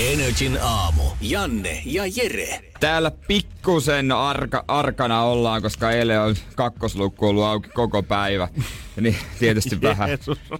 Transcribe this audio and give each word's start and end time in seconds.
Energin 0.00 0.58
aamu. 0.62 1.02
Janne 1.20 1.82
ja 1.84 2.02
Jere. 2.16 2.60
Täällä 2.80 3.10
pikkusen 3.28 4.12
arka, 4.12 4.64
arkana 4.68 5.22
ollaan, 5.22 5.62
koska 5.62 5.90
eilen 5.90 6.20
on 6.20 6.34
kakkoslukku 6.56 7.28
ollut 7.28 7.44
auki 7.44 7.68
koko 7.68 8.02
päivä. 8.02 8.48
Niin 9.00 9.16
tietysti 9.38 9.80
vähän, 9.82 10.10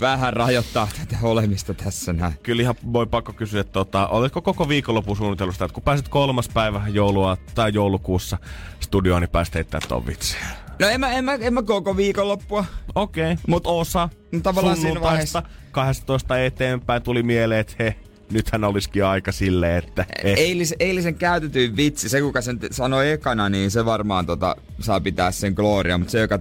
vähän 0.01 0.33
rajoittaa 0.33 0.89
tätä 0.99 1.17
olemista 1.23 1.75
tässä 1.75 2.13
näin. 2.13 2.35
Kyllä 2.43 2.63
ihan 2.63 2.75
voi 2.93 3.07
pakko 3.07 3.33
kysyä, 3.33 3.61
että 3.61 3.73
tota, 3.73 4.07
oletko 4.07 4.43
koko 4.43 4.69
viikonlopun 4.69 5.17
suunnitellut 5.17 5.55
sitä, 5.55 5.65
että 5.65 5.75
kun 5.75 5.83
pääset 5.83 6.09
kolmas 6.09 6.49
päivä 6.49 6.83
joulua 6.89 7.37
tai 7.55 7.71
joulukuussa 7.75 8.39
studioon, 8.81 9.23
niin 9.23 9.31
pääset 9.31 9.55
heittämään 9.55 9.89
ton 9.89 10.07
vitsiä. 10.07 10.41
No 10.79 10.89
en 10.89 11.01
mä, 11.01 11.13
en 11.13 11.25
mä, 11.25 11.35
en 11.35 11.55
mä 11.55 11.63
koko 11.63 11.97
viikonloppua. 11.97 12.65
Okei, 12.95 13.33
okay, 13.33 13.45
mutta 13.49 13.71
osa 13.71 14.09
No 14.33 14.41
tavallaan 14.41 14.77
siinä 14.77 15.01
vaiheessa- 15.01 15.43
12 15.71 16.39
eteenpäin 16.39 17.03
tuli 17.03 17.23
mieleen, 17.23 17.61
että 17.61 17.75
he, 17.79 17.97
nythän 18.33 18.65
olisikin 18.65 19.05
aika 19.05 19.33
silleen, 19.33 19.79
että 19.79 20.05
eh. 20.25 20.35
Eilis, 20.39 20.75
eilisen 20.81 21.15
käytetyin 21.15 21.77
vitsi, 21.77 22.09
se 22.09 22.21
kuka 22.21 22.41
sen 22.41 22.59
sanoi 22.71 23.11
ekana, 23.11 23.49
niin 23.49 23.71
se 23.71 23.85
varmaan 23.85 24.27
tota, 24.27 24.57
saa 24.81 25.01
pitää 25.01 25.31
sen 25.31 25.53
gloria, 25.53 25.99
mutta 25.99 26.13
se 26.13 26.21
joka 26.21 26.39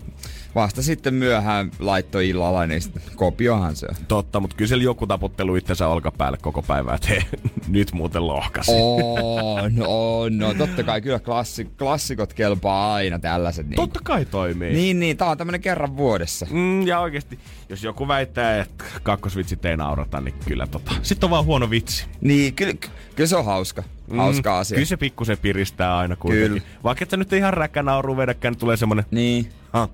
vasta 0.55 0.81
sitten 0.81 1.13
myöhään 1.13 1.71
laittoi 1.79 2.29
illalla, 2.29 2.65
niin 2.65 2.81
kopiohan 3.15 3.75
se. 3.75 3.87
Totta, 4.07 4.39
mutta 4.39 4.55
kyllä 4.55 4.83
joku 4.83 5.07
taputtelu 5.07 5.55
itsensä 5.55 5.87
olkapäälle 5.87 6.37
koko 6.41 6.61
päivä, 6.61 6.93
että 6.93 7.09
nyt 7.67 7.91
muuten 7.93 8.27
lohkasi. 8.27 8.71
On, 8.75 9.73
on, 9.87 10.37
no 10.37 10.53
totta 10.53 10.83
kai 10.83 11.01
kyllä 11.01 11.19
klassi, 11.19 11.65
klassikot 11.77 12.33
kelpaa 12.33 12.93
aina 12.93 13.19
tällaiset. 13.19 13.67
Niin. 13.67 13.75
Totta 13.75 13.99
kai 14.03 14.25
toimii. 14.25 14.73
Niin, 14.73 14.99
niin, 14.99 15.17
tää 15.17 15.29
on 15.29 15.37
tämmönen 15.37 15.61
kerran 15.61 15.97
vuodessa. 15.97 16.47
Mm, 16.51 16.87
ja 16.87 16.99
oikeesti, 16.99 17.39
jos 17.69 17.83
joku 17.83 18.07
väittää, 18.07 18.61
että 18.61 18.83
kakkosvitsit 19.03 19.65
ei 19.65 19.77
naurata, 19.77 20.21
niin 20.21 20.35
kyllä 20.47 20.67
tota. 20.67 20.91
Sitten 21.01 21.27
on 21.27 21.31
vaan 21.31 21.45
huono 21.45 21.69
vitsi. 21.69 22.05
Niin, 22.21 22.53
kyllä, 22.53 22.73
kyllä 23.15 23.27
se 23.27 23.35
on 23.35 23.45
hauska. 23.45 23.83
Hauska 24.17 24.59
asia. 24.59 24.75
Mm, 24.75 24.77
Kyllä 24.77 24.87
se 24.87 24.97
pikkusen 24.97 25.37
piristää 25.37 25.97
aina 25.97 26.15
kuitenkin. 26.15 26.49
Kyllä. 26.49 26.63
Vaikka 26.83 27.03
et 27.03 27.09
sä 27.09 27.17
nyt 27.17 27.33
ihan 27.33 27.53
räkkänauru 27.53 28.17
vedäkään, 28.17 28.51
niin 28.51 28.59
tulee 28.59 28.77
semmonen... 28.77 29.05
Niin. 29.11 29.49
Ha. 29.73 29.89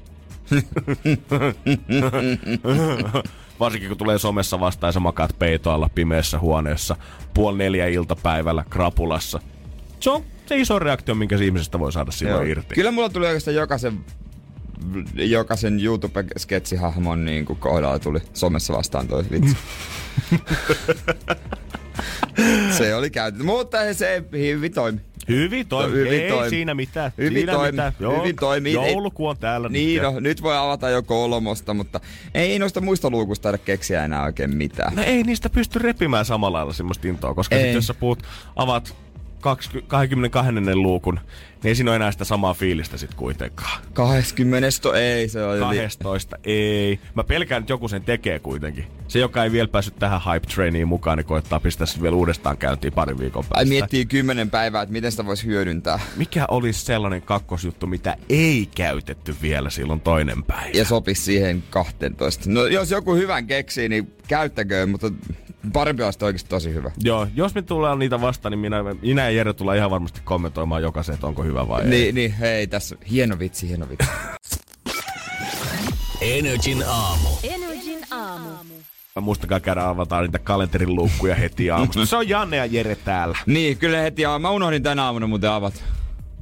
Varsinkin 3.60 3.90
kun 3.90 3.98
tulee 3.98 4.18
somessa 4.18 4.60
vastaan 4.60 4.88
ja 4.88 4.92
sä 4.92 5.00
makaat 5.00 5.40
peitoalla 5.40 5.90
pimeässä 5.96 6.40
huoneessa 6.40 6.96
puoli 7.34 7.58
neljä 7.58 7.88
iltapäivällä 7.88 8.66
krapulassa. 8.70 9.40
Se 10.00 10.10
on 10.10 10.24
se 10.46 10.58
iso 10.58 10.80
reaktio, 10.80 11.16
minkä 11.16 11.38
ihmisestä 11.38 11.80
voi 11.80 11.92
saada 11.92 12.12
silloin 12.12 12.48
irti. 12.48 12.76
Kyllä 12.76 12.92
mulla 12.92 13.10
tuli 13.10 13.26
oikeastaan 13.26 13.56
jokaisen 13.56 14.06
jokaisen 15.14 15.80
YouTube-sketsihahmon 15.80 17.26
niin 17.26 17.46
kuin 17.46 17.60
kohdalla 17.60 18.00
tuli 18.00 18.20
somessa 18.34 18.74
vastaan 18.74 19.08
toi 19.08 19.24
vitsi. 19.32 19.58
se 22.78 22.96
oli 22.96 23.10
käytetty, 23.10 23.46
mutta 23.46 23.94
se 23.94 24.24
hyvin 24.32 24.74
toimi. 24.74 25.00
Hyvin 25.30 25.68
toimi. 25.68 25.94
Hyvin 25.94 26.14
ei 26.14 26.30
toimi. 26.30 26.50
siinä 26.50 26.74
mitään. 26.74 27.12
Hyvin 27.18 27.34
siinä 27.34 27.54
toimi. 27.54 27.72
mitään. 27.72 27.94
Hyvin 28.20 28.36
toimi. 28.36 28.74
Jouluku 28.74 29.28
on 29.28 29.38
täällä. 29.38 29.70
Niin, 29.70 30.02
nyt. 30.02 30.14
no, 30.14 30.20
nyt 30.20 30.42
voi 30.42 30.58
avata 30.58 30.90
jo 30.90 31.04
kolmosta, 31.04 31.74
mutta 31.74 32.00
ei 32.34 32.60
noista 32.60 32.82
muista 32.82 33.10
luukusta 33.10 33.44
taida 33.44 33.58
keksiä 33.58 34.06
enää 34.06 34.24
oikein 34.24 34.58
mitään. 34.58 34.96
No 34.96 35.04
ei 35.04 35.24
niistä 35.24 35.50
pysty 35.50 35.80
repimään 35.80 36.26
samalla 36.26 36.58
lailla 36.58 36.74
semmoista 36.74 37.08
intoa, 37.08 37.34
koska 37.34 37.56
sit 37.56 37.74
jos 37.74 37.88
sä 37.88 37.94
puhut, 37.94 38.24
avaat 38.56 38.96
20, 39.46 39.90
22. 39.90 40.76
luukun, 40.76 41.16
niin 41.16 41.70
ei 41.70 41.76
siinä 41.76 41.92
ole 41.92 41.96
enää 41.96 42.12
sitä 42.12 42.26
samaa 42.26 42.54
fiilistä 42.54 42.98
sit 42.98 43.14
kuitenkaan. 43.14 43.82
20. 43.94 44.68
To, 44.82 44.94
ei, 44.94 45.30
se 45.30 45.44
on 45.44 45.58
jo 45.58 45.70
li- 45.70 45.76
12, 45.76 46.38
ei. 46.44 47.00
Mä 47.16 47.24
pelkään, 47.24 47.60
että 47.60 47.74
joku 47.74 47.88
sen 47.88 48.04
tekee 48.04 48.40
kuitenkin. 48.40 48.86
Se, 49.08 49.20
joka 49.20 49.44
ei 49.44 49.52
vielä 49.52 49.68
päässyt 49.68 49.96
tähän 50.00 50.22
hype 50.34 50.48
trainiin 50.48 50.88
mukaan, 50.88 51.18
niin 51.18 51.26
koittaa 51.26 51.60
pistää 51.60 51.88
sen 51.88 52.02
vielä 52.02 52.16
uudestaan 52.16 52.58
käyntiin 52.58 52.94
parin 52.94 53.20
viikon 53.20 53.44
päästä. 53.44 53.58
Ai 53.58 53.66
miettii 53.66 54.06
kymmenen 54.06 54.50
päivää, 54.50 54.82
että 54.82 54.94
miten 54.94 55.12
sitä 55.12 55.26
voisi 55.26 55.46
hyödyntää. 55.46 56.00
Mikä 56.16 56.46
olisi 56.48 56.86
sellainen 56.86 57.22
kakkosjuttu, 57.22 57.88
mitä 57.88 58.18
ei 58.30 58.70
käytetty 58.76 59.36
vielä 59.42 59.70
silloin 59.70 60.02
toinen 60.02 60.44
päivä? 60.44 60.70
Ja 60.74 60.86
sopisi 60.86 61.22
siihen 61.22 61.64
12. 61.70 62.44
No 62.48 62.66
jos 62.66 62.92
joku 62.92 63.16
hyvän 63.16 63.48
keksii, 63.48 63.90
niin 63.90 64.14
käyttäköön, 64.28 64.90
mutta 64.90 65.12
parempi 65.72 66.04
olisi 66.04 66.26
oikeasti 66.26 66.50
tosi 66.50 66.74
hyvä. 66.74 66.92
Joo, 67.04 67.28
jos 67.36 67.56
me 67.56 67.62
tullaan 67.62 68.00
niitä 68.00 68.22
vastaan, 68.22 68.52
niin 68.52 68.60
minä, 68.60 68.84
minä 69.02 69.22
ja 69.24 69.30
Jere 69.30 69.54
tullaan 69.54 69.78
ihan 69.78 69.92
varmasti 69.92 70.22
kommentoimaan 70.24 70.82
jokaisen, 70.82 71.16
että 71.16 71.28
onko 71.28 71.44
hyvä 71.44 71.68
vai 71.68 71.82
ei. 71.82 71.90
Niin, 71.90 72.16
niin, 72.16 72.32
hei, 72.34 72.68
tässä 72.68 72.96
hieno 73.12 73.40
vitsi, 73.40 73.68
hieno 73.68 73.90
vitsi. 73.90 74.10
Energin 76.22 76.84
aamu. 76.88 77.30
Energin 77.44 78.00
aamu. 78.12 78.50
Muistakaa 79.22 79.60
käydä 79.60 79.90
avataan 79.90 80.24
niitä 80.24 80.40
kalenterin 80.40 80.96
luukkuja 80.96 81.36
heti 81.36 81.72
aamusta. 81.72 82.06
Se 82.06 82.16
on 82.16 82.30
Janne 82.30 82.58
ja 82.58 82.66
Jere 82.66 82.96
täällä. 82.96 83.38
niin, 83.46 83.78
kyllä 83.78 83.98
heti, 84.00 84.22
ja 84.22 84.40
mä 84.40 84.50
unohdin 84.50 84.84
tänä 84.84 85.04
aamuna 85.04 85.28
muuten 85.28 85.52
avata. 85.52 85.80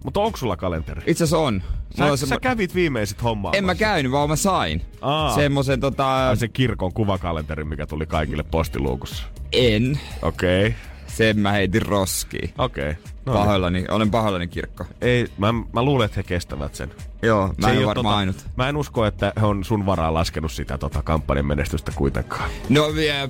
Mutta 0.04 0.20
onko 0.20 0.38
sulla 0.38 0.58
kalenteri? 0.58 1.02
Itse 1.06 1.24
asiassa 1.24 1.38
on. 1.38 1.64
Sä, 1.98 2.06
on 2.06 2.18
sä 2.18 2.26
semmo- 2.26 2.40
kävit 2.40 2.76
viimeisit 2.76 3.24
hommaa. 3.24 3.52
en 3.56 3.66
mä 3.66 3.76
käynyt, 3.76 4.12
vaan 4.12 4.30
mä 4.30 4.36
sain. 4.36 4.82
Aa. 5.02 5.36
Semmosen 5.36 5.80
tota... 5.80 6.30
Ai 6.30 6.38
se 6.38 6.48
kirkon 6.48 6.94
kuvakalenteri, 6.94 7.64
mikä 7.64 7.88
tuli 7.88 8.06
kaikille 8.06 8.44
postiluukussa. 8.44 9.24
En. 9.52 10.00
Okei. 10.22 10.68
Okay. 10.68 10.80
Sen 11.18 11.40
mä 11.40 11.52
heitin 11.52 11.82
roskiin. 11.82 12.54
Okei. 12.58 12.90
Okay. 12.90 13.04
No 13.26 13.34
niin. 13.34 13.44
Pahoillani, 13.44 13.86
olen 13.90 14.12
pahoillani 14.12 14.48
kirkko. 14.48 14.86
Ei, 15.02 15.28
mä, 15.38 15.54
mä 15.74 15.84
luulen, 15.84 16.06
että 16.06 16.16
he 16.20 16.24
kestävät 16.24 16.76
sen. 16.76 16.92
Joo, 17.22 17.48
mä 17.58 17.68
Se 17.68 17.72
en 17.74 17.78
ole 17.78 17.86
varmaan 17.86 18.18
ainut. 18.18 18.46
Mä 18.56 18.70
en 18.70 18.78
usko, 18.78 19.06
että 19.06 19.34
he 19.42 19.46
on 19.46 19.64
sun 19.64 19.86
varaa 19.86 20.14
laskenut 20.14 20.52
sitä 20.52 20.78
tota, 20.78 21.02
kampanjan 21.02 21.46
menestystä 21.46 21.92
kuitenkaan. 21.96 22.50
No 22.70 22.94
vielä, 22.96 23.30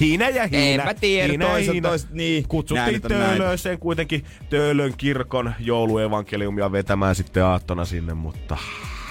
Hiina 0.00 0.28
ja 0.28 0.46
hiina. 0.46 0.82
En 0.82 0.88
mä 0.88 0.94
tiedä, 0.94 1.28
hiina 1.28 1.44
ja 1.44 1.50
toiset- 1.50 1.72
hiina. 1.72 1.88
toiset- 1.88 2.12
niin, 2.12 2.48
Kutsuttiin. 2.48 3.02
Töölöseen 3.02 3.78
kuitenkin 3.78 4.24
Töölön 4.50 4.94
kirkon 4.96 5.54
jouluevankeliumia 5.58 6.72
vetämään 6.72 7.14
sitten 7.14 7.44
aattona 7.44 7.84
sinne, 7.84 8.14
mutta 8.14 8.56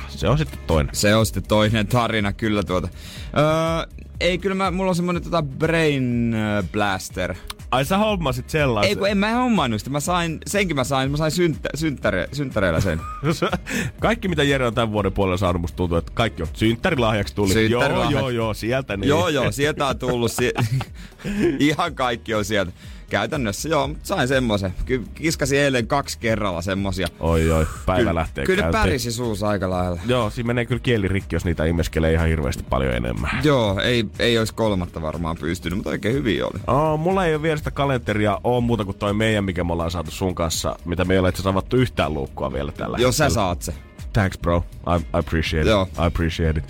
se 0.07 0.27
on 0.27 0.37
sitten 0.37 0.59
toinen. 0.67 0.95
se 0.95 1.15
on 1.15 1.25
sitten 1.25 1.43
toinen 1.47 1.87
tarina 1.87 2.33
kyllä 2.33 2.63
tuota. 2.63 2.87
Öö, 3.37 3.97
ei, 4.19 4.37
kyllä 4.37 4.55
mä, 4.55 4.71
mulla 4.71 4.89
on 4.89 4.95
semmonen 4.95 5.23
tota 5.23 5.43
Brain 5.43 6.35
Blaster. 6.71 7.35
Ai 7.73 7.85
sä 7.85 7.97
hommasit 7.97 8.49
sellaisen. 8.49 8.89
Ei 8.89 8.95
kun 8.95 9.09
en 9.09 9.17
mä 9.17 9.31
hommannut 9.31 9.79
sitä, 9.81 9.89
mä 9.89 9.99
sain, 9.99 10.39
senkin 10.47 10.75
mä 10.75 10.83
sain, 10.83 11.11
mä 11.11 11.17
sain 11.17 11.31
syntä, 11.31 11.69
synttäre, 11.75 12.27
synttäreillä 12.31 12.79
sen. 12.79 12.99
Kaikki 13.99 14.27
mitä 14.27 14.43
Jere 14.43 14.67
on 14.67 14.73
tämän 14.73 14.91
vuoden 14.91 15.13
puolella 15.13 15.37
saanut, 15.37 15.61
musta 15.61 15.75
tuntuu, 15.75 15.97
että 15.97 16.11
kaikki 16.15 16.41
on 16.41 16.47
synttärilahjaksi 16.53 17.35
tuli. 17.35 17.53
Joo, 17.53 17.59
Synttärilahjaksi. 17.81 18.17
joo, 18.17 18.29
joo, 18.29 18.53
sieltä 18.53 18.97
niin. 18.97 19.09
joo 19.09 19.29
joo, 19.29 19.51
sieltä 19.51 19.87
on 19.87 19.99
tullut, 19.99 20.31
si- 20.31 20.53
ihan 21.59 21.95
kaikki 21.95 22.33
on 22.33 22.45
sieltä. 22.45 22.71
Käytännössä 23.09 23.69
joo, 23.69 23.89
sain 24.03 24.27
semmosen. 24.27 24.73
Kyllä 24.85 25.05
kiskasin 25.15 25.59
eilen 25.59 25.87
kaksi 25.87 26.17
kerralla 26.19 26.61
semmosia. 26.61 27.07
Oi, 27.19 27.51
oi, 27.51 27.67
päivä 27.85 27.99
Kyllä- 27.99 28.15
lähtee 28.15 28.45
Kyllä 28.45 28.61
käyntiin. 28.61 28.81
pärisi 28.83 29.11
suus 29.11 29.43
aika 29.43 29.69
lailla. 29.69 29.99
Joo, 30.05 30.29
siinä 30.29 30.47
menee 30.47 30.65
kyllä 30.65 30.79
kieli 30.83 31.07
rikki, 31.07 31.35
jos 31.35 31.45
niitä 31.45 31.65
imeskelee 31.65 32.13
ihan 32.13 32.27
hirveästi 32.27 32.63
paljon 32.69 32.93
enemmän. 32.93 33.31
Joo, 33.43 33.79
ei, 33.79 34.05
ei 34.19 34.37
olisi 34.37 34.53
kolmatta 34.53 35.01
varmaan 35.01 35.37
pystynyt, 35.37 35.77
mutta 35.77 35.89
oikein 35.89 36.15
hyvin 36.15 36.43
oli. 36.43 36.59
Oh, 36.67 36.99
mulla 36.99 37.25
ei 37.25 37.35
ole 37.35 37.41
vielä 37.41 37.57
sitä 37.57 37.71
kalenteria 37.71 38.39
on 38.43 38.63
muuta 38.63 38.85
kuin 38.85 38.97
toi 38.97 39.13
meidän, 39.13 39.43
mikä 39.43 39.63
me 39.63 39.73
ollaan 39.73 39.91
saatu 39.91 40.11
sun 40.11 40.35
kanssa, 40.35 40.75
mitä 40.85 41.05
me 41.05 41.13
ei 41.13 41.19
ole 41.19 41.29
itse 41.29 41.49
avattu 41.49 41.77
yhtään 41.77 42.13
luukkua 42.13 42.53
vielä 42.53 42.71
tällä 42.71 42.97
Jos 42.97 43.17
sä 43.17 43.29
saat 43.29 43.61
se. 43.61 43.73
Thanks 44.13 44.37
bro, 44.37 44.63
I, 44.97 45.01
I 45.01 45.05
appreciate 45.13 45.69
Joo. 45.69 45.81
it. 45.83 45.89
I 45.97 46.01
appreciate 46.05 46.59
it. 46.59 46.65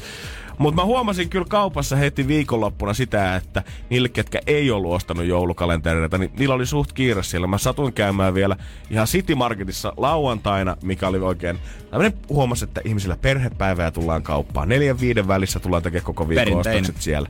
Mutta 0.57 0.81
mä 0.81 0.85
huomasin 0.85 1.29
kyllä 1.29 1.45
kaupassa 1.49 1.95
heti 1.95 2.27
viikonloppuna 2.27 2.93
sitä, 2.93 3.35
että 3.35 3.63
niille, 3.89 4.09
ketkä 4.09 4.39
ei 4.47 4.71
ollut 4.71 4.93
ostanut 4.93 5.25
joulukalentereita, 5.25 6.17
niin 6.17 6.31
niillä 6.39 6.55
oli 6.55 6.65
suht 6.65 6.93
kiire 6.93 7.23
siellä. 7.23 7.47
Mä 7.47 7.57
satuin 7.57 7.93
käymään 7.93 8.33
vielä 8.33 8.55
ihan 8.89 9.07
City 9.07 9.35
Marketissa 9.35 9.93
lauantaina, 9.97 10.77
mikä 10.83 11.07
oli 11.07 11.19
oikein... 11.19 11.59
Mä 11.91 12.11
huomasin, 12.29 12.67
että 12.67 12.81
ihmisillä 12.85 13.17
perhepäivää 13.21 13.91
tullaan 13.91 14.23
kauppaan. 14.23 14.69
Neljän 14.69 14.99
viiden 14.99 15.27
välissä 15.27 15.59
tullaan 15.59 15.83
tekemään 15.83 16.05
koko 16.05 16.29
viikon 16.29 16.57
ostokset 16.57 17.01
siellä. 17.01 17.29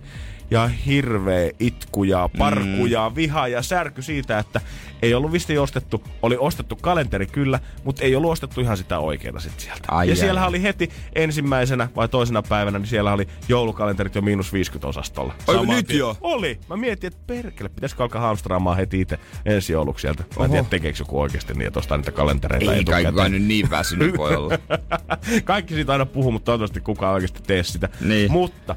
Ja 0.51 0.67
hirveä 0.67 1.51
itku 1.59 2.03
ja 2.03 2.29
parku 2.37 2.85
ja 2.85 3.11
viha 3.15 3.47
ja 3.47 3.61
särky 3.61 4.01
siitä, 4.01 4.39
että 4.39 4.61
Ei 5.03 5.13
ollut 5.13 5.31
visti 5.31 5.57
ostettu, 5.57 6.03
oli 6.21 6.37
ostettu 6.39 6.75
kalenteri 6.75 7.25
kyllä, 7.25 7.59
mutta 7.83 8.03
ei 8.03 8.15
ollut 8.15 8.31
ostettu 8.31 8.61
ihan 8.61 8.77
sitä 8.77 8.99
oikeaa 8.99 9.39
sit 9.39 9.59
sieltä. 9.59 9.87
Ai, 9.87 10.09
ja 10.09 10.15
siellä 10.15 10.47
oli 10.47 10.63
heti 10.63 10.89
ensimmäisenä 11.15 11.89
vai 11.95 12.07
toisena 12.07 12.41
päivänä, 12.41 12.79
niin 12.79 12.87
siellä 12.87 13.13
oli 13.13 13.27
joulukalenterit 13.47 14.15
jo 14.15 14.21
miinus 14.21 14.53
50 14.53 14.87
osastolla. 14.87 15.33
Oi, 15.47 15.55
Saman 15.55 15.75
nyt 15.75 15.89
jo? 15.89 16.17
Oli. 16.21 16.59
Mä 16.69 16.77
mietin, 16.77 17.07
että 17.07 17.19
perkele, 17.27 17.69
pitäisikö 17.69 18.03
alkaa 18.03 18.21
hamstraamaan 18.21 18.77
heti 18.77 19.01
itse 19.01 19.19
ensi 19.45 19.73
jouluksi 19.73 20.01
sieltä. 20.01 20.23
Mä 20.39 20.45
en 20.45 20.51
tiedä, 20.51 20.67
tekeekö 20.69 20.97
joku 20.99 21.21
oikeasti 21.21 21.53
niin, 21.53 21.67
että 21.67 21.79
ostaa 21.79 21.97
niitä 21.97 22.11
kalentereita 22.11 22.73
Ei 22.73 22.83
kai 22.83 23.05
kukaan 23.05 23.31
nyt 23.31 23.43
niin 23.43 23.69
väsynyt 23.69 24.17
voi 24.17 24.35
olla. 24.35 24.57
Kaikki 25.43 25.73
siitä 25.73 25.91
aina 25.91 26.05
puhuu, 26.05 26.31
mutta 26.31 26.45
toivottavasti 26.45 26.81
kukaan 26.81 27.13
oikeasti 27.13 27.41
tee 27.47 27.63
sitä. 27.63 27.89
Niin. 28.01 28.31
Mutta 28.31 28.75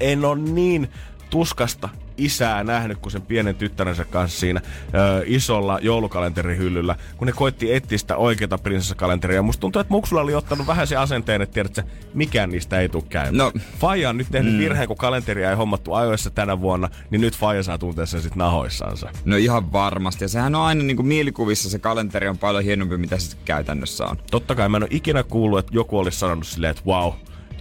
en 0.00 0.24
ole 0.24 0.38
niin 0.38 0.88
tuskasta 1.30 1.88
isää 2.16 2.64
nähnyt 2.64 2.98
kuin 2.98 3.12
sen 3.12 3.22
pienen 3.22 3.54
tyttärensä 3.54 4.04
kanssa 4.04 4.40
siinä 4.40 4.60
ö, 4.94 5.22
isolla 5.26 5.78
joulukalenterihyllyllä, 5.82 6.96
kun 7.16 7.26
ne 7.26 7.32
koitti 7.32 7.74
etsiä 7.74 7.98
sitä 7.98 8.16
oikeata 8.16 8.58
prinsessakalenteria. 8.58 9.42
Musta 9.42 9.60
tuntuu, 9.60 9.80
että 9.80 9.92
Muksula 9.92 10.20
oli 10.20 10.34
ottanut 10.34 10.66
vähän 10.66 10.86
se 10.86 10.96
asenteen, 10.96 11.42
että 11.42 11.54
tiedät, 11.54 11.74
sä, 11.74 11.84
mikään 12.14 12.50
niistä 12.50 12.80
ei 12.80 12.88
tule 12.88 13.04
käymään. 13.08 13.36
No. 13.36 13.52
Faija 13.78 14.08
on 14.08 14.16
nyt 14.16 14.26
tehnyt 14.30 14.52
mm. 14.52 14.58
virheen, 14.58 14.88
kun 14.88 14.96
kalenteria 14.96 15.50
ei 15.50 15.56
hommattu 15.56 15.94
ajoissa 15.94 16.30
tänä 16.30 16.60
vuonna, 16.60 16.88
niin 17.10 17.20
nyt 17.20 17.36
Faija 17.36 17.62
saa 17.62 17.78
tuntea 17.78 18.06
sen 18.06 18.22
sitten 18.22 18.38
nahoissansa. 18.38 19.10
No 19.24 19.36
ihan 19.36 19.72
varmasti. 19.72 20.24
Ja 20.24 20.28
sehän 20.28 20.54
on 20.54 20.62
aina 20.62 20.82
niin 20.82 20.96
kuin 20.96 21.06
mielikuvissa 21.06 21.70
se 21.70 21.78
kalenteri 21.78 22.28
on 22.28 22.38
paljon 22.38 22.64
hienompi, 22.64 22.96
mitä 22.96 23.18
se 23.18 23.36
käytännössä 23.44 24.06
on. 24.06 24.16
Totta 24.30 24.54
kai 24.54 24.68
mä 24.68 24.76
en 24.76 24.82
ole 24.82 24.88
ikinä 24.92 25.22
kuullut, 25.22 25.58
että 25.58 25.74
joku 25.74 25.98
olisi 25.98 26.18
sanonut 26.18 26.46
silleen, 26.46 26.70
että 26.70 26.82
wow, 26.86 27.12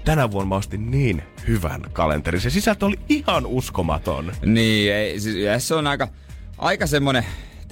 tänä 0.06 0.32
vuonna 0.32 0.50
mä 0.50 0.56
ostin 0.56 0.92
niin 0.92 1.24
hyvän 1.48 1.82
kalenterin. 1.94 2.42
Se 2.42 2.50
sisältö 2.50 2.86
oli 2.86 3.00
ihan 3.10 3.46
uskomaton. 3.46 4.32
Niin, 4.46 4.94
ei, 4.94 5.20
siis, 5.20 5.68
se 5.68 5.76
on 5.76 5.88
aika, 5.88 6.08
aika 6.58 6.88
semmonen, 6.88 7.26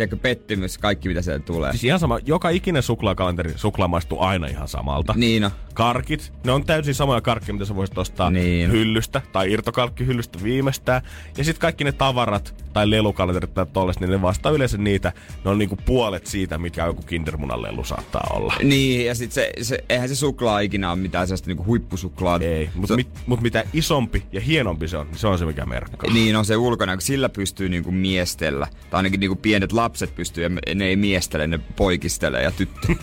tiedätkö, 0.08 0.18
pettymys, 0.30 0.78
kaikki 0.78 1.08
mitä 1.08 1.22
sieltä 1.22 1.46
tulee. 1.46 1.72
Siis 1.72 1.84
ihan 1.84 2.00
sama, 2.00 2.20
joka 2.26 2.50
ikinen 2.50 2.84
suklaakalenteri, 2.84 3.54
suklaa 3.56 3.88
maistuu 3.88 4.22
aina 4.22 4.48
ihan 4.48 4.68
samalta. 4.68 5.14
Niin. 5.18 5.50
Karkit, 5.74 6.34
ne 6.44 6.52
on 6.52 6.66
täysin 6.66 6.96
samoja 6.96 7.22
karkkeja, 7.22 7.54
mitä 7.54 7.66
sä 7.66 7.76
voisit 7.76 7.98
ostaa 7.98 8.32
Niin. 8.32 8.72
hyllystä 8.72 9.22
tai 9.32 9.52
irtokalkkihyllystä 9.52 10.44
viimeistään. 10.44 11.02
Ja 11.38 11.44
sitten 11.44 11.62
kaikki 11.62 11.84
ne 11.84 11.92
tavarat 11.92 12.56
tai 12.74 12.90
lelukalenterit 12.90 13.54
tai 13.54 13.66
tolles, 13.74 14.00
niin 14.00 14.10
ne 14.10 14.22
vastaa 14.22 14.52
yleensä 14.52 14.78
niitä. 14.78 15.14
Ne 15.46 15.52
on 15.52 15.58
niinku 15.58 15.78
puolet 15.86 16.28
siitä, 16.28 16.58
mikä 16.58 16.86
joku 16.86 17.02
kindermunan 17.02 17.62
lelu 17.62 17.84
saattaa 17.84 18.28
olla. 18.34 18.54
Niin, 18.64 19.06
ja 19.06 19.16
sit 19.16 19.32
se, 19.32 19.52
se, 19.62 19.84
eihän 19.90 20.10
se 20.10 20.16
suklaa 20.16 20.60
ikinä 20.60 20.92
ole 20.92 21.00
mitään 21.00 21.28
sellaista 21.28 21.48
niinku 21.48 21.66
huippusuklaa. 21.66 22.40
Ei, 22.42 22.70
mutta 22.76 22.88
se, 22.88 22.96
mit, 22.96 23.08
mut 23.26 23.42
mitä 23.42 23.64
isompi 23.74 24.24
ja 24.32 24.42
hienompi 24.42 24.88
se 24.88 24.98
on, 24.98 25.08
niin 25.08 25.18
se 25.18 25.28
on 25.28 25.38
se, 25.38 25.46
mikä 25.46 25.66
merkkaa. 25.66 26.14
Niin 26.14 26.36
on 26.36 26.46
se 26.46 26.58
ulkona, 26.58 26.96
kun 26.96 27.02
sillä 27.02 27.30
pystyy 27.30 27.70
niinku 27.70 27.92
miestellä. 27.92 28.68
Tai 28.90 28.98
ainakin 29.00 29.20
niinku 29.20 29.36
pienet 29.36 29.72
lapset 29.72 29.91
pystyy, 30.16 30.44
ja 30.44 30.50
ne 30.76 30.86
ei 30.86 30.96
miestele, 30.96 31.48
ne 31.48 31.60
poikistelee 31.76 32.44
ja 32.44 32.52
tyttö. 32.52 32.88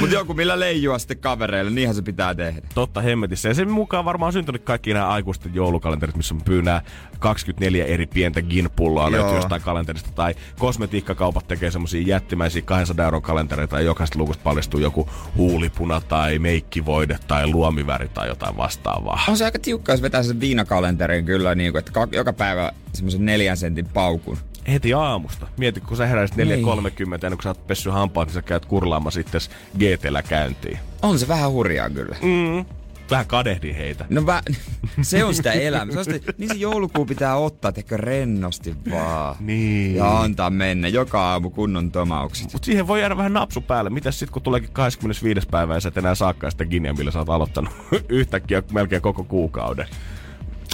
Mutta 0.00 0.14
joku 0.14 0.34
millä 0.34 0.60
leijua 0.60 0.98
sitten 0.98 1.18
kavereille, 1.18 1.70
niinhän 1.70 1.94
se 1.94 2.02
pitää 2.02 2.34
tehdä. 2.34 2.60
Totta 2.74 3.00
hemmetissä. 3.00 3.48
Ja 3.48 3.54
sen 3.54 3.70
mukaan 3.70 4.04
varmaan 4.04 4.26
on 4.26 4.32
syntynyt 4.32 4.62
kaikki 4.62 4.94
nämä 4.94 5.08
aikuisten 5.08 5.54
joulukalenterit, 5.54 6.16
missä 6.16 6.34
on 6.34 6.42
pyynää 6.42 6.82
24 7.20 7.84
eri 7.84 8.06
pientä 8.06 8.42
ginpulloa 8.42 9.10
löytyy 9.12 9.34
jostain 9.34 9.62
kalenterista. 9.62 10.10
Tai 10.14 10.34
kosmetiikkakaupat 10.58 11.48
tekee 11.48 11.70
semmosia 11.70 12.02
jättimäisiä 12.06 12.62
200 12.62 13.04
euron 13.04 13.22
kalentereita 13.22 13.76
ja 13.76 13.82
jokaisesta 13.86 14.18
luvusta 14.18 14.42
paljastuu 14.44 14.80
joku 14.80 15.08
huulipuna 15.36 16.00
tai 16.00 16.38
meikkivoide 16.38 17.18
tai 17.28 17.46
luomiväri 17.46 18.08
tai 18.08 18.28
jotain 18.28 18.56
vastaavaa. 18.56 19.20
On 19.28 19.36
se 19.36 19.44
aika 19.44 19.58
tiukka, 19.58 19.92
jos 19.92 20.02
vetää 20.02 20.22
sen 20.22 20.40
viinakalenterin 20.40 21.24
kyllä, 21.24 21.54
niin 21.54 21.72
kuin, 21.72 21.78
että 21.78 21.92
ka- 21.92 22.08
joka 22.12 22.32
päivä 22.32 22.72
semmoisen 22.92 23.24
neljän 23.26 23.56
sentin 23.56 23.86
paukun. 23.86 24.38
Heti 24.68 24.94
aamusta. 24.94 25.46
Mieti, 25.56 25.80
kun 25.80 25.96
sä 25.96 26.06
heräisit 26.06 26.36
4.30 26.36 26.42
Niin. 26.44 27.14
ennen 27.14 27.30
kuin 27.30 27.42
sä 27.42 27.48
oot 27.48 27.66
pessy 27.66 27.90
hampaat, 27.90 28.28
niin 28.28 28.34
sä 28.34 28.42
käyt 28.42 28.66
kurlaamaan 28.66 29.12
sitten 29.12 29.40
GTllä 29.78 30.22
käyntiin. 30.22 30.78
On 31.02 31.18
se 31.18 31.28
vähän 31.28 31.50
hurjaa 31.50 31.90
kyllä. 31.90 32.16
Mm. 32.22 32.64
Vähän 33.10 33.26
kadehdin 33.26 33.74
heitä. 33.74 34.04
No 34.10 34.20
vä- 34.20 34.54
se 35.02 35.24
on 35.24 35.34
sitä 35.34 35.52
elämää. 35.52 35.92
Se 35.92 35.98
on 35.98 36.04
sitä, 36.04 36.32
niin 36.38 36.48
se 36.48 36.54
joulukuu 36.54 37.06
pitää 37.06 37.36
ottaa, 37.36 37.72
tekö 37.72 37.96
rennosti 37.96 38.74
vaan. 38.90 39.36
Niin. 39.40 39.96
Ja 39.96 40.20
antaa 40.20 40.50
mennä 40.50 40.88
joka 40.88 41.22
aamu 41.30 41.50
kunnon 41.50 41.90
tomaukset. 41.92 42.52
Mutta 42.52 42.66
siihen 42.66 42.86
voi 42.86 43.00
jäädä 43.00 43.16
vähän 43.16 43.32
napsu 43.32 43.60
päälle. 43.60 43.90
Mitäs 43.90 44.18
sitten 44.18 44.32
kun 44.32 44.42
tuleekin 44.42 44.70
25. 44.72 45.46
päivä 45.50 45.74
ja 45.74 45.80
sä 45.80 45.88
et 45.88 45.96
enää 45.96 46.14
saakaan 46.14 46.50
sitä 46.50 46.64
Guinea, 46.64 46.94
millä 46.94 47.10
sä 47.10 47.18
oot 47.18 47.28
aloittanut 47.28 47.70
yhtäkkiä 48.08 48.62
melkein 48.72 49.02
koko 49.02 49.24
kuukauden. 49.24 49.86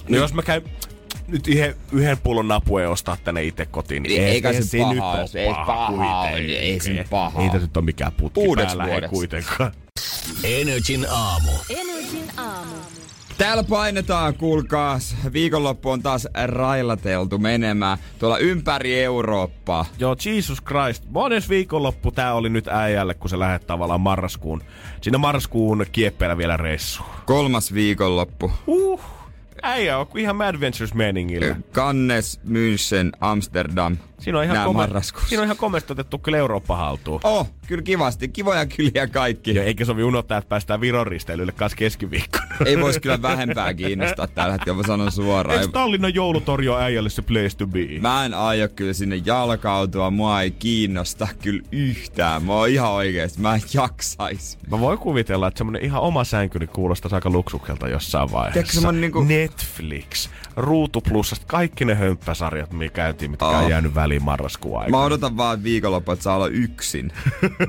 No 0.08 0.16
jos 0.16 0.34
mä 0.34 0.42
käyn 0.42 0.62
nyt 1.28 1.48
yhden, 1.48 1.74
yhden 1.92 2.18
pullon 2.18 2.48
napuja 2.48 2.90
ostaa 2.90 3.16
tänne 3.24 3.44
itse 3.44 3.66
kotiin, 3.66 4.02
niin 4.02 4.20
Ei- 4.22 4.28
eikä 4.30 4.52
se 4.52 4.58
nyt 4.78 4.98
paha, 4.98 5.12
ole 5.12 5.26
se 5.26 5.40
ei 5.40 5.48
paha 5.54 5.86
ole, 5.86 5.96
kuitenkaan. 5.96 6.34
ei 6.38 6.80
se 6.80 6.92
nyt 6.92 7.10
paha 7.10 7.40
Ei 7.40 7.44
ole. 7.44 7.52
tässä 7.52 7.66
nyt 7.66 7.76
ole 7.76 7.84
mikään 7.84 8.12
putki 8.12 8.40
Uudeksi 8.40 8.66
päällä, 8.76 8.84
ei 8.84 8.90
vuodeksi. 8.92 9.14
kuitenkaan. 9.14 9.72
Energin 10.44 11.06
aamu. 11.10 11.50
Energin 11.70 12.30
aamu. 12.36 12.74
Täällä 13.38 13.64
painetaan, 13.64 14.34
kuulkaas. 14.34 15.16
Viikonloppu 15.32 15.90
on 15.90 16.02
taas 16.02 16.28
railateltu 16.44 17.38
menemään 17.38 17.98
tuolla 18.18 18.38
ympäri 18.38 19.02
Eurooppaa. 19.02 19.84
Joo, 19.98 20.16
Jesus 20.24 20.62
Christ. 20.62 21.04
Mones 21.08 21.48
viikonloppu 21.48 22.10
tää 22.10 22.34
oli 22.34 22.48
nyt 22.48 22.68
äijälle, 22.68 23.14
kun 23.14 23.30
se 23.30 23.38
lähdet 23.38 23.66
tavallaan 23.66 24.00
marraskuun. 24.00 24.62
Siinä 25.00 25.18
marraskuun 25.18 25.86
kieppeillä 25.92 26.38
vielä 26.38 26.56
reissu. 26.56 27.02
Kolmas 27.24 27.74
viikonloppu. 27.74 28.52
Uh, 28.66 29.00
äijä 29.62 29.98
on 29.98 30.06
ihan 30.16 30.36
Mad 30.36 30.60
Ventures 30.60 30.94
meningillä. 30.94 31.56
Cannes, 31.72 32.40
München, 32.44 33.18
Amsterdam. 33.20 33.96
Siinä 34.20 34.38
on 34.38 34.44
ihan, 34.44 34.56
Nää 34.56 34.66
kome- 34.66 35.26
siinä 35.28 35.40
on 35.42 35.46
ihan 35.46 35.56
komeasti 35.56 35.92
otettu 35.92 36.18
kyllä 36.18 36.38
Eurooppa 36.38 36.76
haltuun. 36.76 37.20
Oh, 37.24 37.48
kyllä 37.68 37.82
kivasti. 37.82 38.28
Kivoja 38.28 38.66
kyliä 38.66 39.06
kaikki. 39.06 39.54
Ja 39.54 39.64
eikä 39.64 39.84
sovi 39.84 40.02
unohtaa, 40.02 40.38
että 40.38 40.48
päästään 40.48 40.80
Viron 40.80 41.06
risteilylle 41.06 41.52
keskiviikkona. 41.76 42.46
Ei 42.66 42.80
voisi 42.80 43.00
kyllä 43.00 43.22
vähempää 43.22 43.74
kiinnostaa 43.74 44.26
tällä 44.26 44.52
hetkellä, 44.52 44.76
mä 44.76 44.82
sanon 44.86 45.12
suoraan. 45.12 45.60
Eikö 45.60 45.72
Tallinnan 45.72 46.14
joulutori 46.14 46.68
ole 46.68 46.82
äijälle 46.84 47.10
se 47.10 47.22
place 47.22 47.56
to 47.56 47.66
be? 47.66 47.80
Mä 48.00 48.24
en 48.24 48.34
aio 48.34 48.68
kyllä 48.68 48.92
sinne 48.92 49.16
jalkautua, 49.24 50.10
mua 50.10 50.42
ei 50.42 50.50
kiinnosta 50.50 51.28
kyllä 51.42 51.62
yhtään. 51.72 52.44
Mä 52.44 52.52
oon 52.52 52.68
ihan 52.68 52.90
oikeesti, 52.90 53.40
mä 53.40 53.54
en 53.54 53.60
jaksais. 53.74 54.58
Mä 54.70 54.80
voin 54.80 54.98
kuvitella, 54.98 55.48
että 55.48 55.58
semmonen 55.58 55.84
ihan 55.84 56.02
oma 56.02 56.24
sänky 56.24 56.58
niin 56.58 56.68
kuulostaa 56.68 57.10
aika 57.14 57.30
luksukselta 57.30 57.88
jossain 57.88 58.32
vaiheessa. 58.32 58.72
Tiedätkö 58.82 59.00
niinku- 59.00 59.22
Netflix, 59.22 60.28
Ruutu 60.56 61.00
Plusasta, 61.00 61.46
kaikki 61.46 61.84
ne 61.84 61.94
hömppäsarjat, 61.94 62.72
mikä 62.72 62.94
käytiin, 62.94 63.30
mitkä 63.30 63.46
Oh. 63.46 63.56
on 63.64 63.70
jäänyt 63.70 63.94
väliin 64.06 64.24
marraskuun 64.24 64.74
Mä 64.74 64.80
aikana. 64.80 65.02
odotan 65.02 65.36
vaan 65.36 65.62
viikonloppu, 65.62 66.12
että 66.12 66.22
saa 66.22 66.36
olla 66.36 66.48
yksin. 66.48 67.12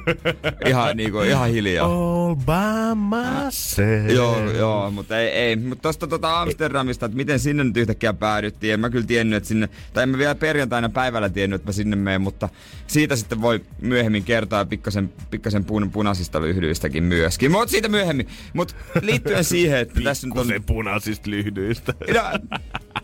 ihan, 0.69 0.97
niinku, 0.97 1.21
ihan 1.21 1.49
hiljaa. 1.49 1.85
All 1.87 2.35
by 2.35 2.95
myself. 2.95 4.11
Joo, 4.15 4.51
joo, 4.51 4.91
mutta 4.91 5.19
ei, 5.19 5.27
ei. 5.27 5.55
Mutta 5.55 5.81
tosta 5.81 6.07
tota 6.07 6.41
Amsterdamista, 6.41 7.05
että 7.05 7.15
miten 7.15 7.39
sinne 7.39 7.63
nyt 7.63 7.77
yhtäkkiä 7.77 8.13
päädyttiin. 8.13 8.73
En 8.73 8.79
mä 8.79 8.89
kyllä 8.89 9.05
tiennyt, 9.05 9.37
että 9.37 9.47
sinne, 9.47 9.69
tai 9.93 10.03
en 10.03 10.09
mä 10.09 10.17
vielä 10.17 10.35
perjantaina 10.35 10.89
päivällä 10.89 11.29
tiennyt, 11.29 11.61
että 11.61 11.69
mä 11.69 11.73
sinne 11.73 11.95
menen, 11.95 12.21
mutta 12.21 12.49
siitä 12.87 13.15
sitten 13.15 13.41
voi 13.41 13.61
myöhemmin 13.81 14.23
kertoa 14.23 14.65
pikkasen, 14.65 15.13
pikkasen 15.31 15.65
pun, 15.65 15.91
punaisista 15.91 16.41
lyhdyistäkin 16.41 17.03
myöskin. 17.03 17.51
Mutta 17.51 17.67
siitä 17.71 17.87
myöhemmin. 17.89 18.27
Mutta 18.53 18.75
liittyen 19.01 19.43
siihen, 19.55 19.79
että 19.79 20.01
tässä 20.03 20.27
nyt 20.27 20.37
on... 20.37 20.47
Punaisista 20.65 21.29
lyhdyistä. 21.29 21.93
No, 22.13 22.21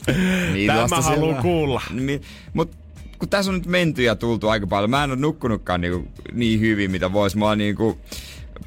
niin, 0.54 0.68
Tämä 0.68 0.88
mä 0.88 1.02
haluan 1.02 1.42
kuulla. 1.42 1.82
Niin, 1.92 2.22
Mut 2.54 2.83
kun 3.24 3.30
tässä 3.30 3.51
on 3.51 3.56
nyt 3.56 3.65
menty 3.65 4.03
ja 4.03 4.15
tultu 4.15 4.50
aika 4.50 4.68
paljon, 4.68 4.89
mä 4.89 5.03
en 5.03 5.12
ole 5.12 5.20
nukkunutkaan 5.20 5.82
niinku 5.82 6.08
niin 6.34 6.60
hyvin, 6.60 6.92
mitä 6.92 7.13
vois. 7.13 7.36
Mulla 7.36 7.56
niinku 7.56 7.98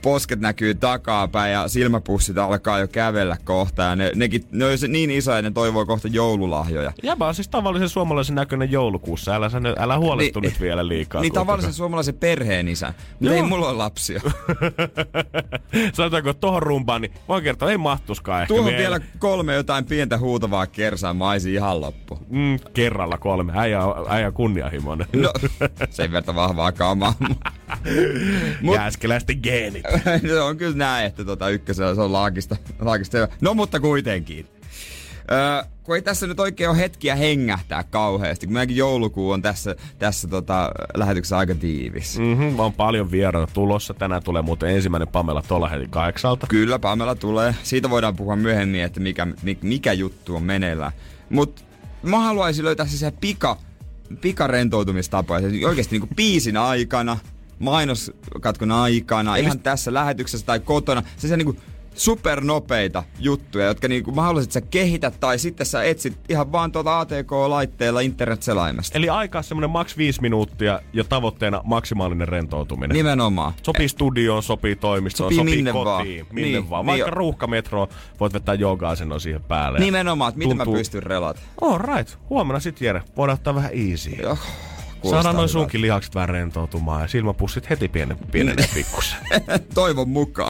posket 0.02 0.40
näkyy 0.40 0.74
takapäin 0.74 1.52
ja 1.52 1.68
silmäpussit 1.68 2.38
alkaa 2.38 2.78
jo 2.78 2.88
kävellä 2.88 3.36
kohta. 3.44 3.82
Ja 3.82 3.96
ne, 3.96 4.12
nekin, 4.14 4.44
ne 4.50 4.64
on 4.64 4.70
niin 4.88 5.10
isoja, 5.10 5.42
ne 5.42 5.50
toivoo 5.50 5.86
kohta 5.86 6.08
joululahjoja. 6.08 6.92
Jäbä 7.02 7.26
on 7.26 7.34
siis 7.34 7.48
tavallisen 7.48 7.88
suomalaisen 7.88 8.34
näköinen 8.34 8.72
joulukuussa. 8.72 9.34
Älä, 9.34 9.48
sä, 9.48 9.58
älä 9.78 9.98
huolestu 9.98 10.40
Niin- 10.40 10.50
nyt 10.52 10.60
vielä 10.60 10.88
liikaa. 10.88 11.20
Niin 11.20 11.30
kuitenkaan. 11.30 11.46
tavallisen 11.46 11.72
suomalaisen 11.72 12.14
perheen 12.14 12.68
isä. 12.68 12.94
Mutta 13.20 13.34
ei 13.34 13.42
mulla 13.42 13.68
ole 13.68 13.76
lapsia. 13.76 14.20
Sanotaanko, 15.92 16.30
että 16.30 16.40
tohon 16.40 16.62
rumpaan, 16.62 17.00
niin 17.02 17.12
voin 17.28 17.44
kertoa, 17.44 17.70
ei 17.70 17.78
mahtuskaan 17.78 18.42
ehkä. 18.42 18.54
Tuohon 18.54 18.72
vielä 18.76 19.00
kolme 19.18 19.54
jotain 19.54 19.84
pientä 19.84 20.18
huutavaa 20.18 20.66
kersaa, 20.66 21.14
mä 21.14 21.28
aisin 21.28 21.52
ihan 21.54 21.80
loppu. 21.80 22.18
Mm, 22.28 22.58
kerralla 22.74 23.18
kolme. 23.18 23.52
Äijä, 23.56 23.80
äijä 24.08 24.30
kunnianhimoinen. 24.30 25.06
No, 25.12 25.32
sen 25.90 26.12
verran 26.12 26.36
vahvaa 26.36 26.72
kamaa. 26.72 27.14
Mut- 28.62 28.74
Jääskeläisten 28.74 29.42
se 30.28 30.40
on 30.40 30.56
kyllä 30.56 30.76
näin, 30.76 31.06
että 31.06 31.24
tota 31.24 31.48
ykkösellä 31.48 31.94
se 31.94 32.00
on 32.00 32.12
laakista. 32.12 32.56
laakista. 32.80 33.28
No 33.40 33.54
mutta 33.54 33.80
kuitenkin. 33.80 34.46
Öö, 35.32 35.62
kun 35.82 35.94
ei 35.94 36.02
tässä 36.02 36.26
nyt 36.26 36.40
oikein 36.40 36.70
ole 36.70 36.78
hetkiä 36.78 37.16
hengähtää 37.16 37.84
kauheasti, 37.84 38.46
kun 38.46 38.52
meidänkin 38.52 38.76
joulukuu 38.76 39.30
on 39.30 39.42
tässä, 39.42 39.76
tässä 39.98 40.28
tota, 40.28 40.70
lähetyksessä 40.94 41.38
aika 41.38 41.54
tiivis. 41.54 42.18
Mm. 42.18 42.24
Mm-hmm, 42.24 42.60
on 42.60 42.72
paljon 42.72 43.10
vieraita 43.10 43.52
tulossa. 43.52 43.94
Tänään 43.94 44.22
tulee 44.22 44.42
muuten 44.42 44.70
ensimmäinen 44.70 45.08
Pamela 45.08 45.42
tuolla 45.48 45.68
heti 45.68 45.86
kahdeksalta. 45.90 46.46
Kyllä, 46.46 46.78
Pamela 46.78 47.14
tulee. 47.14 47.54
Siitä 47.62 47.90
voidaan 47.90 48.16
puhua 48.16 48.36
myöhemmin, 48.36 48.82
että 48.82 49.00
mikä, 49.00 49.26
mi- 49.42 49.58
mikä 49.62 49.92
juttu 49.92 50.36
on 50.36 50.42
meneillään. 50.42 50.92
Mutta 51.30 51.62
mä 52.02 52.18
haluaisin 52.18 52.64
löytää 52.64 52.86
se 52.86 53.12
pika 53.20 53.56
pikarentoutumistapoja. 54.20 55.50
Siis 55.50 55.64
oikeasti 55.64 55.94
niinku 55.94 56.14
biisin 56.16 56.56
aikana, 56.56 57.18
mainoskatkon 57.58 58.72
aikana, 58.72 59.36
ihan 59.36 59.58
tässä 59.60 59.94
lähetyksessä 59.94 60.46
tai 60.46 60.60
kotona. 60.60 61.02
Se 61.16 61.28
se 61.28 61.36
niinku 61.36 61.56
supernopeita 61.94 63.02
juttuja, 63.18 63.66
jotka 63.66 63.88
niinku 63.88 64.12
mahdollisesti 64.12 64.52
sä 64.52 64.60
kehität 64.60 65.20
tai 65.20 65.38
sitten 65.38 65.66
sä 65.66 65.82
etsit 65.84 66.18
ihan 66.28 66.52
vaan 66.52 66.72
tuolta 66.72 67.00
ATK-laitteella 67.00 68.00
internet-selaimesta. 68.00 68.98
Eli 68.98 69.08
aikaa 69.08 69.42
semmonen 69.42 69.70
maks 69.70 69.96
5 69.96 70.20
minuuttia 70.20 70.80
ja 70.92 71.04
tavoitteena 71.04 71.60
maksimaalinen 71.64 72.28
rentoutuminen. 72.28 72.94
Nimenomaan. 72.94 73.52
Sopii 73.62 73.88
studioon, 73.88 74.42
sopii 74.42 74.76
toimistoon, 74.76 75.26
Sopii 75.34 75.36
sopii, 75.38 75.56
minne 75.56 75.72
kotiin, 75.72 76.24
vaan. 76.24 76.34
minne 76.34 76.50
Niin, 76.58 76.70
vaan. 76.70 76.86
niin 76.86 76.92
Vaikka 76.92 77.08
jo. 77.08 77.14
ruuhkametro 77.14 77.88
voit 78.20 78.32
vetää 78.32 78.54
jogaa 78.54 78.94
sen 78.96 79.08
siihen 79.20 79.42
päälle. 79.42 79.78
Nimenomaan, 79.78 80.28
että 80.28 80.38
miten 80.38 80.56
Tuntuu- 80.56 80.74
mä 80.74 80.78
pystyn 80.78 81.02
relata. 81.02 81.40
All 81.60 81.78
right. 81.78 82.18
Huomenna 82.30 82.60
sit 82.60 82.80
Jere. 82.80 83.02
Voidaan 83.16 83.34
ottaa 83.38 83.54
vähän 83.54 83.70
easy. 83.74 84.10
Joo, 84.22 84.38
kuulostaa 85.06 85.22
Saadaan 85.22 85.36
noin 85.36 85.48
sunkin 85.48 85.80
lihakset 85.80 86.14
vähän 86.14 86.28
rentoutumaan 86.28 87.02
ja 87.02 87.08
silmäpussit 87.08 87.70
heti 87.70 87.88
pienen, 87.88 88.18
pienenee 88.32 88.68
pikkusen. 88.74 89.18
Toivon 89.74 90.08
mukaan. 90.08 90.48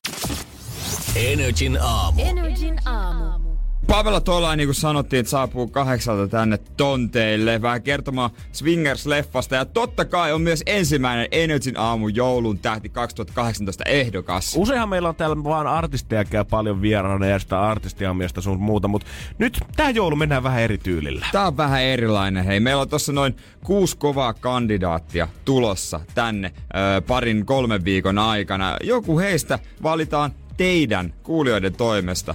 Energin 1.16 1.78
aamu. 1.82 2.22
Energin 2.22 2.88
aamu. 2.88 3.45
Pavela 3.86 4.20
Tola, 4.20 4.56
niin 4.56 4.66
kuin 4.66 4.74
sanottiin, 4.74 5.20
että 5.20 5.30
saapuu 5.30 5.68
kahdeksalta 5.68 6.28
tänne 6.28 6.58
tonteille 6.76 7.62
vähän 7.62 7.82
kertomaan 7.82 8.30
Swingers-leffasta. 8.52 9.54
Ja 9.54 9.64
totta 9.64 10.04
kai 10.04 10.32
on 10.32 10.42
myös 10.42 10.62
ensimmäinen 10.66 11.28
Energyn 11.30 11.78
aamu 11.80 12.08
joulun 12.08 12.58
tähti 12.58 12.88
2018 12.88 13.84
ehdokas. 13.84 14.54
Useinhan 14.56 14.88
meillä 14.88 15.08
on 15.08 15.14
täällä 15.14 15.44
vaan 15.44 15.66
artisteja 15.66 16.24
käy 16.24 16.44
paljon 16.44 16.82
vieraana 16.82 17.26
ja 17.26 17.38
sitä 17.38 17.60
artistia 17.60 18.14
miestä 18.14 18.40
sun 18.40 18.60
muuta, 18.60 18.88
mutta 18.88 19.06
nyt 19.38 19.58
tää 19.76 19.90
joulu 19.90 20.16
mennään 20.16 20.42
vähän 20.42 20.62
eri 20.62 20.78
tyylillä. 20.78 21.26
Tää 21.32 21.46
on 21.46 21.56
vähän 21.56 21.82
erilainen. 21.82 22.44
Hei, 22.44 22.60
meillä 22.60 22.82
on 22.82 22.88
tossa 22.88 23.12
noin 23.12 23.36
kuusi 23.64 23.96
kovaa 23.96 24.34
kandidaattia 24.34 25.28
tulossa 25.44 26.00
tänne 26.14 26.52
ö, 26.56 27.00
parin 27.00 27.46
kolmen 27.46 27.84
viikon 27.84 28.18
aikana. 28.18 28.76
Joku 28.82 29.18
heistä 29.18 29.58
valitaan 29.82 30.30
teidän 30.56 31.14
kuulijoiden 31.22 31.72
toimesta 31.76 32.34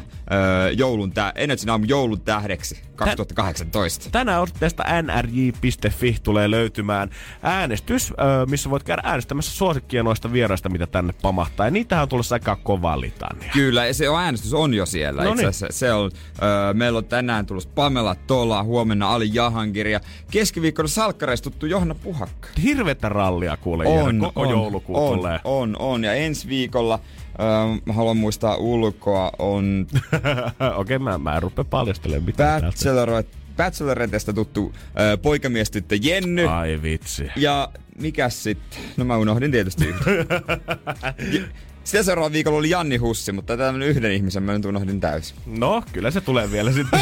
ö, 0.67 0.71
joulun 0.71 1.11
tä- 1.11 1.33
Energyn 1.35 1.69
aamun 1.69 1.89
joulun 1.89 2.21
tähdeksi 2.21 2.81
2018. 2.95 4.09
Tänään 4.11 4.41
osoitteesta 4.41 4.83
nrj.fi 5.01 6.15
tulee 6.23 6.51
löytymään 6.51 7.09
äänestys, 7.41 8.11
ö, 8.11 8.15
missä 8.49 8.69
voit 8.69 8.83
käydä 8.83 9.01
äänestämässä 9.05 9.51
suosikkia 9.51 10.03
noista 10.03 10.33
vieraista, 10.33 10.69
mitä 10.69 10.87
tänne 10.87 11.13
pamahtaa. 11.21 11.67
Ja 11.67 11.71
niitähän 11.71 12.03
on 12.03 12.09
tulossa 12.09 12.35
aika 12.35 12.55
kova 12.55 13.01
litania. 13.01 13.49
Kyllä, 13.53 13.85
ja 13.85 13.93
se 13.93 14.09
on, 14.09 14.19
äänestys 14.21 14.53
on 14.53 14.73
jo 14.73 14.85
siellä. 14.85 15.23
No 15.23 15.29
Itse 15.29 15.41
niin. 15.41 15.49
asiassa 15.49 15.79
se 15.79 15.93
on, 15.93 16.11
öö, 16.43 16.73
meillä 16.73 16.97
on 16.97 17.05
tänään 17.05 17.45
tulossa 17.45 17.69
Pamela 17.75 18.15
Tola, 18.15 18.63
huomenna 18.63 19.13
Ali 19.13 19.29
Jahangir 19.33 19.87
ja 19.87 19.99
keskiviikkona 20.31 20.87
salkkareista 20.87 21.49
tuttu 21.49 21.65
Johanna 21.65 21.95
Puhakka. 21.95 22.47
Hirvetä 22.63 23.09
rallia 23.09 23.57
kuule, 23.57 23.89
Jere. 23.89 24.13
koko 24.19 24.45
joulukuu 24.51 25.07
on, 25.07 25.17
tulee. 25.17 25.39
on, 25.43 25.75
on, 25.79 26.03
ja 26.03 26.13
ensi 26.13 26.47
viikolla, 26.47 26.99
öö, 27.39 27.45
mä 27.85 27.93
haluan 27.93 28.17
muistaa 28.17 28.55
ulkoa, 28.55 29.31
on 29.39 29.87
Okei, 30.75 30.95
okay, 30.95 30.99
mä, 30.99 31.17
mä 31.17 31.35
en 31.35 31.41
rupea 31.41 31.63
paljastelemaan 31.63 32.25
mitään 32.25 32.61
täältä. 32.61 32.77
Bachelorette, 32.77 33.37
Bachelorettestä 33.57 34.33
tuttu 34.33 34.73
öö, 34.99 35.17
poikamiestyttö 35.17 35.95
Jenny. 36.01 36.47
Ai 36.47 36.79
vitsi. 36.81 37.27
Ja 37.35 37.69
mikäs 37.99 38.43
sitten? 38.43 38.79
No 38.97 39.05
mä 39.05 39.17
unohdin 39.17 39.51
tietysti 39.51 39.87
yhden. 39.87 40.27
Sitä 41.83 42.03
seuraavalla 42.03 42.33
viikolla 42.33 42.57
oli 42.57 42.69
Janni 42.69 42.97
Hussi, 42.97 43.31
mutta 43.31 43.57
tämmönen 43.57 43.87
yhden 43.87 44.11
ihmisen 44.11 44.43
mä 44.43 44.53
nyt 44.53 44.65
unohdin 44.65 44.99
täysin. 44.99 45.37
No, 45.45 45.83
kyllä 45.93 46.11
se 46.11 46.21
tulee 46.21 46.51
vielä 46.51 46.71
sitten. 46.71 46.99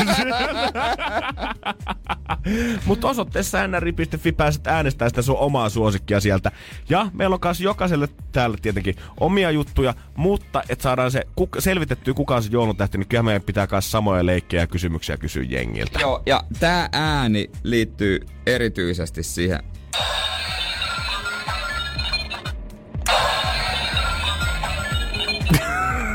Mutta 2.86 3.07
osoitteessa 3.07 3.67
nri.fi 3.67 4.31
pääset 4.31 4.67
äänestämään 4.67 5.09
sitä 5.09 5.21
sun 5.21 5.38
omaa 5.38 5.69
suosikkia 5.69 6.19
sieltä. 6.19 6.51
Ja 6.89 7.12
meillä 7.13 7.33
on 7.33 7.39
kanssa 7.39 7.63
jokaiselle 7.63 8.07
täällä 8.31 8.57
tietenkin 8.62 8.95
omia 9.19 9.51
juttuja, 9.51 9.93
mutta 10.15 10.63
et 10.69 10.81
saadaan 10.81 11.12
se 11.12 11.24
kuk- 11.41 11.62
selvitettyä 11.62 12.13
kuka 12.13 12.36
on 12.36 12.43
se 12.43 12.50
jouluntähti, 12.51 12.98
niin 12.98 13.07
kyllä 13.07 13.24
meidän 13.24 13.41
pitää 13.41 13.67
myös 13.71 13.91
samoja 13.91 14.25
leikkejä 14.25 14.63
ja 14.63 14.67
kysymyksiä 14.67 15.17
kysyä 15.17 15.43
jengiltä. 15.43 16.00
Joo, 16.00 16.24
ja 16.25 16.43
tää 16.59 16.89
ääni 16.91 17.51
liittyy 17.63 18.19
erityisesti 18.45 19.24
siihen. 19.24 19.59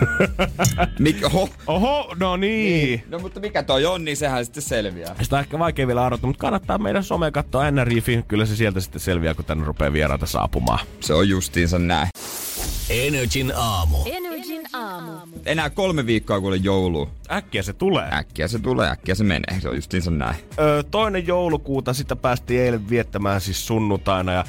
Mik, 0.99 1.25
oho, 1.25 1.49
Oho, 1.67 2.15
no 2.21 2.37
niin. 2.37 3.05
No 3.09 3.19
mutta 3.19 3.41
mikä 3.41 3.63
toi 3.63 3.87
on, 3.87 4.05
niin 4.05 4.17
sehän 4.17 4.45
sitten 4.45 4.63
selviää. 4.63 5.17
Sitä 5.23 5.37
on 5.37 5.41
ehkä 5.41 5.59
vaikea 5.59 5.87
vielä 5.87 6.05
arvata, 6.05 6.27
mutta 6.27 6.41
kannattaa 6.41 6.79
meidän 6.79 7.05
some 7.05 7.31
katsoa 7.31 7.71
NRIFin. 7.71 8.25
Kyllä 8.29 8.47
se 8.47 8.57
sieltä 8.57 8.81
sitten 8.81 9.01
selviää, 9.01 9.35
kun 9.35 9.45
tänne 9.45 9.65
rupeaa 9.65 9.93
vieraita 9.93 10.27
saapumaan. 10.27 10.87
Se 11.01 11.15
on 11.15 11.29
justiinsa 11.29 11.79
näin. 11.79 12.09
Energin 12.91 13.53
aamu. 13.57 13.97
Energin 14.07 14.63
aamu. 14.73 15.13
Enää 15.47 15.71
kolme 15.71 16.07
viikkoa 16.07 16.41
kuule 16.41 16.57
joulua. 16.57 17.11
Äkkiä 17.33 17.63
se 17.63 17.73
tulee. 17.73 18.09
Äkkiä 18.13 18.49
se 18.49 18.59
tulee, 18.59 18.91
äkkiä 18.91 19.15
se 19.15 19.25
menee. 19.25 19.61
Se 19.61 19.69
on 19.69 19.75
justiinsa 19.75 20.11
näin. 20.11 20.37
Ö, 20.59 20.85
toinen 20.91 21.27
joulukuuta 21.27 21.93
sitä 21.93 22.17
päästiin 22.17 22.61
eilen 22.61 22.89
viettämään 22.91 23.41
siis 23.41 23.67
sunnuntaina 23.67 24.33
ja 24.33 24.45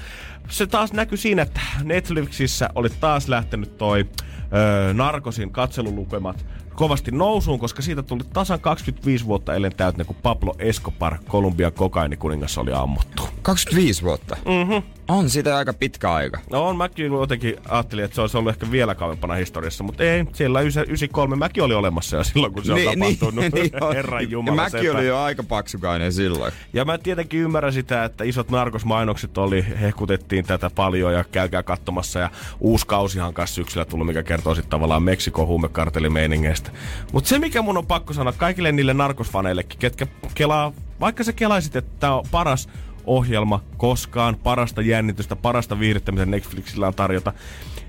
se 0.49 0.67
taas 0.67 0.93
näkyi 0.93 1.17
siinä, 1.17 1.41
että 1.41 1.61
Netflixissä 1.83 2.69
oli 2.75 2.89
taas 2.89 3.27
lähtenyt 3.27 3.77
toi 3.77 4.05
ö, 4.53 4.93
Narkosin 4.93 5.51
katselulukemat 5.51 6.45
kovasti 6.75 7.11
nousuun, 7.11 7.59
koska 7.59 7.81
siitä 7.81 8.03
tuli 8.03 8.23
tasan 8.33 8.59
25 8.59 9.25
vuotta 9.25 9.53
ellen 9.53 9.75
täytäneen, 9.77 10.07
kun 10.07 10.15
Pablo 10.23 10.55
Escobar, 10.59 11.17
Kolumbian 11.27 11.73
kokainikuningas, 11.73 12.57
oli 12.57 12.73
ammuttu. 12.73 13.23
25 13.41 14.03
vuotta. 14.03 14.35
Mhm. 14.35 14.83
On 15.07 15.29
siitä 15.29 15.57
aika 15.57 15.74
pitkä 15.74 16.13
aika. 16.13 16.39
No 16.51 16.67
on, 16.67 16.77
mäkin 16.77 17.05
jotenkin 17.05 17.55
ajattelin, 17.69 18.05
että 18.05 18.15
se 18.15 18.21
olisi 18.21 18.38
ollut 18.38 18.50
ehkä 18.50 18.71
vielä 18.71 18.95
kauempana 18.95 19.33
historiassa, 19.33 19.83
mutta 19.83 20.03
ei, 20.03 20.25
siellä 20.33 20.62
93 20.62 21.35
mäkin 21.35 21.63
oli 21.63 21.74
olemassa 21.74 22.17
jo 22.17 22.24
silloin, 22.24 22.53
kun 22.53 22.65
se 22.65 22.74
on 22.74 22.79
tapahtunut. 22.85 23.45
on. 23.81 23.95
Herran 23.95 24.24
ja 24.24 24.29
Jumala 24.29 24.55
mäkin 24.55 24.81
sepä. 24.81 24.97
olin 24.97 25.07
jo 25.07 25.17
aika 25.17 25.43
paksukainen 25.43 26.13
silloin. 26.13 26.53
Ja 26.74 26.85
mä 26.85 26.97
tietenkin 26.97 27.39
ymmärrän 27.39 27.74
sitä, 27.74 28.03
että 28.03 28.24
isot 28.24 28.50
narkosmainokset 28.50 29.38
oli, 29.38 29.65
hehkutettiin 29.81 30.45
tätä 30.45 30.69
paljon 30.69 31.13
ja 31.13 31.24
käykää 31.24 31.63
katsomassa. 31.63 32.19
Ja 32.19 32.29
uusi 32.59 32.88
kausihan 32.88 33.33
kanssa 33.33 33.55
syksyllä 33.55 33.85
tullut, 33.85 34.07
mikä 34.07 34.24
kertoo 34.24 34.55
sitten 34.55 34.69
tavallaan 34.69 35.03
Meksikon 35.03 35.47
huumekartelimeiningeistä. 35.47 36.71
Mutta 37.13 37.27
se, 37.27 37.39
mikä 37.39 37.62
mun 37.62 37.77
on 37.77 37.88
pakko 37.88 38.13
sanoa 38.13 38.33
kaikille 38.33 38.71
niille 38.71 38.93
narkosfaneillekin, 38.93 39.79
ketkä 39.79 40.07
kelaa, 40.35 40.74
vaikka 41.00 41.24
sä 41.24 41.33
kelaisit, 41.33 41.75
että 41.75 41.91
tää 42.00 42.15
on 42.15 42.25
paras 42.31 42.69
ohjelma 43.07 43.63
koskaan, 43.77 44.35
parasta 44.43 44.81
jännitystä, 44.81 45.35
parasta 45.35 45.79
viihdettä, 45.79 46.12
mitä 46.12 46.25
Netflixillä 46.25 46.88
on 46.88 46.95
tarjota, 46.95 47.33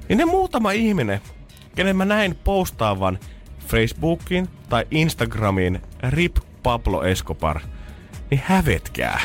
niin 0.09 0.19
ne 0.19 0.25
muutama 0.25 0.71
ihminen, 0.71 1.21
kenen 1.75 1.97
mä 1.97 2.05
näin 2.05 2.35
postaavan 2.45 3.19
Facebookiin 3.67 4.49
tai 4.69 4.87
Instagramiin 4.91 5.81
RIP 6.11 6.37
Pablo 6.63 7.05
Escobar, 7.05 7.61
niin 8.31 8.43
hävetkää. 8.45 9.21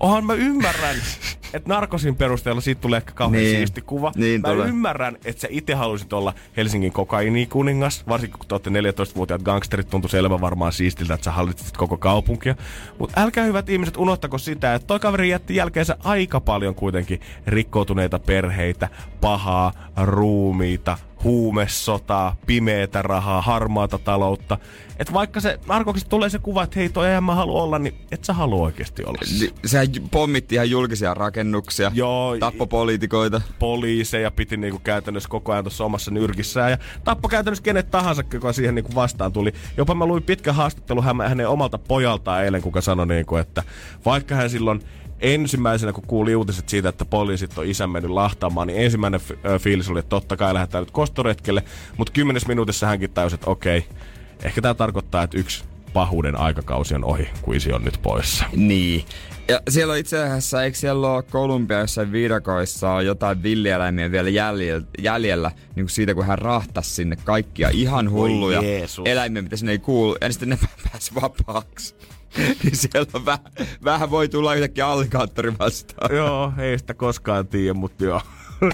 Onhan 0.00 0.24
mä 0.24 0.34
ymmärrän, 0.34 0.96
että 1.56 1.68
narkosin 1.68 2.16
perusteella 2.16 2.60
siitä 2.60 2.80
tulee 2.80 2.96
ehkä 2.96 3.12
kauhean 3.12 3.42
Niin. 3.42 3.56
siisti 3.56 3.80
kuva. 3.82 4.12
Niin 4.16 4.40
mä 4.40 4.48
tulee. 4.48 4.68
ymmärrän, 4.68 5.16
että 5.24 5.40
sä 5.40 5.48
itse 5.50 5.74
haluaisit 5.74 6.12
olla 6.12 6.34
Helsingin 6.56 6.92
kokainikuningas, 6.92 8.06
varsinkin 8.08 8.38
kun 8.38 8.48
te 8.48 8.54
olette 8.54 8.70
14-vuotiaat 8.70 9.42
gangsterit, 9.42 9.90
tuntuu 9.90 10.08
selvä 10.08 10.40
varmaan 10.40 10.72
siistiltä, 10.72 11.14
että 11.14 11.24
sä 11.24 11.30
hallitsit 11.30 11.76
koko 11.76 11.96
kaupunkia. 11.96 12.54
Mutta 12.98 13.20
älkää 13.20 13.44
hyvät 13.44 13.68
ihmiset 13.68 13.96
unohtako 13.96 14.38
sitä, 14.38 14.74
että 14.74 14.86
toi 14.86 15.00
kaveri 15.00 15.28
jätti 15.28 15.56
jälkeensä 15.56 15.96
aika 16.04 16.40
paljon 16.40 16.74
kuitenkin 16.74 17.20
rikkoutuneita 17.46 18.18
perheitä, 18.18 18.88
pahaa, 19.20 19.72
ruumiita, 20.02 20.98
huumesotaa, 21.26 22.36
pimeätä 22.46 23.02
rahaa, 23.02 23.40
harmaata 23.42 23.98
taloutta. 23.98 24.58
Että 24.98 25.12
vaikka 25.12 25.40
se 25.40 25.58
narkoksesta 25.68 26.08
tulee 26.10 26.28
se 26.30 26.38
kuva, 26.38 26.62
että 26.62 26.78
hei 26.78 26.88
toi 26.88 27.12
en 27.12 27.24
mä 27.24 27.34
halua 27.34 27.62
olla, 27.62 27.78
niin 27.78 27.94
et 28.12 28.24
sä 28.24 28.32
halua 28.32 28.64
oikeasti 28.66 29.04
olla. 29.04 29.18
se. 29.24 29.44
Ni- 29.44 29.52
Sehän 29.64 29.86
pommitti 30.10 30.54
ihan 30.54 30.70
julkisia 30.70 31.14
rakennuksia, 31.14 31.90
Joo, 31.94 32.36
tappopoliitikoita. 32.38 33.40
poliiseja 33.58 34.30
piti 34.30 34.56
niinku 34.56 34.78
käytännössä 34.84 35.28
koko 35.28 35.52
ajan 35.52 35.64
tuossa 35.64 35.84
omassa 35.84 36.10
nyrkissään 36.10 36.70
ja 36.70 36.78
tappoi 37.04 37.28
käytännössä 37.30 37.62
kenet 37.62 37.90
tahansa, 37.90 38.22
joka 38.34 38.52
siihen 38.52 38.74
niinku 38.74 38.94
vastaan 38.94 39.32
tuli. 39.32 39.52
Jopa 39.76 39.94
mä 39.94 40.06
luin 40.06 40.22
pitkän 40.22 40.54
haastattelun 40.54 41.04
hän, 41.04 41.16
hänen 41.28 41.48
omalta 41.48 41.78
pojaltaan 41.78 42.44
eilen, 42.44 42.62
kuka 42.62 42.80
sanoi 42.80 43.06
niinku, 43.06 43.36
että 43.36 43.62
vaikka 44.04 44.34
hän 44.34 44.50
silloin 44.50 44.82
ensimmäisenä, 45.20 45.92
kun 45.92 46.04
kuuli 46.06 46.36
uutiset 46.36 46.68
siitä, 46.68 46.88
että 46.88 47.04
poliisit 47.04 47.58
on 47.58 47.66
isän 47.66 47.90
mennyt 47.90 48.10
lahtaamaan, 48.10 48.66
niin 48.66 48.80
ensimmäinen 48.80 49.20
fiilis 49.60 49.88
oli, 49.90 49.98
että 49.98 50.10
totta 50.10 50.36
kai 50.36 50.54
lähdetään 50.54 50.82
nyt 50.82 50.90
kostoretkelle, 50.90 51.62
mutta 51.96 52.12
kymmenes 52.12 52.46
minuutissa 52.46 52.86
hänkin 52.86 53.10
tajusi, 53.10 53.34
että 53.34 53.50
okei, 53.50 53.86
ehkä 54.44 54.62
tämä 54.62 54.74
tarkoittaa, 54.74 55.22
että 55.22 55.38
yksi 55.38 55.64
pahuuden 55.92 56.36
aikakausi 56.38 56.94
on 56.94 57.04
ohi, 57.04 57.28
kun 57.42 57.54
isi 57.54 57.72
on 57.72 57.84
nyt 57.84 57.98
poissa. 58.02 58.44
Niin. 58.56 59.04
Ja 59.48 59.60
siellä 59.68 59.92
on 59.92 59.98
itse 59.98 60.22
asiassa, 60.22 60.62
eikö 60.62 60.78
siellä 60.78 61.12
ole 61.12 61.22
Kolumbia 61.22 61.78
jossain 61.78 62.12
viidakoissa 62.12 62.90
on 62.90 63.06
jotain 63.06 63.42
villieläimiä 63.42 64.10
vielä 64.10 64.28
jäljellä, 64.28 64.86
jäljellä 64.98 65.50
niin 65.50 65.84
kuin 65.84 65.90
siitä, 65.90 66.14
kun 66.14 66.26
hän 66.26 66.38
rahtasi 66.38 66.94
sinne 66.94 67.16
kaikkia 67.24 67.68
ihan 67.72 68.10
hulluja 68.10 68.62
Jeesus. 68.62 69.04
eläimiä, 69.08 69.42
mitä 69.42 69.56
sinne 69.56 69.72
ei 69.72 69.78
kuulu, 69.78 70.16
ja 70.20 70.32
sitten 70.32 70.48
ne 70.48 70.58
pääsi 70.92 71.14
vapaaksi. 71.14 71.94
niin 72.62 72.76
siellä 72.76 73.24
vähän, 73.24 73.44
vähän 73.84 74.10
voi 74.10 74.28
tulla 74.28 74.54
yhtäkkiä 74.54 74.88
allikaattori 74.88 75.52
vastaan. 75.58 76.16
Joo, 76.16 76.52
ei 76.58 76.78
sitä 76.78 76.94
koskaan 76.94 77.46
tiedä, 77.46 77.74
mutta 77.74 78.04
joo. 78.04 78.20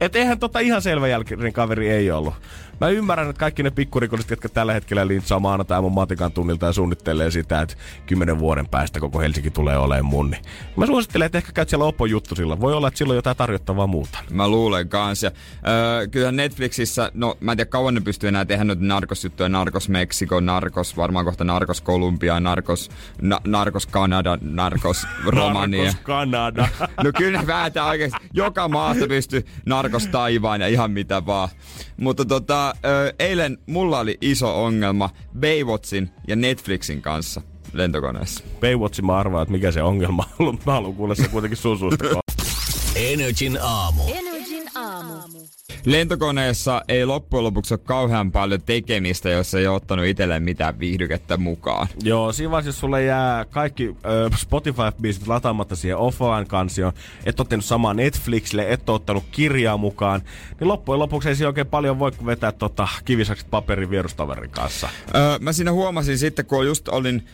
Et 0.00 0.16
eihän 0.16 0.38
tota 0.38 0.58
ihan 0.58 0.82
selvä 0.82 1.08
jälkeen 1.08 1.52
kaveri 1.52 1.88
ei 1.88 2.10
ollut. 2.10 2.34
Mä 2.80 2.88
ymmärrän, 2.88 3.30
että 3.30 3.40
kaikki 3.40 3.62
ne 3.62 3.70
pikkurikolliset, 3.70 4.30
jotka 4.30 4.48
tällä 4.48 4.72
hetkellä 4.72 5.08
lintsaa 5.08 5.40
maanantai 5.40 5.80
mun 5.80 5.92
matikan 5.92 6.32
tunnilta 6.32 6.66
ja 6.66 6.72
suunnittelee 6.72 7.30
sitä, 7.30 7.60
että 7.60 7.76
kymmenen 8.06 8.38
vuoden 8.38 8.68
päästä 8.68 9.00
koko 9.00 9.20
Helsinki 9.20 9.50
tulee 9.50 9.78
olemaan 9.78 10.04
mun. 10.04 10.30
Niin 10.30 10.42
mä 10.76 10.86
suosittelen, 10.86 11.26
että 11.26 11.38
ehkä 11.38 11.52
käyt 11.52 11.68
siellä 11.68 11.84
Oppo 11.84 12.06
juttu 12.06 12.34
sillä. 12.34 12.60
Voi 12.60 12.74
olla, 12.74 12.88
että 12.88 12.98
silloin 12.98 13.16
jotain 13.16 13.36
tarjottavaa 13.36 13.86
muuta. 13.86 14.18
Mä 14.30 14.48
luulen 14.48 14.88
kans. 14.88 15.22
Ja, 15.22 15.30
öö, 15.68 16.06
kyllähän 16.06 16.36
Netflixissä, 16.36 17.10
no 17.14 17.36
mä 17.40 17.52
en 17.52 17.58
tiedä 17.58 17.68
kauan 17.68 17.94
ne 17.94 18.00
pystyy 18.00 18.28
enää 18.28 18.44
tehdä 18.44 18.64
noita 18.64 18.82
narkosjuttuja. 18.84 19.48
Narkos 19.48 19.88
Meksiko, 19.88 20.40
Narkos, 20.40 20.96
varmaan 20.96 21.24
kohta 21.24 21.44
Narkos 21.44 21.80
Kolumbia, 21.80 22.40
Narkos, 22.40 22.90
na, 23.22 23.40
Narkos 23.46 23.86
Kanada, 23.86 24.38
Narkos 24.40 25.06
Romania. 25.24 25.84
Narkos 25.84 26.02
Kanada. 26.02 26.68
No 27.04 27.10
kyllä 27.18 27.46
vääntää 27.46 27.84
oikeesti. 27.84 28.18
Joka 28.32 28.68
maasta 28.68 29.06
pystyy 29.06 29.46
narkos 29.66 30.06
taivaan 30.06 30.60
ja 30.60 30.66
ihan 30.66 30.90
mitä 30.90 31.26
vaan. 31.26 31.48
Mutta 31.96 32.24
tota, 32.24 32.67
ö, 32.84 33.12
eilen 33.18 33.58
mulla 33.66 33.98
oli 33.98 34.18
iso 34.20 34.64
ongelma 34.64 35.10
Baywatchin 35.40 36.10
ja 36.28 36.36
Netflixin 36.36 37.02
kanssa 37.02 37.42
lentokoneessa. 37.72 38.44
Baywatchin 38.60 39.06
mä 39.06 39.16
arvaan, 39.16 39.42
että 39.42 39.52
mikä 39.52 39.72
se 39.72 39.82
ongelma 39.82 40.22
on 40.22 40.46
ollut. 40.46 40.66
Mä 40.66 40.72
haluan 40.72 40.94
kuulla 40.94 41.14
se 41.14 41.28
kuitenkin 41.28 41.56
sun 41.56 41.78
suusta. 41.78 42.04
Energin 42.96 43.58
aamu. 43.62 44.02
Energin 44.08 44.64
aamu. 44.74 45.14
Lentokoneessa 45.84 46.82
ei 46.88 47.06
loppujen 47.06 47.44
lopuksi 47.44 47.74
ole 47.74 47.80
kauhean 47.84 48.32
paljon 48.32 48.62
tekemistä, 48.62 49.30
jos 49.30 49.54
ei 49.54 49.66
ole 49.66 49.76
ottanut 49.76 50.06
itselleen 50.06 50.42
mitään 50.42 50.78
viihdykettä 50.78 51.36
mukaan. 51.36 51.88
Joo, 52.02 52.32
siinä 52.32 52.50
vaiheessa, 52.50 52.68
jos 52.68 52.80
sulle 52.80 53.04
jää 53.04 53.44
kaikki 53.44 53.96
ö, 54.04 54.30
Spotify-biisit 54.36 55.26
lataamatta 55.28 55.76
siihen 55.76 55.96
offline 55.96 56.44
kansioon, 56.48 56.92
et 57.26 57.40
ottanut 57.40 57.64
samaa 57.64 57.94
Netflixille, 57.94 58.66
et 58.68 58.88
ottanut 58.88 59.24
kirjaa 59.32 59.76
mukaan, 59.76 60.22
niin 60.60 60.68
loppujen 60.68 60.98
lopuksi 60.98 61.28
ei 61.28 61.36
siinä 61.36 61.48
oikein 61.48 61.66
paljon 61.66 61.98
voi 61.98 62.12
vetää 62.26 62.52
tota 62.52 62.88
kivisakset 63.04 63.50
paperin 63.50 63.90
vierustaverin 63.90 64.50
kanssa. 64.50 64.88
Öö, 65.14 65.38
mä 65.40 65.52
siinä 65.52 65.72
huomasin 65.72 66.18
sitten, 66.18 66.46
kun 66.46 66.66
just 66.66 66.88
olin 66.88 67.26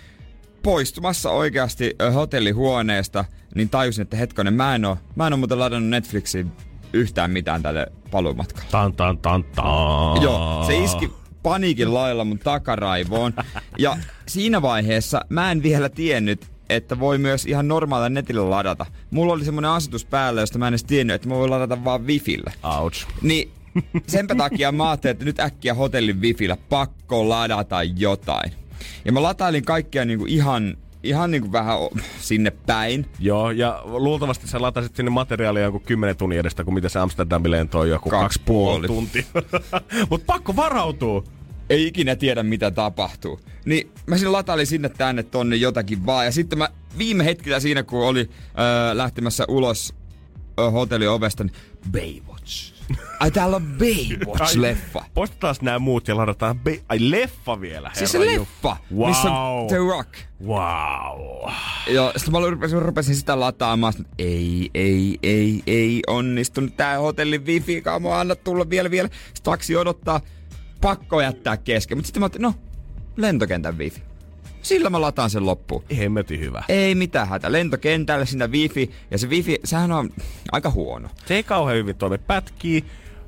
poistumassa 0.63 1.31
oikeasti 1.31 1.97
hotellihuoneesta, 2.15 3.25
niin 3.55 3.69
tajusin, 3.69 4.03
että 4.03 4.17
hetkonen, 4.17 4.55
mä 4.55 4.75
en 4.75 4.85
oo, 4.85 4.99
mä 5.17 5.27
en 5.27 5.33
oo 5.33 5.37
muuten 5.37 5.59
ladannut 5.59 5.91
Netflixiin 5.91 6.53
yhtään 6.95 7.31
mitään 7.31 7.63
tälle 7.63 7.87
paluumatkalle. 8.11 8.69
Tan 8.71 8.93
tan 8.93 9.19
tan 9.19 9.45
tan. 9.45 10.23
Joo, 10.23 10.65
se 10.67 10.79
iski 10.79 11.11
paniikin 11.43 11.95
lailla 11.95 12.25
mun 12.25 12.39
takaraivoon. 12.39 13.33
Ja 13.79 13.97
siinä 14.27 14.63
vaiheessa 14.63 15.21
mä 15.29 15.51
en 15.51 15.63
vielä 15.63 15.89
tiennyt, 15.89 16.47
että 16.69 17.01
voi 17.01 17.19
myös 17.19 17.47
ihan 17.47 17.69
normaalilla 17.69 18.09
netillä 18.09 18.51
ladata. 18.51 18.87
Mulla 19.11 19.33
oli 19.33 19.45
semmonen 19.45 19.71
asetus 19.71 20.05
päällä, 20.05 20.41
josta 20.41 20.59
mä 20.59 20.69
en 20.69 20.73
edes 20.73 20.85
tiennyt, 20.85 21.15
että 21.15 21.29
mä 21.29 21.35
voin 21.35 21.51
ladata 21.51 21.85
vaan 21.85 22.07
Wifillä. 22.07 22.53
Ouch. 22.63 23.07
Niin 23.23 23.51
senpä 24.07 24.35
takia 24.35 24.73
mä 24.73 24.91
ajattelin, 24.91 25.13
että 25.13 25.25
nyt 25.25 25.41
äkkiä 25.41 25.75
hotellin 25.75 26.21
Wifillä 26.21 26.57
pakko 26.69 27.29
ladata 27.29 27.83
jotain. 27.83 28.53
Ja 29.05 29.13
mä 29.13 29.23
latailin 29.23 29.65
kaikkea 29.65 30.05
niinku 30.05 30.25
ihan, 30.29 30.77
ihan 31.05 31.31
niinku 31.31 31.53
vähän 31.53 31.79
o- 31.79 31.91
sinne 32.21 32.51
päin. 32.51 33.07
Joo, 33.19 33.51
ja 33.51 33.83
luultavasti 33.85 34.47
sä 34.49 34.63
latasit 34.63 34.97
sinne 34.97 35.11
materiaalia 35.11 35.63
joku 35.63 35.81
10 35.81 36.17
tunnin 36.17 36.39
edestä, 36.39 36.65
kuin 36.65 36.75
mitä 36.75 36.89
se 36.89 36.99
Amsterdamin 36.99 37.51
lento 37.51 37.79
on 37.79 37.89
joku 37.89 38.11
Kaksi 38.11 38.25
kaksi 38.25 38.41
puoli 38.45 38.87
puoli. 38.89 39.01
tuntia. 39.01 39.25
Mut 40.11 40.27
pakko 40.27 40.57
varautua. 40.57 41.25
ei 41.71 41.87
ikinä 41.87 42.17
tiedä 42.17 42.43
mitä 42.43 42.71
tapahtuu. 42.71 43.41
Niin 43.65 43.91
mä 44.07 44.17
sinne 44.17 44.31
latailin 44.31 44.67
sinne 44.67 44.89
tänne 44.89 45.23
tonne 45.23 45.57
jotakin 45.57 46.07
vaan. 46.07 46.25
Ja 46.25 46.33
sitten 46.33 46.59
mä 46.59 46.69
viime 46.99 47.25
hetkellä 47.25 47.61
siinä, 47.61 47.83
kun 47.83 48.07
oli 48.07 48.21
öö, 48.59 48.97
lähtemässä 48.97 49.45
ulos 49.49 49.95
öö, 50.61 50.71
hotellin 50.71 51.09
ovesta, 51.11 51.45
niin 51.45 51.55
Baywatch. 51.93 52.75
Ai 53.21 53.31
täällä 53.31 53.57
on 53.57 53.77
Baywatch-leffa. 53.79 55.05
Poistetaan 55.15 55.55
nämä 55.63 55.79
muut 55.79 56.09
ja 56.09 56.17
ladataan... 56.17 56.59
Be- 56.59 56.83
Ai 56.89 56.99
leffa 57.11 57.61
vielä, 57.61 57.91
Siis 57.95 58.13
se 58.13 58.19
herra 58.19 58.33
Ju- 58.33 58.41
leffa, 58.41 58.77
wow. 58.95 59.09
missä 59.09 59.31
on 59.33 59.67
The 59.67 59.77
Rock. 59.77 60.09
Wow. 60.47 61.51
Ja 61.89 62.13
sitten 62.17 62.33
mä 62.33 62.51
rupesin, 62.51 62.83
rupesin 62.83 63.17
sitä 63.17 63.41
lataamaan. 63.41 63.93
Sitten, 63.93 64.15
ei, 64.19 64.71
ei, 64.75 65.19
ei, 65.23 65.63
ei 65.67 66.03
onnistunut. 66.07 66.77
Tää 66.77 66.99
hotellin 66.99 67.47
wifi, 67.47 67.83
kamo, 67.83 68.13
anna 68.13 68.37
tulla 68.37 68.71
vielä, 68.71 68.91
vielä. 68.91 69.09
Sitten 69.27 69.43
taksi 69.43 69.77
odottaa. 69.77 70.21
Pakko 70.81 71.21
jättää 71.21 71.57
kesken. 71.57 71.99
Mutta 71.99 72.07
sitten 72.07 72.21
mä 72.21 72.25
ajattelin, 72.25 72.43
no, 72.43 72.55
lentokentän 73.17 73.79
wifi. 73.79 74.03
Sillä 74.65 74.91
mä 74.91 75.01
lataan 75.01 75.31
sen 75.31 75.47
loppuun. 75.47 75.85
Hemmetin 75.99 76.41
hyvä. 76.41 76.65
Ei 76.69 76.95
mitään 76.95 77.29
hätä. 77.29 77.53
Lentokentälle 77.53 78.27
sinne 78.27 78.47
wifi. 78.47 78.91
Ja 79.11 79.19
se 79.19 79.29
wifi, 79.29 79.59
sehän 79.65 79.93
on 79.93 80.11
aika 80.53 80.71
huono. 80.71 81.09
Se 81.27 81.35
ei 81.35 81.43
kauhean 81.43 81.79
hyvin 81.79 81.97
toimi. 81.97 82.19
Pätkii, 82.19 82.85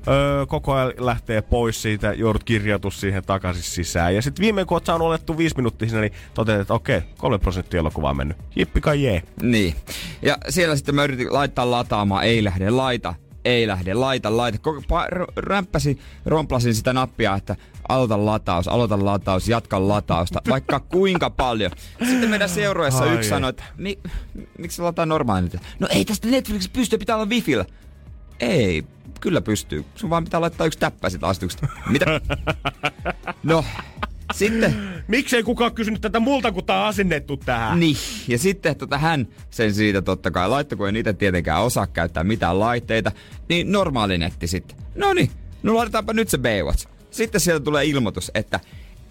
öö, 0.07 0.45
koko 0.45 0.73
ajan 0.73 0.93
lähtee 0.97 1.41
pois 1.41 1.81
siitä, 1.81 2.13
joudut 2.13 2.43
kirjautus 2.43 3.01
siihen 3.01 3.23
takaisin 3.23 3.63
sisään. 3.63 4.15
Ja 4.15 4.21
sitten 4.21 4.43
viimein 4.43 4.67
kun 4.67 4.75
oot 4.75 4.85
saanut 4.85 5.07
olettu 5.07 5.37
viisi 5.37 5.55
minuuttia 5.55 5.89
siinä, 5.89 6.01
niin 6.01 6.13
toteat, 6.33 6.61
että 6.61 6.73
okei, 6.73 7.01
kolme 7.17 7.39
prosenttia 7.39 7.79
elokuvaa 7.79 8.09
on 8.11 8.17
mennyt. 8.17 8.37
Jippi 8.55 8.81
kai 8.81 9.03
jee. 9.03 9.23
Niin. 9.41 9.75
Ja 10.21 10.37
siellä 10.49 10.75
sitten 10.75 10.95
mä 10.95 11.03
yritin 11.03 11.33
laittaa 11.33 11.71
lataamaan, 11.71 12.23
ei 12.23 12.43
lähde, 12.43 12.69
laita, 12.69 13.13
ei 13.45 13.67
lähde, 13.67 13.93
laita, 13.93 14.37
laita. 14.37 14.57
Koko 14.57 14.79
pa- 14.79 15.09
r- 15.17 15.31
rämppäsin, 15.35 15.99
romplasin 16.25 16.75
sitä 16.75 16.93
nappia, 16.93 17.35
että 17.35 17.55
aloita 17.89 18.25
lataus, 18.25 18.67
aloita 18.67 19.05
lataus, 19.05 19.47
jatka 19.47 19.87
latausta, 19.87 20.41
vaikka 20.49 20.79
kuinka 20.79 21.29
paljon. 21.29 21.71
Sitten 22.09 22.29
meidän 22.29 22.49
seurueessa 22.49 23.03
Ai 23.03 23.13
yksi 23.15 23.29
sanoi, 23.29 23.49
että 23.49 23.63
Mi- 23.77 23.99
miksi 24.57 24.81
lataa 24.81 25.05
normaalit? 25.05 25.55
No 25.79 25.87
ei 25.91 26.05
tästä 26.05 26.27
Netflix 26.27 26.69
pysty, 26.73 26.97
pitää 26.97 27.15
olla 27.15 27.25
wifillä. 27.25 27.65
Ei, 28.39 28.83
kyllä 29.21 29.41
pystyy. 29.41 29.85
Sun 29.95 30.09
vaan 30.09 30.23
pitää 30.23 30.41
laittaa 30.41 30.67
yksi 30.67 30.79
täppä 30.79 31.09
sitä 31.09 31.27
asetuksesta. 31.27 31.67
Mitä? 31.89 32.05
No, 33.43 33.65
sitten 34.33 34.75
Miksei 35.07 35.43
kukaan 35.43 35.73
kysynyt 35.73 36.01
tätä 36.01 36.19
multa, 36.19 36.51
kun 36.51 36.65
tää 36.65 36.81
on 36.81 36.87
asennettu 36.87 37.37
tähän? 37.37 37.79
niin, 37.79 37.97
ja 38.27 38.37
sitten 38.37 38.75
tota, 38.75 38.97
hän 38.97 39.27
sen 39.49 39.73
siitä 39.73 40.01
totta 40.01 40.31
kai 40.31 40.49
laittoi, 40.49 40.77
kun 40.77 40.85
ei 40.85 40.91
niitä 40.91 41.13
tietenkään 41.13 41.63
osaa 41.63 41.87
käyttää 41.87 42.23
mitään 42.23 42.59
laitteita, 42.59 43.11
niin 43.49 43.71
normaali 43.71 44.17
netti 44.17 44.47
sitten. 44.47 44.77
No 44.95 45.13
niin, 45.13 45.31
no 45.63 45.75
ladataanpa 45.75 46.13
nyt 46.13 46.29
se 46.29 46.37
Baywatch. 46.37 46.87
Sitten 47.17 47.41
sieltä 47.41 47.63
tulee 47.63 47.85
ilmoitus, 47.85 48.31
että 48.33 48.59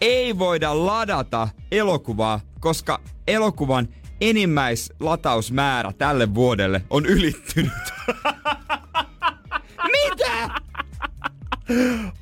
ei 0.00 0.38
voida 0.38 0.86
ladata 0.86 1.48
elokuvaa, 1.72 2.40
koska 2.60 3.00
elokuvan 3.26 3.88
enimmäislatausmäärä 4.20 5.92
tälle 5.98 6.34
vuodelle 6.34 6.82
on 6.90 7.06
ylittynyt. 7.06 7.72
Mitä? 9.94 10.50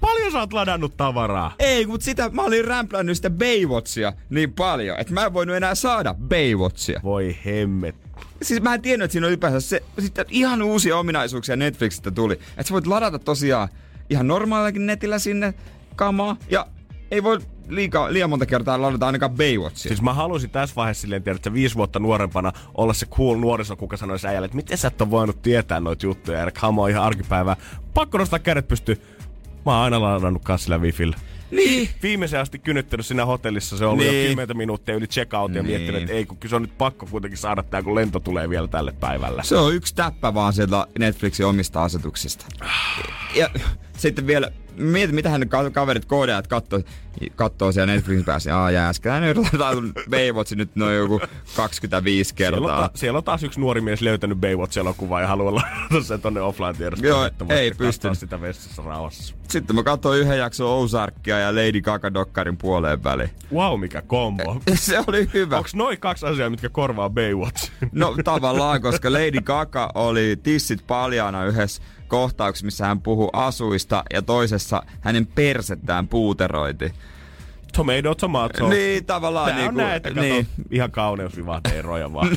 Paljon 0.01 0.33
sä 0.33 0.39
oot 0.39 0.53
ladannut 0.53 0.97
tavaraa. 0.97 1.55
Ei, 1.59 1.87
mutta 1.87 2.05
sitä 2.05 2.31
mä 2.33 2.43
olin 2.43 2.65
rämplännyt 2.65 3.17
sitä 3.17 3.31
Baywatchia 3.31 4.13
niin 4.31 4.53
paljon, 4.53 5.01
että 5.01 5.13
mä 5.15 5.25
en 5.25 5.35
voinut 5.35 5.57
enää 5.57 5.75
saada 5.75 6.15
Baywatchia. 6.15 7.01
Voi 7.03 7.37
hemmet. 7.45 7.95
Siis 8.43 8.63
mä 8.63 8.75
en 8.75 8.83
tiennyt, 8.83 9.05
että 9.05 9.13
siinä 9.13 9.27
on 9.27 9.31
ylipäänsä 9.31 9.61
se, 9.61 9.83
sitten 9.99 10.27
ihan 10.31 10.63
uusia 10.63 10.99
ominaisuuksia 10.99 11.57
Netflixistä 11.57 12.11
tuli. 12.11 12.35
Että 12.35 12.63
sä 12.63 12.73
voit 12.73 12.87
ladata 12.87 13.19
tosiaan 13.19 13.69
ihan 14.11 14.27
normaalillakin 14.27 14.87
netillä 14.87 15.19
sinne 15.19 15.55
kamaa 15.97 16.37
ja 16.51 16.67
ei 17.11 17.23
voi 17.23 17.39
liikaa, 17.69 18.13
liian 18.13 18.31
monta 18.31 18.47
kertaa 18.47 18.83
ladata 18.83 19.07
ainakaan 19.07 19.37
Baywatchia. 19.37 19.89
Siis 19.89 20.03
mä 20.03 20.15
halusin 20.15 20.51
tässä 20.51 20.77
vaiheessa 20.77 21.01
silleen 21.01 21.23
tiedä, 21.23 21.37
että 21.37 21.53
viisi 21.53 21.75
vuotta 21.75 21.99
nuorempana 21.99 22.53
olla 22.75 22.93
se 22.93 23.07
cool 23.07 23.37
nuoriso, 23.39 23.77
kuka 23.77 23.97
sanoisi 23.97 24.27
äijälle, 24.27 24.45
että 24.45 24.57
miten 24.57 24.79
sä 24.79 24.89
et 24.89 25.01
ole 25.01 25.11
voinut 25.11 25.43
tietää 25.43 25.81
noita 25.81 26.07
juttuja. 26.07 26.39
Ja 26.39 26.51
kamo 26.51 26.83
on 26.83 26.91
ihan 26.91 27.05
arkipäivää. 27.05 27.57
Pakko 27.95 28.19
nostaa 28.19 28.39
kädet 28.39 28.69
pysty. 28.69 29.03
Mä 29.67 29.73
oon 29.73 29.85
aina 29.85 30.01
ladannut 30.01 30.45
kanssa 30.45 30.65
sillä 30.65 30.79
wifillä. 30.79 31.17
Niin. 31.51 31.89
Viimeisen 32.03 32.41
asti 32.41 32.59
kynyttänyt 32.59 33.07
siinä 33.07 33.25
hotellissa. 33.27 33.77
Se 33.77 33.85
on 33.85 33.91
ollut 33.93 34.05
Niin. 34.07 34.23
jo 34.25 34.29
10 34.29 34.57
minuuttia 34.57 34.95
yli 34.95 35.07
check-out 35.07 35.55
ja 35.55 35.63
Niin. 35.63 35.67
miettinyt, 35.71 36.03
että 36.03 36.13
ei, 36.15 36.27
kun 36.27 36.37
se 36.47 36.57
on 36.57 36.63
nyt 36.63 36.79
pakko 36.79 37.07
kuitenkin 37.07 37.39
saada 37.39 37.63
tää, 37.63 37.83
kun 37.83 37.95
lento 37.95 38.21
tulee 38.21 38.51
vielä 38.51 38.69
tälle 38.69 38.93
päivällä. 38.93 39.43
Se 39.43 39.57
on 39.57 39.75
yksi 39.75 39.95
täppä 39.95 40.35
vaan 40.35 40.53
sieltä 40.53 40.87
Netflixin 40.99 41.47
omista 41.47 41.85
asetuksista. 41.85 42.47
Ja 43.35 43.51
sitten 44.09 44.27
vielä, 44.27 44.51
mietin 44.77 45.15
mitä 45.15 45.29
hän 45.31 45.49
ka- 45.49 45.71
kaverit 45.71 46.05
koodeat 46.05 46.47
kattoo, 46.47 46.81
kattoo 47.37 47.73
siellä 47.73 47.93
Netflixin 47.93 48.25
päässä. 48.25 48.59
Aa 48.59 48.71
jääskään, 48.71 49.23
nyt 49.23 49.37
laitetaan 49.37 49.93
Baywatch 50.11 50.57
nyt 50.57 50.77
noin 50.77 50.97
joku 50.97 51.21
25 51.57 52.35
Siellä 52.37 52.57
on, 52.57 52.63
kertaa. 52.63 52.89
ta- 52.89 52.99
siellä 52.99 53.17
on 53.19 53.25
taas 53.25 53.43
yksi 53.43 53.61
nuori 53.61 53.81
mies 53.81 54.01
löytänyt 54.01 54.39
Baywatch-elokuvaa 54.39 55.21
ja 55.21 55.27
haluaa 55.27 55.55
ladata 55.55 56.03
sen 56.07 56.21
tonne 56.21 56.41
offline-tiedostoon. 56.41 57.09
Joo, 57.09 57.25
että 57.25 57.49
voi 57.49 57.57
ei 57.57 57.71
pystynyt. 57.71 58.19
sitä 58.19 58.41
vessassa 58.41 58.83
rauhassa. 58.83 59.35
Sitten 59.49 59.77
mä 59.77 59.83
katsoin 59.83 60.21
yhden 60.21 60.39
jakson 60.39 60.69
Ozarkia 60.71 61.39
ja 61.39 61.55
Lady 61.55 61.81
Gaga 61.81 62.15
Dokkarin 62.15 62.57
puoleen 62.57 63.05
väliin. 63.05 63.31
Wow, 63.53 63.81
mikä 63.81 64.03
kombo. 64.03 64.61
Se 64.75 64.99
oli 65.07 65.29
hyvä. 65.35 65.57
Onks 65.59 65.75
noin 65.75 66.01
kaksi 66.01 66.27
asiaa, 66.27 66.51
mitkä 66.51 66.69
korvaa 66.69 67.11
Baywatch? 67.11 67.71
No 67.93 68.17
tavallaan, 68.25 68.83
koska 68.83 69.13
Lady 69.13 69.41
Gaga 69.41 69.91
oli 69.95 70.37
tissit 70.43 70.87
paljaana 70.87 71.45
yhdessä 71.45 71.83
kohtauksessa, 72.15 72.65
missä 72.65 72.87
hän 72.87 73.01
puhui 73.01 73.31
asuista 73.33 74.03
ja 74.13 74.23
toisessa 74.23 74.83
hänen 75.01 75.27
persettään 75.27 76.09
puuteroiti. 76.09 76.93
tomato, 77.73 78.15
tomato. 78.15 78.69
Niin, 78.69 79.05
tavallaan 79.05 79.47
Tää 79.47 79.57
on 79.57 79.61
niinku, 79.61 79.81
näitä, 79.81 80.09
kato, 80.09 80.21
niin. 80.21 80.47
ihan 80.71 80.91
kauneusvivahdeeroja 80.91 82.13
vaan. 82.13 82.29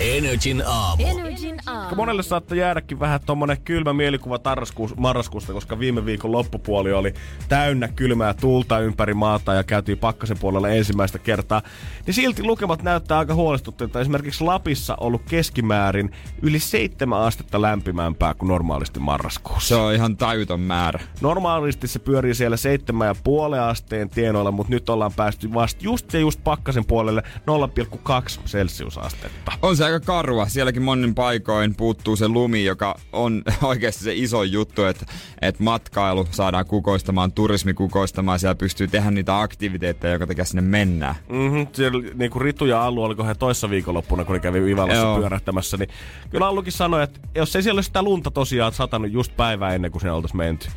Energin 0.00 0.62
aamu. 0.66 1.06
Energin 1.06 1.56
aamu. 1.66 1.96
Monelle 1.96 2.22
saattaa 2.22 2.58
jäädäkin 2.58 3.00
vähän 3.00 3.20
tommonen 3.26 3.60
kylmä 3.60 3.92
mielikuva 3.92 4.38
tarraskuus, 4.38 4.96
marraskuusta, 4.96 5.52
koska 5.52 5.78
viime 5.78 6.06
viikon 6.06 6.32
loppupuoli 6.32 6.92
oli 6.92 7.14
täynnä 7.48 7.88
kylmää 7.88 8.34
tuulta 8.34 8.78
ympäri 8.78 9.14
maata 9.14 9.54
ja 9.54 9.64
käytiin 9.64 9.98
pakkasen 9.98 10.38
puolella 10.38 10.68
ensimmäistä 10.68 11.18
kertaa. 11.18 11.62
Niin 12.06 12.14
silti 12.14 12.42
lukemat 12.42 12.82
näyttää 12.82 13.18
aika 13.18 13.34
huolestuttavilta. 13.34 14.00
Esimerkiksi 14.00 14.44
Lapissa 14.44 14.96
ollut 15.00 15.22
keskimäärin 15.28 16.10
yli 16.42 16.58
seitsemän 16.58 17.20
astetta 17.20 17.62
lämpimämpää 17.62 18.34
kuin 18.34 18.48
normaalisti 18.48 19.00
marraskuussa. 19.00 19.68
Se 19.68 19.74
on 19.74 19.94
ihan 19.94 20.16
tajuton 20.16 20.60
määrä. 20.60 21.00
Normaalisti 21.20 21.88
se 21.88 21.98
pyörii 21.98 22.34
siellä 22.34 22.56
seitsemän 22.56 23.08
ja 23.08 23.14
puolen 23.24 23.62
asteen 23.62 24.10
tienoilla, 24.10 24.50
mutta 24.50 24.72
nyt 24.72 24.88
ollaan 24.88 25.12
päästy 25.16 25.54
vasta 25.54 25.84
just 25.84 26.12
ja 26.12 26.20
just 26.20 26.44
pakkasen 26.44 26.84
puolelle 26.84 27.22
0,2 27.24 28.46
celsiusastetta. 28.46 29.52
On 29.62 29.76
se 29.76 29.85
aika 29.86 30.00
karua. 30.00 30.48
Sielläkin 30.48 30.82
monin 30.82 31.14
paikoin 31.14 31.74
puuttuu 31.74 32.16
se 32.16 32.28
lumi, 32.28 32.64
joka 32.64 32.98
on 33.12 33.42
oikeasti 33.62 34.04
se 34.04 34.14
iso 34.14 34.42
juttu, 34.42 34.84
että, 34.84 35.06
että 35.40 35.62
matkailu 35.62 36.28
saadaan 36.30 36.66
kukoistamaan, 36.66 37.32
turismi 37.32 37.74
kukoistamaan. 37.74 38.38
Siellä 38.38 38.54
pystyy 38.54 38.88
tehdä 38.88 39.10
niitä 39.10 39.40
aktiviteetteja, 39.40 40.12
joka 40.12 40.26
takia 40.26 40.44
sinne 40.44 40.62
mennään. 40.62 41.14
Mm-hmm. 41.28 41.66
Siellä 41.72 42.02
niin 42.14 42.30
kuin 42.30 42.42
Ritu 42.42 42.66
ja 42.66 42.84
Allu, 42.84 43.02
oliko 43.02 43.24
he 43.24 43.34
toissa 43.34 43.70
viikonloppuna, 43.70 44.24
kun 44.24 44.34
ne 44.34 44.40
kävi 44.40 44.64
Vivalassa 44.64 45.02
Joo. 45.02 45.18
pyörähtämässä, 45.18 45.76
niin 45.76 45.88
kyllä 46.30 46.46
Allukin 46.46 46.72
sanoi, 46.72 47.02
että 47.02 47.20
jos 47.34 47.56
ei 47.56 47.62
siellä 47.62 47.78
olisi 47.78 47.86
sitä 47.86 48.02
lunta 48.02 48.30
tosiaan 48.30 48.72
satanut 48.72 49.12
just 49.12 49.36
päivää 49.36 49.74
ennen 49.74 49.90
kuin 49.90 50.00
sinne 50.00 50.12
oltaisiin 50.12 50.38
menty, 50.38 50.68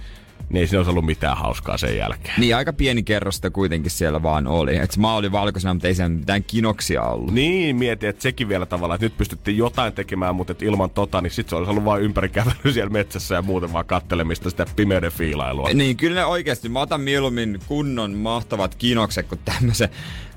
niin 0.50 0.62
ei 0.62 0.68
siinä 0.68 0.80
olisi 0.80 0.90
ollut 0.90 1.06
mitään 1.06 1.38
hauskaa 1.38 1.78
sen 1.78 1.98
jälkeen. 1.98 2.34
Niin 2.38 2.56
aika 2.56 2.74
pieni 2.74 3.04
kerros 3.04 3.36
sitä 3.36 3.50
kuitenkin 3.50 3.92
siellä 3.92 4.24
vaan 4.24 4.48
oli. 4.48 4.76
Et 4.76 4.92
se 4.92 5.00
maa 5.00 5.16
oli 5.16 5.32
valkoisena, 5.32 5.74
mutta 5.74 5.88
ei 5.88 5.96
siellä 5.96 6.16
mitään 6.16 6.44
kinoksia 6.44 7.04
ollut. 7.04 7.34
Niin, 7.34 7.76
mietin, 7.76 8.10
että 8.10 8.22
sekin 8.22 8.50
vielä 8.50 8.66
tavallaan, 8.66 8.96
että 8.96 9.06
nyt 9.06 9.18
pystyttiin 9.18 9.58
jotain 9.58 9.94
tekemään, 9.94 10.36
mutta 10.36 10.52
et 10.52 10.62
ilman 10.62 10.90
tota, 10.90 11.22
niin 11.22 11.32
sit 11.32 11.50
se 11.50 11.56
olisi 11.56 11.72
ollut 11.72 11.86
vain 11.86 12.04
ympärikävely 12.04 12.74
siellä 12.74 12.90
metsässä 12.90 13.36
ja 13.36 13.42
muuten 13.42 13.74
vaan 13.74 13.86
kattelemista 13.86 14.50
sitä 14.50 14.66
pimeyden 14.76 15.12
fiilailua. 15.12 15.70
Niin 15.74 15.98
kyllä 15.98 16.16
ne 16.16 16.26
oikeasti, 16.26 16.70
mä 16.70 16.82
otan 16.82 17.02
mieluummin 17.02 17.60
kunnon 17.68 18.14
mahtavat 18.14 18.76
kinokset 18.76 19.28
kuin 19.28 19.42
tämmöisen 19.46 19.90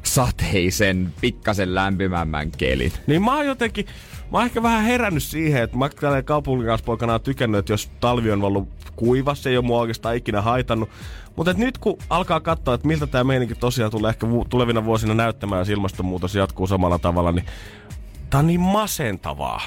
sateisen, 0.03 1.13
pikkasen 1.21 1.75
lämpimämmän 1.75 2.51
kelin. 2.51 2.93
Niin 3.07 3.23
mä 3.23 3.37
oon 3.37 3.47
jotenkin, 3.47 3.87
mä 4.33 4.39
oon 4.39 4.47
ehkä 4.47 4.63
vähän 4.63 4.85
herännyt 4.85 5.23
siihen, 5.23 5.63
että 5.63 5.77
mä 5.77 5.89
tällä 5.89 6.23
kaupunkilaispoikana 6.23 7.13
oon 7.13 7.21
tykännyt, 7.21 7.59
että 7.59 7.73
jos 7.73 7.91
talvi 8.01 8.31
on 8.31 8.45
ollut 8.45 8.69
kuiva, 8.97 9.35
se 9.35 9.51
ei 9.51 9.57
ole 9.57 9.65
mua 9.65 9.81
oikeastaan 9.81 10.17
ikinä 10.17 10.43
haitannut. 10.43 10.89
Mutta 11.37 11.53
nyt 11.53 11.79
kun 11.79 11.99
alkaa 12.11 12.41
katsoa, 12.41 12.75
että 12.75 12.89
miltä 12.89 13.07
tämä 13.07 13.25
meininki 13.25 13.55
tosiaan 13.55 13.91
tulee 13.91 14.09
ehkä 14.09 14.27
tulevina 14.49 14.85
vuosina 14.85 15.15
näyttämään, 15.15 15.61
jos 15.61 15.69
ilmastonmuutos 15.69 16.35
jatkuu 16.35 16.67
samalla 16.67 16.99
tavalla, 16.99 17.33
niin 17.33 17.45
tää 18.31 18.41
on 18.41 18.47
niin 18.47 18.61
masentavaa. 18.61 19.61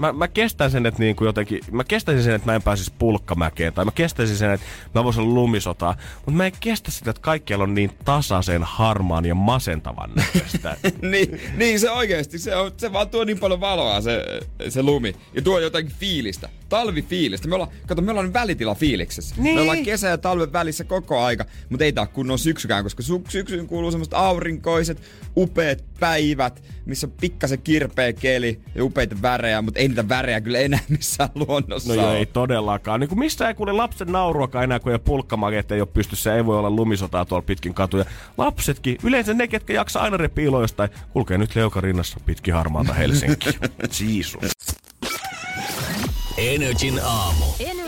Mä, 0.00 0.12
mä 0.12 0.28
kestän 0.28 0.70
sen, 0.70 0.86
että 0.86 1.00
niinku 1.00 1.24
jotenkin, 1.24 1.60
mä 1.70 1.84
kestäisin 1.84 2.24
sen, 2.24 2.34
että 2.34 2.46
mä 2.46 2.54
en 2.54 2.62
pääsisi 2.62 2.92
pulkkamäkeen, 2.98 3.72
tai 3.72 3.84
mä 3.84 3.90
kestäisin 3.94 4.36
sen, 4.36 4.50
että 4.50 4.66
mä 4.94 5.04
voisin 5.04 5.34
lumisotaa, 5.34 5.96
mutta 6.16 6.30
mä 6.30 6.46
en 6.46 6.52
kestä 6.60 6.90
sitä, 6.90 7.10
että 7.10 7.22
kaikkialla 7.22 7.62
on 7.62 7.74
niin 7.74 7.90
tasaisen, 8.04 8.62
harmaan 8.62 9.24
ja 9.24 9.34
masentavan 9.34 10.10
näköistä. 10.14 10.76
niin, 11.10 11.40
niin, 11.56 11.80
se 11.80 11.90
oikeasti, 11.90 12.38
se, 12.38 12.56
on, 12.56 12.72
se 12.76 12.92
vaan 12.92 13.08
tuo 13.08 13.24
niin 13.24 13.38
paljon 13.38 13.60
valoa 13.60 14.00
se, 14.00 14.24
se 14.68 14.82
lumi. 14.82 15.16
Ja 15.34 15.42
tuo 15.42 15.58
jotakin 15.58 15.92
fiilistä, 15.98 16.48
talvifiilistä. 16.70 17.48
Me 17.48 17.54
ollaan, 17.54 17.70
kato, 17.86 18.02
me 18.02 18.10
ollaan 18.10 18.26
nyt 18.26 18.34
välitila 18.34 18.74
fiiliksessä. 18.74 19.34
Niin. 19.38 19.54
Me 19.54 19.60
ollaan 19.60 19.82
kesä 19.82 20.08
ja 20.08 20.18
talven 20.18 20.52
välissä 20.52 20.84
koko 20.84 21.22
aika, 21.22 21.44
mutta 21.68 21.84
ei 21.84 21.92
tää 21.92 22.06
kunnon 22.06 22.38
syksykään, 22.38 22.82
koska 22.82 23.02
sy- 23.02 23.22
syksyyn 23.28 23.66
kuuluu 23.66 23.90
semmoista 23.90 24.16
aurinkoiset, 24.18 25.02
upeat 25.36 25.84
päivät, 26.00 26.62
missä 26.86 27.06
on 27.06 27.12
pikkasen 27.20 27.62
kirpeä 27.62 28.12
keli 28.12 28.60
ja 28.74 28.84
upeita 28.84 29.16
värejä, 29.22 29.62
mutta 29.62 29.80
ei 29.80 29.88
niitä 29.88 30.08
värejä 30.08 30.40
kyllä 30.40 30.58
enää 30.58 30.80
missään 30.88 31.30
luonnossa 31.34 31.94
No 31.94 32.02
joo, 32.02 32.14
ei 32.14 32.26
todellakaan. 32.26 33.00
Niin 33.00 33.08
kuin 33.08 33.18
missä 33.18 33.48
ei 33.48 33.54
kuule 33.54 33.72
lapsen 33.72 34.12
nauruakaan 34.12 34.64
enää, 34.64 34.80
kun 34.80 34.92
ei 34.92 34.98
pulkkamakeet 34.98 35.72
ei 35.72 35.80
ole 35.80 35.88
pystyssä, 35.92 36.34
ei 36.34 36.46
voi 36.46 36.58
olla 36.58 36.70
lumisotaa 36.70 37.24
tuolla 37.24 37.44
pitkin 37.46 37.74
katuja. 37.74 38.04
Lapsetkin, 38.38 38.96
yleensä 39.04 39.34
ne, 39.34 39.48
ketkä 39.48 39.72
jaksaa 39.72 40.02
aina 40.02 40.16
repiiloa 40.16 40.60
jostain, 40.60 40.90
kulkee 41.12 41.38
nyt 41.38 41.56
leuka 41.56 41.80
rinnassa 41.80 42.20
pitkin 42.26 42.54
harmaata 42.54 42.92
Helsinkiä. 42.92 43.52
Jeesus. 44.00 44.69
Energin 46.40 46.98
aamu. 46.98 47.44
Energin 47.58 47.68
aamu. 47.68 47.79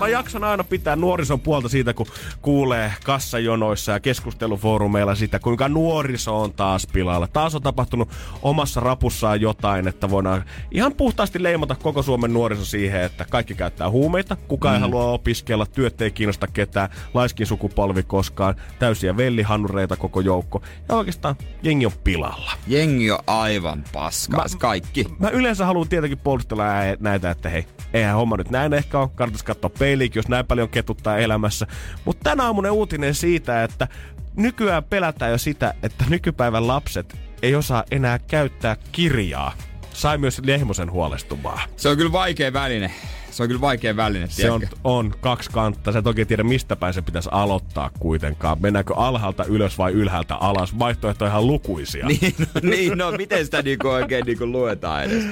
Mä 0.00 0.08
jaksan 0.08 0.44
aina 0.44 0.64
pitää 0.64 0.96
nuorison 0.96 1.40
puolta 1.40 1.68
siitä, 1.68 1.94
kun 1.94 2.06
kuulee 2.42 2.92
kassajonoissa 3.04 3.92
ja 3.92 4.00
keskustelufoorumeilla 4.00 5.14
sitä, 5.14 5.38
kuinka 5.38 5.68
nuoriso 5.68 6.40
on 6.42 6.52
taas 6.52 6.86
pilalla. 6.86 7.26
Taas 7.26 7.54
on 7.54 7.62
tapahtunut 7.62 8.08
omassa 8.42 8.80
rapussaan 8.80 9.40
jotain, 9.40 9.88
että 9.88 10.10
voidaan 10.10 10.44
ihan 10.70 10.94
puhtaasti 10.94 11.42
leimata 11.42 11.74
koko 11.74 12.02
Suomen 12.02 12.32
nuoriso 12.32 12.64
siihen, 12.64 13.02
että 13.02 13.24
kaikki 13.30 13.54
käyttää 13.54 13.90
huumeita, 13.90 14.36
kukaan 14.48 14.74
mm. 14.74 14.76
ei 14.76 14.80
halua 14.80 15.04
opiskella, 15.04 15.66
työt 15.66 16.02
ei 16.02 16.10
kiinnosta 16.10 16.46
ketään, 16.46 16.88
laiskin 17.14 17.46
sukupolvi 17.46 18.02
koskaan, 18.02 18.54
täysiä 18.78 19.16
vellihannureita 19.16 19.96
koko 19.96 20.20
joukko. 20.20 20.62
Ja 20.88 20.94
oikeastaan 20.94 21.36
jengi 21.62 21.86
on 21.86 21.92
pilalla. 22.04 22.52
Jengi 22.66 23.10
on 23.10 23.18
aivan 23.26 23.84
paskaa, 23.92 24.38
Mä- 24.38 24.44
mä, 24.52 24.58
kaikki. 24.58 25.06
Mä 25.18 25.28
yleensä 25.28 25.66
haluan 25.66 25.88
tietenkin 25.88 26.18
puolustella 26.18 26.64
näitä, 27.00 27.30
että 27.30 27.48
hei, 27.48 27.66
eihän 27.92 28.14
homma 28.14 28.36
nyt 28.36 28.50
näin 28.50 28.72
ehkä 28.72 28.98
ole. 28.98 29.08
Kannattaisi 29.14 29.44
katsoa 29.44 29.70
peiliinkin, 29.86 30.18
jos 30.18 30.28
näin 30.28 30.46
paljon 30.46 30.68
ketuttaa 30.68 31.18
elämässä. 31.18 31.66
Mutta 32.04 32.30
tänä 32.30 32.44
aamunen 32.44 32.72
uutinen 32.72 33.14
siitä, 33.14 33.64
että 33.64 33.88
nykyään 34.36 34.84
pelätään 34.84 35.30
jo 35.30 35.38
sitä, 35.38 35.74
että 35.82 36.04
nykypäivän 36.08 36.66
lapset 36.66 37.16
ei 37.42 37.54
osaa 37.54 37.84
enää 37.90 38.18
käyttää 38.18 38.76
kirjaa. 38.92 39.52
Sai 39.96 40.18
myös 40.18 40.42
Lehmosen 40.44 40.90
huolestumaan. 40.90 41.60
Se 41.76 41.88
on 41.88 41.96
kyllä 41.96 42.12
vaikea 42.12 42.52
väline. 42.52 42.90
Se 43.30 43.42
on 43.42 43.48
kyllä 43.48 43.60
vaikea 43.60 43.96
väline, 43.96 44.26
Se 44.28 44.50
on, 44.50 44.60
tiedätkö? 44.60 44.80
on 44.84 45.14
kaksi 45.20 45.50
kantta. 45.50 45.92
Sä 45.92 46.02
toki 46.02 46.24
tiedä, 46.24 46.42
mistä 46.42 46.76
päin 46.76 46.94
se 46.94 47.02
pitäisi 47.02 47.28
aloittaa 47.32 47.90
kuitenkaan. 47.98 48.56
Mennäänkö 48.60 48.94
alhaalta 48.96 49.44
ylös 49.44 49.78
vai 49.78 49.92
ylhäältä 49.92 50.34
alas? 50.34 50.78
Vaihtoehtoja 50.78 51.30
ihan 51.30 51.46
lukuisia. 51.46 52.06
Niin, 52.06 52.34
no, 52.38 52.60
niin, 52.62 52.98
no 52.98 53.10
miten 53.12 53.44
sitä 53.44 53.62
niinku 53.62 53.88
oikein 53.88 54.26
niinku 54.26 54.46
luetaan 54.46 55.04
edes? 55.04 55.24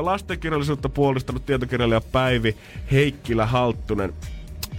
Lastenkirjallisuutta 0.00 0.88
puolustanut 0.88 1.46
tietokirjailija 1.46 2.00
Päivi 2.00 2.56
Heikkilä 2.92 3.46
Halttunen 3.46 4.12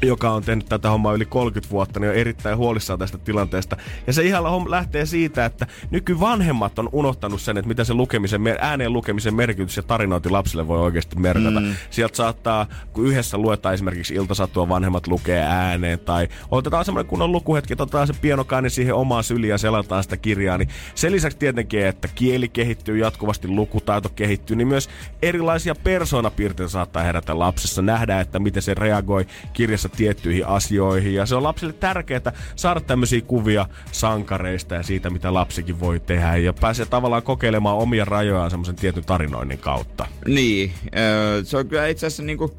joka 0.08 0.32
on 0.32 0.44
tehnyt 0.44 0.66
tätä 0.66 0.90
hommaa 0.90 1.14
yli 1.14 1.26
30 1.26 1.72
vuotta, 1.72 2.00
niin 2.00 2.10
on 2.10 2.16
erittäin 2.16 2.58
huolissaan 2.58 3.00
tästä 3.00 3.18
tilanteesta. 3.18 3.78
Ja 4.08 4.14
se 4.14 4.24
ihan 4.24 4.72
lähtee 4.72 5.06
siitä, 5.06 5.46
että 5.46 5.68
nykyvanhemmat 5.92 6.80
on 6.80 6.90
unohtanut 6.92 7.42
sen, 7.42 7.58
että 7.58 7.68
mitä 7.68 7.84
se 7.84 7.94
lukemisen, 7.94 8.42
ääneen 8.60 8.94
lukemisen 8.94 9.36
merkitys 9.36 9.78
ja 9.78 9.84
tarinointi 9.84 10.30
lapsille 10.30 10.68
voi 10.68 10.80
oikeasti 10.80 11.20
merkata. 11.20 11.60
Mm. 11.60 11.76
Sieltä 11.90 12.16
saattaa, 12.16 12.68
kun 12.94 13.06
yhdessä 13.06 13.38
luetaan 13.38 13.74
esimerkiksi 13.74 14.16
iltasatua, 14.16 14.70
vanhemmat 14.70 15.08
lukee 15.08 15.42
ääneen, 15.42 16.00
tai 16.00 16.28
otetaan 16.52 16.86
semmoinen 16.86 17.10
kunnon 17.10 17.32
lukuhetki, 17.32 17.74
otetaan 17.74 18.08
se 18.08 18.14
pienokainen 18.22 18.72
siihen 18.72 18.94
omaan 18.94 19.24
syliin 19.24 19.52
ja 19.52 19.58
selataan 19.58 20.04
sitä 20.04 20.18
kirjaa, 20.18 20.58
niin 20.58 20.70
sen 20.96 21.12
lisäksi 21.12 21.38
tietenkin, 21.38 21.86
että 21.86 22.08
kieli 22.16 22.50
kehittyy 22.50 22.98
jatkuvasti, 22.98 23.48
lukutaito 23.48 24.10
kehittyy, 24.10 24.56
niin 24.56 24.68
myös 24.68 24.90
erilaisia 25.22 25.76
persoonapiirteitä 25.76 26.70
saattaa 26.70 27.04
herätä 27.04 27.40
lapsessa. 27.40 27.82
Nähdään, 27.82 28.22
että 28.22 28.40
miten 28.40 28.62
se 28.62 28.74
reagoi 28.74 29.26
kirjassa 29.54 29.90
tiettyihin 29.96 30.48
asioihin. 30.48 31.14
Ja 31.14 31.26
se 31.26 31.36
on 31.36 31.44
lapsille 31.44 31.74
tärkeää 31.74 32.32
saada 32.56 32.82
tämmöisiä 32.82 33.22
kuvia 33.22 33.66
sankareista 33.92 34.76
ja 34.76 34.84
siitä, 34.84 35.10
mitä 35.10 35.34
lapsikin 35.34 35.80
voi 35.80 36.00
tehdä. 36.00 36.38
Ja 36.38 36.54
pääsee 36.54 36.86
tavallaan 36.86 37.24
kokeilemaan 37.24 37.78
omia 37.78 38.06
rajojaan 38.06 38.50
semmoisen 38.50 38.76
tietyn 38.76 39.06
tarinoinnin 39.06 39.60
kautta. 39.60 40.08
Niin, 40.28 40.74
se 41.44 41.58
on 41.58 41.68
kyllä 41.68 41.88
itse 41.88 42.08
asiassa 42.08 42.24
niinku 42.24 42.58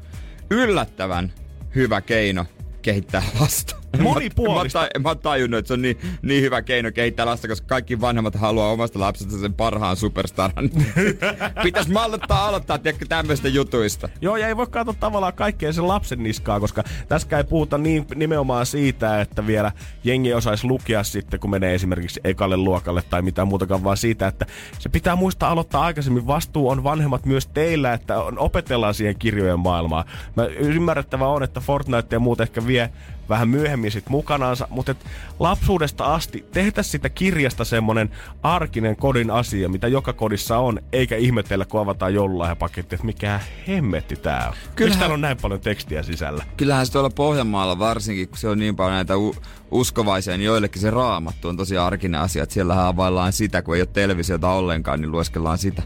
yllättävän 0.49 1.33
hyvä 1.75 2.01
keino 2.01 2.45
kehittää 2.81 3.23
lasta. 3.39 3.75
Monipuolista. 4.01 4.79
Mä, 4.79 5.09
mä, 5.09 5.15
tajunnut, 5.15 5.57
että 5.57 5.67
se 5.67 5.73
on 5.73 5.81
niin, 5.81 5.97
niin 6.21 6.43
hyvä 6.43 6.61
keino 6.61 6.91
kehittää 6.91 7.25
lasta, 7.25 7.47
koska 7.47 7.67
kaikki 7.67 8.01
vanhemmat 8.01 8.35
haluaa 8.35 8.71
omasta 8.71 8.99
lapsesta 8.99 9.37
sen 9.37 9.53
parhaan 9.53 9.97
superstaran. 9.97 10.69
Pitäis 11.63 11.87
mallettaa 11.87 12.47
aloittaa, 12.47 12.77
tiedätkö, 12.77 13.05
tämmöistä 13.09 13.47
jutuista. 13.47 14.09
Joo, 14.21 14.37
ja 14.37 14.47
ei 14.47 14.57
voi 14.57 14.67
katsoa 14.67 14.95
tavallaan 14.99 15.33
kaikkea 15.33 15.73
sen 15.73 15.87
lapsen 15.87 16.23
niskaa, 16.23 16.59
koska 16.59 16.83
tässä 17.07 17.37
ei 17.37 17.43
puhuta 17.43 17.77
niin 17.77 18.05
nimenomaan 18.15 18.65
siitä, 18.65 19.21
että 19.21 19.47
vielä 19.47 19.71
jengi 20.03 20.33
osaisi 20.33 20.67
lukea 20.67 21.03
sitten, 21.03 21.39
kun 21.39 21.49
menee 21.49 21.75
esimerkiksi 21.75 22.19
ekalle 22.23 22.57
luokalle 22.57 23.01
tai 23.09 23.21
mitään 23.21 23.47
muutakaan, 23.47 23.83
vaan 23.83 23.97
siitä, 23.97 24.27
että 24.27 24.45
se 24.79 24.89
pitää 24.89 25.15
muistaa 25.15 25.51
aloittaa 25.51 25.83
aikaisemmin. 25.83 26.27
Vastuu 26.27 26.69
on 26.69 26.83
vanhemmat 26.83 27.25
myös 27.25 27.47
teillä, 27.47 27.93
että 27.93 28.21
on, 28.21 28.39
opetellaan 28.39 28.93
siihen 28.93 29.19
kirjojen 29.19 29.59
maailmaan. 29.59 30.05
Mä 30.35 30.45
ymmärrettävä 30.45 31.27
on, 31.27 31.43
että 31.43 31.59
Fortnite 31.59 32.15
ja 32.15 32.19
muut 32.19 32.41
ehkä 32.41 32.67
vie 32.67 32.89
vähän 33.29 33.49
myöhemmin 33.49 33.91
sit 33.91 34.09
mukanaansa, 34.09 34.67
mutta 34.69 34.91
et 34.91 35.05
lapsuudesta 35.39 36.05
asti 36.05 36.45
tehtäisiin 36.51 36.91
sitä 36.91 37.09
kirjasta 37.09 37.65
semmonen 37.65 38.09
arkinen 38.43 38.95
kodin 38.95 39.31
asia, 39.31 39.69
mitä 39.69 39.87
joka 39.87 40.13
kodissa 40.13 40.57
on, 40.57 40.79
eikä 40.91 41.15
ihmetellä, 41.15 41.65
kun 41.65 41.81
avataan 41.81 42.13
joululahjapaketti, 42.13 42.95
että 42.95 43.05
mikä 43.05 43.39
hemmetti 43.67 44.15
tää 44.15 44.47
on. 44.47 44.53
Kyllähän... 44.75 44.89
Miksi 44.89 44.99
täällä 44.99 45.13
on 45.13 45.21
näin 45.21 45.37
paljon 45.41 45.59
tekstiä 45.59 46.03
sisällä? 46.03 46.43
Kyllähän 46.57 46.85
se 46.85 46.91
tuolla 46.91 47.09
Pohjanmaalla 47.09 47.79
varsinkin, 47.79 48.27
kun 48.27 48.37
se 48.37 48.49
on 48.49 48.59
niin 48.59 48.75
paljon 48.75 48.95
näitä 48.95 49.17
u- 49.17 49.35
uskovaisia, 49.71 50.37
niin 50.37 50.45
joillekin 50.45 50.81
se 50.81 50.91
raamattu 50.91 51.47
on 51.47 51.57
tosi 51.57 51.77
arkinen 51.77 52.21
asia. 52.21 52.43
Että 52.43 52.53
siellä 52.53 52.87
availlaan 52.87 53.33
sitä, 53.33 53.61
kun 53.61 53.75
ei 53.75 53.81
ole 53.81 53.89
televisiota 53.93 54.49
ollenkaan, 54.49 55.01
niin 55.01 55.11
lueskellaan 55.11 55.57
sitä. 55.57 55.83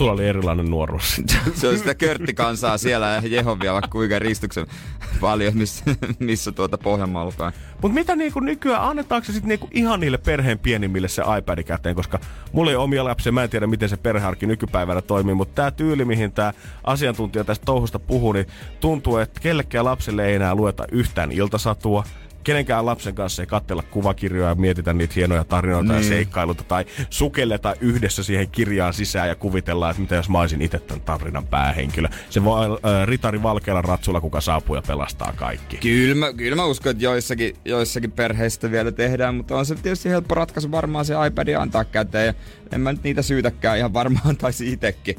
Sulla 0.00 0.12
oli 0.12 0.28
erilainen 0.28 0.70
nuoruus. 0.70 1.22
se 1.54 1.68
on 1.68 1.78
sitä 1.78 1.94
körttikansaa 1.94 2.78
siellä 2.78 3.06
ja 3.08 3.22
Jehovia 3.28 3.72
vaikka 3.72 3.90
kuinka 3.90 4.18
ristuksen 4.18 4.66
paljon, 5.20 5.56
missä, 5.56 5.84
missä 6.18 6.52
tuota 6.52 6.78
Pohjanmaalla 6.78 7.32
päin. 7.38 7.54
Mutta 7.82 7.94
mitä 7.94 8.16
niinku 8.16 8.40
nykyään, 8.40 8.82
annetaanko 8.82 9.24
se 9.26 9.32
sitten 9.32 9.48
niinku 9.48 9.68
ihan 9.72 10.00
niille 10.00 10.18
perheen 10.18 10.58
pienimmille 10.58 11.08
se 11.08 11.22
iPad 11.38 11.62
käteen, 11.62 11.94
koska 11.94 12.18
mulla 12.52 12.70
ei 12.70 12.76
ole 12.76 12.84
omia 12.84 13.04
lapsia, 13.04 13.32
mä 13.32 13.42
en 13.42 13.50
tiedä 13.50 13.66
miten 13.66 13.88
se 13.88 13.96
perhearki 13.96 14.46
nykypäivänä 14.46 15.02
toimii, 15.02 15.34
mutta 15.34 15.54
tämä 15.54 15.70
tyyli, 15.70 16.04
mihin 16.04 16.32
tämä 16.32 16.52
asiantuntija 16.84 17.44
tästä 17.44 17.64
touhusta 17.64 17.98
puhuu, 17.98 18.32
niin 18.32 18.46
tuntuu, 18.80 19.16
että 19.16 19.40
kellekään 19.40 19.84
lapselle 19.84 20.26
ei 20.26 20.34
enää 20.34 20.54
lueta 20.54 20.84
yhtään 20.92 21.32
iltasatua, 21.32 22.04
kenenkään 22.44 22.86
lapsen 22.86 23.14
kanssa 23.14 23.42
ei 23.42 23.46
katsella 23.46 23.82
kuvakirjoja 23.82 24.48
ja 24.48 24.54
mietitä 24.54 24.92
niitä 24.92 25.14
hienoja 25.16 25.44
tarinoita 25.44 25.92
niin. 25.92 26.02
ja 26.02 26.08
seikkailuta 26.08 26.64
tai 26.64 26.84
sukelleta 27.10 27.74
yhdessä 27.80 28.22
siihen 28.22 28.50
kirjaan 28.50 28.94
sisään 28.94 29.28
ja 29.28 29.34
kuvitellaan, 29.34 29.90
että 29.90 30.00
mitä 30.00 30.14
jos 30.14 30.28
mä 30.28 30.40
olisin 30.40 30.62
itse 30.62 30.78
tämän 30.78 31.00
tarinan 31.00 31.46
päähenkilö. 31.46 32.08
Se 32.30 32.44
voi 32.44 32.66
äh, 32.66 33.06
ritari 33.06 33.42
valkealla 33.42 33.82
ratsulla, 33.82 34.20
kuka 34.20 34.40
saapuu 34.40 34.76
ja 34.76 34.82
pelastaa 34.82 35.32
kaikki. 35.36 35.76
Kyllä 35.76 36.14
mä, 36.14 36.32
kyllä 36.32 36.56
mä 36.56 36.64
uskon, 36.64 36.90
että 36.90 37.04
joissakin, 37.04 37.56
joissakin 37.64 38.12
perheistä 38.12 38.70
vielä 38.70 38.92
tehdään, 38.92 39.34
mutta 39.34 39.56
on 39.56 39.66
se 39.66 39.74
tietysti 39.74 40.08
helppo 40.08 40.34
ratkaisu 40.34 40.70
varmaan 40.70 41.04
se 41.04 41.14
iPad 41.26 41.48
antaa 41.48 41.84
käteen 41.84 42.26
ja 42.26 42.34
en 42.72 42.80
mä 42.80 42.92
nyt 42.92 43.02
niitä 43.02 43.22
syytäkään 43.22 43.78
ihan 43.78 43.92
varmaan 43.92 44.36
taisi 44.42 44.72
itsekin. 44.72 45.16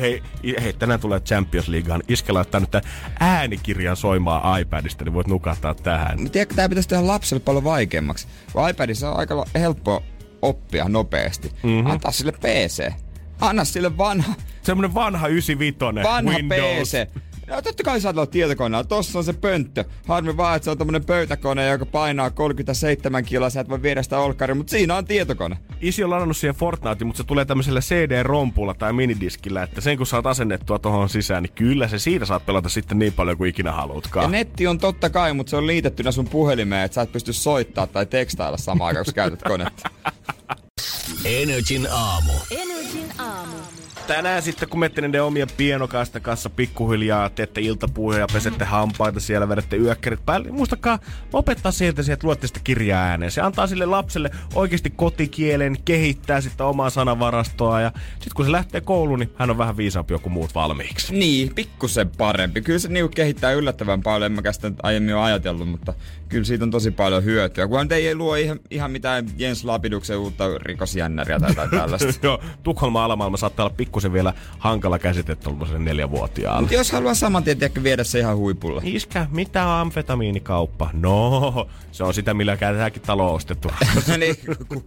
Hei, 0.00 0.22
hei, 0.62 0.72
tänään 0.72 1.00
tulee 1.00 1.20
Champions 1.20 1.68
Leaguehan. 1.68 2.02
Iske 2.08 2.32
laittaa 2.32 2.60
nyt 2.60 2.72
äänikirjan 3.20 3.96
soimaan 3.96 4.60
iPadista, 4.60 5.04
niin 5.04 5.12
voit 5.12 5.26
nukahtaa 5.26 5.74
tähän. 5.74 6.30
Tiedätkö, 6.30 6.54
tämä 6.54 6.68
pitäisi 6.68 6.88
tehdä 6.88 7.06
lapselle 7.06 7.42
paljon 7.44 7.64
vaikeammaksi. 7.64 8.28
Kun 8.52 8.70
iPadissa 8.70 9.10
on 9.10 9.18
aika 9.18 9.44
helppo 9.54 10.02
oppia 10.42 10.88
nopeasti. 10.88 11.52
Mm-hmm. 11.62 11.90
Antaa 11.90 12.12
sille 12.12 12.32
PC. 12.32 12.92
Anna 13.40 13.64
sille 13.64 13.98
vanha. 13.98 14.34
Semmonen 14.62 14.94
vanha 14.94 15.28
95. 15.28 15.78
Vanha 16.02 16.32
Windows. 16.32 16.88
PC. 16.88 17.08
No 17.50 17.62
totta 17.62 17.82
kai 17.82 18.00
saat 18.00 18.16
olla 18.16 18.26
tietokoneella. 18.26 18.84
Tossa 18.84 19.18
on 19.18 19.24
se 19.24 19.32
pönttö. 19.32 19.84
Harmi 20.06 20.36
vaan, 20.36 20.56
että 20.56 20.64
se 20.64 20.70
on 20.70 20.78
tämmönen 20.78 21.04
pöytäkone, 21.04 21.68
joka 21.68 21.86
painaa 21.86 22.30
37 22.30 23.24
kiloa. 23.24 23.50
Sä 23.50 23.60
et 23.60 23.68
voi 23.68 23.82
viedä 23.82 24.02
sitä 24.02 24.18
olkkaria, 24.18 24.54
mutta 24.54 24.70
siinä 24.70 24.96
on 24.96 25.04
tietokone. 25.04 25.58
Isi 25.80 26.04
on 26.04 26.10
ladannut 26.10 26.36
siihen 26.36 26.54
Fortnite, 26.54 27.04
mutta 27.04 27.16
se 27.22 27.24
tulee 27.24 27.44
tämmöisellä 27.44 27.80
CD-rompulla 27.80 28.74
tai 28.74 28.92
minidiskillä, 28.92 29.62
että 29.62 29.80
sen 29.80 29.96
kun 29.96 30.06
saat 30.06 30.26
asennettua 30.26 30.78
tuohon 30.78 31.08
sisään, 31.08 31.42
niin 31.42 31.52
kyllä 31.52 31.88
se 31.88 31.98
siitä 31.98 32.24
saat 32.24 32.46
pelata 32.46 32.68
sitten 32.68 32.98
niin 32.98 33.12
paljon 33.12 33.36
kuin 33.36 33.50
ikinä 33.50 33.72
haluatkaan. 33.72 34.24
Ja 34.24 34.30
netti 34.30 34.66
on 34.66 34.78
totta 34.78 35.10
kai, 35.10 35.32
mutta 35.32 35.50
se 35.50 35.56
on 35.56 35.66
liitettynä 35.66 36.12
sun 36.12 36.28
puhelimeen, 36.28 36.84
että 36.84 36.94
sä 36.94 37.02
et 37.02 37.12
pysty 37.12 37.32
soittaa 37.32 37.86
tai 37.86 38.06
tekstailla 38.06 38.58
samaan 38.58 38.88
aikaan, 38.88 39.04
kun 39.04 39.14
käytät 39.14 39.42
konetta. 39.42 39.90
Energin 41.24 41.88
aamu. 41.90 42.32
Energin 42.50 43.08
aamu. 43.18 43.79
Tänään 44.06 44.42
sitten, 44.42 44.68
kun 44.68 44.80
menette 44.80 45.00
niiden 45.00 45.22
omia 45.22 45.46
pienokaisten 45.56 46.22
kanssa 46.22 46.50
pikkuhiljaa, 46.50 47.30
teette 47.30 47.60
iltapuheja, 47.60 48.26
pesette 48.32 48.64
hampaita 48.64 49.20
siellä, 49.20 49.48
vedätte 49.48 49.76
yökkärit 49.76 50.26
päälle, 50.26 50.46
niin 50.46 50.54
muistakaa 50.54 50.98
lopettaa 51.32 51.72
sieltä 51.72 52.02
että 52.12 52.26
luette 52.26 52.46
sitä 52.46 52.60
kirjaa 52.64 53.02
ääneen. 53.02 53.32
Se 53.32 53.40
antaa 53.40 53.66
sille 53.66 53.86
lapselle 53.86 54.30
oikeasti 54.54 54.90
kotikielen, 54.90 55.76
kehittää 55.84 56.40
sitä 56.40 56.64
omaa 56.64 56.90
sanavarastoa 56.90 57.80
ja 57.80 57.92
sitten 58.10 58.32
kun 58.34 58.44
se 58.44 58.52
lähtee 58.52 58.80
kouluun, 58.80 59.18
niin 59.18 59.32
hän 59.36 59.50
on 59.50 59.58
vähän 59.58 59.76
viisaampi 59.76 60.14
joku 60.14 60.28
muut 60.28 60.54
valmiiksi. 60.54 61.14
Niin, 61.14 61.54
pikkusen 61.54 62.10
parempi. 62.10 62.60
Kyllä 62.60 62.78
se 62.78 62.88
niinku 62.88 63.12
kehittää 63.14 63.52
yllättävän 63.52 64.02
paljon, 64.02 64.32
en 64.32 64.42
mä 64.42 64.52
sitä 64.52 64.72
aiemmin 64.82 65.14
ole 65.14 65.22
ajatellut, 65.22 65.68
mutta 65.68 65.94
kyllä 66.28 66.44
siitä 66.44 66.64
on 66.64 66.70
tosi 66.70 66.90
paljon 66.90 67.24
hyötyä. 67.24 67.68
Kun 67.68 67.92
ei 67.92 68.14
luo 68.14 68.34
ihan, 68.34 68.60
ihan 68.70 68.90
mitään 68.90 69.26
Jens 69.36 69.64
Lapiduksen 69.64 70.18
uutta 70.18 70.58
rikosjännäriä 70.58 71.40
tai, 71.40 71.54
tai 71.54 71.68
tällaista. 71.78 72.26
Joo, 72.26 72.40
Tukholman 72.62 73.02
alamaailma 73.02 73.36
saattaa 73.36 73.66
olla 73.66 73.76
pikkusen 74.00 74.12
vielä 74.12 74.34
hankala 74.58 74.98
käsite 74.98 75.36
tuollaiselle 75.36 75.78
neljävuotiaalle. 75.84 76.60
Mutta 76.60 76.74
jos 76.74 76.92
haluaa 76.92 77.14
saman 77.14 77.44
tien 77.44 77.58
viedä 77.82 78.04
se 78.04 78.18
ihan 78.18 78.36
huipulle. 78.36 78.80
Iskä, 78.84 79.26
mitä 79.30 79.66
on 79.66 79.80
amfetamiinikauppa? 79.80 80.90
No, 80.92 81.68
se 81.92 82.04
on 82.04 82.14
sitä, 82.14 82.34
millä 82.34 82.56
tämäkin 82.56 83.02
talo 83.02 83.34
ostettu. 83.34 83.70
niin, 84.18 84.36
ku, 84.68 84.84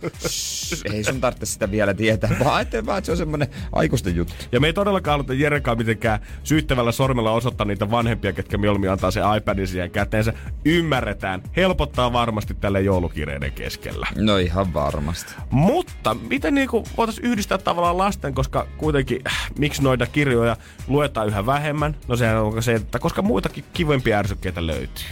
ei 0.94 1.04
sun 1.04 1.22
tarvitse 1.22 1.46
sitä 1.46 1.72
vielä 1.72 1.94
tietää, 1.94 2.30
vaan 2.40 2.56
ajattelen 2.56 2.86
vaan, 2.86 2.98
että 2.98 3.06
se 3.06 3.12
on 3.12 3.18
semmonen 3.18 3.48
aikuisten 3.72 4.16
juttu. 4.16 4.34
Ja 4.52 4.60
me 4.60 4.68
ei 4.68 4.74
todellakaan 4.74 5.16
aloita 5.16 5.34
Jerekaan 5.34 5.78
mitenkään 5.78 6.20
syyttävällä 6.44 6.92
sormella 6.92 7.32
osoittaa 7.32 7.66
niitä 7.66 7.92
vanhempia, 7.92 8.34
ketkä 8.34 8.58
mieluummin 8.58 8.92
antaa 8.92 9.12
se 9.12 9.22
iPadin 9.38 9.68
siihen 9.68 9.92
käteensä. 9.92 10.34
Ymmärretään. 10.66 11.44
Helpottaa 11.56 12.14
varmasti 12.14 12.54
tälle 12.54 12.82
joulukireiden 12.82 13.52
keskellä. 13.52 14.08
No 14.16 14.38
ihan 14.38 14.74
varmasti. 14.74 15.34
Mutta 15.50 16.14
miten 16.14 16.56
niinku 16.56 16.84
voitaisiin 16.98 17.28
yhdistää 17.28 17.58
tavallaan 17.58 17.98
lasten, 17.98 18.34
koska 18.34 18.68
kuitenkin 18.78 18.93
äh, 19.28 19.52
miksi 19.58 19.84
noita 19.84 20.06
kirjoja 20.06 20.58
luetaan 20.88 21.28
yhä 21.28 21.46
vähemmän? 21.46 21.96
No 22.08 22.16
sehän 22.16 22.38
on 22.38 22.64
se, 22.64 22.74
että 22.74 23.00
koska 23.00 23.22
muitakin 23.22 23.64
kivempiä 23.74 24.20
ärsykkeitä 24.20 24.68
löytyy. 24.68 25.06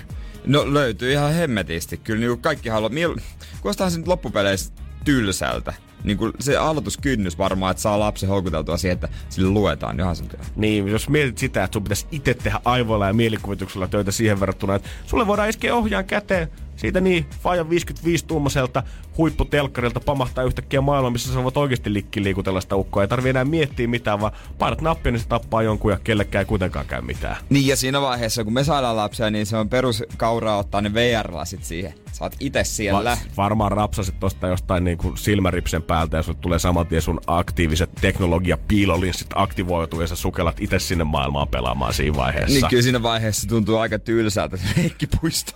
No 0.45 0.73
löytyy 0.73 1.11
ihan 1.11 1.33
hemmetisti. 1.33 1.97
Kyllä 1.97 2.27
niin 2.27 2.41
kaikki 2.41 2.69
haluaa. 2.69 2.89
Miel... 2.89 3.15
Kuulostaa 3.61 3.89
se 3.89 3.97
nyt 3.97 4.07
loppupeleissä 4.07 4.73
tylsältä. 5.05 5.73
Niin 6.03 6.17
kuin 6.17 6.33
se 6.39 6.57
aloituskynnys 6.57 7.37
varmaan, 7.37 7.71
että 7.71 7.81
saa 7.81 7.99
lapsen 7.99 8.29
houkuteltua 8.29 8.77
siihen, 8.77 8.93
että 8.93 9.09
sille 9.29 9.49
luetaan, 9.49 9.97
niin 9.97 10.15
se 10.15 10.23
Niin, 10.55 10.87
jos 10.87 11.09
mietit 11.09 11.37
sitä, 11.37 11.63
että 11.63 11.73
sun 11.73 11.83
pitäisi 11.83 12.07
itse 12.11 12.33
tehdä 12.33 12.59
aivoilla 12.65 13.07
ja 13.07 13.13
mielikuvituksella 13.13 13.87
töitä 13.87 14.11
siihen 14.11 14.39
verrattuna, 14.39 14.75
että 14.75 14.89
sulle 15.05 15.27
voidaan 15.27 15.49
iskeä 15.49 15.75
ohjaan 15.75 16.05
käteen, 16.05 16.47
siitä 16.75 17.01
niin, 17.01 17.25
Fajan 17.41 17.69
55 17.69 18.25
tuumaselta 18.25 18.83
huipputelkkarilta 19.17 19.99
pamahtaa 19.99 20.43
yhtäkkiä 20.43 20.81
maailma, 20.81 21.09
missä 21.09 21.33
sä 21.33 21.43
voit 21.43 21.57
oikeasti 21.57 21.93
likki 21.93 22.23
liikutella 22.23 22.61
sitä 22.61 22.75
ukkoa. 22.75 23.03
Ei 23.03 23.07
tarvi 23.07 23.29
enää 23.29 23.45
miettiä 23.45 23.87
mitään, 23.87 24.21
vaan 24.21 24.31
painat 24.59 24.81
nappia, 24.81 25.11
niin 25.11 25.19
se 25.19 25.27
tappaa 25.27 25.63
jonkun 25.63 25.91
ja 25.91 25.99
kellekään 26.03 26.41
ei 26.41 26.45
kuitenkaan 26.45 26.85
käy 26.85 27.01
mitään. 27.01 27.37
Niin 27.49 27.67
ja 27.67 27.75
siinä 27.75 28.01
vaiheessa, 28.01 28.43
kun 28.43 28.53
me 28.53 28.63
saadaan 28.63 28.95
lapsia, 28.95 29.29
niin 29.29 29.45
se 29.45 29.57
on 29.57 29.69
peruskauraa 29.69 30.57
ottaa 30.57 30.81
ne 30.81 30.93
VR-lasit 30.93 31.63
siihen. 31.63 31.93
Sä 32.11 32.25
oot 32.25 32.35
itse 32.39 32.63
siellä. 32.63 33.11
Va- 33.11 33.17
varmaan 33.37 33.71
rapsasit 33.71 34.19
tosta 34.19 34.47
jostain 34.47 34.83
niin 34.83 34.97
kuin 34.97 35.17
silmäripsen 35.17 35.83
päältä 35.83 36.17
ja 36.17 36.23
sulle 36.23 36.37
tulee 36.41 36.59
saman 36.59 36.87
tien 36.87 37.01
sun 37.01 37.21
aktiiviset 37.27 37.89
teknologia 38.01 38.57
piilolinssit 38.67 39.27
aktivoituu 39.35 40.01
ja 40.01 40.07
sä 40.07 40.15
sukellat 40.15 40.61
itse 40.61 40.79
sinne 40.79 41.03
maailmaan 41.03 41.47
pelaamaan 41.47 41.93
siinä 41.93 42.17
vaiheessa. 42.17 42.59
Niin 42.59 42.69
kyllä 42.69 42.83
siinä 42.83 43.03
vaiheessa 43.03 43.47
tuntuu 43.47 43.77
aika 43.77 43.99
tylsältä 43.99 44.57
se 44.57 44.63
leikkipuisto. 44.77 45.53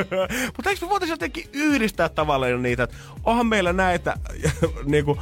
Mutta 0.56 0.70
eikö 0.70 0.86
me 0.86 0.90
voitaisiin 0.90 1.12
jotenkin 1.12 1.44
yhdistää 1.52 2.08
tavallaan 2.08 2.62
niitä, 2.62 2.88
että 2.90 3.30
onhan 3.30 3.46
meillä 3.46 3.72
näitä 3.72 4.16
niin 4.84 5.04
kuin, 5.04 5.18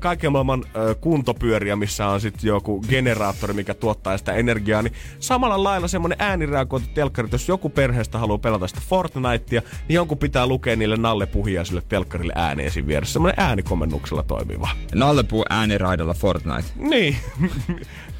kaiken 0.00 0.32
maailman 0.32 0.64
kuntopyöriä, 1.00 1.76
missä 1.76 2.08
on 2.08 2.20
sitten 2.20 2.48
joku 2.48 2.84
generaattori, 2.88 3.54
mikä 3.54 3.74
tuottaa 3.74 4.18
sitä 4.18 4.32
energiaa, 4.32 4.82
niin 4.82 4.92
samalla 5.18 5.64
lailla 5.64 5.88
semmoinen 5.88 6.18
äänireagointi 6.20 6.90
telkkarit, 6.94 7.32
jos 7.32 7.48
joku 7.48 7.68
perheestä 7.68 8.18
haluaa 8.18 8.38
pelata 8.38 8.66
sitä 8.66 8.80
Fortnitea, 8.88 9.62
niin 9.88 9.94
jonkun 9.94 10.18
pitää 10.18 10.46
lukea 10.46 10.76
niille 10.76 10.96
nallepuhia 10.96 11.64
sille 11.64 11.82
telkkarille 11.88 12.32
ääneen 12.36 12.70
siinä 12.70 12.88
vieressä. 12.88 13.12
Semmoinen 13.12 13.44
äänikomennuksella 13.44 14.22
toimiva. 14.22 14.68
Nallepuu 14.94 15.44
ääniraidalla 15.50 16.14
Fortnite. 16.14 16.68
Niin. 16.76 17.16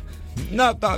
No, 0.50 0.74
to, 0.74 0.88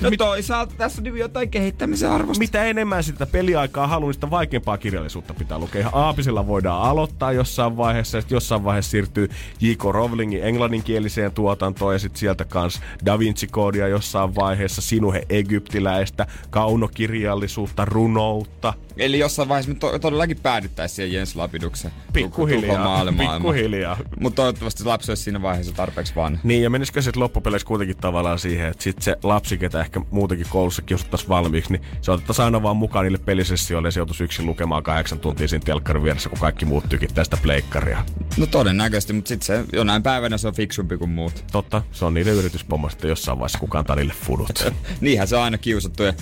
no 0.00 0.10
Mit, 0.10 0.18
toisaalta 0.18 0.74
tässä 0.78 1.02
on 1.02 1.18
jotain 1.18 1.50
kehittämisen 1.50 2.10
arvosta. 2.10 2.38
Mitä 2.38 2.64
enemmän 2.64 3.04
sitä 3.04 3.26
peliaikaa 3.26 3.86
haluaa, 3.86 4.08
niin 4.08 4.14
sitä 4.14 4.30
vaikeampaa 4.30 4.78
kirjallisuutta 4.78 5.34
pitää 5.34 5.58
lukea. 5.58 5.80
Ihan 5.80 5.92
aapisella 5.94 6.46
voidaan 6.46 6.82
aloittaa 6.82 7.32
jossain 7.32 7.76
vaiheessa, 7.76 8.18
ja 8.18 8.24
jossain 8.30 8.64
vaiheessa 8.64 8.90
siirtyy 8.90 9.28
J.K. 9.60 9.84
Rowlingin 9.84 10.44
englanninkieliseen 10.44 11.32
tuotantoon, 11.32 11.92
ja 11.92 11.98
sitten 11.98 12.20
sieltä 12.20 12.44
kans 12.44 12.80
Da 13.06 13.18
Vinci-koodia 13.18 13.88
jossain 13.88 14.34
vaiheessa, 14.34 14.82
Sinuhe 14.82 15.22
Egyptiläistä, 15.28 16.26
kaunokirjallisuutta, 16.50 17.84
runoutta. 17.84 18.74
Eli 18.96 19.18
jossain 19.18 19.48
vaiheessa 19.48 19.72
me 19.72 19.78
to- 19.78 19.98
todellakin 19.98 20.38
päädyttäisiin 20.42 20.96
siihen 20.96 21.12
Jens 21.12 21.36
Lapiduksen 21.36 21.90
pikkuhiljaa. 22.12 23.04
pikkuhiljaa. 23.18 23.96
Mutta 24.20 24.36
toivottavasti 24.36 24.84
lapsi 24.84 25.10
olisi 25.10 25.22
siinä 25.22 25.42
vaiheessa 25.42 25.72
tarpeeksi 25.74 26.14
vanha. 26.14 26.40
Niin, 26.42 26.62
ja 26.62 26.70
menisikö 26.70 27.02
sitten 27.02 27.22
loppupeleissä 27.22 27.66
kuitenkin 27.66 27.96
tavallaan 27.96 28.38
siihen, 28.38 28.68
että 28.68 28.82
sitten 28.84 29.02
se 29.02 29.16
lapsi, 29.22 29.58
ketä 29.58 29.80
ehkä 29.80 30.00
muutenkin 30.10 30.46
koulussa 30.50 30.82
kiusattaisiin 30.82 31.28
valmiiksi, 31.28 31.72
niin 31.72 31.82
se 32.00 32.10
otettaisiin 32.12 32.44
aina 32.44 32.62
vaan 32.62 32.76
mukaan 32.76 33.04
niille 33.04 33.18
pelisessioille 33.18 33.88
ja 33.88 33.92
se 33.92 34.00
joutuisi 34.00 34.24
yksin 34.24 34.46
lukemaan 34.46 34.82
kahdeksan 34.82 35.18
tuntia 35.20 35.48
siinä 35.48 35.64
telkkarin 35.64 36.02
vieressä, 36.04 36.28
kun 36.28 36.38
kaikki 36.38 36.64
muut 36.64 36.88
tykittää 36.88 37.24
sitä 37.24 37.36
pleikkaria. 37.42 38.04
No 38.36 38.46
todennäköisesti, 38.46 39.12
mutta 39.12 39.28
sitten 39.28 39.46
se 39.46 39.64
jonain 39.72 40.02
päivänä 40.02 40.38
se 40.38 40.48
on 40.48 40.54
fiksumpi 40.54 40.96
kuin 40.96 41.10
muut. 41.10 41.44
Totta, 41.52 41.82
se 41.92 42.04
on 42.04 42.14
niiden 42.14 42.34
yrityspommo 42.34 42.88
sitten 42.88 43.08
jossain 43.08 43.38
vaiheessa, 43.38 43.58
kukaan 43.58 43.80
antaa 43.80 43.96
niille 43.96 44.14
fudut. 44.24 44.72
Niinhän 45.00 45.28
se 45.28 45.36
on 45.36 45.42
aina 45.42 45.58
kiusattu 45.58 46.02
ja 46.02 46.12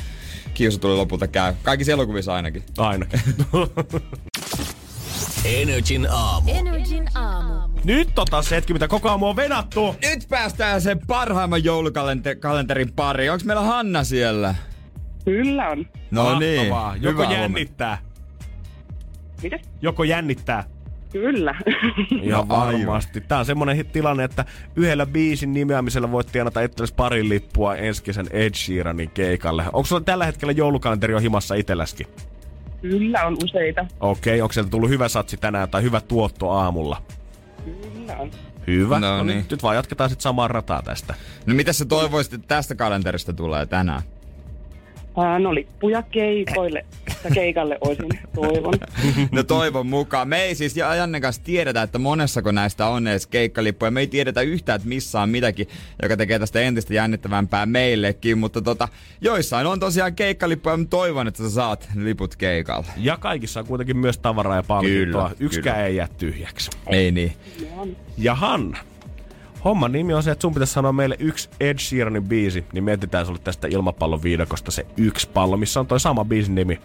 kiusatulle 0.54 0.96
lopulta 0.96 1.26
käy. 1.26 1.54
Kaikissa 1.62 1.92
elokuvissa 1.92 2.34
ainakin. 2.34 2.62
Ainakin. 2.78 3.20
Energin 5.44 6.06
aamu. 6.10 6.50
Energin 6.54 7.08
aamu. 7.14 7.80
Nyt 7.84 8.08
tota 8.14 8.42
se 8.42 8.56
hetki, 8.56 8.72
mitä 8.72 8.88
koko 8.88 9.08
aamu 9.08 9.26
on 9.28 9.36
venattu. 9.36 9.96
Nyt 10.02 10.28
päästään 10.28 10.80
sen 10.80 11.00
parhaimman 11.06 11.64
joulukalenterin 11.64 12.92
pariin. 12.96 13.32
Onks 13.32 13.44
meillä 13.44 13.62
Hanna 13.62 14.04
siellä? 14.04 14.54
Kyllä 15.24 15.68
on. 15.68 15.86
No 16.10 16.38
niin. 16.38 16.68
Mahtavaa. 16.68 16.96
Joko 16.96 17.22
Hyvää 17.22 17.40
jännittää. 17.40 17.98
Mitä? 19.42 19.58
Joko 19.82 20.04
jännittää. 20.04 20.64
Kyllä. 21.14 21.54
Ihan 22.22 22.48
No 22.48 22.54
aivan. 22.56 22.86
varmasti. 22.86 23.20
Tää 23.20 23.38
on 23.38 23.44
semmonen 23.44 23.76
hit- 23.76 23.90
tilanne, 23.92 24.24
että 24.24 24.44
yhdellä 24.76 25.06
biisin 25.06 25.52
nimeämisellä 25.52 26.12
voit 26.12 26.26
tienata 26.32 26.60
itsellesi 26.60 26.94
pari 26.94 27.28
lippua 27.28 27.76
ensi 27.76 28.02
kesän 28.02 28.26
Ed 28.30 28.54
Sheeranin 28.54 29.10
keikalle. 29.10 29.64
Onko 29.72 29.84
sulla 29.86 30.00
tällä 30.00 30.26
hetkellä 30.26 30.52
joulukalenteri 30.52 31.14
on 31.14 31.22
himassa 31.22 31.54
itselläskin? 31.54 32.06
Kyllä 32.82 33.26
on 33.26 33.36
useita. 33.44 33.86
Okei, 34.00 34.40
onko 34.42 34.52
sieltä 34.52 34.70
tullut 34.70 34.90
hyvä 34.90 35.08
satsi 35.08 35.36
tänään 35.36 35.68
tai 35.70 35.82
hyvä 35.82 36.00
tuotto 36.00 36.50
aamulla? 36.50 37.02
Kyllä 37.64 38.16
on. 38.18 38.30
Hyvä. 38.66 39.00
No 39.00 39.16
niin. 39.16 39.26
niin. 39.26 39.46
Nyt 39.50 39.62
vaan 39.62 39.76
jatketaan 39.76 40.10
sitten 40.10 40.22
samaa 40.22 40.48
rataa 40.48 40.82
tästä. 40.82 41.14
No 41.46 41.54
mitä 41.54 41.72
sä 41.72 41.84
toivoisit, 41.84 42.32
että 42.34 42.46
tästä 42.48 42.74
kalenterista 42.74 43.32
tulee 43.32 43.66
tänään? 43.66 44.02
No 45.38 45.54
lippuja 45.54 46.02
keikoille. 46.02 46.84
Keikalle 47.34 47.78
olisin 47.80 48.08
toivon. 48.34 48.74
No 49.32 49.42
toivon 49.42 49.86
mukaan. 49.86 50.28
Me 50.28 50.42
ei 50.42 50.54
siis 50.54 50.76
ja 50.76 50.94
Janne 50.94 51.20
kanssa 51.20 51.42
tiedetä, 51.44 51.82
että 51.82 51.98
monessako 51.98 52.52
näistä 52.52 52.86
on 52.86 53.06
edes 53.08 53.26
keikkalippuja. 53.26 53.90
Me 53.90 54.00
ei 54.00 54.06
tiedetä 54.06 54.40
yhtään, 54.40 54.76
että 54.76 54.88
missä 54.88 55.20
on 55.20 55.28
mitäkin, 55.28 55.68
joka 56.02 56.16
tekee 56.16 56.38
tästä 56.38 56.60
entistä 56.60 56.94
jännittävämpää 56.94 57.66
meillekin. 57.66 58.38
Mutta 58.38 58.62
tota, 58.62 58.88
joissain 59.20 59.66
on 59.66 59.80
tosiaan 59.80 60.14
keikkalippuja, 60.14 60.76
mutta 60.76 60.96
toivon, 60.96 61.28
että 61.28 61.42
sä 61.42 61.50
saat 61.50 61.88
liput 61.96 62.36
keikalle. 62.36 62.86
Ja 62.96 63.16
kaikissa 63.16 63.60
on 63.60 63.66
kuitenkin 63.66 63.96
myös 63.96 64.18
tavaraa 64.18 64.56
ja 64.56 64.62
palkintoa. 64.62 65.28
Kyllä, 65.28 65.36
Yksikään 65.40 65.76
kyllä. 65.76 65.86
ei 65.86 65.96
jää 65.96 66.08
tyhjäksi. 66.18 66.70
Ei 66.86 67.10
niin. 67.10 67.32
Ja 68.18 68.34
Hanna, 68.34 68.78
homman 69.64 69.92
nimi 69.92 70.14
on 70.14 70.22
se, 70.22 70.30
että 70.30 70.42
sun 70.42 70.54
pitäisi 70.54 70.72
sanoa 70.72 70.92
meille 70.92 71.16
yksi 71.18 71.48
Ed 71.60 71.78
Sheeranin 71.78 72.24
biisi, 72.24 72.64
niin 72.72 72.84
mietitään 72.84 73.26
sulle 73.26 73.38
tästä 73.44 73.68
ilmapallon 73.68 74.22
viidakosta 74.22 74.70
se 74.70 74.86
yksi 74.96 75.28
pallo, 75.28 75.56
missä 75.56 75.80
on 75.80 75.86
toi 75.86 76.00
sama 76.00 76.24
biisin 76.24 76.54
nimi. 76.54 76.80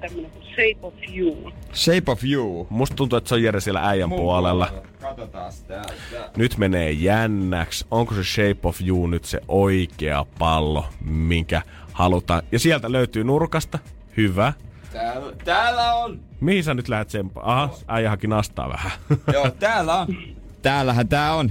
Tämmönen 0.00 0.30
Shape 0.54 0.78
of 0.82 0.94
You. 1.16 1.52
Shape 1.74 2.12
of 2.12 2.24
You. 2.24 2.66
Musta 2.70 2.96
tuntuu, 2.96 3.16
että 3.16 3.28
se 3.28 3.34
on 3.34 3.42
Jere 3.42 3.60
siellä 3.60 3.88
äijän 3.88 4.10
puolella. 4.10 4.68
Katsotaan 5.00 5.52
täältä. 5.68 5.92
Nyt 6.36 6.58
menee 6.58 6.90
jännäksi. 6.90 7.86
Onko 7.90 8.14
se 8.14 8.24
Shape 8.24 8.68
of 8.68 8.80
You 8.80 9.06
nyt 9.06 9.24
se 9.24 9.40
oikea 9.48 10.26
pallo, 10.38 10.84
minkä 11.04 11.62
halutaan? 11.92 12.42
Ja 12.52 12.58
sieltä 12.58 12.92
löytyy 12.92 13.24
nurkasta. 13.24 13.78
Hyvä. 14.16 14.52
Täällä, 14.92 15.32
täällä 15.44 15.94
on. 15.94 16.20
Mihin 16.40 16.64
sä 16.64 16.74
nyt 16.74 16.88
lähdet 16.88 17.10
sen? 17.10 17.30
Aha, 17.36 17.70
äijä 17.88 18.10
haki 18.10 18.26
nastaa 18.26 18.68
vähän. 18.68 18.92
Joo, 19.32 19.50
täällä 19.50 20.00
on. 20.00 20.06
Täällähän 20.62 21.08
tää 21.08 21.34
on. 21.34 21.50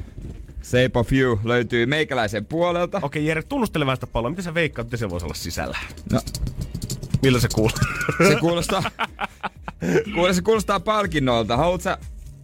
Shape 0.64 0.92
of 1.00 1.14
You 1.14 1.40
löytyy 1.44 1.86
meikäläisen 1.86 2.46
puolelta. 2.46 3.00
Okei, 3.04 3.26
Jere, 3.26 3.44
tunnustele 3.44 3.86
vähän 3.86 3.98
sitä 3.98 4.08
palloa. 4.08 4.30
Miten 4.30 4.44
sä 4.44 4.54
veikkaat, 4.54 4.86
että 4.86 4.98
se 4.98 5.10
voisi 5.10 5.26
olla 5.26 5.36
sisällä? 5.36 5.78
No, 6.12 6.22
Millä 7.22 7.40
se 7.40 7.48
kuuluu? 7.56 7.78
se 8.30 8.36
kuulostaa... 8.36 8.84
Kuule, 10.14 10.34
se 10.34 10.42
kuulostaa 10.42 10.80
palkinnoilta. 10.80 11.58
Haluatko 11.58 11.84
sä, 11.84 11.98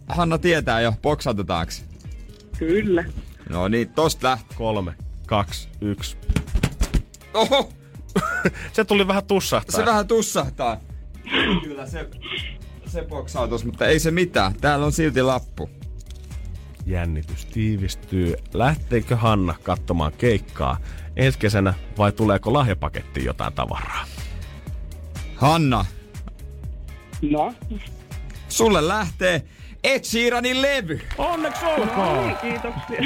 Hanna, 0.08 0.38
tietää 0.38 0.80
jo, 0.80 0.94
boksautetaanko? 1.02 1.72
Kyllä. 2.58 3.04
No 3.48 3.68
niin, 3.68 3.88
tosta 3.88 4.28
lähtee. 4.28 4.56
Kolme, 4.58 4.94
kaksi, 5.26 5.68
yksi. 5.80 6.16
Oho, 7.34 7.72
Se 8.72 8.84
tuli 8.84 9.06
vähän 9.08 9.24
tussahtaa. 9.26 9.80
se 9.80 9.86
vähän 9.86 10.06
tussahtaa. 10.08 10.80
Kyllä 11.62 11.86
se, 11.86 12.08
se 12.86 13.02
boksautus, 13.02 13.64
mutta 13.64 13.86
ei 13.86 13.98
se 14.00 14.10
mitään. 14.10 14.54
Täällä 14.60 14.86
on 14.86 14.92
silti 14.92 15.22
lappu. 15.22 15.70
Jännitys 16.88 17.46
tiivistyy. 17.46 18.34
Lähteekö 18.54 19.16
Hanna 19.16 19.54
katsomaan 19.62 20.12
keikkaa 20.18 20.78
ensi 21.16 21.38
kesänä 21.38 21.74
vai 21.98 22.12
tuleeko 22.12 22.52
lahjapakettiin 22.52 23.26
jotain 23.26 23.52
tavaraa? 23.52 24.04
Hanna, 25.36 25.84
No, 27.22 27.54
sulle 28.48 28.88
lähtee 28.88 29.42
Ed 29.84 30.04
Sheeranin 30.04 30.62
levy. 30.62 31.00
Onneksi 31.18 31.64
olkoon! 31.64 32.36
kiitoksia. 32.36 33.00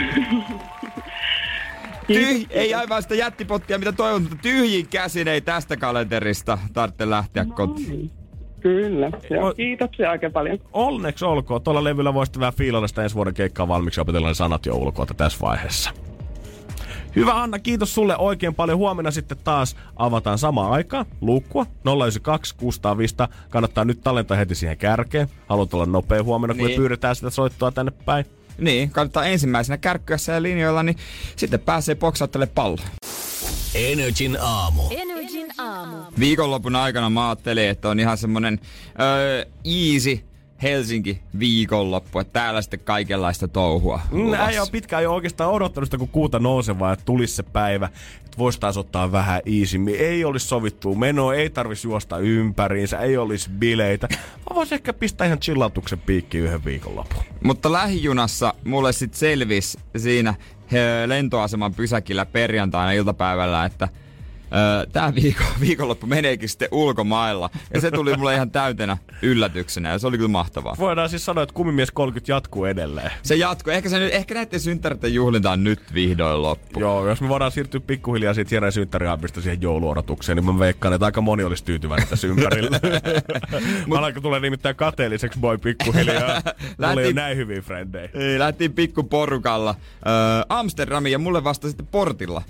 Tyh, 2.06 2.46
ei 2.50 2.74
aivan 2.74 3.02
sitä 3.02 3.14
jättipottia, 3.14 3.78
mitä 3.78 3.92
toivon, 3.92 4.22
mutta 4.22 4.36
tyhjin 4.42 4.88
käsin 4.88 5.28
ei 5.28 5.40
tästä 5.40 5.76
kalenterista 5.76 6.58
tarvitse 6.72 7.10
lähteä 7.10 7.44
kotiin. 7.44 8.10
Kyllä. 8.62 9.10
Joo, 9.30 9.46
Oi. 9.46 9.54
kiitoksia 9.54 10.10
oikein 10.10 10.32
paljon. 10.32 10.58
Onneksi 10.72 11.24
olkoon. 11.24 11.62
Tuolla 11.62 11.84
levyllä 11.84 12.14
voisi 12.14 12.40
vähän 12.40 12.54
fiilalla 12.54 12.88
sitä 12.88 13.02
ensi 13.02 13.14
vuoden 13.16 13.34
keikkaa 13.34 13.68
valmiiksi 13.68 14.00
ja 14.00 14.02
opetella 14.02 14.28
ne 14.28 14.34
sanat 14.34 14.66
jo 14.66 14.76
ulkoa 14.76 15.06
tässä 15.16 15.38
vaiheessa. 15.42 15.90
Hyvä 17.16 17.42
Anna, 17.42 17.58
kiitos 17.58 17.94
sulle 17.94 18.16
oikein 18.16 18.54
paljon. 18.54 18.78
Huomenna 18.78 19.10
sitten 19.10 19.38
taas 19.44 19.76
avataan 19.96 20.38
samaan 20.38 20.72
aikaan 20.72 21.06
luukkua 21.20 21.66
092 21.84 22.54
605. 22.56 23.16
Kannattaa 23.50 23.84
nyt 23.84 24.00
tallentaa 24.00 24.36
heti 24.36 24.54
siihen 24.54 24.78
kärkeen. 24.78 25.28
Haluat 25.46 25.74
olla 25.74 25.86
nopea 25.86 26.22
huomenna, 26.22 26.54
kun 26.54 26.64
Niin. 26.66 26.70
me 26.74 26.76
pyydetään 26.82 27.16
sitä 27.16 27.30
soittoa 27.30 27.70
tänne 27.70 27.92
päin. 28.04 28.24
Niin, 28.58 28.90
kannattaa 28.90 29.24
ensimmäisenä 29.24 29.76
kärkkyessä 29.78 30.32
ja 30.32 30.42
linjoilla, 30.42 30.82
niin 30.82 30.96
sitten 31.36 31.60
pääsee 31.60 31.94
boksauttele 31.94 32.46
pallo. 32.46 32.76
Energin 33.74 34.38
aamu. 34.40 34.82
Energin 34.90 35.11
aamu. 35.58 35.96
Viikonlopun 36.18 36.76
aikana 36.76 37.10
mä 37.10 37.28
ajattelin, 37.28 37.68
että 37.68 37.88
on 37.88 38.00
ihan 38.00 38.18
semmonen 38.18 38.60
öö, 39.00 39.44
easy 39.64 40.20
Helsinki 40.62 41.22
viikonloppu, 41.38 42.18
että 42.18 42.32
täällä 42.32 42.62
sitten 42.62 42.80
kaikenlaista 42.80 43.48
touhua. 43.48 44.00
Mm, 44.10 44.18
luvassa. 44.18 44.44
äijä 44.44 44.62
on 44.62 44.68
pitkään 44.72 45.02
jo 45.02 45.14
oikeastaan 45.14 45.50
odottanut 45.50 45.86
sitä, 45.86 45.98
kun 45.98 46.08
kuuta 46.08 46.38
nousevaa, 46.38 46.92
että 46.92 47.04
tulisi 47.04 47.34
se 47.34 47.42
päivä, 47.42 47.88
että 48.24 48.38
voisi 48.38 48.60
taas 48.60 48.76
ottaa 48.76 49.12
vähän 49.12 49.42
iisimmin. 49.46 49.94
Ei 49.98 50.24
olisi 50.24 50.46
sovittua 50.46 50.94
menoa, 50.94 51.34
ei 51.34 51.50
tarvitsisi 51.50 51.88
juosta 51.88 52.18
ympäriinsä, 52.18 52.98
ei 52.98 53.16
olisi 53.16 53.50
bileitä. 53.50 54.08
Mä 54.50 54.54
voisin 54.54 54.74
ehkä 54.74 54.92
pistää 54.92 55.26
ihan 55.26 55.40
chillautuksen 55.40 56.00
piikkiin 56.00 56.44
yhden 56.44 56.64
viikonlopun. 56.64 57.22
Mutta 57.44 57.72
lähijunassa 57.72 58.54
mulle 58.64 58.92
sitten 58.92 59.18
selvisi 59.18 59.78
siinä 59.96 60.34
lentoaseman 61.06 61.74
pysäkillä 61.74 62.26
perjantaina 62.26 62.92
iltapäivällä, 62.92 63.64
että 63.64 63.88
tämä 64.92 65.14
viikon, 65.14 65.46
viikonloppu 65.60 66.06
meneekin 66.06 66.48
sitten 66.48 66.68
ulkomailla. 66.70 67.50
Ja 67.74 67.80
se 67.80 67.90
tuli 67.90 68.16
mulle 68.16 68.34
ihan 68.34 68.50
täytenä 68.50 68.96
yllätyksenä 69.22 69.88
ja 69.88 69.98
se 69.98 70.06
oli 70.06 70.16
kyllä 70.16 70.28
mahtavaa. 70.28 70.74
Voidaan 70.78 71.08
siis 71.08 71.24
sanoa, 71.24 71.42
että 71.42 71.54
Kumimies 71.54 71.90
30 71.90 72.32
jatkuu 72.32 72.64
edelleen. 72.64 73.10
Se 73.22 73.34
jatkuu. 73.34 73.72
Ehkä, 73.72 73.88
se 73.88 73.98
nyt, 73.98 74.14
ehkä 74.14 74.34
näiden 74.34 74.60
synttäreiden 74.60 75.14
juhlinta 75.14 75.50
on 75.50 75.64
nyt 75.64 75.94
vihdoin 75.94 76.42
loppu. 76.42 76.80
Joo, 76.80 77.08
jos 77.08 77.20
me 77.20 77.28
voidaan 77.28 77.52
siirtyä 77.52 77.80
pikkuhiljaa 77.80 78.34
siitä 78.34 78.54
Jeren 78.54 78.72
synttäriaapista 78.72 79.40
siihen 79.40 79.62
jouluodotukseen, 79.62 80.36
niin 80.36 80.44
mä 80.44 80.58
veikkaan, 80.58 80.94
että 80.94 81.04
aika 81.06 81.20
moni 81.20 81.44
olisi 81.44 81.64
tyytyväinen 81.64 82.08
tässä 82.08 82.26
ympärillä. 82.26 82.80
mä 83.88 83.98
alanko 83.98 84.20
tulee 84.20 84.40
nimittäin 84.40 84.76
kateelliseksi 84.76 85.38
boy 85.38 85.58
pikkuhiljaa. 85.58 86.42
Lähti- 86.78 87.04
ole 87.04 87.12
näin 87.12 87.36
hyviä 87.36 87.60
frendejä. 87.60 88.08
Lähtiin 88.38 88.72
pikkuporukalla 88.72 89.74
öö, 90.06 90.12
Amsterdamiin 90.48 91.12
ja 91.12 91.18
mulle 91.18 91.44
vasta 91.44 91.68
sitten 91.68 91.86
portilla 91.86 92.42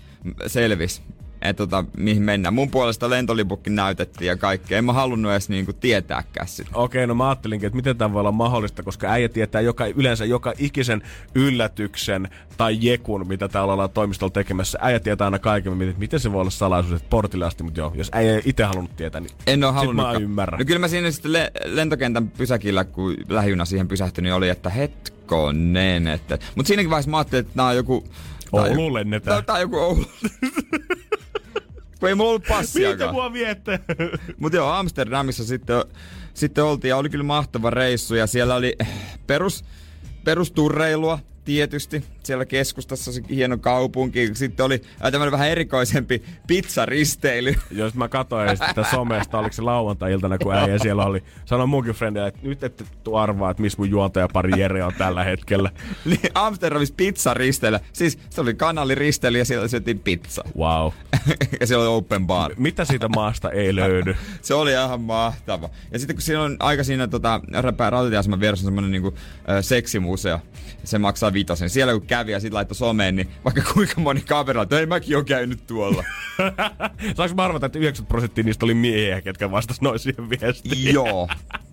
selvis. 0.47 1.03
Että 1.43 1.67
tota, 1.67 1.85
mihin 1.97 2.23
mennään. 2.23 2.55
Mun 2.55 2.71
puolesta 2.71 3.11
lentolipukkin 3.11 3.75
näytettiin 3.75 4.27
ja 4.29 4.37
kaikkea. 4.37 4.79
En 4.79 4.85
mä 4.85 4.93
halunnut 4.93 5.33
edes 5.33 5.49
niinku 5.49 5.73
tietääkään 5.73 6.49
sitä. 6.49 6.71
Okei, 6.75 7.07
no 7.07 7.15
mä 7.15 7.29
ajattelinkin, 7.29 7.67
että 7.67 7.77
miten 7.77 7.97
tämä 7.97 8.13
voi 8.13 8.21
olla 8.21 8.33
mahdollista, 8.33 8.83
koska 8.83 9.11
äijä 9.11 9.29
tietää 9.29 9.61
joka, 9.61 9.87
yleensä 9.87 10.25
joka 10.25 10.53
ikisen 10.59 11.03
yllätyksen 11.35 12.29
tai 12.57 12.79
jekun, 12.81 13.29
mitä 13.29 13.49
täällä 13.49 13.73
ollaan 13.73 13.91
toimistolla 13.91 14.33
tekemässä. 14.33 14.79
Äijä 14.83 15.01
tietää 15.01 15.25
aina 15.25 15.39
kaiken, 15.39 15.77
miten, 15.77 15.95
miten 15.99 16.21
se 16.21 16.33
voi 16.33 16.41
olla 16.41 16.51
salaisuus, 16.51 16.97
että 16.97 17.11
portille 17.11 17.45
asti, 17.45 17.63
mutta 17.63 17.81
joo, 17.81 17.93
jos 17.95 18.11
äijä 18.13 18.35
ei 18.35 18.43
itse 18.45 18.65
halunnut 18.65 18.97
tietää, 18.97 19.21
niin 19.21 19.31
En 19.47 19.61
sit 19.61 19.75
halunnut. 19.75 20.07
mä 20.07 20.13
ymmärrän. 20.13 20.59
No 20.59 20.65
kyllä 20.65 20.79
mä 20.79 20.89
siinä 20.89 21.11
sitten 21.11 21.33
le- 21.33 21.53
lentokentän 21.65 22.29
pysäkillä, 22.29 22.85
kun 22.85 23.17
lähijuna 23.29 23.65
siihen 23.65 23.89
pysähtyi, 23.89 24.23
niin 24.23 24.35
oli, 24.35 24.49
että 24.49 24.71
hetkonen. 24.71 26.07
Että... 26.07 26.39
Mutta 26.55 26.69
siinäkin 26.69 26.91
vaiheessa 26.91 27.11
mä 27.11 27.17
ajattelin, 27.17 27.41
että 27.47 27.55
tää 27.57 27.67
on 27.67 27.77
joku... 27.77 28.05
Ouluun 28.53 28.95
lennetään. 28.95 29.45
Tää 29.45 29.55
on 29.55 29.61
joku 29.61 29.79
Oulu. 29.79 30.05
Kun 32.03 32.09
ei 32.09 32.15
mulla 32.15 32.31
ollut 32.31 32.43
Miltä 32.43 32.55
passiakaan. 32.57 33.15
mua 33.15 33.33
viette? 33.33 33.81
Mutta 34.41 34.57
joo, 34.57 34.71
Amsterdamissa 34.71 35.45
sitten, 35.45 35.85
sitten 36.35 36.65
oltiin 36.65 36.89
ja 36.89 36.97
oli 36.97 37.11
kyllä 37.11 37.25
mahtava 37.25 37.71
reissu 37.71 38.15
ja 38.15 38.27
siellä 38.27 38.55
oli 38.55 38.77
perus, 39.27 39.65
perusturreilua 40.25 41.19
tietysti. 41.45 42.05
Siellä 42.27 42.45
keskustassa 42.45 43.13
se 43.13 43.23
hieno 43.31 43.59
kaupunki. 43.59 44.31
Sitten 44.35 44.67
oli 44.67 44.83
äh, 45.05 45.13
tämmöinen 45.13 45.33
vähän 45.33 45.49
erikoisempi 45.49 46.23
pizzaristeily. 46.47 47.55
Jos 47.71 47.95
mä 47.95 48.09
katsoin 48.09 48.57
sitä 48.69 48.85
somesta, 48.91 49.39
oliko 49.39 49.53
se 49.53 49.63
lauantai-iltana, 49.63 50.39
kun 50.39 50.55
äijä 50.55 50.79
siellä 50.79 51.05
oli. 51.05 51.23
Sanoin 51.45 51.69
munkin 51.69 51.95
friendille, 51.95 52.29
että 52.29 52.41
nyt 52.43 52.65
ette 52.65 52.85
tuu 53.05 53.17
arvaa, 53.17 53.51
että 53.51 53.63
missä 53.63 53.79
mun 53.79 53.91
juontajapari 53.91 54.61
Jere 54.61 54.85
on 54.85 54.93
tällä 54.99 55.25
hetkellä. 55.25 55.71
Niin 56.05 56.21
Amsterdamissa 56.35 56.95
pizzaristeily. 56.97 57.79
Siis 57.93 58.19
se 58.31 58.41
oli 58.41 58.55
kanaliristeily 58.55 59.39
ja 59.39 59.45
siellä 59.45 59.69
syötiin 59.69 59.99
pizza. 59.99 60.45
Wow. 60.59 60.93
ja 61.61 61.67
siellä 61.67 61.85
oli 61.85 61.97
open 61.97 62.27
bar. 62.27 62.53
Mitä 62.57 62.85
siitä 62.85 63.09
maasta 63.09 63.51
ei 63.51 63.75
löydy? 63.75 64.17
Se 64.43 64.55
oli 64.55 64.73
ihan 64.73 65.01
mahtava. 65.01 65.71
Ja 65.93 65.99
sitten 65.99 66.17
kun 66.17 66.23
siinä 66.23 66.43
on 66.43 66.57
aika 66.59 66.85
siinä 66.85 67.09
tota, 67.09 67.41
rautatieaseman 67.91 68.41
vieressä 68.41 68.65
on 68.65 68.67
semmonen 68.67 68.91
niinku, 68.91 69.15
ö, 69.49 69.63
seksimuseo. 69.63 70.39
Se 70.85 70.99
maksaa 70.99 71.33
vitosen. 71.33 71.71
Siellä 71.71 71.93
kun 71.93 72.07
kävi 72.13 72.33
ja 72.33 72.41
sitten 72.41 72.55
laittoi 72.55 72.77
someen, 72.77 73.17
niin 73.17 73.29
vaikka 73.45 73.63
kuinka 73.75 74.01
moni 74.01 74.21
kamera, 74.21 74.63
että 74.63 74.79
ei 74.81 74.87
mäkin 74.87 75.17
oon 75.17 75.25
käynyt 75.25 75.67
tuolla. 75.67 76.05
Saanko 77.17 77.35
mä 77.35 77.45
arvata, 77.45 77.67
että 77.67 77.79
90 77.79 78.09
prosenttia 78.09 78.45
niistä 78.45 78.67
oli 78.67 78.75
miehiä, 78.75 79.21
ketkä 79.21 79.51
vastas 79.51 79.81
noin 79.81 79.99
siihen 79.99 80.31
viestiin? 80.31 80.95
Joo. 80.95 81.29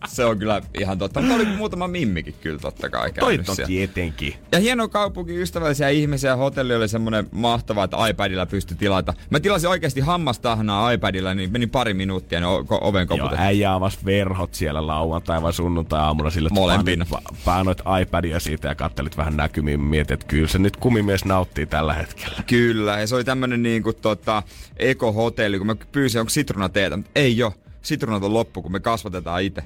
Se 0.08 0.26
on 0.26 0.40
kyllä 0.40 0.62
ihan 0.80 0.98
totta. 0.98 1.22
Mutta 1.22 1.36
oli 1.36 1.46
muutama 1.46 1.88
mimmikin 1.88 2.36
kyllä 2.42 2.60
totta 2.60 2.90
kai 2.90 3.12
käynyt 3.12 3.46
siellä. 3.46 3.68
tietenkin. 3.68 4.34
Ja 4.52 4.60
hieno 4.60 4.88
kaupunki, 4.88 5.42
ystävällisiä 5.42 5.90
ihmisiä. 5.90 6.36
Hotelli 6.36 6.76
oli 6.76 6.88
semmonen 6.88 7.28
mahtava, 7.32 7.84
että 7.84 8.08
iPadilla 8.08 8.46
pystyi 8.46 8.78
tilata. 8.78 9.14
Mä 9.30 9.40
tilasin 9.40 9.70
oikeasti 9.70 10.00
hammastahnaa 10.02 10.92
iPadilla, 10.92 11.34
niin 11.34 11.52
meni 11.52 11.68
pari 11.68 11.94
minuuttia, 11.94 12.40
niin 12.40 12.48
o- 12.48 12.66
oven 12.82 13.00
Joo, 13.10 13.18
koputettiin. 13.18 13.48
äijä 13.48 13.74
avasi 13.74 13.98
verhot 14.06 14.54
siellä 14.54 14.88
lauantai 14.88 15.42
vai 15.42 15.54
sunnuntai 15.54 16.00
aamuna 16.00 16.30
sille, 16.30 16.48
että 16.48 16.60
Molempina. 16.60 17.06
painoit- 17.46 18.02
iPadia 18.02 18.40
siitä 18.40 18.68
ja 18.68 18.76
kattelit 18.76 19.18
vähän 19.18 19.38
näkymiin, 19.38 19.82
mietit, 19.82 20.12
että 20.12 20.26
kyllä 20.26 20.48
se 20.48 20.60
nyt 20.60 20.78
kumimies 20.78 21.26
nauttii 21.26 21.66
tällä 21.66 21.94
hetkellä. 21.94 22.44
Kyllä, 22.48 23.00
ja 23.00 23.08
se 23.08 23.16
oli 23.16 23.24
tämmönen 23.24 23.64
niinku 23.64 23.94
tota, 23.94 24.44
ekohotelli, 24.78 25.58
kun 25.58 25.68
mä 25.68 25.76
pyysin, 25.92 26.20
onko 26.20 26.30
sitruunateetä, 26.30 26.98
mutta 26.98 27.12
ei 27.16 27.44
oo. 27.44 27.54
Sitruunat 27.82 28.24
on 28.24 28.34
loppu, 28.34 28.62
kun 28.62 28.72
me 28.72 28.80
kasvatetaan 28.80 29.42
itse. 29.44 29.64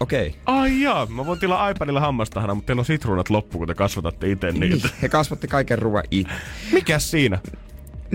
Okei. 0.00 0.28
Okay. 0.28 0.40
Ai 0.46 0.80
jaa, 0.80 1.06
mä 1.06 1.26
voin 1.26 1.38
tilaa 1.40 1.70
iPadilla 1.70 2.00
hammastahana, 2.00 2.54
mutta 2.54 2.66
teillä 2.66 2.80
on 2.80 2.86
sitruunat 2.86 3.30
loppu, 3.30 3.58
kun 3.58 3.66
te 3.66 3.74
kasvatatte 3.74 4.30
itse 4.30 4.52
niitä. 4.52 4.88
He 5.02 5.08
kasvatti 5.08 5.48
kaiken 5.48 5.78
ruoan 5.78 6.04
itse. 6.10 6.34
Mikäs 6.72 7.10
siinä? 7.10 7.38
Niin. 7.44 7.64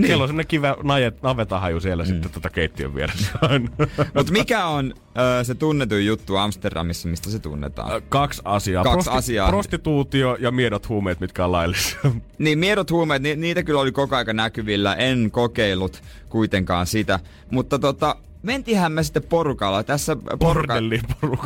Niin. 0.00 0.06
Siellä 0.06 0.22
on 0.22 0.28
semmonen 0.28 0.46
kivä 0.46 0.76
najet, 0.82 1.22
navetahaju 1.22 1.80
siellä 1.80 2.02
mm. 2.02 2.06
sitten 2.06 2.30
tota 2.30 2.50
keittiön 2.50 2.94
vieressä. 2.94 3.32
Mutta 4.14 4.32
mikä 4.32 4.66
on 4.66 4.94
ö, 5.40 5.44
se 5.44 5.54
tunnetuin 5.54 6.06
juttu 6.06 6.36
Amsterdamissa, 6.36 7.08
mistä 7.08 7.30
se 7.30 7.38
tunnetaan? 7.38 8.02
Kaksi 8.08 8.42
asiaa. 8.44 8.84
Kaksi 8.84 9.10
asiaa. 9.10 9.48
Prostituutio 9.48 10.36
ja 10.40 10.50
miedot 10.50 10.88
huumeet, 10.88 11.20
mitkä 11.20 11.44
on 11.44 11.52
laillisia. 11.52 12.00
Niin, 12.38 12.58
miedot 12.58 12.90
huumeet, 12.90 13.22
ni, 13.22 13.36
niitä 13.36 13.62
kyllä 13.62 13.80
oli 13.80 13.92
koko 13.92 14.16
aika 14.16 14.32
näkyvillä. 14.32 14.94
En 14.94 15.30
kokeillut 15.30 16.02
kuitenkaan 16.28 16.86
sitä. 16.86 17.20
Mutta 17.50 17.78
tota, 17.78 18.16
mentihän 18.42 18.92
me 18.92 19.02
sitten 19.02 19.22
porukalla. 19.22 19.82
Tässä 19.82 20.16
poruka, 20.38 20.74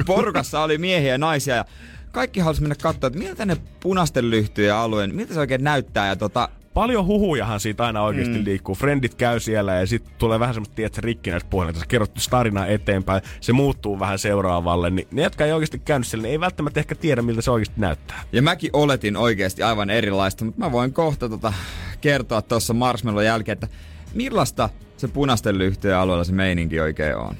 porukassa 0.06 0.60
oli 0.60 0.78
miehiä 0.78 1.12
ja 1.12 1.18
naisia. 1.18 1.54
Ja 1.54 1.64
kaikki 2.12 2.40
halusi 2.40 2.60
mennä 2.60 2.76
katsoa, 2.82 3.08
että 3.08 3.18
miltä 3.18 3.46
ne 3.46 3.56
punaisten 3.80 4.30
lyhtyjen 4.30 4.74
alueen, 4.74 5.14
miltä 5.14 5.34
se 5.34 5.40
oikein 5.40 5.64
näyttää. 5.64 6.08
Ja 6.08 6.16
tota, 6.16 6.48
Paljon 6.74 7.06
huhujahan 7.06 7.60
siitä 7.60 7.86
aina 7.86 8.02
oikeasti 8.02 8.38
mm. 8.38 8.44
liikkuu. 8.44 8.74
Frendit 8.74 9.14
käy 9.14 9.40
siellä 9.40 9.74
ja 9.74 9.86
sitten 9.86 10.14
tulee 10.18 10.40
vähän 10.40 10.54
semmoista, 10.54 10.74
tiedätkö, 10.74 11.00
rikkinäistä 11.00 11.50
puhelinta. 11.50 11.80
Sä 11.80 11.86
kerrot 11.86 12.14
tarinaa 12.30 12.66
eteenpäin, 12.66 13.22
se 13.40 13.52
muuttuu 13.52 13.98
vähän 13.98 14.18
seuraavalle. 14.18 14.90
Niin 14.90 15.08
ne, 15.10 15.22
jotka 15.22 15.44
ei 15.44 15.52
oikeasti 15.52 15.78
käynyt 15.78 16.06
siellä, 16.06 16.22
niin 16.22 16.32
ei 16.32 16.40
välttämättä 16.40 16.80
ehkä 16.80 16.94
tiedä, 16.94 17.22
miltä 17.22 17.42
se 17.42 17.50
oikeasti 17.50 17.80
näyttää. 17.80 18.22
Ja 18.32 18.42
mäkin 18.42 18.70
oletin 18.72 19.16
oikeasti 19.16 19.62
aivan 19.62 19.90
erilaista, 19.90 20.44
mutta 20.44 20.60
mä 20.60 20.72
voin 20.72 20.92
kohta 20.92 21.28
tota 21.28 21.52
kertoa 22.00 22.42
tuossa 22.42 22.74
Marshmallon 22.74 23.24
jälkeen, 23.24 23.54
että 23.54 23.68
millaista 24.14 24.68
se 24.96 25.08
punaisten 25.08 25.58
lyhtyjen 25.58 25.96
alueella 25.96 26.24
se 26.24 26.32
meininki 26.32 26.80
oikein 26.80 27.16
on. 27.16 27.36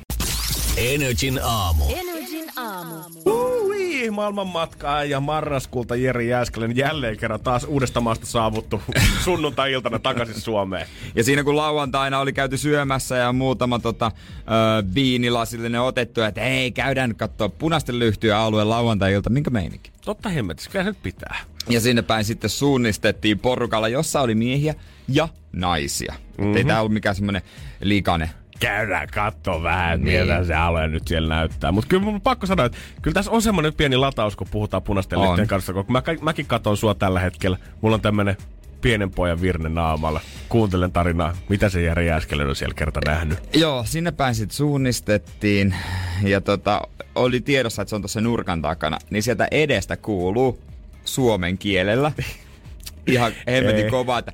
Energin 0.77 1.41
aamu. 1.43 1.85
Energin 1.89 2.45
aamu. 2.57 2.95
Ui, 3.27 4.11
maailman 4.11 4.47
matkaa 4.47 5.05
ja 5.05 5.21
marraskuulta 5.21 5.97
Jeri 5.97 6.29
Jääskeläinen 6.29 6.77
jälleen 6.77 7.17
kerran 7.17 7.41
taas 7.41 7.65
uudesta 7.65 8.01
maasta 8.01 8.27
saavuttu 8.27 8.83
sunnuntai-iltana 9.25 9.99
takaisin 9.99 10.41
Suomeen. 10.41 10.87
Ja 11.15 11.25
siinä 11.25 11.45
kun 11.45 11.57
lauantaina 11.57 12.21
oli 12.21 12.33
käyty 12.33 12.57
syömässä 12.57 13.17
ja 13.17 13.33
muutama 13.33 13.79
tota, 13.79 14.13
ö, 14.39 14.85
viinilasillinen 14.95 15.81
otettu, 15.81 16.21
että 16.21 16.41
hei, 16.41 16.73
käydään 16.73 17.11
nyt 17.11 17.19
katsoa 17.19 17.49
punaisten 17.49 17.99
lyhtyjen 17.99 18.37
alueen 18.37 18.71
lauantai-ilta, 18.71 19.31
minkä 19.31 19.51
meininki? 19.51 19.91
Totta 20.05 20.29
hemmetissä, 20.29 20.71
kyllä 20.71 20.85
se 20.85 20.91
nyt 20.91 21.03
pitää. 21.03 21.37
Ja 21.69 21.81
sinne 21.81 22.03
päin 22.03 22.25
sitten 22.25 22.51
suunnistettiin 22.51 23.39
porukalla, 23.39 23.89
jossa 23.89 24.21
oli 24.21 24.35
miehiä 24.35 24.75
ja 25.09 25.29
naisia. 25.53 26.13
Mm-hmm. 26.39 26.57
Ei 26.57 26.63
Mhm. 26.63 26.69
tää 26.69 26.81
ollut 26.81 26.93
mikään 26.93 27.15
semmonen 27.15 27.43
likane. 27.81 28.31
Käydään 28.61 29.09
katsoa 29.15 29.63
vähän, 29.63 30.01
Niin. 30.03 30.19
miltä 30.21 30.45
se 30.45 30.55
alue 30.55 30.89
nyt 30.89 31.09
siellä 31.09 31.35
näyttää. 31.35 31.73
Mutta 31.73 31.89
kyllä 31.89 32.03
mun 32.03 32.21
pakko 32.21 32.47
sanoa, 32.47 32.67
että 32.67 32.79
kyllä 33.03 33.15
tässä 33.15 33.31
on 33.31 33.43
semmoinen 33.43 33.75
pieni 33.75 33.97
lataus, 33.97 34.37
kun 34.37 34.47
puhutaan 34.51 34.83
punaisten 34.83 35.19
On. 35.19 35.29
lihtien 35.29 35.49
kanssa. 35.49 35.73
Kun 35.73 35.85
mä, 35.89 36.03
mäkin 36.21 36.47
katon 36.47 36.77
sua 36.77 36.95
tällä 36.95 37.21
hetkellä. 37.21 37.59
Mulla 37.81 37.95
on 37.95 38.01
tämmönen 38.01 38.37
pienen 38.81 39.11
pojan 39.11 39.41
virne 39.41 39.69
naamalla. 39.69 40.21
Kuuntelen 40.49 40.93
tarinaa, 40.93 41.37
mitä 41.49 41.69
se 41.69 41.83
Jari 41.83 42.07
Jääskeläinen 42.07 42.49
on 42.51 42.57
siellä 42.57 42.75
kerta 42.75 43.01
nähnyt. 43.07 43.39
Joo, 43.57 43.85
sinne 43.87 44.13
päin 44.13 44.35
sitten 44.35 44.57
suunnistettiin 44.57 45.75
ja 46.23 46.41
tota, 46.41 46.81
oli 47.15 47.41
tiedossa, 47.41 47.83
että 47.83 47.91
se 47.91 47.97
on 47.97 48.03
tuossa 48.03 48.21
nurkan 48.21 48.63
takana, 48.63 48.99
niin 49.11 49.23
sieltä 49.23 49.49
edestä 49.51 49.97
kuuluu 49.97 50.59
suomen 51.05 51.59
kielellä 51.59 52.13
ihan 53.07 53.33
hemmetin 53.47 53.85
Ei. 53.85 53.91
kovaa, 53.91 54.19
että 54.19 54.33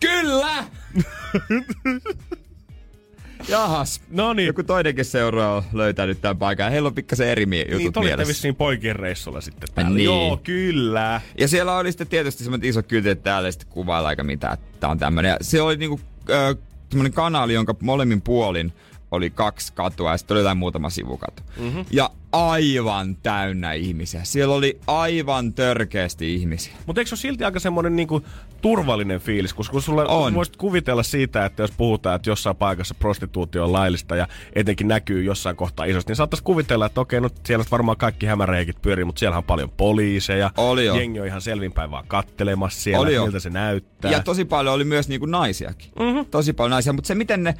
kyllä! 0.00 0.64
Jahas. 3.48 4.00
No 4.10 4.32
niin. 4.32 4.46
Joku 4.46 4.62
toinenkin 4.62 5.04
seura 5.04 5.54
on 5.54 5.62
löytänyt 5.72 6.20
tämän 6.20 6.36
paikan. 6.38 6.70
Heillä 6.72 6.86
on 6.86 6.94
pikkasen 6.94 7.28
eri 7.28 7.46
mie- 7.46 7.66
jutut 7.70 7.94
Niin, 7.94 8.04
mielessä. 8.04 8.28
vissiin 8.28 8.54
poikien 8.56 8.96
reissulla 8.96 9.40
sitten 9.40 9.68
täällä. 9.74 9.90
Niin. 9.96 10.04
Joo, 10.04 10.36
kyllä. 10.36 11.20
Ja 11.38 11.48
siellä 11.48 11.76
oli 11.76 11.92
sitten 11.92 12.06
tietysti 12.06 12.44
semmoinen 12.44 12.68
iso 12.70 12.82
kylti, 12.82 13.08
että 13.08 13.22
täällä 13.24 13.48
ei 13.48 13.52
sitten 13.52 13.68
kuvailla 13.68 14.08
aika 14.08 14.24
mitään, 14.24 14.54
että 14.54 14.66
tää 14.80 14.90
on 14.90 14.98
tämmönen. 14.98 15.28
Ja 15.28 15.36
se 15.40 15.62
oli 15.62 15.76
niinku 15.76 16.00
äh, 16.30 16.56
semmoinen 16.90 17.12
kanaali, 17.12 17.54
jonka 17.54 17.74
molemmin 17.80 18.22
puolin 18.22 18.72
oli 19.10 19.30
kaksi 19.30 19.72
katua 19.72 20.10
ja 20.10 20.16
sitten 20.16 20.34
oli 20.34 20.40
jotain 20.40 20.58
muutama 20.58 20.90
sivukatu. 20.90 21.42
Mm-hmm. 21.56 21.84
Ja 21.90 22.10
aivan 22.36 23.16
täynnä 23.16 23.72
ihmisiä. 23.72 24.24
Siellä 24.24 24.54
oli 24.54 24.80
aivan 24.86 25.52
törkeästi 25.52 26.34
ihmisiä. 26.34 26.74
Mutta 26.86 27.00
eikö 27.00 27.08
se 27.08 27.12
ole 27.14 27.20
silti 27.20 27.44
aika 27.44 27.60
semmoinen 27.60 27.96
niinku 27.96 28.22
turvallinen 28.62 29.20
fiilis, 29.20 29.54
koska 29.54 29.72
kun 29.72 29.82
sulle 29.82 30.06
On. 30.06 30.34
voisit 30.34 30.56
kuvitella 30.56 31.02
siitä, 31.02 31.44
että 31.44 31.62
jos 31.62 31.70
puhutaan, 31.76 32.16
että 32.16 32.30
jossain 32.30 32.56
paikassa 32.56 32.94
prostituutio 32.94 33.64
on 33.64 33.72
laillista 33.72 34.16
ja 34.16 34.28
etenkin 34.52 34.88
näkyy 34.88 35.22
jossain 35.22 35.56
kohtaa 35.56 35.86
isosti, 35.86 36.10
niin 36.10 36.16
saattaisi 36.16 36.44
kuvitella, 36.44 36.86
että 36.86 37.00
okei, 37.00 37.20
no 37.20 37.28
siellä 37.46 37.64
varmaan 37.70 37.96
kaikki 37.96 38.26
hämäreikit 38.26 38.82
pyörii, 38.82 39.04
mutta 39.04 39.18
siellä 39.18 39.36
on 39.36 39.44
paljon 39.44 39.70
poliiseja. 39.70 40.50
Oli 40.56 40.86
jo. 40.86 40.94
Jengi 40.94 41.20
on 41.20 41.26
ihan 41.26 41.40
selvinpäin 41.40 41.90
vaan 41.90 42.04
kattelemassa 42.08 42.80
siellä, 42.80 43.00
Oli 43.00 43.14
jo. 43.14 43.22
miltä 43.24 43.40
se 43.40 43.50
näyttää. 43.50 44.10
Ja 44.10 44.22
tosi 44.22 44.44
paljon 44.44 44.74
oli 44.74 44.84
myös 44.84 45.08
niinku 45.08 45.26
naisiakin. 45.26 45.90
Mm-hmm. 45.98 46.26
Tosi 46.26 46.52
paljon 46.52 46.70
naisia, 46.70 46.92
mutta 46.92 47.08
se 47.08 47.14
miten 47.14 47.44
ne 47.44 47.54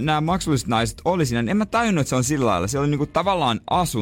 nämä 0.00 0.20
maksulliset 0.20 0.68
naiset 0.68 0.98
oli 1.04 1.26
siinä, 1.26 1.42
niin 1.42 1.50
en 1.50 1.56
mä 1.56 1.66
tajunnut, 1.66 2.00
että 2.00 2.08
se 2.08 2.16
on 2.16 2.24
sillä 2.24 2.46
lailla. 2.46 2.66
Se 2.66 2.78
oli 2.78 2.88
niinku 2.88 3.06
tavallaan 3.06 3.60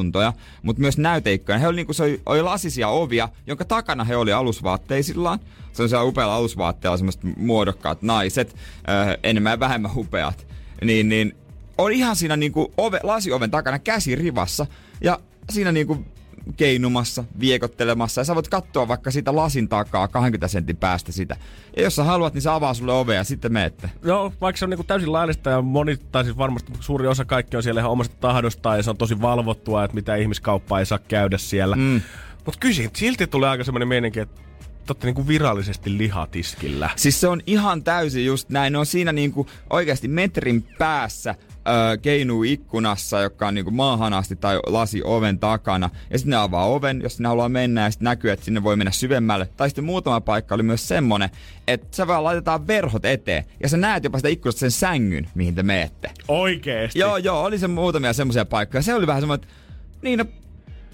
asuntoja, 0.08 0.32
mutta 0.62 0.80
myös 0.80 0.98
näyteikkoja. 0.98 1.58
He 1.58 1.68
oli 1.68 1.76
niinku, 1.76 1.92
se 1.92 2.02
oli, 2.02 2.20
oli 2.26 2.42
lasisia 2.42 2.88
ovia, 2.88 3.28
jonka 3.46 3.64
takana 3.64 4.04
he 4.04 4.16
oli 4.16 4.32
alusvaatteisillaan. 4.32 5.38
Se 5.72 5.82
on 5.82 5.88
siellä 5.88 6.04
upealla 6.04 6.34
alusvaatteella 6.34 6.96
semmoiset 6.96 7.22
muodokkaat 7.36 8.02
naiset, 8.02 8.56
ö, 8.88 9.18
enemmän 9.22 9.50
ja 9.52 9.60
vähemmän 9.60 9.90
upeat. 9.96 10.46
Niin, 10.84 11.08
niin 11.08 11.36
oli 11.78 11.98
ihan 11.98 12.16
siinä 12.16 12.36
niinku 12.36 12.72
ove, 12.76 13.00
lasioven 13.02 13.50
takana 13.50 13.78
käsi 13.78 14.14
rivassa 14.14 14.66
ja 15.00 15.18
siinä 15.50 15.72
niinku 15.72 16.04
keinumassa, 16.56 17.24
viekottelemassa 17.40 18.20
ja 18.20 18.24
sä 18.24 18.34
voit 18.34 18.48
katsoa 18.48 18.88
vaikka 18.88 19.10
siitä 19.10 19.36
lasin 19.36 19.68
takaa 19.68 20.08
20 20.08 20.48
sentin 20.48 20.76
päästä 20.76 21.12
sitä. 21.12 21.36
Ja 21.76 21.82
jos 21.82 21.96
sä 21.96 22.04
haluat, 22.04 22.34
niin 22.34 22.42
se 22.42 22.50
avaa 22.50 22.74
sulle 22.74 22.92
ovea 22.92 23.16
ja 23.16 23.24
sitten 23.24 23.52
meette. 23.52 23.90
Joo, 24.04 24.32
vaikka 24.40 24.58
se 24.58 24.64
on 24.64 24.70
niinku 24.70 24.84
täysin 24.84 25.12
laillista 25.12 25.50
ja 25.50 25.62
moni, 25.62 25.96
tai 25.96 26.24
siis 26.24 26.38
varmasti 26.38 26.72
suuri 26.80 27.06
osa 27.06 27.24
kaikki 27.24 27.56
on 27.56 27.62
siellä 27.62 27.80
ihan 27.80 27.90
omasta 27.90 28.16
tahdostaan 28.20 28.76
ja 28.76 28.82
se 28.82 28.90
on 28.90 28.96
tosi 28.96 29.20
valvottua, 29.20 29.84
että 29.84 29.94
mitä 29.94 30.16
ihmiskauppaa 30.16 30.78
ei 30.78 30.86
saa 30.86 30.98
käydä 30.98 31.38
siellä. 31.38 31.76
Mm. 31.76 32.00
Mutta 32.44 32.60
kyllä 32.60 32.90
silti 32.96 33.26
tulee 33.26 33.50
aika 33.50 33.64
semmoinen 33.64 33.88
meininki, 33.88 34.20
että 34.20 34.40
olette 34.92 35.06
niinku 35.06 35.28
virallisesti 35.28 35.98
lihatiskillä. 35.98 36.90
Siis 36.96 37.20
se 37.20 37.28
on 37.28 37.40
ihan 37.46 37.84
täysin 37.84 38.26
just 38.26 38.48
näin. 38.48 38.72
Ne 38.72 38.78
on 38.78 38.86
siinä 38.86 39.12
niinku 39.12 39.46
oikeasti 39.70 40.08
metrin 40.08 40.62
päässä 40.78 41.34
öö, 41.68 41.96
keinuu 41.96 42.42
ikkunassa, 42.42 43.20
joka 43.20 43.48
on 43.48 43.54
niinku 43.54 43.70
maahan 43.70 44.12
asti 44.12 44.36
tai 44.36 44.60
lasi 44.66 45.02
oven 45.04 45.38
takana. 45.38 45.90
Ja 46.10 46.18
sitten 46.18 46.30
ne 46.30 46.36
avaa 46.36 46.66
oven, 46.66 47.00
jos 47.02 47.20
ne 47.20 47.28
haluaa 47.28 47.48
mennä 47.48 47.84
ja 47.84 47.90
sitten 47.90 48.04
näkyy, 48.04 48.30
että 48.30 48.44
sinne 48.44 48.62
voi 48.62 48.76
mennä 48.76 48.90
syvemmälle. 48.90 49.48
Tai 49.56 49.68
sitten 49.68 49.84
muutama 49.84 50.20
paikka 50.20 50.54
oli 50.54 50.62
myös 50.62 50.88
semmonen, 50.88 51.30
että 51.66 51.96
sä 51.96 52.06
vaan 52.06 52.24
laitetaan 52.24 52.66
verhot 52.66 53.04
eteen 53.04 53.44
ja 53.62 53.68
sä 53.68 53.76
näet 53.76 54.04
jopa 54.04 54.18
sitä 54.18 54.28
ikkunasta 54.28 54.60
sen 54.60 54.70
sängyn, 54.70 55.28
mihin 55.34 55.54
te 55.54 55.62
meette. 55.62 56.10
Oikeesti? 56.28 56.98
Joo, 56.98 57.16
joo, 57.16 57.42
oli 57.42 57.58
se 57.58 57.68
muutamia 57.68 58.12
semmoisia 58.12 58.44
paikkoja. 58.44 58.82
Se 58.82 58.94
oli 58.94 59.06
vähän 59.06 59.22
semmoinen, 59.22 59.44
että 59.44 59.54
niin 60.02 60.18
no, 60.18 60.24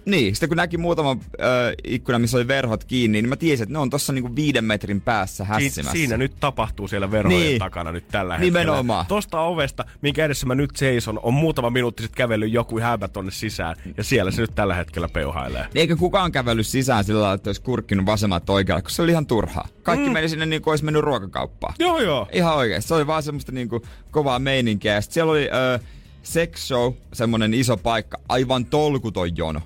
Niin, 0.06 0.34
sitten 0.34 0.48
kun 0.48 0.56
näki 0.56 0.78
muutaman 0.78 1.20
ö, 1.40 1.44
ikkuna, 1.84 2.18
missä 2.18 2.36
oli 2.36 2.48
verhot 2.48 2.84
kiinni, 2.84 3.22
niin 3.22 3.28
mä 3.28 3.36
tiesin, 3.36 3.62
että 3.64 3.72
ne 3.72 3.78
on 3.78 3.90
tossa 3.90 4.12
niinku 4.12 4.36
viiden 4.36 4.64
metrin 4.64 5.00
päässä 5.00 5.44
Si- 5.44 5.48
hässimässä. 5.48 5.92
siinä 5.92 6.16
nyt 6.16 6.32
tapahtuu 6.40 6.88
siellä 6.88 7.10
verhojen 7.10 7.40
Niin. 7.40 7.58
takana 7.58 7.92
nyt 7.92 8.08
tällä 8.08 8.34
hetkellä. 8.38 8.60
Nimenomaan. 8.60 9.06
Tosta 9.06 9.40
ovesta, 9.40 9.84
minkä 10.02 10.24
edessä 10.24 10.46
mä 10.46 10.54
nyt 10.54 10.70
seison, 10.76 11.20
on 11.22 11.34
muutama 11.34 11.70
minuutti 11.70 12.02
sitten 12.02 12.16
kävellyt 12.16 12.52
joku 12.52 12.80
häbä 12.80 13.08
tonne 13.08 13.30
sisään. 13.30 13.76
Ja 13.96 14.04
siellä 14.04 14.30
se 14.30 14.40
nyt 14.40 14.54
tällä 14.54 14.74
hetkellä 14.74 15.08
peuhailee. 15.08 15.62
Niin 15.62 15.80
Eikä 15.80 15.96
kukaan 15.96 16.32
kävellyt 16.32 16.66
sisään 16.66 17.04
sillä 17.04 17.20
lailla, 17.20 17.34
että 17.34 17.48
olisi 17.48 17.62
kurkkinut 17.62 18.06
vasemmalta 18.06 18.52
oikealle, 18.52 18.82
koska 18.82 18.96
se 18.96 19.02
oli 19.02 19.10
ihan 19.10 19.26
turhaa. 19.26 19.68
Kaikki 19.82 20.06
mm. 20.06 20.12
meni 20.12 20.28
sinne 20.28 20.46
niin 20.46 20.62
kuin 20.62 20.72
olisi 20.72 20.84
mennyt 20.84 21.02
ruokakauppaan. 21.02 21.74
Joo, 21.78 22.00
joo. 22.00 22.28
Ihan 22.32 22.56
oikeesti. 22.56 22.88
Se 22.88 22.94
oli 22.94 23.06
vaan 23.06 23.22
semmoista 23.22 23.52
niinku 23.52 23.82
kovaa 24.10 24.38
meininkiä. 24.38 24.94
Ja 24.94 25.00
sit 25.00 25.12
siellä 25.12 25.32
oli 25.32 25.48
ö, 25.74 25.78
sex 26.22 26.58
show, 26.66 26.92
semmonen 27.12 27.54
iso 27.54 27.76
paikka, 27.76 28.18
aivan 28.28 28.64
tolkuton 28.66 29.36
jono. 29.36 29.60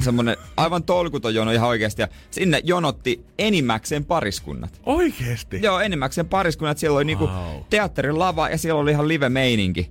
Semmonen 0.00 0.36
aivan 0.56 0.82
tolkuton 0.82 1.34
jono 1.34 1.50
ihan 1.50 1.68
oikeesti. 1.68 2.02
Ja 2.02 2.08
sinne 2.30 2.60
jonotti 2.64 3.24
enimmäkseen 3.38 4.04
pariskunnat. 4.04 4.80
Oikeesti? 4.86 5.60
Joo, 5.62 5.80
enimmäkseen 5.80 6.28
pariskunnat. 6.28 6.78
Siellä 6.78 6.96
oli 6.96 7.04
niinku 7.04 7.26
Wow. 7.26 7.60
teatterin 7.70 8.18
lava 8.18 8.48
ja 8.48 8.58
siellä 8.58 8.80
oli 8.80 8.90
ihan 8.90 9.08
live-meininki. 9.08 9.90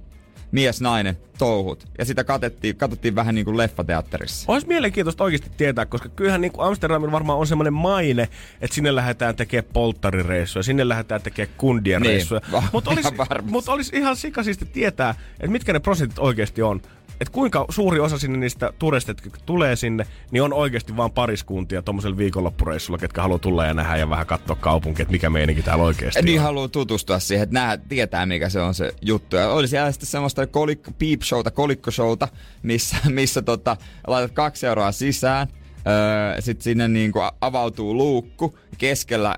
Mies, 0.51 0.81
nainen, 0.81 1.17
touhut. 1.37 1.87
Ja 1.97 2.05
sitä 2.05 2.23
katettiin, 2.23 2.75
katsottiin 2.75 3.15
vähän 3.15 3.35
niin 3.35 3.45
kuin 3.45 3.57
leffateatterissa. 3.57 4.51
Olisi 4.51 4.67
mielenkiintoista 4.67 5.23
oikeasti 5.23 5.51
tietää, 5.57 5.85
koska 5.85 6.09
kyllähän 6.09 6.41
niin 6.41 6.51
Amsterdamilla 6.57 7.11
varmaan 7.11 7.39
on 7.39 7.47
semmoinen 7.47 7.73
maine, 7.73 8.29
että 8.61 8.75
sinne 8.75 8.95
lähdetään 8.95 9.35
tekemään 9.35 9.69
polttarireissuja, 9.73 10.63
sinne 10.63 10.89
lähdetään 10.89 11.21
tekemään 11.21 11.55
kundien 11.57 12.01
Niin, 12.01 12.09
reissuja. 12.11 12.41
Mutta 12.71 12.91
olisi, 12.91 13.09
mut 13.43 13.69
olisi 13.69 13.95
ihan 13.97 14.15
sikasisti 14.15 14.65
tietää, 14.65 15.15
että 15.39 15.47
mitkä 15.47 15.73
ne 15.73 15.79
prosentit 15.79 16.19
oikeasti 16.19 16.61
on. 16.61 16.81
Että 17.21 17.31
kuinka 17.31 17.65
suuri 17.69 17.99
osa 17.99 18.17
sinne 18.19 18.37
niistä 18.37 18.73
turisteista, 18.79 19.23
jotka 19.25 19.39
tulee 19.45 19.75
sinne, 19.75 20.07
niin 20.31 20.43
on 20.43 20.53
oikeasti 20.53 20.97
vain 20.97 21.11
pariskuntia 21.11 21.81
tuommoisella 21.81 22.17
viikonloppureissulla, 22.17 22.97
ketkä 22.97 23.21
haluaa 23.21 23.39
tulla 23.39 23.65
ja 23.65 23.73
nähdä 23.73 23.97
ja 23.97 24.09
vähän 24.09 24.25
katsoa 24.25 24.55
kaupunkia, 24.55 25.03
että 25.03 25.11
mikä 25.11 25.29
meininki 25.29 25.61
täällä 25.63 25.83
oikeasti 25.83 26.21
Niin 26.21 26.39
on. 26.39 26.45
haluaa 26.45 26.67
tutustua 26.67 27.19
siihen, 27.19 27.43
että 27.43 27.53
nää 27.53 27.77
tietää 27.77 28.25
mikä 28.25 28.49
se 28.49 28.61
on 28.61 28.73
se 28.73 28.91
juttu. 29.01 29.35
Ja 29.35 29.49
oli 29.49 29.67
siellä 29.67 29.91
sitten 29.91 30.07
semmoista 30.07 30.47
kolikko, 30.47 30.91
peep 30.99 31.21
showta, 31.21 31.51
kolikkoshowta, 31.51 32.27
missä, 32.63 32.97
missä 33.09 33.41
tota, 33.41 33.77
laitat 34.07 34.31
kaksi 34.31 34.65
euroa 34.67 34.91
sisään. 34.91 35.47
Öö, 35.87 36.41
sitten 36.41 36.63
sinne 36.63 36.87
niinku 36.87 37.19
avautuu 37.41 37.93
luukku. 37.93 38.57
Keskellä 38.77 39.35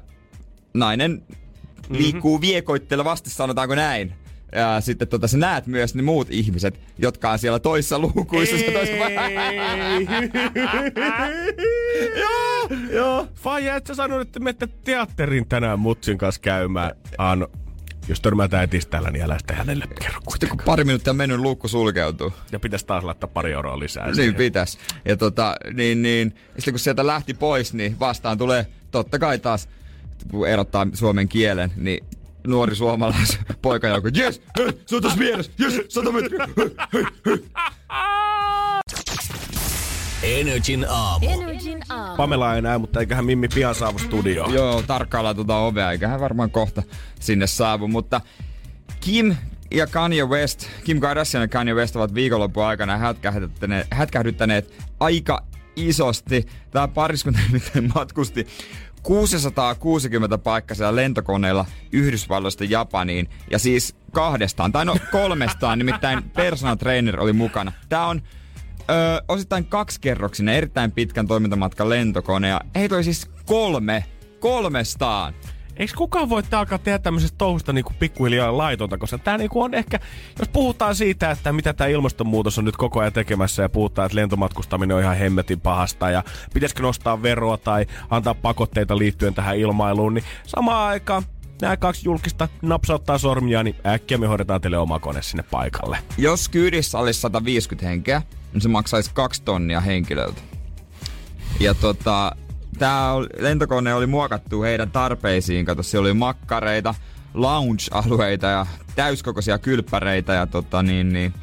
nainen 0.74 1.24
liikkuu 1.90 2.42
viekoittelevasti, 2.42 3.30
sanotaanko 3.30 3.76
näin. 3.76 4.14
Ja 4.56 4.82
sitten 4.82 5.08
tota, 5.08 5.28
sä 5.28 5.38
näet 5.38 5.68
myös 5.68 5.96
ne 5.96 6.02
muut 6.02 6.28
ihmiset, 6.32 6.80
jotka 6.98 7.32
on 7.32 7.40
siellä 7.40 7.60
toissa 7.60 8.00
luukuissa. 8.00 8.58
se 8.58 8.72
toissa... 8.72 8.96
joo, 12.20 12.70
joo. 12.92 13.28
Faija, 13.36 13.76
et 13.76 13.88
sä 13.88 13.96
sanonut, 13.96 14.28
että 14.28 14.40
menette 14.40 14.68
teatterin 14.84 15.48
tänään 15.48 15.80
mutsin 15.80 16.18
kanssa 16.18 16.42
käymään. 16.42 16.92
Ano, 17.18 17.48
jos 18.08 18.22
törmätään 18.22 18.64
etistä 18.64 18.92
täällä, 18.92 19.12
niin 19.12 19.24
älä 19.24 19.40
sitä 19.40 19.54
hänelle 19.54 19.86
kerro 20.00 20.20
Sitten 20.30 20.50
kun 20.50 20.60
pari 20.66 20.84
minuuttia 20.84 21.12
on 21.12 21.18
mennyt, 21.18 21.40
luukku 21.40 21.68
sulkeutuu. 21.68 22.34
Ja 22.52 22.60
pitäisi 22.60 22.86
taas 22.86 23.04
laittaa 23.04 23.30
pari 23.34 23.54
euroa 23.54 23.80
lisää. 23.80 24.06
Niin 24.06 24.16
siihen. 24.16 24.36
pitäis. 24.36 24.78
Ja 25.06 25.18
tota, 25.18 25.56
niin, 25.74 26.02
niin. 26.02 26.36
Sitten 26.56 26.74
kun 26.74 26.80
sieltä 26.80 27.08
lähti 27.08 27.34
pois, 27.34 27.74
niin 27.74 28.00
vastaan 28.00 28.38
tulee 28.38 28.68
totta 28.92 29.20
kai 29.20 29.40
taas, 29.40 29.70
kun 30.32 30.48
erottaa 30.48 30.88
suomen 30.94 31.28
kielen, 31.28 31.72
niin 31.76 32.06
nuori 32.48 32.76
suomalais 32.76 33.40
poika 33.62 33.88
joku, 33.88 34.08
jes, 34.08 34.42
se 34.86 34.96
on 34.96 35.02
tässä 35.02 35.20
vieressä, 35.20 35.52
jes, 35.60 35.74
sata 35.90 36.12
metriä, 36.12 36.48
hei, 36.58 36.70
hei, 36.94 37.04
hei. 37.26 37.44
Energin 40.24 40.86
aamu. 40.90 41.30
Energin 41.30 41.80
aamu. 41.90 42.18
Pamela 42.18 42.56
ei 42.56 42.62
näe, 42.62 42.78
mutta 42.78 43.00
eiköhän 43.00 43.26
Mimmi 43.26 43.48
pian 43.48 43.76
saavu 43.76 44.00
studioon. 44.00 44.54
Joo, 44.54 44.84
tarkkaillaan 44.88 45.36
tuota 45.36 45.58
ovea, 45.58 45.92
eikä 45.92 46.08
hän 46.08 46.20
varmaan 46.20 46.52
kohta 46.52 46.84
sinne 47.20 47.48
saavu, 47.48 47.88
mutta 47.88 48.22
Kim 49.00 49.36
ja 49.72 49.88
Kanye 49.88 50.26
West, 50.26 50.68
Kim 50.84 51.00
Kardashian 51.00 51.42
ja 51.42 51.48
Kanye 51.48 51.74
West 51.74 51.96
ovat 51.96 52.14
viikonlopun 52.14 52.66
aikana 52.66 52.98
hätkähdyttäneet, 52.98 53.88
hätkähdyttäneet 53.92 54.74
aika 55.00 55.44
isosti. 55.76 56.46
Tämä 56.72 56.88
pariskunta 56.88 57.40
matkusti 57.96 58.48
660 59.08 60.38
paikkaisella 60.38 60.96
lentokoneella 60.96 61.66
Yhdysvalloista 61.92 62.64
Japaniin. 62.64 63.30
Ja 63.52 63.60
siis 63.60 63.96
kahdestaan, 64.12 64.72
tai 64.72 64.86
no 64.86 64.98
kolmestaan, 65.12 65.80
nimittäin 65.84 66.24
personal 66.30 66.76
trainer 66.76 67.20
oli 67.20 67.34
mukana. 67.34 67.72
Tämä 67.90 68.06
on 68.06 68.22
Öö, 68.90 69.22
osittain 69.28 69.66
kaksikerroksinen, 69.66 70.56
erittäin 70.56 70.92
pitkän 70.92 71.28
toimintamatkan 71.28 71.90
lentokone. 71.90 72.48
Ja 72.48 72.62
heitä 72.76 72.96
oli 72.96 73.04
siis 73.04 73.30
kolme, 73.46 74.06
kolmestaan. 74.40 75.34
Eikö 75.80 75.94
kukaan 75.98 76.30
voi 76.30 76.44
alkaa 76.52 76.78
tehdä 76.78 77.00
tämmöisestä 77.00 77.38
touhusta 77.38 77.74
niinku 77.74 77.94
pikkuhiljaa 78.00 78.58
laitonta, 78.58 78.98
koska 78.98 79.18
tämä 79.18 79.38
niinku 79.38 79.62
on 79.62 79.74
ehkä, 79.74 80.00
jos 80.40 80.50
puhutaan 80.50 80.96
siitä, 80.96 81.32
että 81.32 81.54
mitä 81.54 81.74
tämä 81.74 81.88
ilmastonmuutos 81.88 82.58
on 82.58 82.66
nyt 82.66 82.78
koko 82.78 83.00
ajan 83.00 83.14
tekemässä 83.14 83.62
ja 83.62 83.70
puhutaan, 83.70 84.06
että 84.06 84.16
lentomatkustaminen 84.16 84.98
on 84.98 85.04
ihan 85.04 85.18
hemmetin 85.18 85.62
pahasta 85.62 86.10
ja 86.10 86.24
pitäisikö 86.54 86.82
nostaa 86.82 87.22
veroa 87.22 87.58
tai 87.58 87.86
antaa 88.10 88.34
pakotteita 88.34 88.98
liittyen 88.98 89.34
tähän 89.34 89.58
ilmailuun, 89.58 90.14
niin 90.14 90.24
samaan 90.46 90.88
aikaan 90.90 91.24
nämä 91.62 91.78
kaksi 91.78 92.02
julkista 92.06 92.48
napsauttaa 92.62 93.18
sormia, 93.18 93.64
niin 93.64 93.76
äkkiä 93.86 94.18
me 94.18 94.28
hoidetaan 94.28 94.62
teille 94.62 94.78
oma 94.78 95.00
kone 95.00 95.22
sinne 95.22 95.44
paikalle. 95.52 95.98
Jos 96.18 96.50
kyydissä 96.50 96.98
olisi 97.00 97.20
150 97.20 97.90
henkeä, 97.90 98.22
niin 98.54 98.62
se 98.62 98.70
maksaisi 98.70 99.12
kaksi 99.14 99.42
tonnia 99.42 99.80
henkilöltä. 99.80 100.42
Ja 101.60 101.74
tota, 101.74 102.36
tämä 102.78 103.12
lentokone 103.40 103.94
oli 103.94 104.08
muokattu 104.08 104.62
heidän 104.62 104.92
tarpeisiin. 104.92 105.66
Kato, 105.66 105.84
siellä 105.84 106.06
oli 106.06 106.14
makkareita, 106.14 106.96
lounge-alueita 107.34 108.46
ja 108.48 108.66
täyskokoisia 108.96 109.58
kylppäreitä 109.58 110.34
ja 110.34 110.48
tota 110.48 110.84
niin, 110.84 111.14
niin 111.14 111.34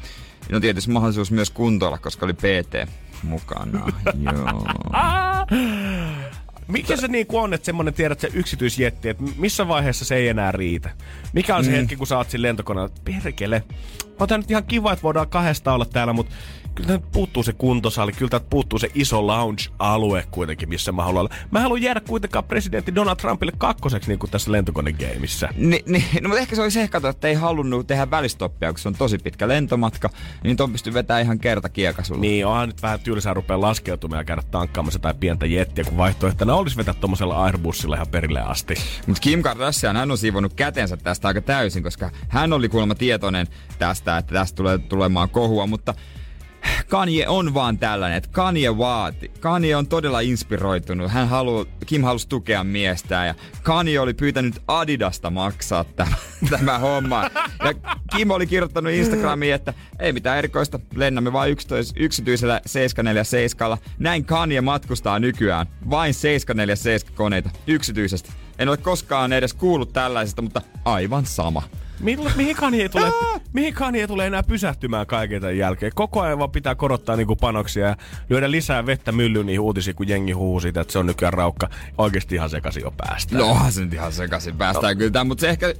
no 0.51 0.59
tietysti 0.59 0.91
mahdollisuus 0.91 1.31
myös 1.31 1.49
kuntoilla, 1.49 1.97
koska 1.97 2.25
oli 2.25 2.33
PT 2.33 2.89
mukana. 3.23 3.79
Joo. 4.33 4.65
Mikä 6.67 6.97
se 6.97 7.07
niinku 7.07 7.37
on, 7.37 7.53
että 7.53 7.65
semmonen 7.65 7.93
tiedät 7.93 8.19
se 8.19 8.29
yksityisjetti, 8.33 9.09
että 9.09 9.23
missä 9.37 9.67
vaiheessa 9.67 10.05
se 10.05 10.15
ei 10.15 10.27
enää 10.27 10.51
riitä? 10.51 10.89
Mikä 11.33 11.55
on 11.55 11.63
se 11.63 11.71
Mm. 11.71 11.75
hetki, 11.77 11.95
kun 11.95 12.07
sä 12.07 12.17
oot 12.17 12.29
siinä 12.29 12.41
lentokoneella, 12.41 12.93
perkele, 13.03 13.63
on 14.19 14.27
tää 14.27 14.37
nyt 14.37 14.51
ihan 14.51 14.63
kiva, 14.63 14.93
että 14.93 15.03
voidaan 15.03 15.29
kahdesta 15.29 15.73
olla 15.73 15.85
täällä, 15.85 16.13
mutta 16.13 16.35
kyllä 16.75 16.99
puuttuu 17.11 17.43
se 17.43 17.53
kuntosali, 17.53 18.11
kyllä 18.11 18.29
täältä 18.29 18.47
puuttuu 18.49 18.79
se 18.79 18.91
iso 18.93 19.27
lounge-alue 19.27 20.23
kuitenkin, 20.31 20.69
missä 20.69 20.91
mä 20.91 21.03
haluan 21.03 21.19
olla. 21.19 21.35
Mä 21.51 21.59
haluan 21.59 21.81
jäädä 21.81 21.99
kuitenkaan 21.99 22.43
presidentti 22.43 22.95
Donald 22.95 23.15
Trumpille 23.15 23.51
kakkoseksi 23.57 24.09
niin 24.09 24.19
kuin 24.19 24.31
tässä 24.31 24.51
lentokonegeimissä. 24.51 25.49
Ni, 25.57 25.83
ni, 25.85 26.05
no 26.21 26.29
mutta 26.29 26.41
ehkä 26.41 26.55
se 26.55 26.61
olisi 26.61 26.79
ehkä, 26.79 27.01
että 27.09 27.27
ei 27.27 27.33
halunnut 27.33 27.87
tehdä 27.87 28.11
välistoppia, 28.11 28.71
kun 28.71 28.79
se 28.79 28.87
on 28.87 28.95
tosi 28.95 29.17
pitkä 29.17 29.47
lentomatka, 29.47 30.09
niin 30.43 30.57
ton 30.57 30.71
pystyy 30.71 30.93
vetämään 30.93 31.23
ihan 31.23 31.39
kerta 31.39 31.69
kiekasulla. 31.69 32.21
Niin, 32.21 32.45
onhan 32.45 32.69
nyt 32.69 32.81
vähän 32.81 32.99
tylsää 32.99 33.33
rupeaa 33.33 33.61
laskeutumaan 33.61 34.19
ja 34.19 34.23
käydä 34.23 34.41
tankkaamassa 34.51 34.99
tai 34.99 35.13
pientä 35.19 35.45
jettiä, 35.45 35.83
kun 35.83 35.97
vaihtoehtona 35.97 36.55
olisi 36.55 36.77
vetää 36.77 36.93
tommosella 36.93 37.43
Airbussilla 37.43 37.95
ihan 37.95 38.07
perille 38.07 38.41
asti. 38.41 38.75
Mutta 39.07 39.21
Kim 39.21 39.41
Kardashian, 39.41 39.95
hän 39.95 40.11
on 40.11 40.17
siivonut 40.17 40.53
kätensä 40.53 40.97
tästä 40.97 41.27
aika 41.27 41.41
täysin, 41.41 41.83
koska 41.83 42.11
hän 42.29 42.53
oli 42.53 42.69
kuulemma 42.69 42.95
tietoinen 42.95 43.47
tästä, 43.79 44.17
että 44.17 44.33
tästä 44.33 44.55
tulee 44.55 44.77
tulemaan 44.77 45.29
kohua, 45.29 45.67
mutta 45.67 45.93
Kanye 46.89 47.27
on 47.27 47.53
vaan 47.53 47.77
tällainen, 47.77 48.17
että 48.17 48.29
Kanye 48.31 48.77
vaati. 48.77 49.31
Kanye 49.39 49.75
on 49.75 49.87
todella 49.87 50.19
inspiroitunut. 50.19 51.11
Hän 51.11 51.27
halu, 51.27 51.67
Kim 51.85 52.01
halusi 52.03 52.29
tukea 52.29 52.63
miestään 52.63 53.27
ja 53.27 53.35
Kanye 53.63 53.99
oli 53.99 54.13
pyytänyt 54.13 54.61
Adidasta 54.67 55.29
maksaa 55.29 55.83
tämä, 55.83 56.15
tämä 56.49 56.79
homma. 56.79 57.23
Ja 57.63 57.73
Kim 58.17 58.29
oli 58.29 58.47
kirjoittanut 58.47 58.93
Instagramiin, 58.93 59.53
että 59.53 59.73
ei 59.99 60.13
mitään 60.13 60.37
erikoista, 60.37 60.79
lennämme 60.95 61.33
vain 61.33 61.51
yksityis- 61.51 61.93
yksityisellä 61.95 62.61
747. 62.65 63.77
Näin 63.99 64.25
Kanye 64.25 64.61
matkustaa 64.61 65.19
nykyään. 65.19 65.67
Vain 65.89 66.13
747 66.13 67.15
koneita 67.17 67.49
yksityisesti. 67.67 68.29
En 68.59 68.69
ole 68.69 68.77
koskaan 68.77 69.33
edes 69.33 69.53
kuullut 69.53 69.93
tällaisesta, 69.93 70.41
mutta 70.41 70.61
aivan 70.85 71.25
sama. 71.25 71.63
Mihin 71.99 72.55
Kanye 72.55 72.89
tulee, 72.89 73.11
mihin 73.53 73.73
Kanye 73.73 74.07
tulee 74.07 74.27
enää 74.27 74.43
pysähtymään 74.43 75.07
kaiken 75.07 75.41
tämän 75.41 75.57
jälkeen? 75.57 75.91
Koko 75.95 76.21
ajan 76.21 76.39
vaan 76.39 76.51
pitää 76.51 76.75
korottaa 76.75 77.15
niinku 77.15 77.35
panoksia 77.35 77.87
ja 77.87 77.97
lyödä 78.29 78.51
lisää 78.51 78.85
vettä 78.85 79.11
myllyyn 79.11 79.45
niihin 79.45 79.59
uutisiin, 79.59 79.95
kun 79.95 80.07
jengi 80.07 80.31
huuu 80.31 80.59
siitä, 80.59 80.81
että 80.81 80.91
se 80.91 80.99
on 80.99 81.05
nykyään 81.05 81.33
raukka. 81.33 81.69
Oikeasti 81.97 82.35
ihan 82.35 82.49
sekaisin 82.49 82.83
jo 82.83 82.91
päästä. 82.97 83.37
No 83.37 83.47
onhan 83.47 83.71
se 83.71 83.81
nyt 83.81 83.93
ihan 83.93 84.11
sekaisin 84.11 84.55
päästään 84.55 84.93
no. 84.93 84.97
kyllä 84.97 85.11
tämän, 85.11 85.27
mutta 85.27 85.41
se 85.41 85.49
ehkä, 85.49 85.73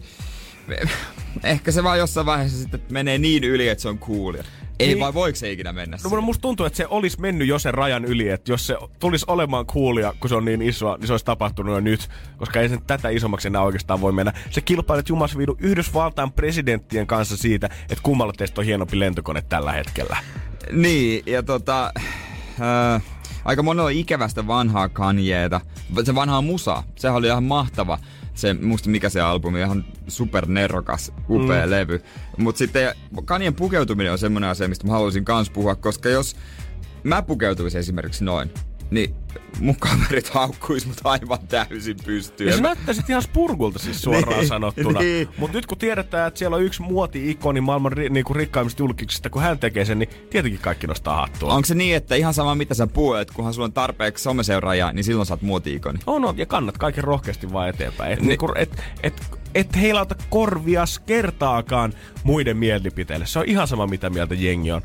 ehkä 1.43 1.71
se 1.71 1.83
vaan 1.83 1.99
jossain 1.99 2.25
vaiheessa 2.25 2.57
sitten 2.57 2.81
menee 2.89 3.17
niin 3.17 3.43
yli, 3.43 3.67
että 3.67 3.81
se 3.81 3.89
on 3.89 3.99
coolia. 3.99 4.43
Ei 4.79 4.87
Niin. 4.87 4.99
vai 4.99 5.13
voiko 5.13 5.35
se 5.35 5.51
ikinä 5.51 5.73
mennä 5.73 5.97
No, 6.11 6.21
musta 6.21 6.41
tuntuu, 6.41 6.65
että 6.65 6.77
se 6.77 6.87
olisi 6.89 7.21
mennyt 7.21 7.47
jo 7.47 7.59
sen 7.59 7.73
rajan 7.73 8.05
yli, 8.05 8.29
että 8.29 8.51
jos 8.51 8.67
se 8.67 8.77
tulisi 8.99 9.25
olemaan 9.27 9.65
coolia, 9.65 10.13
kun 10.19 10.29
se 10.29 10.35
on 10.35 10.45
niin 10.45 10.61
isoa, 10.61 10.97
niin 10.97 11.07
se 11.07 11.13
olisi 11.13 11.25
tapahtunut 11.25 11.73
jo 11.73 11.79
nyt, 11.79 12.09
koska 12.37 12.59
ei 12.59 12.69
sen 12.69 12.81
tätä 12.87 13.09
isommaksi 13.09 13.47
enää 13.47 13.61
oikeastaan 13.61 14.01
voi 14.01 14.11
mennä. 14.11 14.33
Se 14.49 14.61
kilpailet 14.61 15.09
Jumas 15.09 15.37
Viidu 15.37 15.57
Yhdysvaltain 15.59 16.31
presidenttien 16.31 17.07
kanssa 17.07 17.37
siitä, 17.37 17.69
että 17.81 18.03
kummalla 18.03 18.33
teistä 18.33 18.61
on 18.61 18.65
hienompi 18.65 18.99
lentokone 18.99 19.41
tällä 19.41 19.71
hetkellä. 19.71 20.17
Niin, 20.71 21.23
ja 21.25 21.43
tota... 21.43 21.91
Äh, 22.61 23.01
aika 23.45 23.63
monella 23.63 23.89
ikävästä 23.89 24.47
vanhaa 24.47 24.89
kanjeeta. 24.89 25.61
Se 26.03 26.15
vanhaa 26.15 26.41
musa, 26.41 26.83
sehän 26.95 27.17
oli 27.17 27.27
ihan 27.27 27.43
mahtava. 27.43 27.99
Se, 28.35 28.53
muista 28.53 28.89
mikä 28.89 29.09
se 29.09 29.21
albumi, 29.21 29.59
ihan 29.59 29.85
supernerokas, 30.07 31.11
upea 31.29 31.65
mm. 31.65 31.71
levy. 31.71 32.01
Mutta 32.37 32.59
sitten 32.59 32.95
kanien 33.25 33.53
pukeutuminen 33.53 34.11
on 34.11 34.17
semmoinen 34.17 34.49
asia, 34.49 34.67
mistä 34.67 34.87
mä 34.87 34.93
haluaisin 34.93 35.25
kans 35.25 35.49
puhua, 35.49 35.75
koska 35.75 36.09
jos 36.09 36.35
mä 37.03 37.21
pukeutuisin 37.21 37.79
esimerkiksi 37.79 38.23
noin, 38.23 38.51
niin 38.91 39.15
mun 39.59 39.75
kaverit 39.75 40.29
haukkuis 40.29 40.85
mut 40.87 40.97
aivan 41.03 41.39
täysin 41.47 41.97
pystyyn. 42.05 42.49
Ja 42.49 42.55
se 42.55 42.61
näyttäisi 42.61 43.01
ihan 43.09 43.21
spurgulta 43.21 43.79
siis 43.79 44.01
suoraan 44.01 44.37
Niin, 44.39 44.47
sanottuna. 44.47 44.99
niin. 44.99 45.27
Mutta 45.37 45.57
nyt 45.57 45.65
kun 45.65 45.77
tiedetään, 45.77 46.27
että 46.27 46.37
siellä 46.37 46.55
on 46.57 46.63
yksi 46.63 46.81
muoti-ikoni 46.81 47.61
maailman 47.61 47.91
ri, 47.91 48.09
niinku 48.09 48.33
rikkaimmista 48.33 48.81
julkiksista, 48.81 49.29
kun 49.29 49.41
hän 49.41 49.59
tekee 49.59 49.85
sen, 49.85 49.99
niin 49.99 50.09
tietenkin 50.29 50.61
kaikki 50.61 50.87
nostaa 50.87 51.15
hattua. 51.21 51.53
Onko 51.53 51.65
se 51.65 51.75
niin, 51.75 51.95
että 51.95 52.15
ihan 52.15 52.33
sama 52.33 52.55
mitä 52.55 52.73
sä 52.73 52.87
puhuet, 52.87 53.31
kunhan 53.31 53.53
sulla 53.53 53.65
on 53.65 53.73
tarpeeksi 53.73 54.23
someseuraajia, 54.23 54.91
niin 54.91 55.03
silloin 55.03 55.25
sä 55.25 55.33
oot 55.33 55.41
muoti-ikoni? 55.41 55.99
On, 56.07 56.25
on, 56.25 56.37
ja 56.37 56.45
kannat 56.45 56.77
kaiken 56.77 57.03
rohkeasti 57.03 57.53
vaan 57.53 57.69
eteenpäin. 57.69 58.13
Et, 58.13 58.21
Ni- 58.21 58.27
niinku, 58.27 58.51
et, 58.55 58.83
et, 59.03 59.21
et 59.55 59.75
heilauta 59.75 60.15
korvias 60.29 60.99
kertaakaan 60.99 61.93
muiden 62.23 62.57
mielipiteille. 62.57 63.25
Se 63.25 63.39
on 63.39 63.45
ihan 63.47 63.67
sama, 63.67 63.87
mitä 63.87 64.09
mieltä 64.09 64.35
jengi 64.35 64.71
on. 64.71 64.81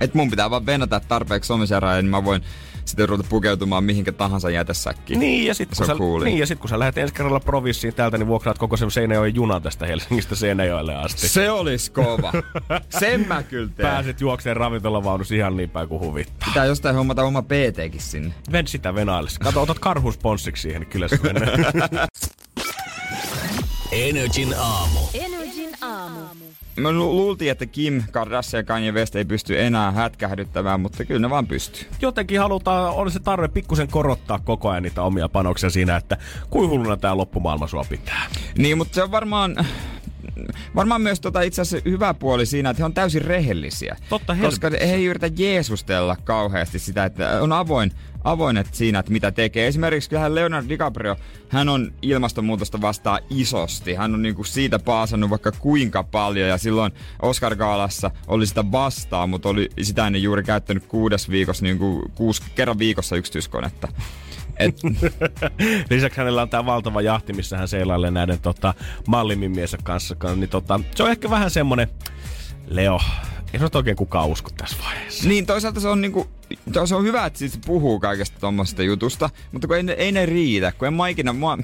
Et 0.00 0.14
mun 0.14 0.30
pitää 0.30 0.50
vaan 0.50 0.66
venata 0.66 1.00
tarpeeksi 1.08 1.48
someseuraajia, 1.48 2.02
niin 2.02 2.10
mä 2.10 2.24
voin 2.24 2.42
sitten 2.84 3.08
ruveta 3.08 3.28
pukeutumaan 3.28 3.84
mihinkä 3.84 4.12
tahansa 4.12 4.50
jätesäkkiin. 4.50 5.20
Niin, 5.20 5.46
ja 5.46 5.54
sitten 5.54 5.76
kun, 5.76 5.86
sä, 5.86 5.94
cooli. 5.94 6.24
niin, 6.24 6.38
ja 6.38 6.46
sit, 6.46 6.58
kun 6.58 6.68
sä 6.68 6.78
lähdet 6.78 6.98
ensi 6.98 7.14
kerralla 7.14 7.40
provissiin 7.40 7.94
täältä, 7.94 8.18
niin 8.18 8.26
vuokraat 8.26 8.58
koko 8.58 8.76
sen 8.76 8.90
Seinäjoen 8.90 9.34
junan 9.34 9.62
tästä 9.62 9.86
Helsingistä 9.86 10.34
Seinäjoelle 10.34 10.94
asti. 10.94 11.28
Se 11.28 11.50
olisi 11.50 11.90
kova. 11.90 12.32
Sen 13.00 13.28
mä 13.28 13.42
kyllä 13.42 13.70
teen. 13.76 13.88
Pääset 13.88 14.20
juokseen 14.20 14.56
ravintolavaunussa 14.56 15.34
ihan 15.34 15.56
niin 15.56 15.70
päin 15.70 15.88
kuin 15.88 16.00
huvittaa. 16.00 16.48
Pitää 16.48 16.64
jostain 16.64 16.96
hommata 16.96 17.22
oma 17.22 17.42
PTkin 17.42 18.00
sinne. 18.00 18.34
Ven 18.52 18.66
sitä 18.66 18.94
venaillessa. 18.94 19.40
Kato, 19.40 19.62
otat 19.62 19.78
karhun 19.78 20.12
sponssiksi 20.12 20.62
siihen, 20.62 20.80
niin 20.80 20.90
kyllä 20.90 21.08
se 21.08 21.18
menee. 21.22 21.56
Energin 23.92 24.54
aamu. 24.58 25.00
Energin 25.14 25.70
aamu. 25.80 26.43
Lu- 26.76 27.16
luultiin, 27.16 27.50
että 27.50 27.66
Kim 27.66 28.02
Kardashian 28.10 28.58
ja 28.58 28.64
Kanye 28.64 28.92
West 28.92 29.16
ei 29.16 29.24
pysty 29.24 29.60
enää 29.60 29.92
hätkähdyttämään, 29.92 30.80
mutta 30.80 31.04
kyllä 31.04 31.20
ne 31.20 31.30
vaan 31.30 31.46
pystyy. 31.46 31.88
Jotenkin 32.00 32.38
halutaan, 32.40 32.94
on 32.94 33.10
se 33.10 33.20
tarve 33.20 33.48
pikkusen 33.48 33.88
korottaa 33.88 34.38
koko 34.38 34.68
ajan 34.70 34.82
niitä 34.82 35.02
omia 35.02 35.28
panoksia 35.28 35.70
siinä, 35.70 35.96
että 35.96 36.16
kuin 36.50 36.70
hulluna 36.70 36.96
tää 36.96 37.16
loppumaailma 37.16 37.66
sua 37.66 37.84
pitää. 37.88 38.26
Niin, 38.58 38.78
mutta 38.78 38.94
se 38.94 39.02
on 39.02 39.10
varmaan... 39.10 39.56
Varmaan 40.74 41.00
myös 41.02 41.20
tota 41.20 41.40
itse 41.40 41.62
asiassa 41.62 41.90
hyvä 41.90 42.14
puoli 42.14 42.46
siinä, 42.46 42.70
että 42.70 42.80
he 42.80 42.84
on 42.84 42.94
täysin 42.94 43.22
rehellisiä. 43.22 43.96
Totta 44.08 44.36
Koska 44.42 44.66
helvetissä. 44.66 44.86
he 44.86 44.94
ei 44.94 45.04
yritä 45.04 45.30
jeesustella 45.36 46.16
kauheasti 46.24 46.78
sitä, 46.78 47.04
että 47.04 47.42
on 47.42 47.52
avoin, 47.52 47.92
avoin 48.24 48.56
että 48.56 48.76
siinä, 48.76 48.98
että 48.98 49.12
mitä 49.12 49.30
tekee. 49.30 49.66
Esimerkiksi 49.66 50.10
kyllähän 50.10 50.34
Leonardo 50.34 50.68
DiCaprio, 50.68 51.16
hän 51.48 51.68
on 51.68 51.92
ilmastonmuutosta 52.02 52.80
vastaan 52.80 53.20
isosti. 53.30 53.94
Hän 53.94 54.14
on 54.14 54.22
niinku 54.22 54.44
siitä 54.44 54.78
paasannut 54.78 55.30
vaikka 55.30 55.52
kuinka 55.52 56.02
paljon 56.02 56.48
ja 56.48 56.58
silloin 56.58 56.92
Oscar 57.22 57.56
Gaalassa 57.56 58.10
oli 58.26 58.46
sitä 58.46 58.72
vastaan, 58.72 59.30
mutta 59.30 59.48
oli 59.48 59.68
sitä 59.82 60.06
ennen 60.06 60.22
juuri 60.22 60.42
käyttänyt 60.42 60.86
kuudes 60.86 61.30
viikossa 61.30 61.64
niinku 61.64 62.10
kuusi, 62.14 62.42
kerran 62.54 62.78
viikossa 62.78 63.16
yksityiskonetta. 63.16 63.88
Et, 64.58 64.80
Lisäksi 65.90 66.18
hänellä 66.18 66.42
on 66.42 66.48
tää 66.48 66.66
valtava 66.66 67.00
jahti, 67.00 67.32
missä 67.32 67.58
hän 67.58 67.68
seilailee 67.68 68.10
näiden 68.10 68.40
tota, 68.40 68.74
mallimimiensä 69.08 69.78
kanssa. 69.82 70.16
Niin, 70.36 70.48
tota, 70.48 70.80
se 70.94 71.02
on 71.02 71.10
ehkä 71.10 71.30
vähän 71.30 71.50
semmonen, 71.50 71.88
Leo, 72.66 73.00
ei 73.52 73.60
nyt 73.60 73.74
oikein 73.74 73.96
kukaan 73.96 74.28
usko 74.28 74.50
tässä 74.56 74.76
vaiheessa. 74.84 75.28
Niin, 75.28 75.46
toisaalta 75.46 75.80
se 75.80 75.88
on 75.88 76.00
niinku, 76.00 76.26
se 76.84 76.94
on 76.94 77.04
hyvä, 77.04 77.26
että 77.26 77.38
siis 77.38 77.58
puhuu 77.66 78.00
kaikesta 78.00 78.40
tuommoisesta 78.40 78.82
jutusta, 78.82 79.30
mutta 79.52 79.68
kun 79.68 79.76
ei 79.76 79.84
ei 79.96 80.12
ne 80.12 80.26
riitä, 80.26 80.72
kun 80.72 80.88
en 80.88 80.94
mä 80.94 81.08
ikinä, 81.08 81.32
mua 81.32 81.58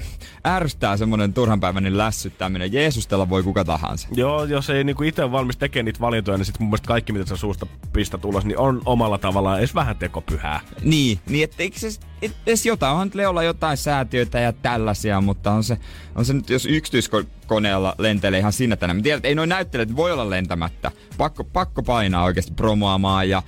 ärsyttää 0.47 0.97
semmonen 0.97 1.33
turhanpäiväinen 1.33 1.97
lässyttäminen. 1.97 2.73
Jeesustella 2.73 3.29
voi 3.29 3.43
kuka 3.43 3.65
tahansa. 3.65 4.07
Joo, 4.15 4.43
jos 4.43 4.69
ei 4.69 4.83
niinku 4.83 5.03
itse 5.03 5.31
valmis 5.31 5.57
tekemään 5.57 5.85
niitä 5.85 5.99
valintoja, 5.99 6.37
niin 6.37 6.45
sitten 6.45 6.63
mun 6.63 6.69
mielestä 6.69 6.87
kaikki, 6.87 7.13
mitä 7.13 7.25
sä 7.25 7.35
suusta 7.35 7.67
pistät 7.93 8.25
ulos, 8.25 8.45
niin 8.45 8.57
on 8.57 8.81
omalla 8.85 9.17
tavallaan 9.17 9.59
edes 9.59 9.75
vähän 9.75 9.97
tekopyhää. 9.97 10.59
Niin, 10.81 11.19
niin 11.29 11.43
että 11.43 11.63
eikö 11.63 11.79
se 11.79 11.87
et, 12.21 12.35
edes 12.45 12.65
jotain, 12.65 12.91
onhan 12.91 13.11
Leolla 13.13 13.43
jotain 13.43 13.77
säätiöitä 13.77 14.39
ja 14.39 14.53
tällaisia, 14.53 15.21
mutta 15.21 15.51
on 15.51 15.63
se, 15.63 15.77
on 16.15 16.25
se 16.25 16.33
nyt, 16.33 16.49
jos 16.49 16.65
yksityiskoneella 16.65 17.95
lentelee 17.97 18.39
ihan 18.39 18.53
sinne 18.53 18.75
tänne. 18.75 18.93
Mä 18.93 19.01
tiedän, 19.01 19.17
että 19.17 19.27
ei 19.27 19.35
noin 19.35 19.49
näyttelijät 19.49 19.95
voi 19.95 20.11
olla 20.11 20.29
lentämättä. 20.29 20.91
Pakko, 21.17 21.43
pakko 21.43 21.83
painaa 21.83 22.23
oikeasti 22.23 22.53
promoamaan 22.53 23.29
ja 23.29 23.43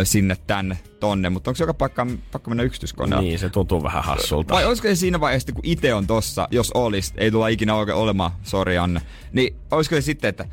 ö, 0.00 0.04
sinne 0.04 0.36
tänne 0.46 0.78
tonne, 0.86 1.30
mutta 1.30 1.50
onko 1.50 1.62
joka 1.62 1.74
paikka 1.74 2.06
pakko 2.32 2.50
mennä 2.50 2.62
yksityiskoneella? 2.62 3.22
Niin, 3.22 3.38
se 3.38 3.48
tuntuu 3.50 3.82
vähän 3.82 4.04
hassulta. 4.04 4.54
Vai 4.54 4.64
olisiko 4.64 4.88
se 4.88 4.94
siinä 4.94 5.20
vaiheessa, 5.20 5.52
kun 5.52 5.60
itse 5.64 5.94
on 5.94 6.06
tossa, 6.06 6.48
jos 6.50 6.70
olisi, 6.74 7.12
ei 7.16 7.30
tulla 7.30 7.48
ikinä 7.48 7.74
oikein 7.74 7.98
olemaan, 7.98 8.30
sori 8.42 8.78
Anne, 8.78 9.00
niin 9.32 9.56
olisiko 9.70 9.96
se 9.96 10.00
sitten, 10.00 10.28
että 10.28 10.44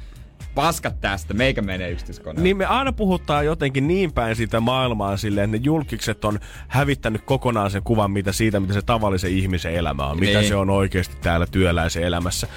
paskat 0.55 1.01
tästä, 1.01 1.34
meikä 1.34 1.61
menee 1.61 1.91
yksityiskoneella. 1.91 2.43
Niin 2.43 2.57
me 2.57 2.65
aina 2.65 2.93
puhutaan 2.93 3.45
jotenkin 3.45 3.88
niin 3.88 4.11
päin 4.11 4.36
siitä 4.36 4.59
maailmaa 4.59 5.17
silleen, 5.17 5.45
että 5.45 5.57
ne 5.57 5.63
julkikset 5.65 6.25
on 6.25 6.39
hävittänyt 6.67 7.21
kokonaan 7.25 7.71
sen 7.71 7.84
kuvan 7.84 8.11
mitä 8.11 8.31
siitä, 8.31 8.59
mitä 8.59 8.73
se 8.73 8.81
tavallisen 8.81 9.31
ihmisen 9.31 9.73
elämä 9.73 10.07
on. 10.07 10.19
Mitä 10.19 10.39
Niin. 10.39 10.47
se 10.47 10.55
on 10.55 10.69
oikeasti 10.69 11.15
täällä 11.21 11.45
työläisen 11.51 12.03
elämässä. 12.03 12.47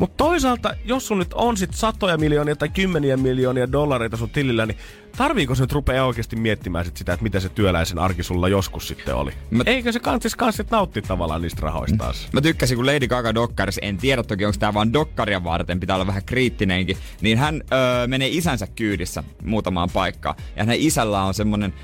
Mutta 0.00 0.24
toisaalta, 0.24 0.74
jos 0.84 1.06
sun 1.06 1.18
nyt 1.18 1.34
on 1.34 1.56
sit 1.56 1.74
satoja 1.74 2.16
miljoonia 2.18 2.56
tai 2.56 2.68
kymmeniä 2.68 3.16
miljoonia 3.16 3.72
dollareita 3.72 4.16
sun 4.16 4.30
tilillä, 4.30 4.66
niin 4.66 4.78
tarviiko 5.16 5.54
se 5.54 5.62
nyt 5.62 5.72
rupea 5.72 6.04
oikeasti 6.04 6.36
miettimään 6.36 6.84
sit 6.84 6.96
sitä, 6.96 7.12
että 7.12 7.22
mitä 7.22 7.40
se 7.40 7.48
työläisen 7.48 7.98
arki 7.98 8.22
sulla 8.22 8.48
joskus 8.48 8.88
sitten 8.88 9.14
oli? 9.14 9.32
Mä- 9.50 9.62
Eikö 9.66 9.92
se 9.92 10.00
kansis 10.00 10.34
kans 10.34 10.56
sit 10.56 10.70
nauttia 10.70 11.02
tavallaan 11.02 11.42
niistä 11.42 11.60
rahoistaan? 11.62 12.14
Mä 12.32 12.40
tykkäsin, 12.40 12.76
kun 12.76 12.86
Lady 12.86 13.08
Gaga 13.08 13.34
dokkarissa, 13.34 13.80
en 13.84 13.96
tiedä 13.96 14.22
toki 14.22 14.44
onko 14.44 14.56
tää 14.58 14.74
vaan 14.74 14.92
dokkaria 14.92 15.44
varten, 15.44 15.80
pitää 15.80 15.96
olla 15.96 16.06
vähän 16.06 16.24
kriittinenkin, 16.24 16.96
niin 17.20 17.38
hän 17.38 17.62
öö, 17.72 18.06
menee 18.06 18.28
isänsä 18.28 18.66
kyydissä 18.66 19.24
muutamaan 19.44 19.90
paikkaan. 19.92 20.34
Ja 20.56 20.62
hänen 20.62 20.80
isällä 20.80 21.22
on 21.22 21.34
semmonen, 21.34 21.74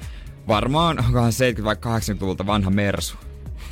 varmaan 0.48 0.98
onkohan 1.06 1.32
70- 1.60 1.64
vai 1.64 1.74
80-luvulta 1.74 2.46
vanha 2.46 2.70
Mersu. 2.70 3.16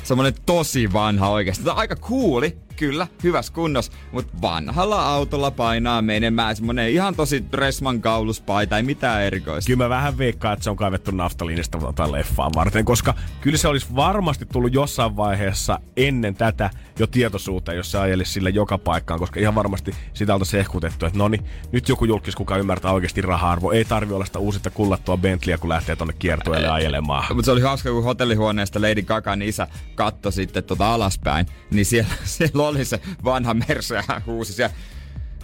Semmonen 0.03 0.33
tosi 0.45 0.93
vanha 0.93 1.29
oikeesti. 1.29 1.63
Tämä 1.63 1.73
on 1.73 1.79
aika 1.79 1.95
kuuli, 1.95 2.57
kyllä, 2.81 3.07
hyvässä 3.23 3.53
kunnossa, 3.53 3.91
mutta 4.11 4.41
vanhalla 4.41 5.05
autolla 5.05 5.51
painaa 5.51 6.01
menemään 6.01 6.55
semmonen 6.55 6.89
ihan 6.89 7.15
tosi 7.15 7.43
Dressman 7.51 8.01
kauluspaita, 8.01 8.77
ei 8.77 8.83
mitään 8.83 9.23
erikoista. 9.23 9.67
Kyllä 9.67 9.83
mä 9.83 9.89
vähän 9.89 10.17
veikkaan, 10.17 10.53
että 10.53 10.63
se 10.63 10.69
on 10.69 10.75
kaivettu 10.75 11.11
naftaliinista 11.11 11.77
tota 11.77 12.11
leffaa 12.11 12.49
varten, 12.55 12.85
koska 12.85 13.13
kyllä 13.41 13.57
se 13.57 13.67
olisi 13.67 13.87
varmasti 13.95 14.45
tullut 14.45 14.73
jossain 14.73 15.17
vaiheessa 15.17 15.79
ennen 15.97 16.35
tätä 16.35 16.69
jo 16.99 17.07
tietoisuuteen, 17.07 17.77
jos 17.77 17.91
se 17.91 17.99
ajelisi 17.99 18.31
sille 18.31 18.49
joka 18.49 18.77
paikkaan, 18.77 19.19
koska 19.19 19.39
ihan 19.39 19.55
varmasti 19.55 19.91
sitä 20.13 20.33
oltaisiin 20.33 20.59
ehkutettu, 20.59 21.05
että 21.05 21.19
no 21.19 21.27
niin, 21.27 21.45
nyt 21.71 21.89
joku 21.89 22.05
julkis, 22.05 22.35
kuka 22.35 22.57
ymmärtää 22.57 22.91
oikeasti 22.91 23.21
raha-arvo, 23.21 23.71
ei 23.71 23.85
tarvi 23.85 24.13
olla 24.13 24.25
sitä 24.25 24.39
uusinta 24.39 24.69
kullattua 24.69 25.17
Bentleyä, 25.17 25.57
kun 25.57 25.69
lähtee 25.69 25.95
tonne 25.95 26.13
kiertueelle 26.19 26.69
ajelemaan. 26.69 27.35
Mutta 27.35 27.45
se 27.45 27.51
oli 27.51 27.61
hauska, 27.61 27.91
kun 27.91 28.03
hotellihuoneesta 28.03 28.81
Lady 28.81 29.01
Gagan 29.01 29.41
isä 29.41 29.67
katsoi 29.95 30.31
sitten 30.31 30.63
tota 30.63 30.93
alaspäin, 30.93 31.45
niin 31.71 31.85
siellä, 31.85 32.13
siellä 32.23 32.63
oli 32.71 32.85
se 32.85 32.99
vanha 33.23 33.53
Mersu 33.53 33.93
ja 33.93 34.03
hän 34.07 34.21
huusi 34.25 34.53
siellä, 34.53 34.75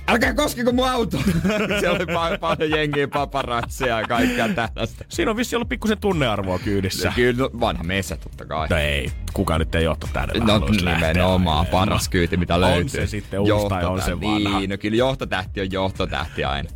älkää 0.08 0.34
koskiko 0.34 0.72
mun 0.72 0.90
auto! 0.90 1.18
siellä 1.80 1.96
oli 1.98 2.06
pa- 2.06 2.38
paljon 2.40 2.70
jengiä, 2.72 3.08
paparazzeja 3.08 4.00
ja 4.02 4.08
kaikkea 4.08 4.50
tällaista. 4.50 5.06
Siinä 5.10 5.32
on 5.32 5.38
vissi 5.38 5.56
ollut 5.56 5.70
pikkusen 5.70 5.98
tunnearvoa 5.98 6.60
kyydissä. 6.60 7.12
Kyllä, 7.16 7.38
no, 7.44 7.50
vanha 7.60 7.84
metsä 7.84 8.18
totta 8.18 8.46
kai. 8.46 8.68
No 8.70 8.78
ei, 8.78 9.12
kuka 9.34 9.58
nyt 9.58 9.76
ei 9.76 9.84
johto 9.84 10.08
tähdellä 10.14 10.46
No 10.46 10.54
haluaisi 10.54 10.86
nimenomaan, 10.86 11.58
lähteä 11.58 11.72
paras 11.72 12.10
kyyti 12.10 12.38
mitä 12.38 12.56
On 12.56 12.62
löytyy. 12.62 12.90
se 12.90 13.08
sitten 13.08 13.40
uusi 13.40 13.68
tai 13.70 13.86
on 13.86 14.02
se 14.02 14.12
Johtotähti. 14.12 14.44
vanha. 14.44 14.60
Niin, 14.60 14.70
no 14.70 14.78
kyllä 14.78 14.98
johtotähti 14.98 15.62
on 15.62 15.72
johtotähti 15.72 16.44
aina. 16.44 16.70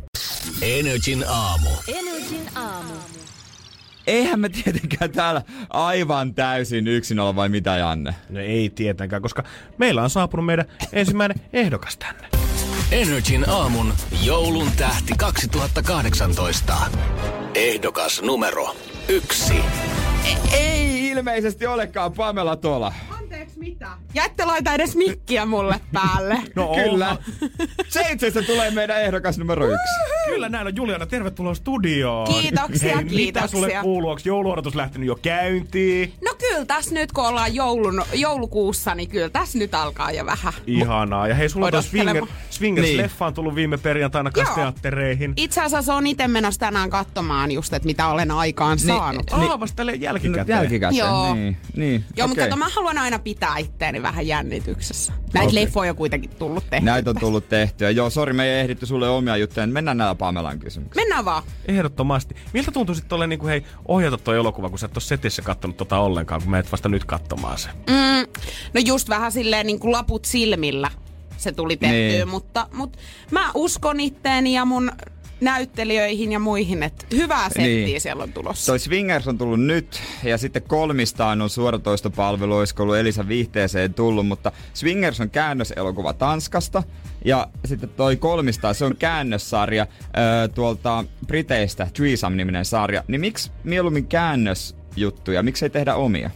Energin 0.62 1.24
aamu. 1.28 1.68
Energin 1.88 2.46
aamu. 2.54 2.92
Eihän 4.06 4.40
me 4.40 4.48
tietenkään 4.48 5.10
täällä 5.10 5.42
aivan 5.70 6.34
täysin 6.34 6.88
yksin 6.88 7.20
olla 7.20 7.36
vai 7.36 7.48
mitä 7.48 7.76
Janne? 7.76 8.14
No 8.28 8.40
ei 8.40 8.70
tietenkään, 8.70 9.22
koska 9.22 9.44
meillä 9.78 10.02
on 10.02 10.10
saapunut 10.10 10.46
meidän 10.46 10.66
ensimmäinen 10.92 11.40
ehdokas 11.52 11.96
tänne. 11.96 12.28
Energin 12.92 13.48
aamun 13.48 13.92
joulun 14.24 14.68
tähti 14.76 15.14
2018. 15.18 16.74
Ehdokas 17.54 18.22
numero 18.22 18.76
yksi. 19.08 19.54
Ei 20.52 21.08
ilmeisesti 21.08 21.66
olekaan 21.66 22.12
Pamela 22.12 22.56
Tola. 22.56 22.92
Anteeksi 23.10 23.58
mitä? 23.82 23.96
Ja 24.14 24.24
ette 24.24 24.44
laita 24.44 24.72
edes 24.74 24.96
mikkiä 24.96 25.46
mulle 25.46 25.80
päälle. 25.92 26.38
No 26.56 26.72
Kyllä. 26.74 27.16
Se 27.88 28.00
itse 28.12 28.26
asiassa 28.28 28.52
tulee 28.52 28.70
meidän 28.70 29.02
ehdokas 29.02 29.38
numero 29.38 29.66
yksi. 29.66 30.22
Kyllä 30.26 30.48
näin 30.48 30.66
on. 30.66 30.76
Juliana, 30.76 31.06
tervetuloa 31.06 31.54
studioon. 31.54 32.26
Kiitoksia, 32.26 32.94
Hei, 32.96 33.04
Mitä 33.04 33.16
kiitoksia. 33.16 33.48
sulle 33.48 33.72
kuuluu? 33.82 34.10
Onko 34.10 34.22
jouluodotus 34.24 34.74
lähtenyt 34.74 35.06
jo 35.08 35.18
käyntiin? 35.22 36.14
No 36.24 36.34
kyllä 36.38 36.64
tässä 36.64 36.94
nyt, 36.94 37.12
kun 37.12 37.26
ollaan 37.26 37.54
joulun, 37.54 38.02
joulukuussa, 38.12 38.94
niin 38.94 39.08
kyllä 39.08 39.28
tässä 39.28 39.58
nyt 39.58 39.74
alkaa 39.74 40.10
jo 40.12 40.26
vähän. 40.26 40.52
Ihanaa. 40.66 41.28
Ja 41.28 41.34
hei, 41.34 41.48
sulla 41.48 41.70
on 41.72 41.82
Swinger. 41.82 42.24
Swingers-leffa 42.50 43.24
on 43.26 43.34
tullut 43.34 43.54
viime 43.54 43.78
perjantaina 43.78 44.30
kanssa 44.30 44.54
teattereihin. 44.54 45.32
Itse 45.36 45.60
asiassa 45.60 45.94
on 45.94 46.06
itse 46.06 46.28
menossa 46.28 46.60
tänään 46.60 46.90
katsomaan 46.90 47.52
just, 47.52 47.72
että 47.72 47.86
mitä 47.86 48.06
olen 48.08 48.30
aikaan 48.30 48.76
Niin, 48.76 48.86
saanut. 48.86 49.30
Niin, 49.36 49.50
oh, 49.50 49.60
vasta 49.60 49.82
jälkikäteen. 49.82 50.56
Jälkikäteen, 50.58 50.98
Joo. 50.98 51.34
niin. 51.34 51.56
niin. 51.76 52.04
Joo, 52.16 52.28
mutta 52.28 52.42
okei. 52.42 52.50
kato, 52.50 52.56
mä 52.58 52.68
haluan 52.74 52.98
aina 52.98 53.18
pitää 53.18 53.56
itteeni 53.72 54.02
vähän 54.02 54.26
jännityksessä. 54.26 55.12
Näitä 55.32 55.48
Okei. 55.48 55.54
leffoja 55.54 55.90
on 55.90 55.96
kuitenkin 55.96 56.30
tullut 56.30 56.64
tehtyä. 56.70 56.92
Näitä 56.92 57.10
on 57.10 57.16
tullut 57.20 57.48
tehtyä. 57.48 57.90
Joo, 57.90 58.10
sori, 58.10 58.32
me 58.32 58.44
ei 58.44 58.60
ehditty 58.60 58.86
sulle 58.86 59.08
omia 59.08 59.36
juttuja. 59.36 59.66
Mennään 59.66 59.96
näillä 59.96 60.14
Pamelan 60.14 60.58
kysymyksiin. 60.58 61.02
Mennään 61.02 61.24
vaan. 61.24 61.42
Ehdottomasti. 61.66 62.36
Miltä 62.52 62.70
tuntuu 62.70 62.94
sitten 62.94 63.08
tolleen 63.08 63.30
niinku, 63.30 63.46
hei, 63.46 63.64
ohjata 63.88 64.18
tuo 64.18 64.34
elokuva, 64.34 64.70
kun 64.70 64.78
sä 64.78 64.86
et 64.86 64.96
ole 64.96 65.02
setissä 65.02 65.42
kattonut 65.42 65.76
tota 65.76 65.98
ollenkaan, 65.98 66.42
kun 66.42 66.50
menet 66.50 66.72
vasta 66.72 66.88
nyt 66.88 67.04
katsomaan 67.04 67.58
se. 67.58 67.68
Mm, 67.68 68.42
no 68.74 68.80
just 68.84 69.08
vähän 69.08 69.32
silleen 69.32 69.66
niin 69.66 69.78
kuin 69.78 69.92
laput 69.92 70.24
silmillä 70.24 70.90
se 71.36 71.52
tuli 71.52 71.76
tehtyä, 71.76 71.98
niin. 71.98 72.28
mutta, 72.28 72.68
mutta 72.72 72.98
mä 73.30 73.50
uskon 73.54 74.00
itteeni 74.00 74.54
ja 74.54 74.64
mun 74.64 74.92
näyttelijöihin 75.42 76.32
ja 76.32 76.38
muihin, 76.38 76.82
että 76.82 77.04
hyvää 77.16 77.48
settiä 77.48 77.64
Niin. 77.64 78.00
siellä 78.00 78.22
on 78.22 78.32
tulossa. 78.32 78.72
Toi 78.72 78.78
Swingers 78.78 79.28
on 79.28 79.38
tullut 79.38 79.60
nyt, 79.60 80.00
ja 80.24 80.38
sitten 80.38 80.62
kolmistaan 80.62 81.42
on 81.42 81.50
suoratoistopalvelu, 81.50 82.56
olisiko 82.56 82.82
ollut 82.82 82.96
Elisa 82.96 83.28
viihteeseen 83.28 83.94
tullut, 83.94 84.26
mutta 84.26 84.52
Swingers 84.74 85.20
on 85.20 85.30
käännöselokuva 85.30 86.12
Tanskasta, 86.12 86.82
ja 87.24 87.46
sitten 87.64 87.88
toi 87.88 88.16
kolmistaan, 88.16 88.74
se 88.74 88.84
on 88.84 88.96
käännössarja 88.96 89.86
ö, 90.44 90.48
tuolta 90.48 91.04
Briteistä, 91.26 91.88
Threesome-niminen 91.94 92.64
sarja. 92.64 93.04
Niin 93.08 93.20
miksi 93.20 93.50
mieluummin 93.64 94.06
käännösjuttuja, 94.06 95.42
miksi 95.42 95.64
ei 95.64 95.70
tehdä 95.70 95.94
omia? 95.94 96.30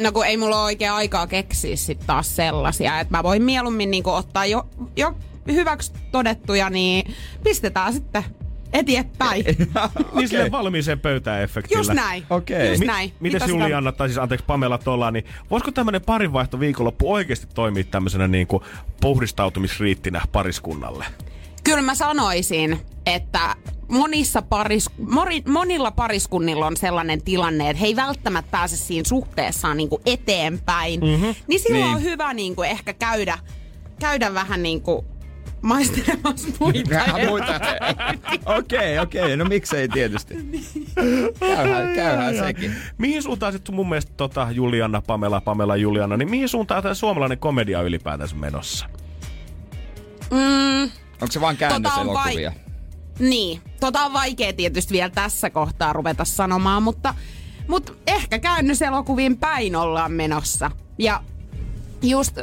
No 0.00 0.12
kun 0.12 0.26
ei 0.26 0.36
mulla 0.36 0.56
ole 0.56 0.64
oikein 0.64 0.92
aikaa 0.92 1.26
keksiä 1.26 1.76
sit 1.76 2.00
taas 2.06 2.36
sellaisia, 2.36 3.00
että 3.00 3.16
mä 3.16 3.22
voin 3.22 3.42
mieluummin 3.42 3.90
niin 3.90 4.06
ottaa 4.06 4.46
jo, 4.46 4.66
jo 4.96 5.14
hyväksi 5.46 5.92
todettuja, 6.12 6.70
niin 6.70 7.14
pistetään 7.44 7.92
sitten 7.92 8.24
eteenpäin. 8.72 9.44
Niin 10.14 10.28
sille 10.28 10.50
valmiiseen 10.50 11.00
pöytään 11.00 11.42
efektillä. 11.42 11.80
Just 11.80 11.92
näin. 11.92 12.24
Okei. 12.30 12.68
Just 12.68 12.80
Mi- 12.80 12.86
näin. 12.86 13.12
Mites 13.20 13.34
Mitä 13.42 13.46
sitä- 13.46 13.62
Juliana, 13.64 13.92
tai 13.92 14.08
siis 14.08 14.18
anteeksi 14.18 14.46
Pamela 14.46 14.78
tuolla, 14.78 15.10
niin 15.10 15.24
voisiko 15.50 15.70
tämmönen 15.70 16.02
parinvaihto 16.02 16.60
viikonloppu 16.60 17.12
oikeasti 17.12 17.46
toimia 17.54 17.84
tämmöisenä 17.84 18.28
niinku 18.28 18.62
puhdistautumisriittinä 19.00 20.22
pariskunnalle? 20.32 21.04
Kyllä 21.64 21.82
mä 21.82 21.94
sanoisin, 21.94 22.80
että 23.06 23.56
monissa 23.88 24.42
paris, 24.42 24.90
mori, 24.98 25.42
monilla 25.48 25.90
pariskunnilla 25.90 26.66
on 26.66 26.76
sellainen 26.76 27.22
tilanne, 27.22 27.70
että 27.70 27.80
he 27.80 27.86
ei 27.86 27.96
välttämättä 27.96 28.50
pääse 28.50 28.76
siinä 28.76 29.08
suhteessaan 29.08 29.76
niin 29.76 29.88
kuin 29.88 30.02
eteenpäin. 30.06 31.00
Mm-hmm. 31.00 31.34
Niin 31.46 31.60
silloin 31.60 31.84
Niin. 31.84 31.96
on 31.96 32.02
hyvä 32.02 32.34
niin 32.34 32.56
kuin 32.56 32.68
ehkä 32.68 32.92
käydä, 32.92 33.38
käydä 34.00 34.34
vähän 34.34 34.62
niin 34.62 34.80
kuin 34.82 35.06
maistelemassa 35.62 36.48
muita. 36.60 37.00
Muita. 37.28 37.60
Okei, 38.46 38.98
okei, 38.98 39.36
no 39.36 39.44
miksei 39.44 39.88
tietysti. 39.88 40.34
Käyhän, 41.40 41.94
käyhän 41.94 42.36
sekin. 42.36 42.76
Mihin 42.98 43.22
suuntaan 43.22 43.52
sitten 43.52 43.74
mun 43.74 43.88
mielestä 43.88 44.12
tota, 44.16 44.48
Juliana, 44.50 45.02
Pamela, 45.02 45.40
Pamela, 45.40 45.76
Juliana, 45.76 46.16
niin 46.16 46.30
mihin 46.30 46.48
suuntaan 46.48 46.82
tämä 46.82 46.94
suomalainen 46.94 47.38
komedia 47.38 47.82
ylipäätänsä 47.82 48.36
menossa? 48.36 48.86
Mm, 50.30 50.82
Onko 51.12 51.30
se 51.30 51.40
vaan 51.40 51.56
käännöselokuvia? 51.56 52.52
niin, 53.18 53.60
tota 53.80 54.00
on 54.00 54.12
vaikea 54.12 54.52
tietysti 54.52 54.94
vielä 54.94 55.10
tässä 55.10 55.50
kohtaa 55.50 55.92
ruveta 55.92 56.24
sanomaan, 56.24 56.82
mutta, 56.82 57.14
mutta 57.68 57.92
ehkä 58.06 58.38
käännöselokuviin 58.38 59.36
päin 59.36 59.76
ollaan 59.76 60.12
menossa. 60.12 60.70
Ja 60.98 61.22
just 62.02 62.38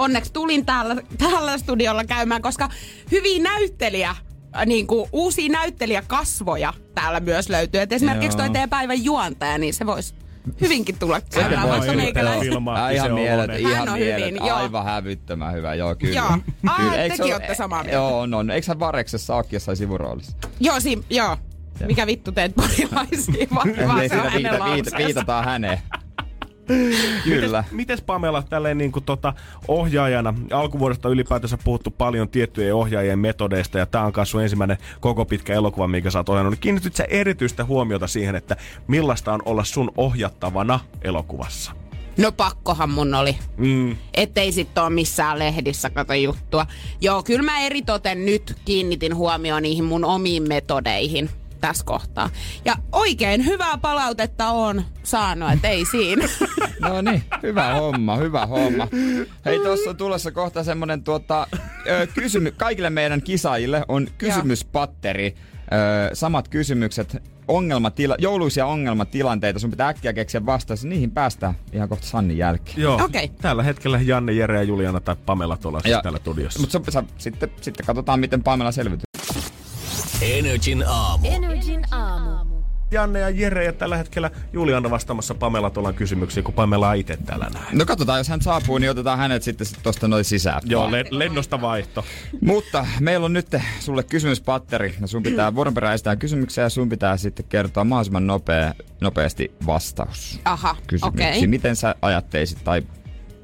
onneksi 0.00 0.32
tulin 0.32 0.66
täällä, 0.66 0.96
täällä 1.18 1.58
studiolla 1.58 2.04
käymään, 2.04 2.42
koska 2.42 2.68
hyviä 3.10 3.42
näyttelijä, 3.42 4.10
äh, 4.10 4.66
niin 4.66 4.86
kuin 4.86 5.08
uusia 5.12 5.48
näyttelijäkasvoja 5.48 6.72
täällä 6.94 7.20
myös 7.20 7.48
löytyy. 7.48 7.80
Et 7.80 7.92
esimerkiksi 7.92 8.38
Joo. 8.38 8.46
toi 8.46 8.50
teidän 8.50 8.70
päivän 8.70 9.04
juontaja, 9.04 9.58
niin 9.58 9.74
se 9.74 9.86
voisi 9.86 10.14
hyvinkin 10.60 10.98
tulla 10.98 11.20
käymään, 11.20 11.68
vaikka 11.68 11.92
meikäläisen. 11.92 12.52
se 12.52 12.94
ihan 12.94 13.10
on 13.10 13.14
mielet, 13.14 13.60
ihan 13.60 13.88
on 13.88 13.98
mielet. 13.98 14.20
hyvin, 14.26 14.46
joo. 14.46 14.56
Aivan 14.56 14.84
hävyttömän 14.84 15.54
hyvä, 15.54 15.74
joo 15.74 15.94
kyllä. 15.94 16.14
Joo. 16.16 16.38
Aa, 16.66 16.94
Eikö 16.94 17.16
tekin 17.16 17.26
se 17.26 17.34
ootte 17.34 17.54
samaa 17.54 17.82
mieltä. 17.82 17.96
Joo, 17.96 18.20
on, 18.20 18.34
on. 18.34 18.50
Eikö 18.50 18.66
hän 18.68 18.80
Vareksessa 18.80 19.34
olekin 19.34 19.52
jossain 19.56 19.76
sivuroolissa? 19.76 20.32
Joo, 20.60 20.80
si- 20.80 21.04
joo. 21.10 21.36
Mikä 21.86 22.06
vittu 22.06 22.32
teet 22.32 22.54
porilaisia, 22.54 23.46
vaan, 23.54 23.68
se 24.08 24.20
on 24.20 24.30
siinä 24.30 24.30
hänen 24.30 24.32
viita, 24.32 24.40
viita, 24.42 24.60
lauseessa. 24.60 24.96
viitataan 24.98 25.44
häneen. 25.44 25.78
Kyllä. 27.24 27.58
Mites, 27.58 27.72
mites 27.72 28.02
Pamela 28.02 28.42
tälleen 28.42 28.78
niin 28.78 28.92
kuin 28.92 29.04
tota, 29.04 29.34
ohjaajana? 29.68 30.34
Alkuvuodesta 30.50 31.08
ylipäätänsä 31.08 31.58
puhuttu 31.64 31.90
paljon 31.90 32.28
tiettyjen 32.28 32.74
ohjaajien 32.74 33.18
metodeista 33.18 33.78
ja 33.78 33.86
tämä 33.86 34.04
on 34.04 34.12
kanssa 34.12 34.30
sun 34.30 34.42
ensimmäinen 34.42 34.78
koko 35.00 35.24
pitkä 35.24 35.54
elokuva, 35.54 35.88
minkä 35.88 36.10
sä 36.10 36.18
oot 36.18 36.28
ohjannut. 36.28 36.52
Niin 36.52 36.60
Kiinnityt 36.60 36.96
sä 36.96 37.04
erityistä 37.04 37.64
huomiota 37.64 38.06
siihen, 38.06 38.34
että 38.34 38.56
millaista 38.86 39.32
on 39.32 39.42
olla 39.44 39.64
sun 39.64 39.92
ohjattavana 39.96 40.80
elokuvassa? 41.02 41.72
No 42.16 42.32
pakkohan 42.32 42.90
mun 42.90 43.14
oli. 43.14 43.38
Mm. 43.56 43.96
Ettei 44.14 44.52
sit 44.52 44.78
ole 44.78 44.90
missään 44.90 45.38
lehdissä 45.38 45.90
kato 45.90 46.14
juttua. 46.14 46.66
Joo, 47.00 47.22
kyllä 47.22 47.42
mä 47.42 47.60
eritoten 47.60 48.26
nyt 48.26 48.56
kiinnitin 48.64 49.16
huomioon 49.16 49.62
niihin 49.62 49.84
mun 49.84 50.04
omiin 50.04 50.48
metodeihin 50.48 51.30
tässä 51.60 51.84
kohtaa. 51.84 52.30
Ja 52.64 52.74
oikein 52.92 53.44
hyvää 53.46 53.78
palautetta 53.78 54.48
on 54.50 54.82
saanut, 55.02 55.52
että 55.52 55.68
ei 55.68 55.84
siinä. 55.90 56.28
No 56.80 57.00
niin, 57.00 57.22
hyvä 57.42 57.74
homma, 57.74 58.16
hyvä 58.16 58.46
homma. 58.46 58.88
Hei, 59.44 59.58
tuossa 59.58 59.90
on 59.90 59.96
tulossa 59.96 60.32
kohta 60.32 60.64
semmonen 60.64 61.04
tuota, 61.04 61.46
kysymy- 62.14 62.52
kaikille 62.56 62.90
meidän 62.90 63.22
kisaajille 63.22 63.84
on 63.88 64.08
kysymyspatteri. 64.18 65.34
Ö, 65.72 66.10
samat 66.14 66.48
kysymykset, 66.48 67.16
ongelmatila- 67.48 68.14
jouluisia 68.18 68.66
ongelmatilanteita. 68.66 69.58
Sun 69.58 69.70
pitää 69.70 69.88
äkkiä 69.88 70.12
keksiä 70.12 70.46
vastaus. 70.46 70.84
Niihin 70.84 71.10
päästään 71.10 71.54
ihan 71.72 71.88
kohta 71.88 72.06
Sannin 72.06 72.38
jälkeen. 72.38 72.80
Joo. 72.80 73.00
Okei. 73.04 73.28
Tällä 73.28 73.62
hetkellä 73.62 74.00
Janne, 74.02 74.32
Jere 74.32 74.56
ja 74.56 74.62
Juliana 74.62 75.00
tai 75.00 75.16
Pamela 75.26 75.56
tuolla 75.56 75.80
siis 75.80 75.92
Ja- 75.92 76.02
täällä 76.02 76.18
studiossa. 76.18 76.60
Mutta 76.60 76.80
sitten, 77.18 77.50
sitten 77.60 77.86
katsotaan, 77.86 78.20
miten 78.20 78.42
Pamela 78.42 78.72
selvityy. 78.72 79.04
Energin 80.22 80.84
aamu. 80.86 81.28
Energin 81.30 81.84
aamu. 81.90 82.60
Janne 82.90 83.18
ja 83.18 83.30
Jere 83.30 83.64
ja 83.64 83.72
tällä 83.72 83.96
hetkellä 83.96 84.30
Juliana 84.52 84.90
vastaamassa 84.90 85.34
Pamela 85.34 85.70
tuolla 85.70 85.92
kysymyksiin, 85.92 86.44
kun 86.44 86.54
Pamela 86.54 86.88
on 86.88 86.96
itse 86.96 87.16
täällä 87.16 87.50
näin. 87.54 87.78
No 87.78 87.84
katsotaan, 87.84 88.18
jos 88.18 88.28
hän 88.28 88.42
saapuu, 88.42 88.78
niin 88.78 88.90
otetaan 88.90 89.18
hänet 89.18 89.42
sitten 89.42 89.66
sit 89.66 89.78
tosta 89.82 90.08
noin 90.08 90.24
sisään. 90.24 90.62
Joo, 90.64 90.90
le- 90.92 91.04
lennosta 91.10 91.60
vaihto. 91.60 92.04
Mutta 92.40 92.86
meillä 93.00 93.24
on 93.24 93.32
nyt 93.32 93.46
sulle 93.80 94.02
kysymyspatteri. 94.02 94.94
Ja 95.00 95.06
sun 95.06 95.22
pitää 95.22 95.54
vuoron 95.54 95.74
perään 95.74 95.94
esittää 95.94 96.16
kysymyksiä 96.16 96.64
ja 96.64 96.70
sun 96.70 96.88
pitää 96.88 97.16
sitten 97.16 97.46
kertoa 97.48 97.84
mahdollisimman 97.84 98.26
nopea, 98.26 98.74
nopeasti 99.00 99.52
vastaus 99.66 100.40
Aha, 100.44 100.76
okei. 101.02 101.46
Miten 101.46 101.76
sä 101.76 101.94
ajatteisit 102.02 102.64
tai 102.64 102.82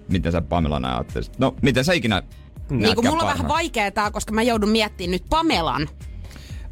miten 0.09 0.33
sä 0.33 0.41
Pamelan 0.43 0.85
ajatteisit? 0.85 1.39
No, 1.39 1.55
miten 1.63 1.85
sä 1.85 1.93
ikinä 1.93 2.23
Niin 2.71 2.95
kuin 2.95 3.07
mulla 3.07 3.23
on 3.23 3.29
vähän 3.29 3.49
vaikeaa 3.49 3.91
tää, 3.91 4.11
koska 4.11 4.33
mä 4.33 4.43
joudun 4.43 4.71
miettimään 4.71 5.11
nyt 5.11 5.25
Pamelan. 5.31 5.89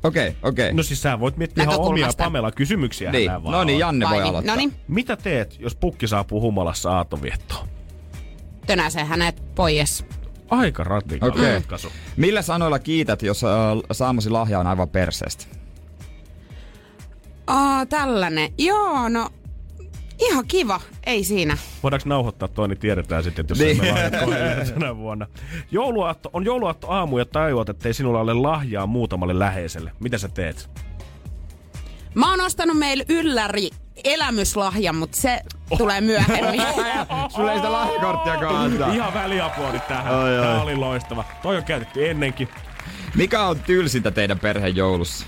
Okei, 0.05 0.29
okay, 0.29 0.41
okei. 0.43 0.73
No 0.75 0.83
siis 0.83 1.03
sä 1.03 1.21
voit 1.21 1.37
miettiä 1.37 1.65
ihan 1.65 1.75
omia 1.75 1.83
Näkökulmasta. 1.83 2.25
Pamela 2.25 2.53
kysymyksiä. 2.53 3.13
niin. 3.13 3.31
vaan 3.31 3.43
No 3.53 3.65
niin. 3.65 3.79
Janne 3.79 4.07
voi 4.07 4.19
Vai 4.19 4.29
aloittaa. 4.29 4.55
No 4.55 4.59
niin, 4.59 4.73
Mitä 4.89 5.17
teet, 5.17 5.57
jos 5.61 5.75
pukki 5.77 6.09
saapuu 6.09 6.41
humalassa 6.41 6.91
aatonviettoon? 6.97 7.69
tönäsen 8.67 9.07
hänet 9.07 9.43
pois. 9.55 10.05
Aika 10.51 10.85
radikaali 10.85 11.39
Okei. 11.39 11.55
ratkaisu. 11.55 11.93
Millä 12.17 12.43
sanoilla 12.43 12.79
kiität, 12.79 13.23
jos 13.23 13.45
äh, 13.45 13.51
saamasi 13.93 14.31
lahja 14.31 14.61
on 14.61 14.67
aivan 14.67 14.89
perseestä? 14.89 15.45
Aa, 17.47 17.87
tällainen. 17.87 18.53
Joo, 18.59 19.09
no 19.09 19.31
ihan 20.19 20.47
kiva. 20.47 20.81
Ei 21.07 21.25
siinä. 21.25 21.59
Voidaanko 21.83 22.09
nauhoittaa 22.09 22.49
toi, 22.49 22.69
niin 22.69 22.79
tiedetään 22.79 23.23
sitten, 23.25 23.43
että 23.43 23.53
jos 23.53 23.59
Niin. 23.59 23.95
me 23.95 24.11
tänä 24.75 24.97
vuonna. 24.97 25.27
Jouluaatto, 25.71 26.31
on 26.33 26.45
jouluaatto 26.45 26.91
aamu 26.91 27.19
ja 27.19 27.25
tajuat, 27.25 27.69
että 27.69 27.89
ei 27.89 27.95
sinulla 27.95 28.21
ole 28.21 28.35
lahjaa 28.35 28.87
muutamalle 28.87 29.39
läheiselle. 29.39 29.93
Mitä 30.01 30.19
sä 30.19 30.29
teet? 30.29 30.71
Mä 32.15 32.31
oon 32.31 32.41
ostanut 32.41 32.79
meille 32.79 33.05
ylläri 33.09 33.71
elämyslahjan, 34.05 34.97
mutta 34.97 35.17
se 35.17 35.41
tulee 35.79 36.01
myöhemmin. 36.01 36.63
Sulla 37.35 37.53
ei 37.53 37.59
sitä 37.59 37.73
lahjakorttia 37.73 38.37
kantaa. 38.37 38.93
Ihan 38.95 39.15
väliapua 39.15 39.73
nyt 39.73 39.89
tähän. 39.89 40.15
Ai. 40.15 40.31
Tää 40.41 40.63
oli 40.63 40.77
loistava. 40.77 41.25
Toi 41.43 41.57
on 41.57 41.65
käytetty 41.65 42.11
ennenkin. 42.11 42.49
Mikä 43.15 43.43
on 43.47 43.59
tylsintä 43.61 44.11
teidän 44.11 44.39
perheen 44.39 44.77
joulussa? 44.77 45.27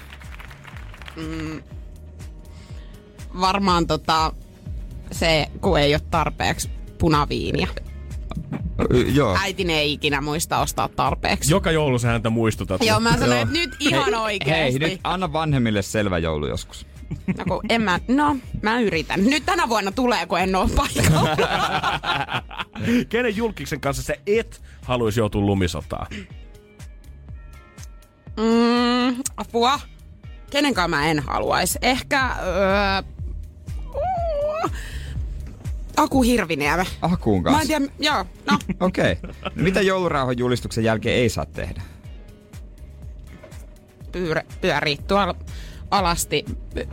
Varmaan 3.40 3.86
tota, 3.86 4.32
se, 5.12 5.46
kun 5.60 5.78
ei 5.80 5.94
ole 5.94 6.02
tarpeeksi 6.10 6.70
punaviiniä. 6.98 7.68
Y- 8.90 9.10
Joo. 9.10 9.36
Äitini 9.40 9.72
ei 9.74 9.92
ikinä 9.92 10.20
muista 10.20 10.60
ostaa 10.60 10.88
tarpeeksi. 10.88 11.50
Joka 11.52 11.70
joulu 11.70 11.98
sä 11.98 12.08
häntä 12.08 12.30
muistutat. 12.30 12.84
Joo, 12.84 13.00
mä 13.00 13.16
sanoin, 13.18 13.40
että 13.40 13.52
nyt 13.52 13.76
ihan 13.80 14.14
oikeesti. 14.14 14.80
Hei, 14.80 14.90
nyt 14.90 15.00
anna 15.04 15.32
vanhemmille 15.32 15.82
selvä 15.82 16.18
joulu 16.18 16.46
joskus. 16.46 16.86
No, 17.38 17.44
kun 17.48 17.60
en 17.68 17.82
mä, 17.82 18.00
no, 18.08 18.36
mä 18.62 18.80
yritän. 18.80 19.24
Nyt 19.24 19.46
tänä 19.46 19.68
vuonna 19.68 19.92
tulee, 19.92 20.26
kun 20.26 20.40
en 20.40 20.54
oo 20.56 20.68
paikalla. 20.76 21.36
Kenen 23.08 23.36
julkiksen 23.36 23.80
kanssa 23.80 24.02
sä 24.02 24.14
et 24.26 24.62
haluaisi 24.82 25.20
joutua 25.20 25.40
lumisotaan? 25.40 26.06
Mm, 28.36 29.22
apua. 29.36 29.80
Kenenkaan 30.50 30.90
mä 30.90 31.06
en 31.10 31.18
haluaisi. 31.18 31.78
Ehkä... 31.82 32.36
Öö, 32.42 33.02
uh, 33.94 34.70
Aku 35.96 36.22
Hirviniemä. 36.22 36.84
Akuun 37.02 37.42
Mä 37.42 37.48
en 37.48 37.54
kanssa. 37.54 37.66
tiedä, 37.78 37.92
joo, 37.98 38.24
no. 38.50 38.58
Okei. 38.80 39.12
Okay. 39.12 39.50
Mitä 39.54 39.80
joulurauhan 39.80 40.38
julistuksen 40.38 40.84
jälkeen 40.84 41.16
ei 41.16 41.28
saa 41.28 41.46
tehdä? 41.46 41.82
pyörä, 44.12 44.42
pyörii 44.60 44.96
tuolla 44.96 45.34
alasti 45.90 46.44
y- 46.76 46.86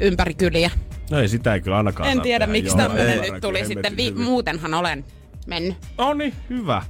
ympäri 0.00 0.34
kyliä. 0.34 0.70
No 1.10 1.18
ei 1.18 1.28
sitä 1.28 1.54
ei 1.54 1.60
kyllä 1.60 1.76
ainakaan 1.76 2.08
En 2.08 2.20
tiedä, 2.22 2.46
tehdä. 2.46 2.52
miksi 2.52 2.76
ymmärrän 2.78 3.20
nyt 3.32 3.40
tuli 3.40 3.64
sitten. 3.66 3.96
Vi- 3.96 4.10
muutenhan 4.12 4.74
olen 4.74 5.04
mennyt. 5.46 5.76
No 5.98 6.14
niin, 6.14 6.34
hyvä. 6.50 6.82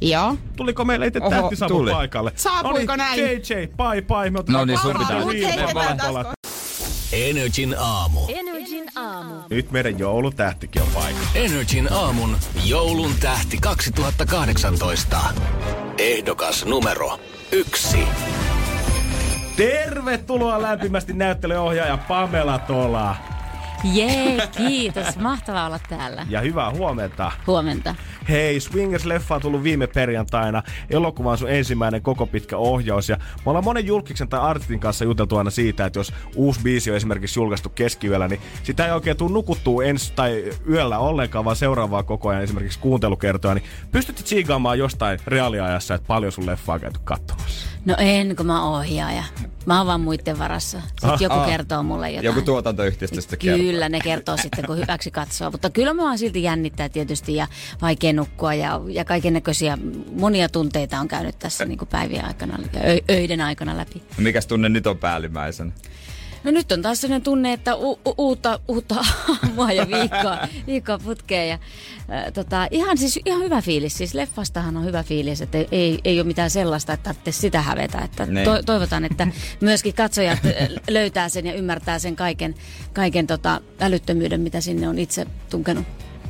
Joo. 0.00 0.36
Tuliko 0.56 0.84
meille 0.84 1.06
itse 1.06 1.20
tähtisavu 1.30 1.84
paikalle? 1.90 2.32
Saapuiko 2.36 2.92
no 2.92 2.96
näin? 2.96 3.20
JJ, 3.20 3.54
bye 3.54 4.02
bye. 4.02 4.30
Me 4.30 4.38
otetaan 4.38 4.58
No 4.58 4.64
niin, 4.64 4.78
sun 4.78 4.96
pitää- 4.98 5.20
Mut 5.20 5.34
taas 5.96 6.26
Energin 7.14 7.74
aamu. 7.78 8.20
Energin 8.28 8.90
aamu. 8.96 9.34
Nyt 9.50 9.70
meidän 9.70 9.98
joulutähtikin 9.98 10.82
on 10.82 10.88
paikalla. 10.94 11.26
Energin 11.34 11.92
aamun 11.92 12.36
joulun 12.64 13.10
tähti 13.20 13.58
2018. 13.60 15.20
Ehdokas 15.98 16.64
numero 16.64 17.18
yksi. 17.52 17.98
Tervetuloa 19.56 20.62
lämpimästi 20.62 21.12
näyttelyohjaaja 21.12 21.96
Pamela 21.96 22.58
Tola. 22.58 23.16
Jee, 23.92 24.48
kiitos. 24.56 25.16
Mahtavaa 25.16 25.66
olla 25.66 25.80
täällä. 25.88 26.26
Ja 26.28 26.40
hyvää 26.40 26.70
huomenta. 26.70 27.32
Huomenta. 27.46 27.94
Hei, 28.28 28.58
Swingers-leffa 28.58 29.34
on 29.34 29.40
tullut 29.40 29.62
viime 29.62 29.86
perjantaina. 29.86 30.62
Elokuva 30.90 31.30
on 31.30 31.38
sun 31.38 31.50
ensimmäinen 31.50 32.02
koko 32.02 32.26
pitkä 32.26 32.56
ohjaus. 32.56 33.08
Ja 33.08 33.16
me 33.16 33.42
ollaan 33.46 33.64
monen 33.64 33.86
julkiksen 33.86 34.28
tai 34.28 34.40
artistin 34.40 34.80
kanssa 34.80 35.04
juteltu 35.04 35.36
aina 35.36 35.50
siitä, 35.50 35.86
että 35.86 35.98
jos 35.98 36.12
uusi 36.36 36.60
biisi 36.62 36.90
on 36.90 36.96
esimerkiksi 36.96 37.40
julkaistu 37.40 37.68
keskiyöllä, 37.68 38.28
niin 38.28 38.40
sitä 38.62 38.86
ei 38.86 38.92
oikein 38.92 39.16
tule 39.16 39.32
nukuttua 39.32 39.84
ensi 39.84 40.12
tai 40.16 40.44
yöllä 40.70 40.98
ollenkaan, 40.98 41.44
vaan 41.44 41.56
seuraavaa 41.56 42.02
koko 42.02 42.28
ajan 42.28 42.42
esimerkiksi 42.42 42.78
kuuntelukertoa. 42.78 43.54
Niin 43.54 43.64
pystytkö 43.92 44.22
tsiigaamaan 44.22 44.78
jostain 44.78 45.18
reaaliajassa, 45.26 45.94
että 45.94 46.06
paljon 46.06 46.32
sun 46.32 46.46
leffaa 46.46 46.74
on 46.74 46.80
käyty 46.80 47.00
katsomassa? 47.04 47.73
No 47.84 47.94
en, 47.98 48.36
kun 48.36 48.46
mä 48.46 48.64
oon 48.64 48.78
ohjaaja. 48.78 49.24
Mä 49.66 49.78
oon 49.78 49.86
vaan 49.86 50.00
muiden 50.00 50.38
varassa. 50.38 50.80
Sitten 50.80 51.18
joku 51.20 51.36
kertoo 51.46 51.82
mulle 51.82 52.10
jotain. 52.10 52.24
Joku 52.24 52.42
tuotantoyhtiöstä 52.42 53.20
sitten 53.20 53.38
kertoo. 53.38 53.66
Kyllä, 53.66 53.88
ne 53.88 54.00
kertoo 54.00 54.36
sitten, 54.36 54.66
kun 54.66 54.78
hyväksi 54.78 55.10
katsoo. 55.10 55.50
Mutta 55.50 55.70
kyllä 55.70 55.94
mua 55.94 56.16
silti 56.16 56.42
jännittää 56.42 56.88
tietysti 56.88 57.34
ja 57.34 57.46
vaikea 57.82 58.12
nukkua 58.12 58.54
ja, 58.54 58.80
ja 58.88 59.04
kaiken 59.04 59.32
näköisiä 59.32 59.78
monia 60.12 60.48
tunteita 60.48 61.00
on 61.00 61.08
käynyt 61.08 61.38
tässä 61.38 61.64
niin 61.64 61.78
kuin 61.78 61.88
päivien 61.88 62.24
aikana 62.24 62.58
ja 62.72 62.80
öiden 63.10 63.40
aikana 63.40 63.76
läpi. 63.76 64.02
Mikäs 64.18 64.46
tunne 64.46 64.68
nyt 64.68 64.86
on 64.86 64.98
päällimmäisen? 64.98 65.72
No 66.44 66.50
nyt 66.50 66.72
on 66.72 66.82
taas 66.82 67.00
sellainen 67.00 67.22
tunne, 67.22 67.52
että 67.52 67.74
u- 67.76 68.00
u- 68.06 68.14
uutta, 68.18 68.60
uutta 68.68 68.94
aamua 69.28 69.72
ja 69.72 69.86
viikkoa, 69.88 70.38
viikkoa 70.66 70.98
putkeen. 70.98 71.48
Ja, 71.48 71.58
äh, 72.16 72.32
tota, 72.32 72.68
ihan, 72.70 72.98
siis, 72.98 73.20
ihan 73.26 73.42
hyvä 73.42 73.62
fiilis. 73.62 73.98
Siis 73.98 74.14
leffastahan 74.14 74.76
on 74.76 74.84
hyvä 74.84 75.02
fiilis, 75.02 75.40
että 75.42 75.58
ei, 75.58 75.68
ei, 75.72 75.98
ei 76.04 76.20
ole 76.20 76.26
mitään 76.26 76.50
sellaista, 76.50 76.92
että 76.92 77.04
tarvitsee 77.04 77.32
sitä 77.32 77.62
hävetä. 77.62 77.98
Että 77.98 78.26
Niin. 78.26 78.44
to, 78.44 78.62
toivotaan, 78.62 79.04
että 79.04 79.26
myöskin 79.60 79.94
katsojat 79.94 80.38
löytää 80.90 81.28
sen 81.28 81.46
ja 81.46 81.54
ymmärtää 81.54 81.98
sen 81.98 82.16
kaiken, 82.16 82.54
kaiken 82.92 83.26
tota, 83.26 83.60
älyttömyyden, 83.80 84.40
mitä 84.40 84.60
sinne 84.60 84.88
on 84.88 84.98
itse 84.98 85.26
tunkenut. 85.50 85.84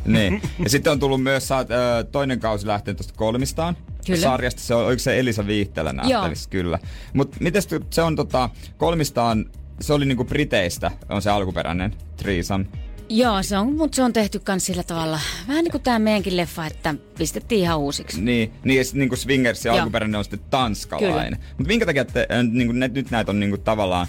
Niin. 0.04 0.42
Ja 0.64 0.70
sitten 0.70 0.92
on 0.92 1.00
tullut 1.00 1.22
myös, 1.22 1.50
oot, 1.50 1.70
ö, 1.70 2.04
toinen 2.12 2.40
kausi 2.40 2.66
lähtenyt 2.66 2.96
tuosta 2.96 3.14
kolmistaan. 3.16 3.76
Kyllä. 4.06 4.20
Sarjasta 4.20 4.60
se 4.60 4.74
on, 4.74 4.86
oliko 4.86 4.98
se 4.98 5.18
Elisa 5.18 5.46
Viihtelä 5.46 5.92
näyttelissä? 5.92 6.50
Kyllä. 6.50 6.78
Mutta 7.12 7.36
miten 7.40 7.62
se 7.90 8.02
on 8.02 8.16
tota, 8.16 8.50
kolmistaan, 8.76 9.44
se 9.80 9.92
oli 9.92 10.06
niinku 10.06 10.24
Briteistä, 10.24 10.90
on 11.08 11.22
se 11.22 11.30
alkuperäinen 11.30 11.94
Threesome. 12.16 12.66
Joo, 13.08 13.42
se 13.42 13.58
on, 13.58 13.76
mutta 13.76 13.96
se 13.96 14.02
on 14.02 14.12
tehty 14.12 14.40
myös 14.48 14.66
sillä 14.66 14.82
tavalla, 14.82 15.20
vähän 15.48 15.64
niin 15.64 15.72
kuin 15.72 15.82
tämä 15.82 15.98
meidänkin 15.98 16.36
leffa, 16.36 16.66
että 16.66 16.94
pistettiin 17.18 17.60
ihan 17.60 17.78
uusiksi. 17.78 18.22
Niin, 18.22 18.52
niin 18.64 18.78
ja 18.78 18.84
sit 18.84 18.94
niinku 18.94 19.16
Swingersin 19.16 19.68
Joo. 19.68 19.78
alkuperäinen 19.78 20.18
on 20.18 20.24
sitten 20.24 20.40
tanskalainen. 20.50 21.38
Mutta 21.48 21.68
minkä 21.68 21.86
takia 21.86 22.04
te, 22.04 22.26
äh, 22.32 22.42
niinku, 22.50 22.72
ne, 22.72 22.88
nyt 22.88 23.10
näitä 23.10 23.30
on 23.30 23.40
niinku 23.40 23.58
tavallaan, 23.58 24.06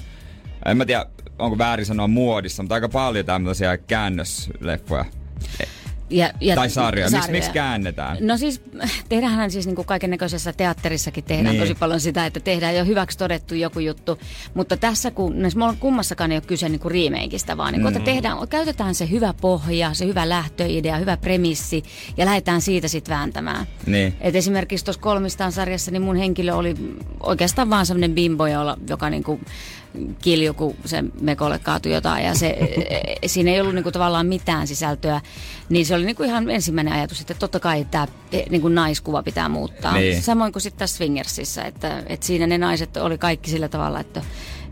en 0.65 0.77
mä 0.77 0.85
tiedä, 0.85 1.05
onko 1.39 1.57
väärin 1.57 1.85
sanoa 1.85 2.07
muodissa, 2.07 2.63
mutta 2.63 2.75
aika 2.75 2.89
paljon 2.89 3.25
tämmöisiä 3.25 3.77
käännösleffoja. 3.77 5.05
Ja, 6.09 6.31
ja 6.41 6.55
Tai 6.55 6.69
sarjoja. 6.69 7.07
Miks- 7.07 7.11
sarjoja. 7.11 7.31
miksi 7.31 7.51
käännetään? 7.51 8.17
No 8.21 8.37
siis 8.37 8.61
tehdäänhän 9.09 9.51
siis 9.51 9.65
niin 9.65 9.75
kuin 9.75 9.85
kaiken 9.85 10.09
näköisessä 10.09 10.53
teatterissakin 10.53 11.23
tehdään 11.23 11.45
Niin. 11.45 11.51
niin. 11.59 11.61
tosi 11.69 11.79
paljon 11.79 11.99
sitä, 11.99 12.25
että 12.25 12.39
tehdään 12.39 12.75
jo 12.75 12.85
hyväksi 12.85 13.17
todettu 13.17 13.55
joku 13.55 13.79
juttu. 13.79 14.19
Mutta 14.53 14.77
tässä 14.77 15.11
kun, 15.11 15.39
näissä 15.41 15.59
molemmat- 15.59 15.79
kummassakaan 15.79 16.31
ei 16.31 16.35
ole 16.37 16.43
kyse 16.47 16.69
niin 16.69 16.79
kuin 16.79 16.91
remakeista, 16.91 17.57
vaan 17.57 17.73
niin 17.73 17.81
kuin, 17.81 17.93
Mm. 17.93 17.97
että 17.97 18.11
tehdään, 18.11 18.47
käytetään 18.47 18.95
se 18.95 19.09
hyvä 19.09 19.33
pohja, 19.41 19.93
se 19.93 20.05
hyvä 20.05 20.29
lähtöidea, 20.29 20.97
hyvä 20.97 21.17
premissi 21.17 21.83
ja 22.17 22.25
lähdetään 22.25 22.61
siitä 22.61 22.87
sitten 22.87 23.15
vääntämään. 23.15 23.67
Niin. 23.85 24.15
Et 24.21 24.35
esimerkiksi 24.35 24.85
tuossa 24.85 25.01
kolmistaan 25.01 25.51
sarjassa 25.51 25.91
niin 25.91 26.01
mun 26.01 26.15
henkilö 26.15 26.53
oli 26.53 26.75
oikeastaan 27.19 27.69
vaan 27.69 27.85
semmoinen 27.85 28.15
bimbo, 28.15 28.43
joka 28.89 29.09
niinku 29.09 29.39
kilju, 30.21 30.53
kun 30.53 30.75
se 30.85 31.03
mekolle 31.21 31.59
kaatui 31.59 31.93
jotain 31.93 32.25
ja 32.25 32.35
se, 32.35 32.47
e, 32.47 33.27
siinä 33.27 33.51
ei 33.51 33.61
ollut 33.61 33.75
niinku 33.75 33.91
tavallaan 33.91 34.27
mitään 34.27 34.67
sisältöä. 34.67 35.21
Niin 35.69 35.85
se 35.85 35.95
oli 35.95 36.05
niinku 36.05 36.23
ihan 36.23 36.49
ensimmäinen 36.49 36.93
ajatus, 36.93 37.21
että 37.21 37.33
totta 37.33 37.59
kai 37.59 37.85
tämä 37.91 38.07
niinku 38.49 38.67
naiskuva 38.67 39.23
pitää 39.23 39.49
muuttaa. 39.49 39.93
Niin. 39.93 40.21
Samoin 40.21 40.51
kuin 40.51 40.61
sitten 40.61 40.79
tässä 40.79 40.97
Swingersissa, 40.97 41.63
että, 41.63 42.03
että 42.07 42.25
siinä 42.25 42.47
ne 42.47 42.57
naiset 42.57 42.97
oli 42.97 43.17
kaikki 43.17 43.49
sillä 43.49 43.67
tavalla, 43.69 43.99
että 43.99 44.21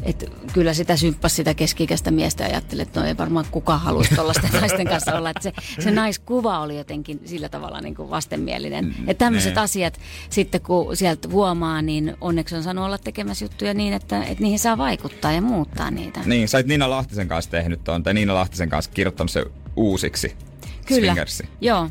että 0.05 0.25
kyllä 0.53 0.73
sitä 0.73 0.97
symppasi 0.97 1.35
sitä 1.35 1.53
keski-ikäistä 1.53 2.11
miestä 2.11 2.43
ja 2.43 2.49
ajatteli, 2.49 2.81
että 2.81 2.99
no 2.99 3.05
ei 3.05 3.17
varmaan 3.17 3.45
kukaan 3.51 3.79
haluaisi 3.79 4.15
tuollaisten 4.15 4.49
naisten 4.61 4.87
kanssa 4.87 5.13
olla. 5.15 5.29
Että 5.29 5.43
se, 5.43 5.53
se 5.79 5.91
naiskuva 5.91 6.59
oli 6.59 6.77
jotenkin 6.77 7.21
sillä 7.25 7.49
tavalla 7.49 7.81
niin 7.81 7.95
kuin 7.95 8.09
vastenmielinen. 8.09 8.95
Että 9.07 9.25
tämmöiset 9.25 9.55
ne. 9.55 9.61
asiat 9.61 9.99
sitten 10.29 10.61
kun 10.61 10.97
sieltä 10.97 11.29
huomaa, 11.29 11.81
niin 11.81 12.15
onneksi 12.21 12.55
on 12.55 12.63
saanut 12.63 12.85
olla 12.85 12.97
tekemässä 12.97 13.45
juttuja 13.45 13.73
niin, 13.73 13.93
että, 13.93 14.23
että 14.23 14.43
niihin 14.43 14.59
saa 14.59 14.77
vaikuttaa 14.77 15.31
ja 15.31 15.41
muuttaa 15.41 15.91
niitä. 15.91 16.19
Niin, 16.25 16.47
sä 16.47 16.61
Niina 16.61 16.89
Lahtisen 16.89 17.27
kanssa 17.27 17.51
tehnyt 17.51 17.83
ton, 17.83 18.03
tai 18.03 18.13
Niina 18.13 18.33
Lahtisen 18.33 18.69
kanssa 18.69 18.91
kirjoittanut 18.91 19.31
se 19.31 19.45
uusiksi. 19.75 20.35
Kyllä, 20.85 21.05
Swingersi. 21.05 21.43
joo. 21.61 21.89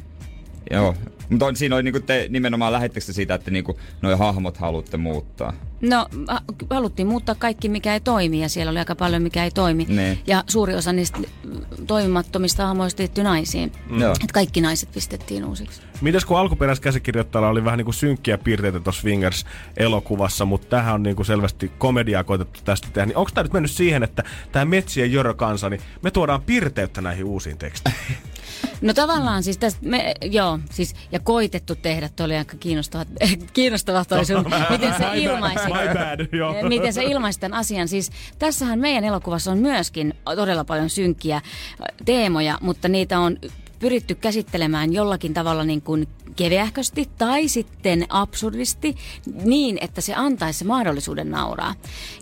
Joo. 0.70 0.94
Mutta 1.32 1.46
on, 1.46 1.56
siinä 1.56 1.74
oli 1.74 1.82
niinku 1.82 2.00
te 2.00 2.26
nimenomaan 2.28 2.72
lähettekö 2.72 3.06
te 3.06 3.12
siitä, 3.12 3.34
että 3.34 3.50
niinku 3.50 3.78
noi 4.02 4.18
hahmot 4.18 4.56
haluatte 4.56 4.96
muuttaa. 4.96 5.52
No 5.80 6.06
ha- 6.28 6.42
haluttiin 6.70 7.08
muuttaa 7.08 7.34
kaikki, 7.34 7.68
mikä 7.68 7.94
ei 7.94 8.00
toimi 8.00 8.42
ja 8.42 8.48
siellä 8.48 8.70
oli 8.70 8.78
aika 8.78 8.94
paljon, 8.94 9.22
mikä 9.22 9.44
ei 9.44 9.50
toimi. 9.50 9.86
Niin. 9.88 10.18
Ja 10.26 10.44
suuri 10.46 10.74
osa 10.74 10.92
niistä 10.92 11.18
mm, 11.18 11.60
toimimattomista 11.86 12.66
hahmoista 12.66 13.00
liittyy 13.00 13.24
naisiin. 13.24 13.72
Joo. 13.98 14.12
Että 14.12 14.32
kaikki 14.32 14.60
naiset 14.60 14.92
pistettiin 14.92 15.44
uusiksi. 15.44 15.82
Mites 16.00 16.24
kun 16.24 16.38
alkuperäiskäsikirjoittajalla 16.38 17.48
oli 17.48 17.64
vähän 17.64 17.78
niinku 17.78 17.92
synkkiä 17.92 18.38
piirteitä 18.38 18.80
tuossa 18.80 19.00
Swingers-elokuvassa, 19.02 20.44
mutta 20.44 20.66
tähän 20.68 20.94
on 20.94 21.02
niinku 21.02 21.24
selvästi 21.24 21.72
komediaa 21.78 22.24
koetettu 22.24 22.60
tästä 22.64 22.88
tehdä, 22.92 23.06
niin 23.06 23.16
onko 23.16 23.30
tämä 23.34 23.42
nyt 23.42 23.52
mennyt 23.52 23.70
siihen, 23.70 24.02
että 24.02 24.24
tämä 24.52 24.64
Metsien 24.64 25.12
Jörö 25.12 25.34
kansa, 25.34 25.70
niin 25.70 25.80
me 26.02 26.10
tuodaan 26.10 26.42
piirteyttä 26.42 27.00
näihin 27.00 27.24
uusiin 27.24 27.58
teksteihin? 27.58 28.16
No 28.80 28.94
tavallaan 28.94 29.42
siis 29.42 29.58
tästä, 29.58 29.80
me, 29.82 30.14
joo, 30.22 30.58
siis, 30.70 30.94
ja 31.12 31.20
koitettu 31.20 31.74
tehdä, 31.74 32.08
toi 32.16 32.24
oli 32.26 32.36
aika 32.36 32.56
kiinnostavaa, 32.56 33.06
kiinnostavaa 33.52 34.04
toi 34.04 34.24
sun, 34.24 34.44
miten 34.70 34.92
se 34.92 34.98
My 34.98 35.04
bad, 35.04 35.16
ilmaisi. 35.16 35.66
my 35.66 35.94
bad, 35.98 36.28
joo. 36.32 36.68
Miten 36.68 36.92
se 36.92 37.04
ilmaisi 37.04 37.40
tämän 37.40 37.58
asian. 37.58 37.88
Siis 37.88 38.10
tässähän 38.38 38.78
meidän 38.78 39.04
elokuvassa 39.04 39.52
on 39.52 39.58
myöskin 39.58 40.14
todella 40.24 40.64
paljon 40.64 40.90
synkkiä 40.90 41.40
teemoja, 42.04 42.58
mutta 42.60 42.88
niitä 42.88 43.18
on 43.18 43.36
pyritty 43.78 44.14
käsittelemään 44.14 44.92
jollakin 44.92 45.34
tavalla 45.34 45.64
niin 45.64 45.82
kuin 45.82 46.08
keveähkösti 46.36 47.08
tai 47.18 47.48
sitten 47.48 48.06
absurdisti 48.08 48.96
niin, 49.44 49.78
että 49.80 50.00
se 50.00 50.14
antaisi 50.14 50.58
se 50.58 50.64
mahdollisuuden 50.64 51.30
nauraa. 51.30 51.74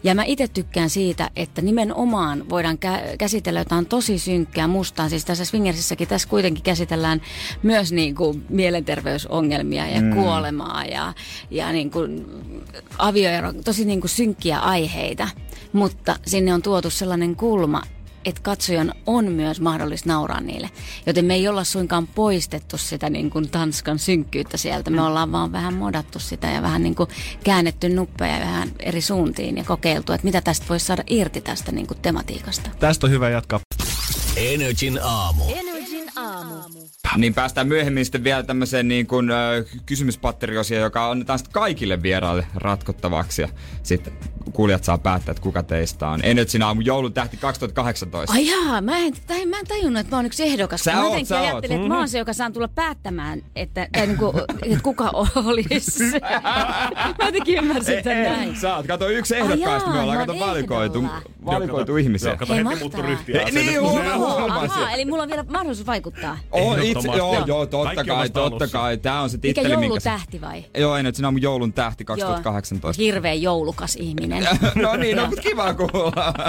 Ja 0.04 0.14
mä 0.14 0.24
itse 0.24 0.48
tykkään 0.48 0.90
siitä, 0.90 1.30
että 1.36 1.62
nimenomaan 1.62 2.48
voidaan 2.48 2.78
kä- 2.86 3.16
käsitellä 3.18 3.61
jotain 3.61 3.86
tosi 3.86 4.18
synkkää 4.18 4.68
mustaa. 4.68 5.08
Siis 5.08 5.24
tässä 5.24 5.44
Swingersissäkin 5.44 6.08
tässä 6.08 6.28
kuitenkin 6.28 6.62
käsitellään 6.62 7.20
myös 7.62 7.92
niin 7.92 8.14
kuin 8.14 8.44
mielenterveysongelmia 8.48 9.86
ja 9.86 10.00
mm. 10.00 10.14
kuolemaa 10.14 10.84
ja, 10.84 11.12
ja 11.50 11.72
niin 11.72 11.90
kuin 11.90 12.26
avioero, 12.98 13.52
tosi 13.52 13.84
niin 13.84 14.00
kuin 14.00 14.11
synkkiä 14.11 14.58
aiheita. 14.58 15.28
Mutta 15.72 16.16
sinne 16.26 16.54
on 16.54 16.62
tuotu 16.62 16.90
sellainen 16.90 17.36
kulma, 17.36 17.82
että 18.24 18.40
katsojan 18.42 18.94
on 19.06 19.32
myös 19.32 19.60
mahdollista 19.60 20.08
nauraa 20.08 20.40
niille. 20.40 20.70
Joten 21.06 21.24
me 21.24 21.34
ei 21.34 21.48
olla 21.48 21.64
suinkaan 21.64 22.06
poistettu 22.06 22.78
sitä 22.78 23.10
niin 23.10 23.30
kuin 23.30 23.50
Tanskan 23.50 23.98
synkkyyttä 23.98 24.56
sieltä. 24.56 24.90
Me 24.90 25.02
ollaan 25.02 25.32
vaan 25.32 25.52
vähän 25.52 25.74
modattu 25.74 26.18
sitä 26.18 26.46
ja 26.46 26.62
vähän 26.62 26.82
niin 26.82 26.94
kuin 26.94 27.08
käännetty 27.44 27.88
nuppeja 27.88 28.40
vähän 28.40 28.72
eri 28.78 29.00
suuntiin 29.00 29.56
ja 29.56 29.64
kokeiltu, 29.64 30.12
että 30.12 30.24
mitä 30.24 30.40
tästä 30.40 30.66
voisi 30.68 30.86
saada 30.86 31.04
irti 31.06 31.40
tästä 31.40 31.72
niin 31.72 31.86
kuin 31.86 31.98
tematiikasta. 32.02 32.70
Tästä 32.78 33.06
on 33.06 33.10
hyvä 33.10 33.30
jatkaa. 33.30 33.60
Energin 34.36 34.98
aamu. 35.02 35.44
Energin 35.44 35.69
aamu. 36.47 36.78
Niin 37.16 37.34
päästään 37.34 37.68
myöhemmin 37.68 38.05
sitten 38.05 38.24
vielä 38.24 38.43
tämmöiseen 38.43 38.88
niin 38.88 39.07
kuin, 39.07 39.30
kysymyspatteriosioon, 39.86 40.82
joka 40.84 41.11
annetaan 41.11 41.38
sitten 41.38 41.53
kaikille 41.53 42.03
vieraille 42.03 42.47
ratkottavaksi. 42.55 43.43
Ja 43.43 43.49
sitten 43.82 44.12
kuulijat 44.53 44.84
saa 44.84 44.99
päättää, 44.99 45.32
että 45.32 45.43
kuka 45.43 45.62
teistä 45.62 46.09
on. 46.09 46.20
Energyn 46.22 46.62
aamu 46.62 46.80
joulun 46.80 47.12
tähti 47.12 47.36
2018. 47.36 48.32
Ai 48.32 48.47
jaa, 48.47 48.80
mä 48.80 48.99
en, 48.99 49.12
tai 49.26 49.47
mä 49.47 49.59
en 49.59 49.66
tajunnut, 49.66 50.01
että 50.01 50.11
mä 50.11 50.16
oon 50.16 50.26
yksi 50.26 50.43
ehdokas. 50.43 50.80
Sä 50.80 50.93
mä 50.93 51.05
oot, 51.05 51.26
sä 51.26 51.41
oot. 51.41 51.49
ajattelin, 51.49 51.76
että 51.76 51.88
mä 51.88 51.99
oon 51.99 52.09
se, 52.09 52.18
joka 52.18 52.32
saan 52.32 52.53
tulla 52.53 52.68
päättämään, 52.68 53.43
että, 53.57 53.88
tai 53.93 54.07
niin 54.07 54.18
kuin, 54.18 54.36
että 54.62 54.82
kuka 54.82 55.11
olisi. 55.45 56.20
mä 57.18 57.26
jotenkin 57.26 57.59
ymmärsin 57.59 58.05
tämän 58.05 58.22
näin. 58.22 58.57
Sä 58.57 58.76
oot, 58.76 58.86
kato 58.86 59.09
yksi 59.09 59.36
ehdokkaista, 59.36 59.91
Ai 59.91 59.93
me 59.93 59.97
jaa, 59.97 60.03
ollaan 60.03 60.26
kato 60.26 60.38
valikoitu, 60.41 61.05
valikoitu 61.45 61.97
ihmisiä. 61.97 62.30
Joo, 62.30 62.36
kato 62.36 62.55
Hei, 62.55 62.64
heti 62.64 62.76
muuttu 62.76 63.03
ryhtiä. 63.03 63.45
Niin, 63.45 63.80
huomaa, 63.80 64.93
eli 64.93 65.05
mulla 65.05 65.22
on 65.22 65.28
vielä 65.28 65.45
mahdollisuus 65.49 65.86
vaikuttaa. 65.86 66.29
On 66.52 66.78
itse, 66.78 66.88
Ehdottomasti. 66.88 67.18
joo, 67.18 67.34
Joo. 67.34 67.44
joo, 67.46 67.66
totta 67.66 68.00
on 68.00 68.06
kai, 68.06 68.30
totta 68.30 68.68
kai. 68.68 68.98
Tää 68.98 69.20
on 69.20 69.30
se 69.30 69.36
Mikä 69.36 69.42
titteli, 69.42 69.68
minkä... 69.68 69.84
joulutähti 69.86 70.40
vai? 70.40 70.64
Joo, 70.78 70.96
Energyn 70.96 71.24
aamu 71.24 71.38
joulun 71.38 71.72
tähti 71.72 72.04
2018. 72.04 73.02
Hirveä 73.02 73.34
joulukas 73.34 73.96
ihminen. 73.96 74.48
no 74.82 74.96
niin, 74.96 75.16
no, 75.16 75.26
mutta 75.26 75.42
kiva 75.42 75.74
kuulla. 75.74 76.34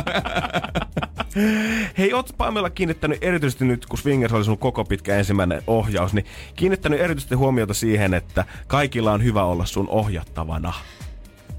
Hei, 1.98 2.14
oot 2.14 2.30
Pamela 2.38 2.70
kiinnittänyt 2.70 3.24
erityisesti 3.24 3.66
nyt, 3.66 3.86
kun 3.86 4.00
Swingers 4.00 4.34
oli 4.34 4.44
sun 4.46 4.58
koko 4.58 4.86
pitkä 4.86 5.18
ensimmäinen 5.18 5.62
ohjaus, 5.68 6.14
niin 6.14 6.26
kiinnittänyt 6.56 7.00
erityisesti 7.00 7.36
huomiota 7.36 7.74
siihen, 7.74 8.14
että 8.14 8.46
kaikilla 8.68 9.12
on 9.12 9.24
hyvä 9.24 9.44
olla 9.44 9.66
sun 9.66 9.90
ohjattavana. 9.90 10.74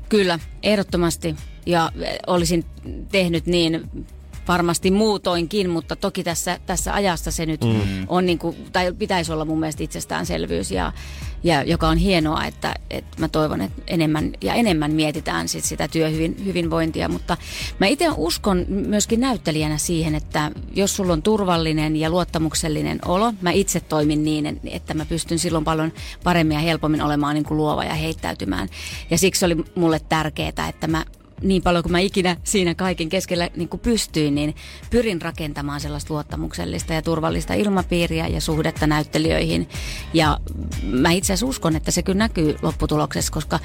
Kyllä, 0.09 0.39
ehdottomasti. 0.63 1.37
Ja 1.67 1.91
eh, 2.01 2.19
olisin 2.27 2.65
tehnyt 3.13 3.47
niin 3.47 3.91
varmasti 4.49 4.91
muutoinkin, 4.91 5.71
mutta 5.71 5.97
toki 5.97 6.25
tässä, 6.25 6.59
tässä 6.67 6.95
ajassa 6.95 7.31
se 7.31 7.47
nyt 7.47 7.65
mm. 7.65 8.07
on 8.09 8.27
niin 8.27 8.39
kuin, 8.39 8.57
tai 8.73 8.93
pitäisi 8.93 9.33
olla 9.33 9.45
mun 9.45 9.61
mielestä 9.61 9.83
itsestäänselvyys 9.83 10.71
ja, 10.71 10.93
ja 11.43 11.63
joka 11.63 11.89
on 11.89 11.97
hienoa, 11.97 12.45
että, 12.45 12.75
että 12.91 13.21
mä 13.21 13.29
toivon, 13.29 13.61
että 13.61 13.83
enemmän 13.87 14.33
ja 14.41 14.55
enemmän 14.55 14.93
mietitään 14.93 15.49
sit 15.49 15.65
sitä 15.65 15.89
työhyvinvointia, 15.89 17.09
mutta 17.09 17.37
mä 17.79 17.87
itse 17.87 18.09
uskon 18.17 18.65
myöskin 18.69 19.21
näyttelijänä 19.21 19.79
siihen, 19.79 20.15
että 20.15 20.51
jos 20.75 20.97
sulla 20.97 21.13
on 21.13 21.23
turvallinen 21.23 21.97
ja 21.97 22.11
luottamuksellinen 22.11 22.99
olo, 23.05 23.33
mä 23.41 23.51
itse 23.51 23.81
toimin 23.81 24.25
niin, 24.25 24.61
että 24.65 24.95
mä 24.95 25.07
pystyn 25.07 25.39
silloin 25.39 25.65
paljon 25.65 25.93
paremmin 26.25 26.55
ja 26.55 26.61
helpommin 26.61 27.03
olemaan 27.03 27.35
niin 27.35 27.45
kuin 27.45 27.59
luova 27.59 27.85
ja 27.85 27.95
heittäytymään. 27.95 28.69
Ja 29.11 29.19
siksi 29.19 29.45
oli 29.45 29.57
mulle 29.75 30.01
tärkeää, 30.09 30.69
että 30.69 30.87
mä 30.87 31.05
niin 31.43 31.63
paljon 31.63 31.83
kuin 31.83 31.93
mä 31.93 31.99
ikinä 31.99 32.37
siinä 32.45 32.75
kaiken 32.75 33.09
keskellä 33.09 33.51
niin 33.57 33.69
kuin 33.69 33.81
pystyin, 33.81 34.35
niin 34.35 34.55
pyrin 34.91 35.23
rakentamaan 35.23 35.81
sellaista 35.81 36.15
luottamuksellista 36.15 36.95
ja 36.95 37.03
turvallista 37.03 37.55
ilmapiiriä 37.55 38.29
ja 38.29 38.41
suhdetta 38.41 38.87
näyttelijöihin. 38.87 39.69
Ja 40.15 40.39
mä 40.83 41.11
itse 41.11 41.33
asiassa 41.33 41.47
uskon, 41.47 41.77
että 41.77 41.91
se 41.91 42.03
kyllä 42.03 42.19
näkyy 42.19 42.57
lopputuloksessa, 42.63 43.33
koska 43.33 43.59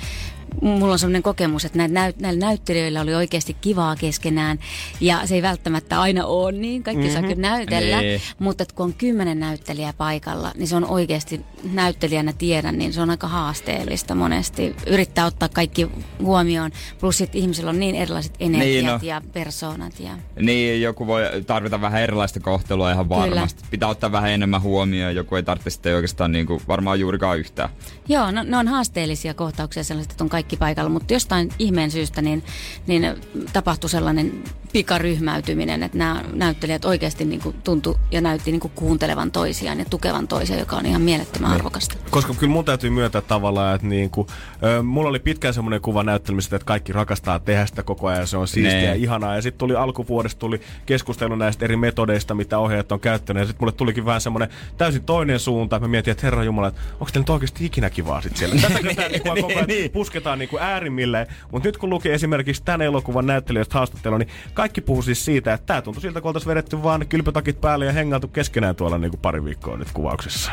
mulla 0.62 0.94
on 0.94 1.00
sellainen 1.00 1.24
kokemus, 1.24 1.66
että 1.66 1.78
näillä, 1.78 2.10
näyt- 2.10 2.22
näillä 2.22 2.40
näyttelijöillä 2.40 3.02
oli 3.02 3.16
oikeasti 3.16 3.54
kivaa 3.62 3.96
keskenään. 3.96 4.60
Ja 5.02 5.28
se 5.28 5.36
ei 5.36 5.42
välttämättä 5.42 6.02
aina 6.02 6.26
ole 6.26 6.52
niin, 6.52 6.84
kaikki 6.84 7.04
mm-hmm. 7.04 7.14
saa 7.14 7.30
kyllä 7.30 7.50
näytellä. 7.50 8.02
Niin. 8.02 8.22
Mutta 8.40 8.64
että 8.64 8.76
kun 8.76 8.86
on 8.86 8.94
kymmenen 8.94 9.40
näyttelijää 9.40 9.94
paikalla, 9.94 10.52
niin 10.56 10.68
se 10.68 10.76
on 10.76 10.86
oikeasti 10.86 11.42
näyttelijänä 11.74 12.34
tiedän, 12.34 12.78
niin 12.78 12.94
se 12.94 13.02
on 13.02 13.10
aika 13.10 13.28
haasteellista 13.28 14.16
monesti. 14.16 14.76
Yrittää 14.88 15.26
ottaa 15.26 15.50
kaikki 15.50 15.88
huomioon, 16.22 16.72
plus 17.00 17.22
että 17.22 17.38
ihmisillä 17.38 17.70
on 17.70 17.80
niin 17.80 17.96
erilaiset 17.96 18.34
energiat 18.40 18.68
Niin, 18.74 18.86
no. 18.86 19.00
ja 19.02 19.22
persoonat. 19.34 20.00
Ja... 20.00 20.12
Niin, 20.40 20.82
joku 20.82 21.08
voi 21.08 21.24
tarvita 21.48 21.82
vähän 21.82 22.02
erilaista 22.02 22.40
kohtelua 22.40 22.92
ihan 22.92 23.06
Kyllä. 23.08 23.20
varmasti. 23.20 23.64
Pitää 23.72 23.90
ottaa 23.90 24.12
vähän 24.12 24.32
enemmän 24.32 24.62
huomioon, 24.62 25.16
joku 25.16 25.36
ei 25.36 25.44
tarvitse 25.44 25.70
sitten 25.70 25.96
oikeastaan 25.96 26.32
niin 26.32 26.46
kuin, 26.46 26.62
varmaan 26.68 27.00
juurikaan 27.00 27.40
yhtään. 27.40 27.70
Joo, 28.08 28.32
no, 28.32 28.44
ne 28.44 28.58
on 28.58 28.68
haasteellisia 28.68 29.34
kohtauksia 29.34 29.84
sellaiset, 29.84 30.12
että 30.12 30.24
on 30.24 30.30
kaikki 30.30 30.47
paikalla, 30.56 30.90
mutta 30.90 31.14
jostain 31.14 31.50
ihmeen 31.60 31.92
syystä 31.92 32.22
niin, 32.22 32.44
niin 32.88 33.16
tapahtui 33.54 33.90
sellainen 33.90 34.44
pikaryhmäytyminen, 34.74 35.84
että 35.84 35.98
nämä 35.98 36.24
näyttelijät 36.34 36.86
oikeasti 36.86 37.26
niin 37.26 37.42
kuin 37.42 37.56
tuntui 37.64 37.96
ja 38.12 38.22
näytti 38.22 38.52
niin 38.52 38.60
kuin 38.60 38.72
kuuntelevan 38.76 39.32
toisiaan 39.32 39.80
ja 39.80 39.86
tukevan 39.86 40.28
toisiaan, 40.28 40.60
joka 40.60 40.76
on 40.76 40.86
ihan 40.86 41.02
mielettömän 41.02 41.52
arvokasta. 41.52 41.96
Koska 42.10 42.34
kyllä 42.34 42.54
mun 42.54 42.66
täytyy 42.66 42.90
myöntää 42.90 43.22
tavallaan, 43.22 43.76
että 43.76 43.88
niinku, 43.88 44.28
ö, 44.64 44.84
mulla 44.84 45.10
oli 45.10 45.20
pitkään 45.20 45.54
semmoinen 45.54 45.82
kuva 45.82 46.04
näyttelemisestä, 46.04 46.56
että 46.56 46.66
kaikki 46.66 46.94
rakastaa 46.94 47.40
tehdä 47.40 47.66
sitä 47.66 47.84
koko 47.84 48.08
ajan, 48.08 48.28
se 48.28 48.38
on 48.38 48.48
siistiä 48.48 48.82
ja 48.82 48.88
Nee. 48.92 48.96
ihanaa. 48.98 49.36
Ja 49.36 49.42
sitten 49.42 49.60
tuli 49.60 49.76
alkuvuodesta 49.76 50.40
tuli 50.40 50.62
keskustelu 50.86 51.36
näistä 51.36 51.66
eri 51.66 51.76
metodeista, 51.78 52.36
mitä 52.36 52.60
ohjaajat 52.60 52.92
on 52.92 53.00
käyttänyt. 53.00 53.42
Ja 53.42 53.46
sitten 53.48 53.62
mulle 53.64 53.72
tulikin 53.72 54.06
vähän 54.06 54.22
semmoinen 54.22 54.50
täysin 54.78 55.04
toinen 55.04 55.40
suunta. 55.40 55.80
Mä 55.80 55.88
mietin, 55.88 56.12
että 56.12 56.28
herra 56.28 56.44
Jumala, 56.44 56.68
että 56.68 56.82
onko 56.94 57.06
teillä 57.06 57.22
nyt 57.22 57.30
oikeasti 57.30 57.66
ikinä 57.66 57.90
kivaa 57.90 58.22
sit 58.22 58.38
siellä? 58.38 58.56
Tätäkö 58.62 58.96
tää 58.96 59.10
niinku 59.10 59.30
koko 59.36 59.48
ajan 59.48 59.68
Niin. 59.68 59.92
pusketaan 59.92 60.27
niinku 60.36 60.58
äärimmilleen. 60.60 61.28
Mutta 61.52 61.68
nyt 61.68 61.78
kun 61.78 61.90
luki 61.90 62.10
esimerkiksi 62.10 62.64
tämän 62.64 62.82
elokuvan 62.82 63.26
näyttelijöistä 63.26 63.78
haastattelua, 63.78 64.18
niin 64.18 64.30
kaikki 64.54 64.82
puhuu 64.82 65.02
siis 65.02 65.26
siitä, 65.26 65.54
että 65.54 65.66
tämä 65.66 65.82
tuntui 65.82 66.02
siltä, 66.02 66.22
kun 66.22 66.30
oltaisiin 66.30 66.50
vedetty 66.50 66.84
vaan 66.84 67.08
kylpytakit 67.08 67.62
päälle 67.62 67.86
ja 67.86 67.94
hengailtu 67.94 68.28
keskenään 68.28 68.76
tuolla 68.76 68.98
niinku 68.98 69.18
pari 69.18 69.46
viikkoa 69.46 69.78
nyt 69.78 69.92
kuvauksessa. 69.94 70.52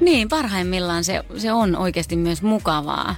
Niin, 0.00 0.28
parhaimmillaan 0.28 1.04
se, 1.04 1.24
se 1.36 1.52
on 1.52 1.76
oikeasti 1.76 2.16
myös 2.16 2.42
mukavaa. 2.42 3.16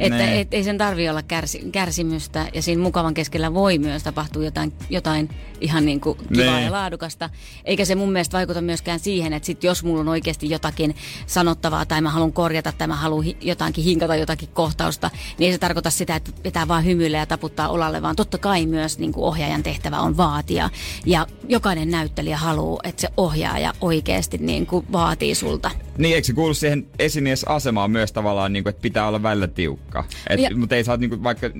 Että 0.00 0.16
Nee. 0.18 0.40
et, 0.40 0.54
ei 0.54 0.64
sen 0.64 0.78
tarvi 0.78 1.08
olla 1.08 1.22
kärsi, 1.22 1.62
kärsimystä 1.72 2.48
ja 2.54 2.62
siinä 2.62 2.82
mukavan 2.82 3.14
keskellä 3.14 3.54
voi 3.54 3.78
myös 3.78 4.02
tapahtua 4.02 4.44
jotain, 4.44 4.72
jotain 4.90 5.28
ihan 5.60 5.84
niin 5.84 6.00
kuin 6.00 6.18
kivaa 6.34 6.54
Nee. 6.54 6.64
ja 6.64 6.72
laadukasta. 6.72 7.30
Eikä 7.64 7.84
se 7.84 7.94
mun 7.94 8.12
mielestä 8.12 8.36
vaikuta 8.36 8.60
myöskään 8.60 8.98
siihen, 9.00 9.32
että 9.32 9.46
sit 9.46 9.64
jos 9.64 9.84
mulla 9.84 10.00
on 10.00 10.08
oikeasti 10.08 10.50
jotakin 10.50 10.94
sanottavaa 11.26 11.86
tai 11.86 12.00
mä 12.00 12.10
haluan 12.10 12.32
korjata 12.32 12.72
tai 12.78 12.88
mä 12.88 12.96
haluan 12.96 13.24
hi- 13.24 13.36
jotakin 13.40 13.84
hinkata 13.84 14.16
jotakin 14.16 14.48
kohtausta, 14.52 15.10
niin 15.38 15.46
ei 15.46 15.52
se 15.52 15.58
tarkoita 15.58 15.90
sitä, 15.90 16.16
että 16.16 16.30
pitää 16.42 16.68
vaan 16.68 16.84
hymyillä 16.84 17.18
ja 17.18 17.26
taputtaa 17.26 17.68
olalle, 17.68 18.02
vaan 18.02 18.16
totta 18.16 18.38
kai 18.38 18.66
myös 18.66 18.98
niin 18.98 19.12
kuin 19.12 19.24
ohjaajan 19.24 19.62
tehtävä 19.62 20.00
on 20.00 20.16
vaatia. 20.16 20.70
Ja 21.06 21.26
jokainen 21.48 21.90
näyttelijä 21.90 22.36
haluaa, 22.36 22.80
että 22.84 23.00
se 23.00 23.08
ohjaaja 23.16 23.72
oikeasti 23.80 24.38
niin 24.38 24.66
kuin 24.66 24.86
vaatii 24.92 25.34
sulta. 25.34 25.70
Niin, 25.98 26.14
eikö 26.14 26.26
se 26.26 26.32
kuulu 26.32 26.54
siihen 26.54 26.86
esimiesasemaan 26.98 27.90
myös 27.90 28.12
tavallaan, 28.12 28.52
niin 28.52 28.62
kuin, 28.64 28.70
että 28.70 28.82
pitää 28.82 29.08
olla 29.08 29.22
välillä 29.22 29.46
tiukka? 29.48 29.87
Et, 30.30 30.40
Ja- 30.40 30.56
mutta 30.56 30.76
ei 30.76 30.84
saa 30.84 30.96
niin 30.96 31.10
kuin, 31.10 31.22
vaikka 31.22 31.50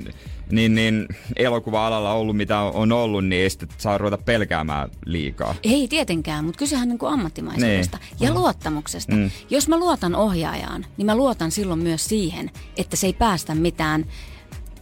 niin, 0.51 0.75
niin, 0.75 1.09
elokuva-alalla 1.37 2.13
ollut 2.13 2.37
mitä 2.37 2.59
on 2.61 2.93
ollut, 2.93 3.25
niin 3.25 3.43
ei 3.43 3.51
sitten 3.51 3.69
saa 3.79 3.99
ruveta 3.99 4.19
pelkäämään 4.19 4.89
liikaa. 5.07 5.55
Ei 5.63 5.89
tietenkään, 5.89 6.45
mutta 6.45 6.59
kysehän 6.59 6.83
on 6.83 6.89
niin 6.89 6.99
kuin 6.99 7.13
ammattimaisuudesta 7.13 7.99
ja 8.21 8.35
luottamuksesta. 8.35 9.17
Mm. 9.17 9.31
Jos 9.51 9.69
mä 9.69 9.79
luotan 9.79 10.15
ohjaajaan, 10.15 10.87
niin 10.97 11.07
mä 11.07 11.17
luotan 11.17 11.51
silloin 11.51 11.81
myös 11.81 12.05
siihen, 12.05 12.51
että 12.77 12.97
se 12.97 13.07
ei 13.07 13.13
päästä 13.13 13.55
mitään 13.55 14.07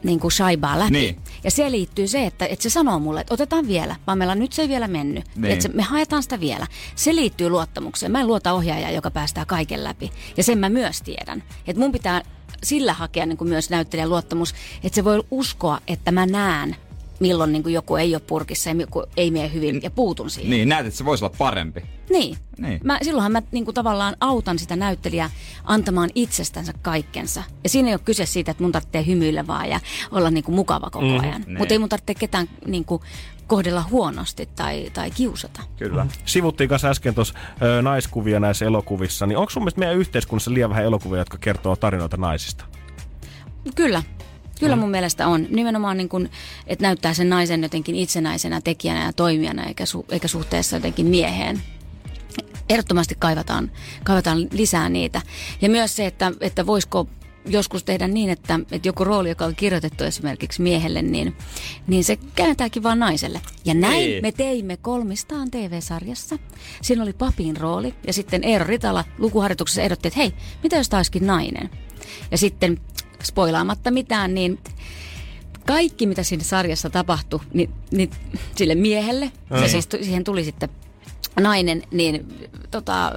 niin 0.07 0.21
kuin 0.21 0.33
shaibaa 0.33 0.79
läpi. 0.79 0.91
Niin. 0.91 1.17
Ja 1.45 1.51
se 1.51 1.71
liittyy 1.71 2.09
se, 2.09 2.27
että, 2.27 2.47
että 2.47 2.63
se 2.63 2.71
sanoo 2.71 2.99
mulle, 2.99 3.21
että 3.21 3.35
otetaan 3.35 3.69
vielä, 3.69 3.97
vaan 4.07 4.19
meillä 4.19 4.35
nyt 4.35 4.53
se 4.53 4.63
ei 4.63 4.69
vielä 4.69 4.89
mennyt. 4.89 5.25
Niin. 5.37 5.53
Että 5.53 5.63
se, 5.63 5.69
me 5.69 5.83
haetaan 5.83 6.23
sitä 6.23 6.41
vielä. 6.41 6.67
Se 6.95 7.17
liittyy 7.17 7.49
luottamukseen. 7.49 8.13
Mä 8.13 8.21
en 8.21 8.27
luota 8.27 8.53
ohjaajaa, 8.53 8.91
joka 8.91 9.11
päästää 9.11 9.45
kaiken 9.45 9.85
läpi. 9.85 10.11
Ja 10.37 10.43
sen 10.43 10.59
mä 10.59 10.69
myös 10.69 11.03
tiedän. 11.03 11.43
Että 11.67 11.83
mun 11.83 11.93
pitää 11.93 12.23
sillä 12.65 12.93
hakea 12.93 13.27
niin 13.27 13.39
kuin 13.39 13.49
myös 13.49 13.71
näyttelijän 13.71 14.09
luottamus, 14.09 14.55
että 14.85 14.95
se 14.95 15.05
voi 15.05 15.23
uskoa, 15.31 15.81
että 15.87 16.13
mä 16.13 16.27
näen, 16.27 16.77
milloin 17.21 17.53
niin 17.53 17.63
kuin 17.63 17.73
joku 17.73 17.97
ei 17.97 18.15
ole 18.15 18.23
purkissa 18.27 18.71
ja 18.71 18.77
joku 18.77 19.03
ei 19.17 19.31
mene 19.31 19.53
hyvin 19.53 19.81
ja 19.83 19.91
puutun 19.91 20.31
siihen. 20.31 20.51
Niin, 20.51 20.69
näet, 20.69 20.87
että 20.87 20.99
se 20.99 21.05
voisi 21.05 21.25
olla 21.25 21.35
parempi. 21.39 21.83
Niin. 22.11 22.37
Niin. 22.59 22.81
Mä, 22.85 22.99
silloinhan 23.03 23.33
mä 23.33 23.43
niin 23.53 23.65
kuin 23.65 23.75
tavallaan 23.75 24.17
autan 24.21 24.59
sitä 24.59 24.77
näyttelijää 24.77 25.31
antamaan 25.65 26.11
itsestänsä 26.15 26.73
kaikkensa. 26.83 27.43
Ja 27.65 27.71
siinä 27.71 27.89
ei 27.89 27.95
ole 27.95 28.01
kyse 28.05 28.27
siitä, 28.27 28.51
että 28.51 28.63
mun 28.63 28.73
tarvitsee 28.73 29.07
hymyillä 29.07 29.47
vaan 29.47 29.69
ja 29.69 29.81
olla 30.11 30.31
niin 30.31 30.45
kuin 30.45 30.55
mukava 30.55 30.91
koko 30.91 31.05
Mhm, 31.07 31.21
ajan. 31.25 31.43
niin. 31.47 31.59
Mutta 31.59 31.75
ei 31.75 31.79
mun 31.79 31.89
tarvitse 31.89 32.15
ketään 32.15 32.49
niin 32.67 32.85
kuin 32.85 33.03
kohdella 33.47 33.85
huonosti 33.91 34.49
tai, 34.57 34.91
tai 34.95 35.11
kiusata. 35.11 35.63
Kyllä. 35.79 36.07
Sivuttiin 36.25 36.69
kanssa 36.69 36.89
äsken 36.89 37.15
tuossa 37.15 37.35
naiskuvia 37.83 38.41
näissä 38.41 38.65
elokuvissa, 38.65 39.27
niin 39.27 39.39
onko 39.39 39.51
sun 39.51 39.63
mielestä 39.63 39.79
meidän 39.79 39.97
yhteiskunnassa 39.97 40.55
liian 40.55 40.71
vähän 40.71 40.85
elokuvia, 40.85 41.19
jotka 41.21 41.39
kertoo 41.39 41.77
tarinoita 41.77 42.17
naisista? 42.17 42.65
Kyllä. 43.75 44.03
Kyllä 44.61 44.77
mun 44.77 44.91
mielestä 44.91 45.29
on. 45.29 45.47
Nimenomaan 45.51 45.97
niin 45.97 46.09
kuin, 46.09 46.31
että 46.67 46.83
näyttää 46.83 47.15
sen 47.15 47.29
naisen 47.29 47.63
jotenkin 47.63 47.95
itsenäisenä 47.95 48.61
tekijänä 48.61 49.05
ja 49.05 49.13
toimijana 49.13 49.65
eikä, 49.65 49.87
su, 49.87 50.05
eikä 50.09 50.29
suhteessa 50.29 50.77
jotenkin 50.77 51.07
mieheen. 51.07 51.63
Ehdottomasti 52.69 53.15
kaivataan, 53.19 53.71
kaivataan 54.05 54.49
lisää 54.53 54.89
niitä. 54.89 55.23
Ja 55.63 55.69
myös 55.69 55.97
se, 55.97 56.07
että, 56.07 56.33
että 56.41 56.67
voisiko 56.67 57.09
joskus 57.49 57.85
tehdä 57.85 58.09
niin, 58.09 58.31
että, 58.31 58.61
että 58.73 58.89
joku 58.89 59.05
rooli, 59.05 59.29
joka 59.29 59.45
on 59.45 59.55
kirjoitettu 59.57 60.05
esimerkiksi 60.05 60.63
miehelle, 60.63 61.03
niin, 61.03 61.37
niin 61.87 62.05
se 62.05 62.17
kääntääkin 62.35 62.83
vaan 62.83 62.99
naiselle. 62.99 63.41
Ja 63.65 63.75
näin 63.75 63.95
Niin. 63.95 64.23
me 64.23 64.33
teimme 64.33 64.77
kolmistaan 64.77 65.51
TV-sarjassa. 65.51 66.39
Siinä 66.83 67.03
oli 67.03 67.13
papin 67.13 67.57
rooli 67.57 67.95
ja 68.07 68.13
sitten 68.13 68.45
Eero 68.45 68.67
Ritala 68.67 69.05
lukuharjoituksessa 69.19 69.83
ehdotti, 69.83 70.09
että 70.09 70.21
hei, 70.21 70.33
mitä 70.63 70.77
jos 70.77 70.89
taiskin 70.89 71.27
nainen? 71.27 71.71
Ja 72.31 72.39
sitten 72.39 72.81
spoilaamatta 73.23 73.91
mitään, 73.91 74.35
niin 74.35 74.59
kaikki 75.67 76.07
mitä 76.07 76.23
siinä 76.23 76.45
sarjassa 76.45 76.91
tapahtui, 76.91 77.41
niin, 77.53 77.71
niin 77.91 78.11
sille 78.57 78.75
miehelle, 78.75 79.33
ja 79.51 79.69
siis 79.69 79.89
siihen 80.03 80.25
tuli 80.25 80.45
sitten 80.45 80.69
nainen, 81.41 81.83
niin 81.91 82.27
tota, 82.71 83.13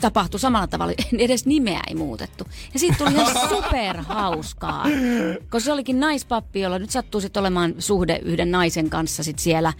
tapahtui 0.00 0.40
samalla 0.40 0.66
tavalla, 0.66 0.92
edes 1.18 1.46
nimeä 1.46 1.80
ei 1.88 1.94
muutettu. 1.94 2.44
Ja 2.74 2.80
siitä 2.80 2.96
tuli 2.98 3.12
ihan 3.12 3.48
superhauskaa, 3.56 4.84
koska 5.50 5.60
se 5.60 5.72
olikin 5.72 6.00
naispappi, 6.00 6.60
jolla 6.60 6.78
nyt 6.78 6.90
sattuu 6.90 7.20
sitten 7.20 7.40
olemaan 7.40 7.74
suhde 7.78 8.20
yhden 8.22 8.50
naisen 8.50 8.90
kanssa 8.90 9.22
sit 9.22 9.38
siellä. 9.38 9.72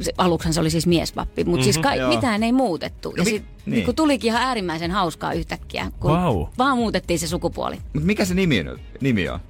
Se, 0.00 0.12
aluksen 0.18 0.52
se 0.54 0.60
oli 0.60 0.70
siis 0.70 0.86
miespappi, 0.86 1.44
mutta 1.44 1.64
siis 1.64 1.78
ka- 1.78 1.94
joo. 1.94 2.08
mitään 2.14 2.42
ei 2.42 2.52
muutettu. 2.52 3.14
Ja 3.16 3.24
mi- 3.24 3.30
sit, 3.30 3.42
niin. 3.42 3.74
niin. 3.74 3.84
kun 3.84 3.94
tulikin 3.94 4.28
ihan 4.28 4.42
äärimmäisen 4.42 4.90
hauskaa 4.90 5.32
yhtäkkiä, 5.32 5.90
kun 6.00 6.10
Vau. 6.10 6.46
vaan 6.58 6.76
muutettiin 6.76 7.18
se 7.18 7.26
sukupuoli. 7.28 7.76
Mutta 7.92 8.06
mikä 8.06 8.24
se 8.24 8.34
nimi, 8.34 8.64
nimi 9.00 9.28
on? 9.28 9.40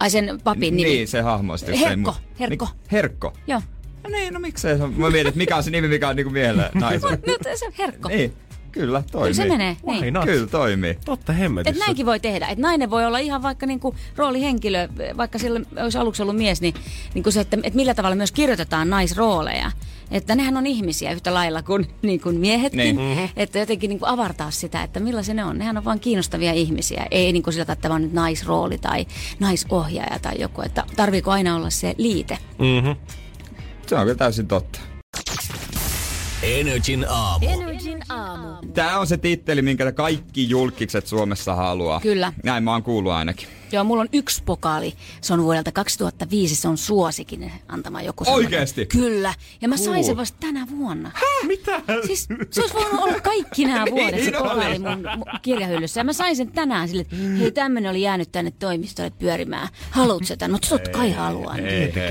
Ai 0.00 0.10
sen 0.10 0.40
papin 0.44 0.76
nimi. 0.76 0.88
Niin, 0.88 1.08
se 1.08 1.20
hahmo. 1.20 1.56
sitten, 1.56 1.78
Herkko, 1.78 2.10
mu- 2.10 2.38
Herkko. 2.40 2.64
Mik- 2.64 2.92
Herkko. 2.92 3.32
Joo. 3.46 3.62
No 4.04 4.10
niin, 4.10 4.34
no 4.34 4.40
miksei 4.40 4.76
se 4.76 4.82
on. 4.82 4.92
Mä 4.94 5.10
mietin, 5.10 5.28
että 5.28 5.38
mikä 5.38 5.56
on 5.56 5.62
se 5.62 5.70
nimi, 5.70 5.88
mikä 5.88 6.08
on 6.08 6.16
niinku 6.16 6.30
miehellä 6.32 6.70
naisella. 6.74 7.16
No, 7.26 7.36
se 7.54 7.66
on 7.66 7.72
herkko. 7.78 8.08
Niin, 8.08 8.32
kyllä 8.74 9.02
toimii. 9.12 9.34
Kyllä 9.34 9.44
se 9.44 9.48
menee, 9.48 9.76
Why 9.86 10.00
niin. 10.00 10.14
not? 10.14 10.24
Kyllä 10.24 10.46
toimii. 10.46 10.98
Totta 11.04 11.32
Et 11.32 11.38
hemmetissä. 11.38 11.84
näinkin 11.84 12.06
voi 12.06 12.20
tehdä. 12.20 12.46
Et 12.46 12.58
nainen 12.58 12.90
voi 12.90 13.06
olla 13.06 13.18
ihan 13.18 13.42
vaikka 13.42 13.66
niinku 13.66 13.94
roolihenkilö, 14.16 14.88
vaikka 15.16 15.38
sillä 15.38 15.60
olisi 15.82 15.98
aluksi 15.98 16.22
ollut 16.22 16.36
mies, 16.36 16.60
niin, 16.60 16.74
niin 17.14 17.22
kuin 17.22 17.32
se, 17.32 17.40
että, 17.40 17.56
että 17.62 17.76
millä 17.76 17.94
tavalla 17.94 18.16
myös 18.16 18.32
kirjoitetaan 18.32 18.90
naisrooleja. 18.90 19.70
Että 20.10 20.34
nehän 20.34 20.56
on 20.56 20.66
ihmisiä 20.66 21.12
yhtä 21.12 21.34
lailla 21.34 21.62
kuin, 21.62 21.86
niin 22.02 22.20
kuin 22.20 22.36
miehetkin. 22.40 22.78
Niin. 22.78 22.96
Mm-hmm. 22.96 23.28
Että 23.36 23.58
jotenkin 23.58 23.88
niin 23.88 23.98
kuin 23.98 24.08
avartaa 24.08 24.50
sitä, 24.50 24.82
että 24.82 25.00
millaisia 25.00 25.34
ne 25.34 25.44
on. 25.44 25.58
Nehän 25.58 25.76
on 25.76 25.84
vain 25.84 26.00
kiinnostavia 26.00 26.52
ihmisiä. 26.52 27.06
Ei 27.10 27.32
niin 27.32 27.42
kuin 27.42 27.54
sillä, 27.54 27.62
että 27.62 27.76
tämä 27.76 27.94
on 27.94 28.02
nyt 28.02 28.12
naisrooli 28.12 28.78
tai 28.78 29.06
naisohjaaja 29.40 30.18
tai 30.18 30.34
joku. 30.38 30.62
Että 30.62 30.84
tarviiko 30.96 31.30
aina 31.30 31.56
olla 31.56 31.70
se 31.70 31.94
liite? 31.98 32.38
Mm-hmm. 32.58 32.96
Se 33.86 33.94
on 33.94 34.02
kyllä 34.02 34.14
täysin 34.14 34.46
totta. 34.48 34.80
Energin 36.44 37.06
aamu. 37.08 37.46
Energin 37.48 38.02
aamu. 38.08 38.48
Tää 38.74 38.98
on 38.98 39.06
se 39.06 39.16
titteli, 39.16 39.62
minkä 39.62 39.92
kaikki 39.92 40.48
julkikset 40.48 41.06
Suomessa 41.06 41.54
haluaa. 41.54 42.00
Kyllä. 42.00 42.32
Näin 42.44 42.64
mä 42.64 42.72
oon 42.72 42.82
kuullut 42.82 43.12
ainakin. 43.12 43.48
Joo, 43.72 43.84
mulla 43.84 44.00
on 44.00 44.08
yksi 44.12 44.42
pokaali. 44.46 44.94
Se 45.20 45.32
on 45.34 45.42
vuodelta 45.42 45.72
2005. 45.72 46.56
Se 46.56 46.68
on 46.68 46.78
suosikin 46.78 47.52
antama 47.68 48.02
joku. 48.02 48.24
semmoinen. 48.24 48.46
Oikeesti? 48.46 48.86
Kyllä. 48.86 49.34
Ja 49.60 49.68
mä 49.68 49.76
sain 49.76 50.04
sen 50.04 50.16
vasta 50.16 50.38
tänä 50.40 50.66
vuonna. 50.78 51.10
Mitä? 51.46 51.80
Siis 52.06 52.28
se 52.50 52.60
olisi 52.60 52.74
voinut 52.74 53.00
olla 53.00 53.20
kaikki 53.20 53.64
nämä 53.64 53.84
vuodet, 53.90 54.24
se 54.24 54.30
Niin 54.30 54.34
pokaali 54.42 54.64
olisi. 54.66 54.78
mun 54.80 54.98
mun 55.16 55.24
kirjahyllyssä. 55.42 56.00
Ja 56.00 56.04
mä 56.04 56.12
sain 56.12 56.36
sen 56.36 56.52
tänään 56.52 56.88
sille, 56.88 57.02
että 57.02 57.16
hei 57.38 57.50
tämmönen 57.50 57.90
oli 57.90 58.02
jäänyt 58.02 58.32
tänne 58.32 58.50
toimistolle 58.58 59.10
pyörimään. 59.18 59.68
Haluatko 59.90 60.24
sä 60.26 60.36
tän? 60.36 60.50
Mutta 60.50 60.68
totta 60.68 60.90
kai 60.90 61.12
haluan. 61.12 61.58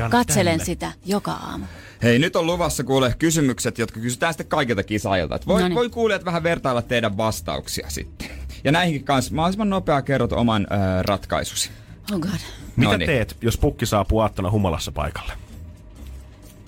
Katselen 0.10 0.66
sitä 0.66 0.92
joka 1.06 1.32
aamu. 1.32 1.66
Hei, 2.04 2.20
nyt 2.20 2.36
on 2.36 2.45
luvassa 2.45 2.84
kuule 2.84 3.16
kysymykset, 3.20 3.78
jotka 3.78 3.99
kysytään 3.99 4.34
sitten 4.34 4.47
kaikilta 4.47 4.84
kisaajilta. 4.84 5.39
Voi, 5.47 5.62
Noniin. 5.62 5.76
voi 5.76 5.89
kuulijat 5.89 6.26
vähän 6.26 6.43
vertailla 6.43 6.82
teidän 6.82 7.18
vastauksia 7.18 7.89
sitten. 7.89 8.30
Ja 8.64 8.72
näihinkin 8.72 9.04
kanssa 9.04 9.36
mahdollisimman 9.36 9.70
nopea 9.70 10.01
kerrot 10.01 10.32
oman 10.34 10.68
äh, 10.72 11.04
ratkaisusi. 11.04 11.70
Oh 12.14 12.20
god. 12.20 12.32
Mitä 12.76 12.91
Noniin. 12.91 13.08
teet, 13.08 13.38
jos 13.41 13.58
pukki 13.58 13.86
saapuu 13.86 14.20
aattona 14.20 14.51
humalassa 14.51 14.91
paikalle? 14.91 15.34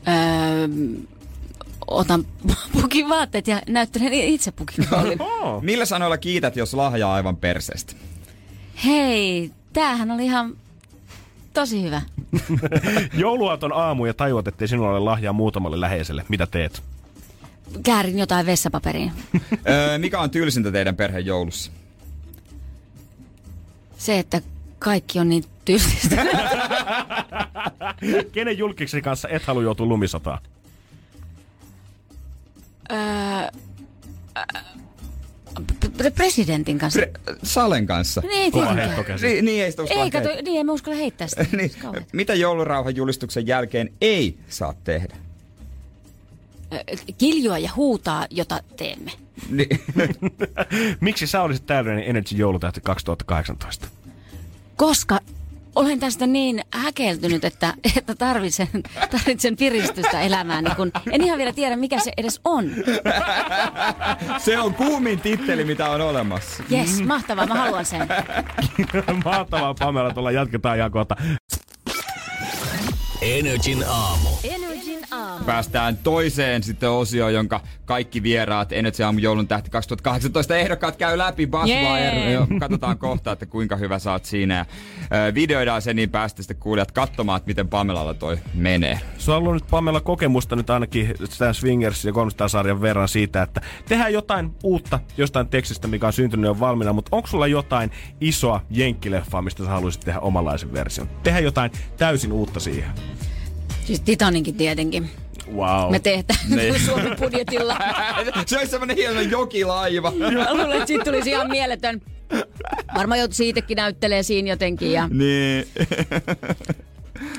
Öö, 0.07 0.67
otan 1.87 2.25
pukin 2.81 3.09
vaatteet 3.09 3.47
ja 3.47 3.61
näyttelen 3.67 4.13
itse 4.13 4.51
pukin. 4.51 4.87
Millä 5.61 5.85
sanoilla 5.85 6.17
kiität, 6.17 6.55
jos 6.55 6.73
lahjaa 6.73 7.13
aivan 7.13 7.37
perseestä? 7.37 7.93
Hei, 8.85 9.51
tämähän 9.73 10.11
oli 10.11 10.25
ihan 10.25 10.57
tosi 11.55 11.83
hyvä. 11.83 12.01
Jouluaaton 13.23 13.73
aamu 13.73 14.05
ja 14.05 14.13
tajuat, 14.13 14.47
ettei 14.47 14.67
sinulla 14.67 14.89
ole 14.89 14.99
lahjaa 14.99 15.33
muutamalle 15.33 15.81
läheiselle. 15.81 16.25
Mitä 16.29 16.47
teet? 16.47 16.83
Käärin 17.83 18.19
jotain 18.19 18.45
vessapaperiin. 18.45 19.11
öö, 19.69 19.97
mikä 19.97 20.19
on 20.19 20.29
tylsintä 20.29 20.71
teidän 20.71 20.95
perheen 20.95 21.25
joulussa? 21.25 21.71
Se, 23.97 24.19
että 24.19 24.41
kaikki 24.79 25.19
on 25.19 25.29
niin 25.29 25.43
tylsistä. 25.65 26.15
Kenen 28.31 28.57
julkiksi 28.57 29.01
kanssa 29.01 29.27
et 29.29 29.43
halua 29.43 29.63
joutua 29.63 29.85
lumisotaan? 29.85 30.39
Öö, 32.91 32.97
presidentin 36.15 36.77
kanssa. 36.77 36.99
Pre- 36.99 37.35
Salen 37.43 37.85
kanssa. 37.85 38.21
Niin, 38.21 38.53
heittokäsi. 38.75 39.27
Niin, 39.27 39.45
niin 39.45 39.63
ei 39.63 39.71
sitä 39.71 39.83
Ei, 39.89 40.11
kato, 40.11 40.29
niin, 40.45 40.59
en 40.59 40.65
mä 40.65 40.71
uskalla 40.71 40.97
heittää 40.97 41.27
sitä. 41.27 41.45
niin. 41.57 41.71
Mitä 42.13 42.33
joulurauhan 42.33 42.95
julistuksen 42.95 43.47
jälkeen 43.47 43.93
ei 44.01 44.37
saa 44.49 44.73
tehdä? 44.83 45.17
Kiljua 47.17 47.57
ja 47.57 47.69
huutaa, 47.75 48.27
jota 48.29 48.59
teemme. 48.77 49.11
Niin. 49.49 49.79
Miksi 51.01 51.27
sä 51.27 51.41
olisit 51.41 51.65
täydellinen 51.65 52.09
Energy 52.09 52.35
joulutähti 52.35 52.81
2018? 52.81 53.87
Koska 54.75 55.19
olen 55.75 55.99
tästä 55.99 56.27
niin 56.27 56.61
häkeltynyt, 56.73 57.45
että, 57.45 57.73
että 57.97 58.15
tarvitsen, 58.15 58.67
tarvitsen 59.11 59.55
piristystä 59.55 60.21
elämään. 60.21 60.63
Niin 60.63 60.75
kun, 60.75 60.91
en 61.11 61.23
ihan 61.23 61.37
vielä 61.37 61.53
tiedä, 61.53 61.75
mikä 61.75 61.99
se 61.99 62.11
edes 62.17 62.41
on. 62.43 62.71
Se 64.37 64.59
on 64.59 64.73
kuumin 64.73 65.19
titteli, 65.19 65.63
mitä 65.63 65.89
on 65.89 66.01
olemassa. 66.01 66.63
Jes, 66.69 67.01
mahtavaa, 67.01 67.45
mä 67.45 67.55
haluan 67.55 67.85
sen. 67.85 68.07
Mahtavaa 69.25 69.73
Pamela, 69.73 70.13
tuolla 70.13 70.31
jatketaan 70.31 70.77
ihan 70.77 70.91
kohta. 70.91 71.15
Energin 73.21 73.83
aamu. 73.87 74.29
Aamu. 74.29 74.74
Päästään 75.45 75.97
toiseen 75.97 76.63
sitten 76.63 76.89
osioon, 76.89 77.33
jonka 77.33 77.61
kaikki 77.85 78.23
vieraat 78.23 78.71
Energy 78.71 79.03
Aamu 79.03 79.19
joulun 79.19 79.47
tähti 79.47 79.69
2018 79.69 80.55
ehdokkaat 80.55 80.95
käy 80.95 81.17
läpi. 81.17 81.49
Joo, 82.33 82.47
Katsotaan 82.59 82.97
kohta, 82.97 83.31
että 83.31 83.45
kuinka 83.45 83.75
hyvä 83.75 83.99
sä 83.99 84.11
oot 84.11 84.25
siinä. 84.25 84.55
Ja, 84.55 84.65
ö, 85.27 85.33
videoidaan 85.33 85.81
se, 85.81 85.93
niin 85.93 86.09
päästä 86.09 86.41
sitten 86.41 86.57
kuulijat 86.57 86.91
katsomaan, 86.91 87.37
että 87.37 87.47
miten 87.47 87.67
Pamelalla 87.67 88.13
toi 88.13 88.37
menee. 88.53 88.99
Sulla 89.17 89.37
on 89.37 89.43
ollut 89.43 89.53
nyt 89.53 89.69
Pamela 89.71 90.01
kokemusta 90.01 90.55
nyt 90.55 90.69
ainakin 90.69 91.13
tämän 91.37 91.53
Swingers 91.53 92.05
ja 92.05 92.11
300-sarjan 92.11 92.81
verran 92.81 93.09
siitä, 93.09 93.41
että 93.41 93.61
tehdään 93.87 94.13
jotain 94.13 94.51
uutta 94.63 94.99
jostain 95.17 95.47
tekstistä, 95.47 95.87
mikä 95.87 96.07
on 96.07 96.13
syntynyt 96.13 96.45
jo 96.45 96.59
valmiina, 96.59 96.93
mutta 96.93 97.15
onko 97.15 97.27
sulla 97.27 97.47
jotain 97.47 97.91
isoa 98.21 98.61
jenkkileffaa, 98.69 99.41
mistä 99.41 99.63
sä 99.63 99.69
haluaisit 99.69 100.01
tehdä 100.01 100.19
omanlaisen 100.19 100.73
version? 100.73 101.09
Tehdään 101.23 101.43
jotain 101.43 101.71
täysin 101.97 102.31
uutta 102.31 102.59
siihen. 102.59 102.91
Siis 103.85 104.01
Titaninkin 104.01 104.55
tietenkin. 104.55 105.09
Wow. 105.53 105.91
Me 105.91 105.99
tehdään 105.99 106.39
Niin. 106.49 106.79
Suomen 106.85 107.15
budjetilla. 107.19 107.77
se 108.47 108.57
olisi 108.57 108.71
semmonen 108.71 108.95
hieno 108.95 109.21
jokilaiva. 109.21 110.11
Mä 110.35 110.53
luulen, 110.53 110.71
että 110.71 110.85
siitä 110.85 111.03
tulisi 111.03 111.29
ihan 111.29 111.49
mieletön. 111.49 112.01
Varmaan 112.95 113.19
joutu 113.19 113.33
siitäkin 113.33 113.75
näyttelee 113.75 114.23
siinä 114.23 114.49
jotenkin. 114.49 114.91
Ja, 114.91 115.07
niin. 115.07 115.67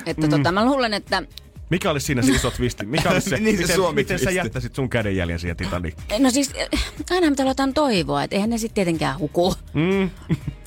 että 0.06 0.28
tota, 0.28 0.52
mä 0.52 0.64
luulen, 0.64 0.94
että 0.94 1.22
Mikä 1.70 1.90
olisi 1.90 2.06
siinä 2.06 2.22
se 2.22 2.32
iso 2.32 2.50
twisti? 2.50 2.86
Mikä 2.86 3.10
olisi 3.10 3.30
se, 3.30 3.36
Niin 3.36 3.56
se 3.56 3.62
miten, 3.62 3.76
Suomi 3.76 4.02
miten 4.02 4.18
sä 4.18 4.30
jättäisit 4.30 4.74
sun 4.74 4.90
kädenjäljen 4.90 5.38
siihen 5.38 5.56
Titanic? 5.56 5.94
No 6.18 6.30
siis, 6.30 6.50
eh, 6.54 6.68
aina 7.10 7.30
mitä 7.30 7.42
aletaan 7.42 7.74
toivoa, 7.74 8.22
että 8.22 8.36
eihän 8.36 8.50
ne 8.50 8.58
sitten 8.58 8.74
tietenkään 8.74 9.18
huku. 9.18 9.54
Mm. 9.74 10.10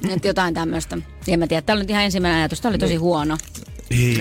Että 0.09 0.27
jotain 0.27 0.53
tämmöistä. 0.53 0.97
En 1.27 1.39
mä 1.39 1.47
tiedä, 1.47 1.61
tämä 1.61 1.75
oli 1.75 1.83
nyt 1.83 1.89
ihan 1.89 2.03
ensimmäinen 2.03 2.39
ajatus. 2.39 2.61
Tämä 2.61 2.69
oli 2.69 2.77
tosi 2.77 2.95
huono. 2.95 3.37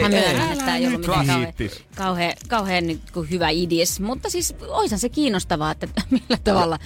Mä 0.02 0.08
myönnän, 0.08 0.52
että 0.52 0.64
tämä 0.64 0.76
ei 0.76 0.86
ollut 0.86 1.00
mitään 1.00 1.26
kauhean, 1.26 1.52
kauhean, 1.96 2.32
kauhean 2.48 2.86
niin 2.86 3.00
kuin 3.12 3.30
hyvä 3.30 3.48
idis. 3.48 4.00
Mutta 4.00 4.30
siis 4.30 4.54
oishan 4.68 4.98
se 4.98 5.08
kiinnostavaa, 5.08 5.70
että 5.70 5.88
millä 6.10 6.38
tavalla 6.44 6.78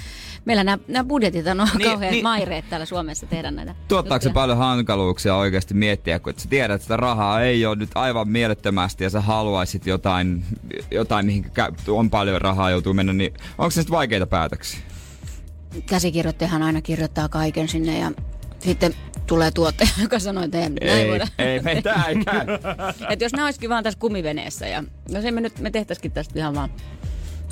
meillä 0.45 0.65
nämä, 0.65 0.79
nämä 0.89 1.05
budjetit 1.05 1.47
on 1.47 1.57
Niin, 1.57 1.69
niin, 1.79 1.91
kauhean 1.91 2.01
niin. 2.01 2.13
niin. 2.13 2.23
maireet 2.23 2.65
täällä 2.71 2.87
Suomessa 2.87 3.27
tehdä 3.27 3.51
näitä 3.51 3.75
Tuottaako 3.89 4.23
se 4.23 4.31
paljon 4.31 4.59
hankaluuksia 4.59 5.37
oikeasti 5.37 5.75
miettiä, 5.75 6.19
kun 6.19 6.31
et 6.31 6.39
sä 6.39 6.49
tiedät, 6.49 6.75
että 6.75 6.85
sitä 6.85 6.97
rahaa 6.97 7.43
ei 7.43 7.67
ole 7.67 7.77
nyt 7.77 7.91
aivan 7.95 8.29
mielettömästi 8.29 9.05
ja 9.05 9.11
sä 9.11 9.21
haluaisit 9.21 9.87
jotain, 9.87 10.45
jotain 10.91 11.27
mihin 11.27 11.51
on 11.89 12.11
paljon 12.11 12.41
rahaa 12.41 12.71
joutuu 12.71 12.95
mennä, 12.95 13.13
niin 13.13 13.35
onko 13.59 13.71
se 13.71 13.75
sitten 13.75 13.97
vaikeita 13.97 14.27
päätöksiä? 14.27 14.81
Käsikirjoittajahan 15.87 16.63
aina 16.63 16.83
kirjoittaa 16.83 17.29
kaiken 17.29 17.69
sinne 17.69 17.99
ja 17.99 18.13
sitten 18.59 18.95
tulee 19.33 19.51
tuottaja, 19.51 19.91
joka 20.03 20.19
sanoo, 20.19 20.45
että 20.45 20.59
ei, 20.59 20.69
näin 20.69 20.79
ei, 20.83 21.09
voida. 21.11 21.27
ei, 21.39 21.61
me 21.61 21.83
tää 21.83 22.05
ei 22.09 22.17
käy. 22.25 22.47
että 23.11 23.25
jos 23.25 23.33
nämä 23.33 23.47
olisikin 23.47 23.71
vaan 23.71 23.85
tässä 23.85 23.99
kumiveneessä 23.99 24.67
ja 24.69 24.85
jos 25.09 25.25
emme 25.25 25.41
nyt, 25.41 25.59
me 25.59 25.71
tehtäisikin 25.71 26.13
tästä 26.13 26.39
ihan 26.39 26.55
vaan. 26.55 26.71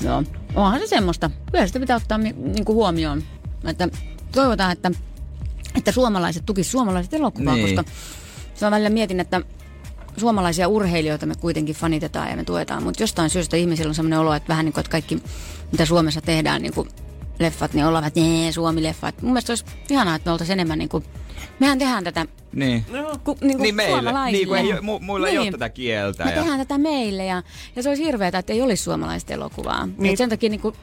Joo, 0.00 0.22
onhan 0.54 0.80
se 0.80 0.86
semmoista. 0.86 1.30
Kyllä 1.52 1.66
sitä 1.66 1.80
pitää 1.80 1.96
ottaa 1.96 2.18
niinku 2.18 2.74
huomioon. 2.74 3.22
Että 3.64 3.88
toivotaan, 4.32 4.72
että 4.72 4.90
että 5.74 5.92
suomalaiset 5.92 6.46
tukis 6.46 6.70
suomalaiset 6.72 7.14
elokuvaa, 7.14 7.54
Niin. 7.54 7.76
koska 7.76 7.90
se 8.54 8.66
on 8.66 8.72
välillä 8.72 8.90
mietin, 8.90 9.20
että 9.20 9.40
suomalaisia 10.16 10.68
urheilijoita 10.68 11.26
me 11.26 11.34
kuitenkin 11.34 11.74
fanitetaan 11.74 12.30
ja 12.30 12.36
me 12.36 12.44
tuetaan, 12.44 12.82
mutta 12.82 13.02
jostain 13.02 13.30
syystä 13.30 13.56
ihmisillä 13.56 13.88
on 13.88 13.94
sellainen 13.94 14.18
olo, 14.18 14.34
että 14.34 14.48
vähän 14.48 14.64
niin 14.64 14.72
kuin, 14.72 14.80
että 14.80 14.90
kaikki 14.90 15.22
mitä 15.72 15.84
Suomessa 15.86 16.20
tehdään, 16.20 16.62
niin 16.62 16.74
kuin 16.74 16.88
leffat, 17.38 17.74
niin 17.74 17.86
ollaan, 17.86 18.04
että 18.04 18.20
nee, 18.20 18.52
Suomi-leffat. 18.52 19.22
Mun 19.22 19.32
mielestä 19.32 19.50
olisi 19.52 19.64
ihanaa, 19.90 20.14
että 20.14 20.28
me 20.28 20.32
oltaisiin 20.32 20.52
enemmän 20.58 20.78
niin 20.78 20.88
kuin, 20.88 21.04
mehän 21.58 21.78
tehdään 21.78 22.04
tätä 22.04 22.26
Niin. 22.52 22.84
ku, 23.24 23.36
niin 23.40 23.56
kuin 23.56 23.62
Niin 23.62 23.74
meille. 23.74 24.12
Niin 24.32 24.48
kuin 24.48 24.60
ei, 24.60 24.80
mu, 24.80 24.98
muilla 24.98 25.28
ei 25.28 25.38
ole 25.38 25.44
Niin. 25.44 25.52
tätä 25.52 25.68
kieltä. 25.68 26.24
Me 26.24 26.30
ja... 26.30 26.36
tehdään 26.36 26.58
tätä 26.58 26.78
meille 26.78 27.24
ja, 27.24 27.42
ja 27.76 27.82
se 27.82 27.88
olisi 27.88 28.04
hirveätä, 28.04 28.38
että 28.38 28.52
ei 28.52 28.62
olisi 28.62 28.82
suomalaista 28.82 29.32
elokuvaa. 29.32 29.86
Niin. 29.86 29.94
Niin. 29.98 30.12
Et 30.12 30.18
sen 30.18 30.28
takia 30.28 30.50
niin 30.50 30.60
kuin, 30.60 30.74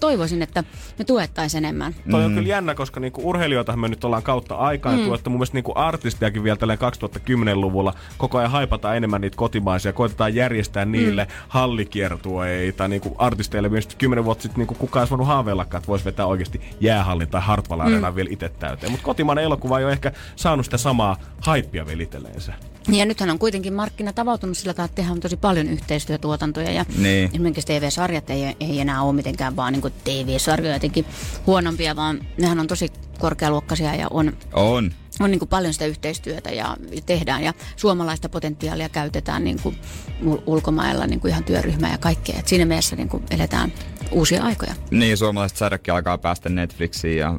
toivoisin, 0.00 0.42
että 0.42 0.64
me 0.98 1.04
tuettaisiin 1.04 1.64
enemmän. 1.64 1.94
Toi 2.10 2.24
on 2.24 2.34
kyllä 2.34 2.48
jännä, 2.48 2.74
koska 2.74 3.00
niinku 3.00 3.28
urheilijoita 3.28 3.76
me 3.76 3.88
nyt 3.88 4.04
ollaan 4.04 4.22
kautta 4.22 4.54
aikaa 4.54 4.96
mm. 4.96 5.04
tuettu. 5.04 5.30
Mun 5.30 5.38
mielestä 5.38 5.56
niinku 5.56 5.72
artistiakin 5.74 6.44
vielä 6.44 6.56
tälleen 6.56 6.78
2010-luvulla 6.78 7.94
koko 8.18 8.38
ajan 8.38 8.50
haipataan 8.50 8.96
enemmän 8.96 9.20
niitä 9.20 9.36
kotimaisia. 9.36 9.92
Koitetaan 9.92 10.34
järjestää 10.34 10.84
niille 10.84 11.24
mm. 11.24 11.30
hallikiertueita 11.48 12.88
niinku 12.88 13.14
artisteille. 13.18 13.68
Myös 13.68 13.88
10 13.98 14.24
vuotta 14.24 14.42
sitten 14.42 14.58
niinku 14.58 14.74
kukaan 14.74 15.00
olisi 15.00 15.10
voinut 15.10 15.26
haaveillakaan, 15.26 15.78
että 15.78 15.88
voisi 15.88 16.04
vetää 16.04 16.26
oikeasti 16.26 16.60
jäähallin 16.80 17.28
tai 17.28 17.40
Hartwall 17.40 17.80
Areenaan 17.80 18.16
vielä 18.16 18.28
itse 18.32 18.48
täyteen. 18.48 18.92
Mutta 18.92 19.04
kotimainen 19.04 19.44
elokuva 19.44 19.78
ei 19.78 19.84
ole 19.84 19.92
ehkä 19.92 20.12
saanut 20.36 20.66
sitä 20.66 20.76
samaa 20.76 21.15
haippia 21.40 21.86
vielä 21.86 22.02
itselleensä. 22.02 22.52
Ja 22.88 23.06
nythän 23.06 23.30
on 23.30 23.38
kuitenkin 23.38 23.74
markkinat 23.74 24.18
avautunut 24.18 24.56
sillä 24.56 24.74
tavalla, 24.74 24.84
että 24.90 24.96
tehdään 24.96 25.20
tosi 25.20 25.36
paljon 25.36 25.68
yhteistyötuotantoja. 25.68 26.70
Ja 26.70 26.84
Niin. 26.98 27.30
esimerkiksi 27.32 27.66
TV-sarjat 27.66 28.30
ei, 28.30 28.56
ei 28.60 28.80
enää 28.80 29.02
ole 29.02 29.12
mitenkään 29.12 29.56
vaan 29.56 29.72
niin 29.72 29.92
TV-sarjoja 30.04 30.74
jotenkin 30.76 31.06
huonompia, 31.46 31.96
vaan 31.96 32.20
nehän 32.38 32.60
on 32.60 32.66
tosi 32.66 32.92
korkealuokkaisia 33.18 33.94
ja 33.94 34.06
on, 34.10 34.32
On. 34.52 34.92
On 35.20 35.30
niin 35.30 35.38
kuin 35.38 35.48
paljon 35.48 35.72
sitä 35.72 35.86
yhteistyötä 35.86 36.50
ja 36.50 36.76
tehdään. 37.06 37.42
Ja 37.42 37.54
suomalaista 37.76 38.28
potentiaalia 38.28 38.88
käytetään 38.88 39.44
niin 39.44 39.58
kuin 39.62 39.78
ul- 40.24 40.42
ulkomailla 40.46 41.06
niin 41.06 41.20
kuin 41.20 41.30
ihan 41.30 41.44
työryhmää 41.44 41.92
ja 41.92 41.98
kaikkea. 41.98 42.36
Et 42.38 42.48
siinä 42.48 42.64
mielessä 42.64 42.96
niin 42.96 43.08
kuin 43.08 43.22
eletään 43.30 43.72
uusia 44.10 44.42
aikoja. 44.44 44.74
Niin, 44.90 45.16
suomalaiset 45.16 45.58
sarjakki 45.58 45.90
alkaa 45.90 46.18
päästä 46.18 46.48
Netflixiin 46.48 47.16
ja 47.18 47.30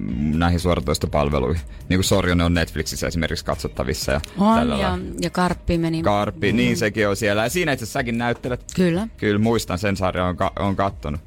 mm, 0.00 0.38
näihin 0.38 0.60
suoratoistopalveluihin. 0.60 1.62
Niin 1.88 1.98
kuin 1.98 2.04
Sorjonen 2.04 2.46
on 2.46 2.54
Netflixissä 2.54 3.06
esimerkiksi 3.06 3.44
katsottavissa 3.44 4.12
ja 4.12 4.20
On 4.38 4.58
tällä 4.58 4.74
ja, 4.74 4.90
lailla. 4.90 5.04
ja 5.20 5.30
Karppi 5.30 5.78
meni. 5.78 6.02
Karppi, 6.02 6.52
mm. 6.52 6.56
niin 6.56 6.76
sekin 6.76 7.08
on 7.08 7.16
siellä. 7.16 7.42
Ja 7.42 7.50
siinä 7.50 7.72
itse 7.72 7.84
asiassa 7.84 7.98
säkin 7.98 8.18
näyttelet. 8.18 8.64
Kyllä. 8.76 9.08
Kyllä 9.16 9.38
muistan 9.38 9.78
sen 9.78 9.96
sarjan, 9.96 10.28
on, 10.28 10.36
ka- 10.36 10.52
on 10.58 10.76
kattonut, 10.76 11.20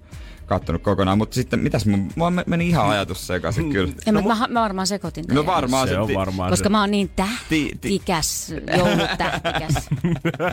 kattonut 0.45 0.81
kokonaan. 0.81 1.17
Mutta 1.17 1.35
sitten, 1.35 1.59
mitäs 1.59 1.85
mun, 1.85 2.09
mua 2.15 2.29
me- 2.31 2.43
meni 2.47 2.69
ihan 2.69 2.89
ajatus 2.89 3.27
sekaisin 3.27 3.71
kyllä. 3.71 3.93
Ja 4.05 4.11
no, 4.11 4.21
mä, 4.21 4.35
mä, 4.35 4.47
mä 4.49 4.61
varmaan 4.61 4.87
sekoitin. 4.87 5.25
No 5.31 5.45
varmaan 5.45 5.87
Se 5.87 5.99
on 5.99 6.07
ti- 6.07 6.15
varmaan 6.15 6.49
Koska 6.49 6.65
se. 6.65 6.69
mä 6.69 6.79
oon 6.81 6.91
niin 6.91 7.09
Ti- 7.09 7.15
ti- 7.49 7.69
tähtikäs, 7.81 8.53
joulutähtikäs. 8.77 9.89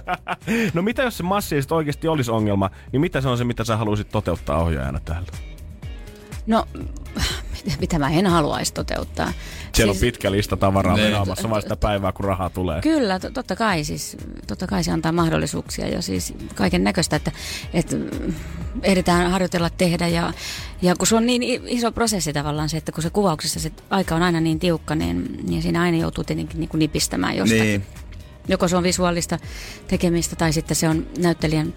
No 0.75 0.83
mitä 0.83 1.03
jos 1.03 1.17
se 1.17 1.23
massiivisesti 1.23 1.75
oikeasti 1.75 2.09
olisi 2.09 2.31
ongelma, 2.31 2.71
niin 2.93 3.01
mitä 3.01 3.21
se 3.21 3.29
on 3.29 3.39
se, 3.39 3.45
mitä 3.45 3.65
sä 3.65 3.77
haluaisit 3.77 4.09
toteuttaa 4.09 4.63
ohjaajana 4.63 5.01
täällä? 5.05 5.29
No, 6.47 6.67
mitä 7.81 7.99
mä 7.99 8.11
en 8.11 8.27
haluaisi 8.27 8.75
toteuttaa. 8.75 9.33
Siellä 9.75 9.93
siis, 9.93 10.03
on 10.03 10.07
pitkä 10.07 10.33
lista 10.33 10.57
tavaraa 10.57 10.97
Niin. 10.97 11.07
venaamassa 11.07 11.51
vaan 11.51 11.63
sitä 11.63 11.77
päivää, 11.77 12.13
kun 12.13 12.25
rahaa 12.25 12.51
tulee. 12.51 12.81
Kyllä, 12.81 13.19
to- 13.19 13.31
totta 13.31 13.57
kai 13.57 13.85
siis, 13.85 14.17
totta 14.47 14.67
kai 14.67 14.85
se 14.85 14.91
antaa 14.91 15.13
mahdollisuuksia 15.13 15.89
ja 15.89 16.03
siis 16.03 16.35
kaiken 16.55 16.85
näköistä, 16.85 17.17
että, 17.17 17.33
että 17.75 17.97
ehditään 18.83 19.31
harjoitella 19.31 19.71
tehdä 19.71 20.09
ja, 20.09 20.33
ja 20.83 20.95
kun 20.97 21.07
se 21.07 21.17
on 21.17 21.27
niin 21.27 21.43
iso 21.67 21.93
prosessi 21.93 22.33
tavallaan 22.33 22.69
se, 22.69 22.77
että 22.77 22.93
kun 22.93 23.03
se 23.03 23.11
kuvauksessa 23.11 23.61
se 23.61 23.73
aika 23.91 24.15
on 24.15 24.23
aina 24.23 24.41
niin 24.41 24.59
tiukka, 24.59 24.95
niin, 24.95 25.41
niin 25.49 25.63
siinä 25.63 25.83
aina 25.83 25.97
joutuu 25.99 26.25
tietenkin 26.25 26.61
niin 26.61 26.69
kuin 26.69 26.79
nipistämään 26.79 27.37
jostakin. 27.37 27.63
Niin. 27.65 27.87
Joko 28.49 28.69
se 28.69 28.77
on 28.77 28.83
visuaalista 28.83 29.39
tekemistä 29.89 30.37
tai 30.37 30.53
sitten 30.53 30.77
se 30.77 30.89
on 30.89 31.07
näyttelijän 31.19 31.75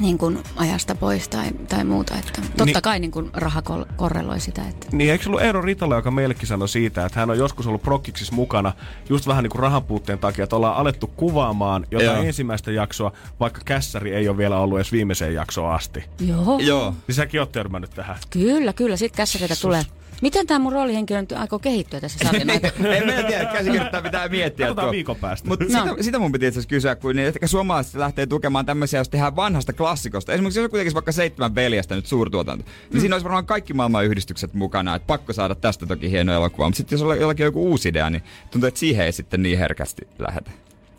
niin 0.00 0.18
kuin 0.18 0.38
ajasta 0.56 0.94
pois 0.94 1.28
tai, 1.28 1.50
tai 1.68 1.84
muuta. 1.84 2.14
Että 2.14 2.32
totta 2.42 2.64
Niin- 2.64 2.82
kai 2.82 2.98
niin 3.00 3.10
kuin 3.10 3.30
raha 3.34 3.62
kol- 3.62 3.84
korreloi 3.96 4.40
sitä. 4.40 4.62
Että. 4.68 4.86
Niin 4.92 5.10
eikö 5.12 5.24
se 5.24 5.30
ollut 5.30 5.42
Eero 5.42 5.60
Ritala, 5.62 5.96
joka 5.96 6.10
meillekin 6.10 6.46
sanoi 6.48 6.68
siitä, 6.68 7.06
että 7.06 7.20
hän 7.20 7.30
on 7.30 7.38
joskus 7.38 7.66
ollut 7.66 7.82
prokkiksissa 7.82 8.34
mukana 8.34 8.72
just 9.08 9.26
vähän 9.26 9.42
niin 9.42 9.50
kuin 9.50 9.60
rahan 9.62 9.82
puutteen 9.84 10.18
takia, 10.18 10.44
että 10.44 10.56
ollaan 10.56 10.76
alettu 10.76 11.06
kuvaamaan 11.06 11.86
jotain 11.90 12.16
Joo. 12.16 12.22
ensimmäistä 12.22 12.70
jaksoa, 12.72 13.12
vaikka 13.40 13.60
kässäri 13.64 14.14
ei 14.14 14.28
ole 14.28 14.36
vielä 14.36 14.58
ollut 14.58 14.78
edes 14.78 14.92
viimeiseen 14.92 15.34
jaksoon 15.34 15.74
asti. 15.74 16.04
Joo. 16.20 16.58
Joo. 16.58 16.94
Niin 17.08 17.14
säkin 17.14 17.40
oot 17.40 17.52
törmännyt 17.52 17.90
tähän. 17.90 18.16
Kyllä, 18.30 18.72
kyllä. 18.72 18.96
Sitten 18.96 19.16
kässäreitä 19.16 19.54
tulee. 19.60 19.82
Miten 20.22 20.46
tämä 20.46 20.58
mun 20.58 20.72
roolihenkilö 20.72 21.20
nyt 21.20 21.32
aikoo 21.32 21.58
kehittyä 21.58 22.00
tässä 22.00 22.18
sarjan 22.24 22.50
aikana? 22.50 22.88
en 22.96 23.06
mä 23.06 23.22
tiedä, 23.22 23.44
käsikirjoittaa 23.44 24.02
pitää 24.02 24.28
miettiä. 24.28 24.66
Katsotaan 24.66 24.90
viikon 24.90 25.16
päästä. 25.16 25.48
Mutta 25.48 25.64
No. 25.64 25.70
sitä, 25.70 26.02
sitä, 26.02 26.18
mun 26.18 26.32
piti 26.32 26.46
itse 26.46 26.58
asiassa 26.58 26.68
kysyä, 26.68 26.96
kun 26.96 27.16
niin, 27.16 27.28
että 27.28 27.46
suomalaiset 27.46 27.94
lähtee 27.94 28.26
tukemaan 28.26 28.66
tämmöisiä, 28.66 29.00
jos 29.00 29.08
tehdään 29.08 29.36
vanhasta 29.36 29.72
klassikosta. 29.72 30.32
Esimerkiksi 30.32 30.60
jos 30.60 30.64
on 30.64 30.70
kuitenkin 30.70 30.94
vaikka 30.94 31.12
seitsemän 31.12 31.54
veljestä 31.54 31.94
nyt 31.94 32.06
suurtuotanto, 32.06 32.64
niin 32.64 32.94
Mm. 32.94 33.00
siinä 33.00 33.14
olisi 33.14 33.24
varmaan 33.24 33.46
kaikki 33.46 33.74
maailman 33.74 34.04
yhdistykset 34.04 34.54
mukana, 34.54 34.94
että 34.94 35.06
pakko 35.06 35.32
saada 35.32 35.54
tästä 35.54 35.86
toki 35.86 36.10
hieno 36.10 36.32
elokuva. 36.34 36.66
Mutta 36.68 36.76
sitten 36.76 36.96
jos 36.96 37.02
on 37.02 37.20
jollakin 37.20 37.44
joku 37.44 37.66
uusi 37.70 37.88
idea, 37.88 38.10
niin 38.10 38.22
tuntuu, 38.50 38.68
että 38.68 38.80
siihen 38.80 39.06
ei 39.06 39.12
sitten 39.12 39.42
niin 39.42 39.58
herkästi 39.58 40.08
lähetä. 40.18 40.50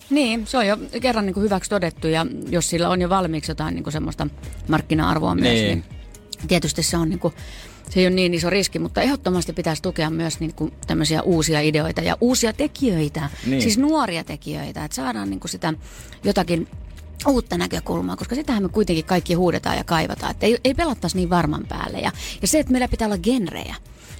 Niin, 0.10 0.48
se 0.48 0.58
on 0.58 0.68
jo 0.68 0.78
kerran 1.02 1.26
niin 1.26 1.34
kuin 1.34 1.44
hyväksi 1.44 1.70
todettu 1.70 2.08
ja 2.08 2.26
jos 2.50 2.70
sillä 2.70 2.90
on 2.90 3.02
jo 3.02 3.10
valmiiksi 3.10 3.52
jotain 3.52 3.76
niin 3.76 3.84
kuin 3.84 3.94
semmoista 3.94 4.28
markkina-arvoa 4.68 5.36
myös, 5.36 5.54
Niin. 5.54 5.66
niin, 5.68 6.48
tietysti 6.48 6.84
se 6.84 6.98
on 6.98 7.10
niin 7.10 7.20
kuin, 7.20 7.34
se 7.90 8.00
ei 8.00 8.08
ole 8.08 8.16
niin 8.16 8.34
iso 8.34 8.50
riski, 8.50 8.80
mutta 8.80 9.02
ehdottomasti 9.02 9.54
pitäisi 9.54 9.82
tukea 9.82 10.10
myös 10.10 10.40
niin 10.40 10.54
kuin 10.54 10.74
tämmöisiä 10.88 11.22
uusia 11.22 11.62
ideoita 11.62 12.02
ja 12.02 12.18
uusia 12.22 12.54
tekijöitä, 12.54 13.30
Niin. 13.46 13.62
siis 13.62 13.78
nuoria 13.78 14.24
tekijöitä, 14.24 14.86
että 14.86 14.96
saadaan 14.96 15.30
niin 15.30 15.40
kuin 15.40 15.52
sitä 15.52 15.74
jotakin 16.24 16.68
uutta 17.28 17.58
näkökulmaa, 17.58 18.16
koska 18.16 18.36
sitähän 18.36 18.64
me 18.64 18.70
kuitenkin 18.70 19.06
kaikki 19.06 19.34
huudetaan 19.34 19.78
ja 19.78 19.84
kaivataan, 19.84 20.32
että 20.32 20.46
ei, 20.46 20.58
ei 20.64 20.74
pelattaisi 20.74 21.18
niin 21.18 21.30
varman 21.30 21.66
päälle. 21.70 22.00
Ja, 22.00 22.12
ja 22.42 22.48
se, 22.48 22.60
että 22.60 22.72
meillä 22.72 22.88
pitää 22.88 23.08
olla 23.08 23.18
genrejä. 23.18 23.76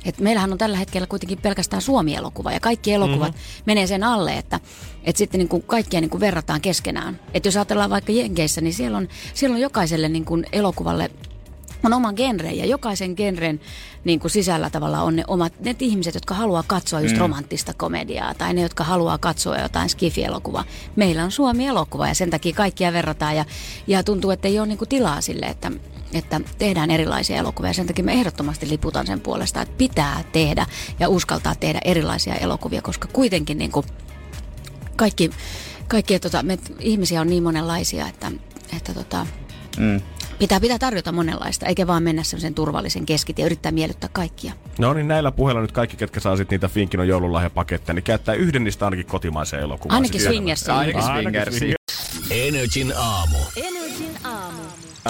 Et 0.06 0.20
meillähän 0.20 0.52
on 0.52 0.58
tällä 0.58 0.78
hetkellä 0.78 1.08
kuitenkin 1.08 1.38
pelkästään 1.38 1.82
Suomi-elokuva 1.82 2.52
ja 2.52 2.60
kaikki 2.60 2.94
elokuvat 2.94 3.34
mm-hmm. 3.34 3.64
menee 3.66 3.88
sen 3.88 4.04
alle, 4.04 4.38
että, 4.38 4.60
että 5.04 5.18
sitten 5.18 5.40
niin 5.40 5.48
kuin 5.48 5.64
kaikkia 5.64 6.02
niin 6.02 6.10
kuin 6.10 6.22
verrataan 6.22 6.62
keskenään. 6.62 7.20
Et 7.34 7.46
jos 7.46 7.56
ajatellaan 7.56 7.90
vaikka 7.90 8.12
Jenkeissä, 8.12 8.62
niin 8.62 8.74
siellä 8.74 8.98
on, 8.98 9.08
siellä 9.34 9.54
on 9.54 9.62
jokaiselle 9.62 10.10
niin 10.10 10.26
kuin 10.26 10.46
elokuvalle 10.52 11.12
on 11.84 11.94
oman 11.94 12.14
genren 12.16 12.58
ja 12.58 12.66
jokaisen 12.66 13.14
genren 13.18 13.60
niin 14.04 14.20
kuin 14.20 14.32
sisällä 14.32 14.70
tavallaan 14.70 15.06
on 15.06 15.16
ne 15.16 15.24
omat 15.28 15.54
ne 15.60 15.76
ihmiset, 15.80 16.14
jotka 16.14 16.34
haluaa 16.34 16.64
katsoa 16.68 17.02
just 17.02 17.16
mm. 17.16 17.20
romanttista 17.20 17.74
komediaa 17.74 18.34
tai 18.34 18.54
ne, 18.54 18.62
jotka 18.62 18.84
haluaa 18.84 19.18
katsoa 19.18 19.58
jotain 19.58 19.90
skifi-elokuvaa. 19.90 20.64
Meillä 20.96 21.24
on 21.24 21.32
Suomi-elokuva 21.32 22.08
ja 22.08 22.16
sen 22.16 22.30
takia 22.30 22.54
kaikkia 22.54 22.94
verrataan 22.94 23.36
ja, 23.36 23.46
ja 23.88 24.04
tuntuu, 24.04 24.32
että 24.32 24.48
ei 24.48 24.60
ole 24.60 24.68
niin 24.68 24.78
kuin 24.78 24.90
tilaa 24.90 25.22
sille, 25.22 25.46
että, 25.46 25.72
että 26.14 26.42
tehdään 26.58 26.92
erilaisia 26.92 27.38
elokuvia. 27.38 27.74
Sen 27.74 27.88
takia 27.88 28.06
me 28.06 28.14
ehdottomasti 28.14 28.70
liputan 28.70 29.08
sen 29.08 29.22
puolesta, 29.22 29.62
että 29.62 29.76
pitää 29.78 30.24
tehdä 30.32 30.66
ja 31.00 31.10
uskaltaa 31.10 31.56
tehdä 31.56 31.80
erilaisia 31.86 32.36
elokuvia, 32.36 32.82
koska 32.82 33.08
kuitenkin 33.14 33.58
niin 33.58 33.72
kuin 33.72 33.86
kaikki, 34.96 35.30
kaikki 35.88 36.20
tota, 36.20 36.44
me 36.44 36.60
ihmisiä 36.80 37.22
on 37.22 37.28
niin 37.28 37.44
monenlaisia, 37.44 38.08
että, 38.08 38.32
että 38.78 38.94
tota, 38.94 39.26
Mm. 39.78 40.02
Pitää, 40.40 40.60
pitää 40.60 40.80
tarjota 40.80 41.12
monenlaista, 41.12 41.66
eikä 41.66 41.88
vaan 41.88 42.04
mennä 42.04 42.24
semmoisen 42.24 42.54
turvallisen 42.54 43.06
keskitien 43.06 43.44
ja 43.44 43.46
yrittää 43.46 43.72
miellyttää 43.72 44.10
kaikkia. 44.14 44.54
No 44.80 44.94
niin, 44.94 45.08
näillä 45.08 45.32
puheilla 45.32 45.62
nyt 45.62 45.72
kaikki, 45.72 45.98
ketkä 45.98 46.20
saa 46.20 46.38
sit 46.38 46.50
niitä 46.50 46.68
Finkinon 46.68 47.08
joululahjapaketteja, 47.08 47.94
niin 47.94 48.04
käyttää 48.04 48.36
yhden 48.36 48.64
niistä 48.64 48.86
ainakin 48.86 49.06
kotimaiseen 49.06 49.64
elokuvaan. 49.64 49.96
Ainakin 49.96 50.22
Sitten 50.22 50.34
Swingersiin. 50.34 50.76
Ainakin 50.76 51.02
Ainakin 51.02 51.24
Swingersiin. 51.24 51.76
Energin 52.32 52.94
aamu. 52.98 53.38
Energin 53.56 54.18
aamu. 54.24 54.49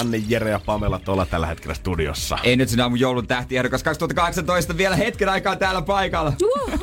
Anne, 0.00 0.22
Jere 0.28 0.50
ja 0.50 0.60
Pamela 0.66 0.98
tuolla 0.98 1.26
tällä 1.26 1.46
hetkellä 1.46 1.74
studiossa. 1.74 2.38
Ei 2.42 2.56
nyt 2.56 2.68
sinä 2.68 2.88
mun 2.88 3.00
joulun 3.00 3.26
tähtiehdokas 3.26 3.82
2018 3.82 4.76
vielä 4.76 4.96
hetken 4.96 5.28
aikaa 5.28 5.56
täällä 5.56 5.82
paikalla. 5.82 6.32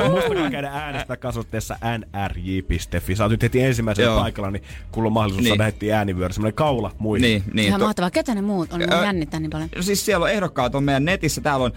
Muistakaa 0.10 0.52
käydä 0.52 0.70
äänestää 0.72 1.18
kasvatteessa 1.18 1.78
nrj.fi. 1.98 3.16
Sä 3.16 3.24
oot 3.24 3.32
nyt 3.32 3.42
heti 3.44 3.62
ensimmäisenä 3.62 4.06
Joo. 4.08 4.20
paikalla, 4.20 4.52
niin 4.52 4.64
on 4.96 5.12
mahdollisuus 5.14 5.44
Niin. 5.44 5.52
saada 5.58 5.64
heti 5.64 5.92
äänivyöry. 5.94 6.34
Semmoinen 6.34 6.56
kaula 6.56 6.92
muihin. 7.00 7.22
Niin, 7.22 7.44
niin. 7.54 7.68
Ihan 7.68 7.80
to- 7.80 7.86
mahtavaa. 7.86 8.12
Ketä 8.12 8.36
ne 8.36 8.42
muut 8.42 8.74
on? 8.74 8.82
Ö, 8.82 8.88
Mua 8.88 9.04
jännittää 9.04 9.40
niin 9.40 9.50
paljon. 9.50 9.70
No 9.76 9.82
siis 9.82 10.06
siellä 10.06 10.24
on 10.24 10.32
ehdokkaat 10.32 10.76
on 10.76 10.84
meidän 10.84 11.06
netissä. 11.06 11.42
Täällä 11.42 11.66
on 11.66 11.72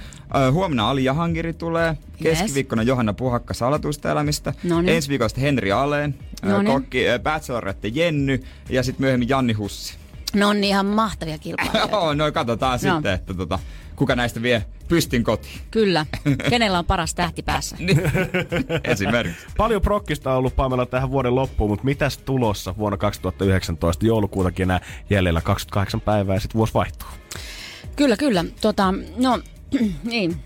ö, 0.47 0.53
huomenna 0.53 0.91
Ali 0.91 1.05
Jahangiri 1.05 1.53
tulee. 1.53 1.97
Keskiviikkona 2.23 2.83
Johanna 2.83 3.13
Puhakka 3.13 3.55
salatuista 3.55 4.11
elämistä. 4.13 4.53
Noniin. 4.65 4.97
Ensi 4.97 5.09
viikosta 5.09 5.41
Henri 5.41 5.73
Aleen. 5.73 6.15
Noniin. 6.43 6.75
Kokki 6.75 7.05
Bachelorette 7.23 7.89
Jenny. 7.89 8.43
Ja 8.69 8.83
sitten 8.83 9.03
myöhemmin 9.03 9.29
Janni 9.29 9.53
Hussi. 9.53 10.00
Ne 10.35 10.47
on 10.47 10.65
ihan 10.65 10.87
mahtavia 10.87 11.39
kilpailijoita. 11.39 11.97
Joo, 11.97 12.15
no 12.15 12.33
katsotaan 12.33 12.79
Joo. 12.83 12.95
sitten, 12.95 13.15
että 13.15 13.35
tota, 13.35 13.59
kuka 13.97 14.17
näistä 14.17 14.43
vie 14.43 14.65
pystin 14.89 15.25
kotiin. 15.25 15.61
Kyllä. 15.71 16.07
Kenellä 16.51 16.79
on 16.79 16.85
paras 16.85 17.15
tähti 17.15 17.43
päässä? 17.43 17.77
Niin. 17.79 18.03
Esimerkiksi. 18.85 19.47
Paljon 19.57 19.83
prokkista 19.83 20.31
on 20.31 20.37
ollut 20.37 20.57
Pamela 20.57 20.87
tähän 20.87 21.11
vuoden 21.11 21.35
loppuun, 21.35 21.71
mutta 21.71 21.85
mitäs 21.85 22.19
tulossa 22.19 22.75
vuonna 22.79 22.97
2019? 22.97 24.07
Joulukuutakin 24.07 24.63
enää 24.63 24.81
jäljellä 25.11 25.41
28 25.41 26.01
päivää 26.01 26.37
ja 26.37 26.41
sitten 26.41 26.59
vuosi 26.59 26.75
vaihtuu. 26.75 27.09
Kyllä, 27.97 28.17
kyllä. 28.17 28.45
Tota, 28.61 28.95
no, 29.17 29.41
niin. 30.05 30.37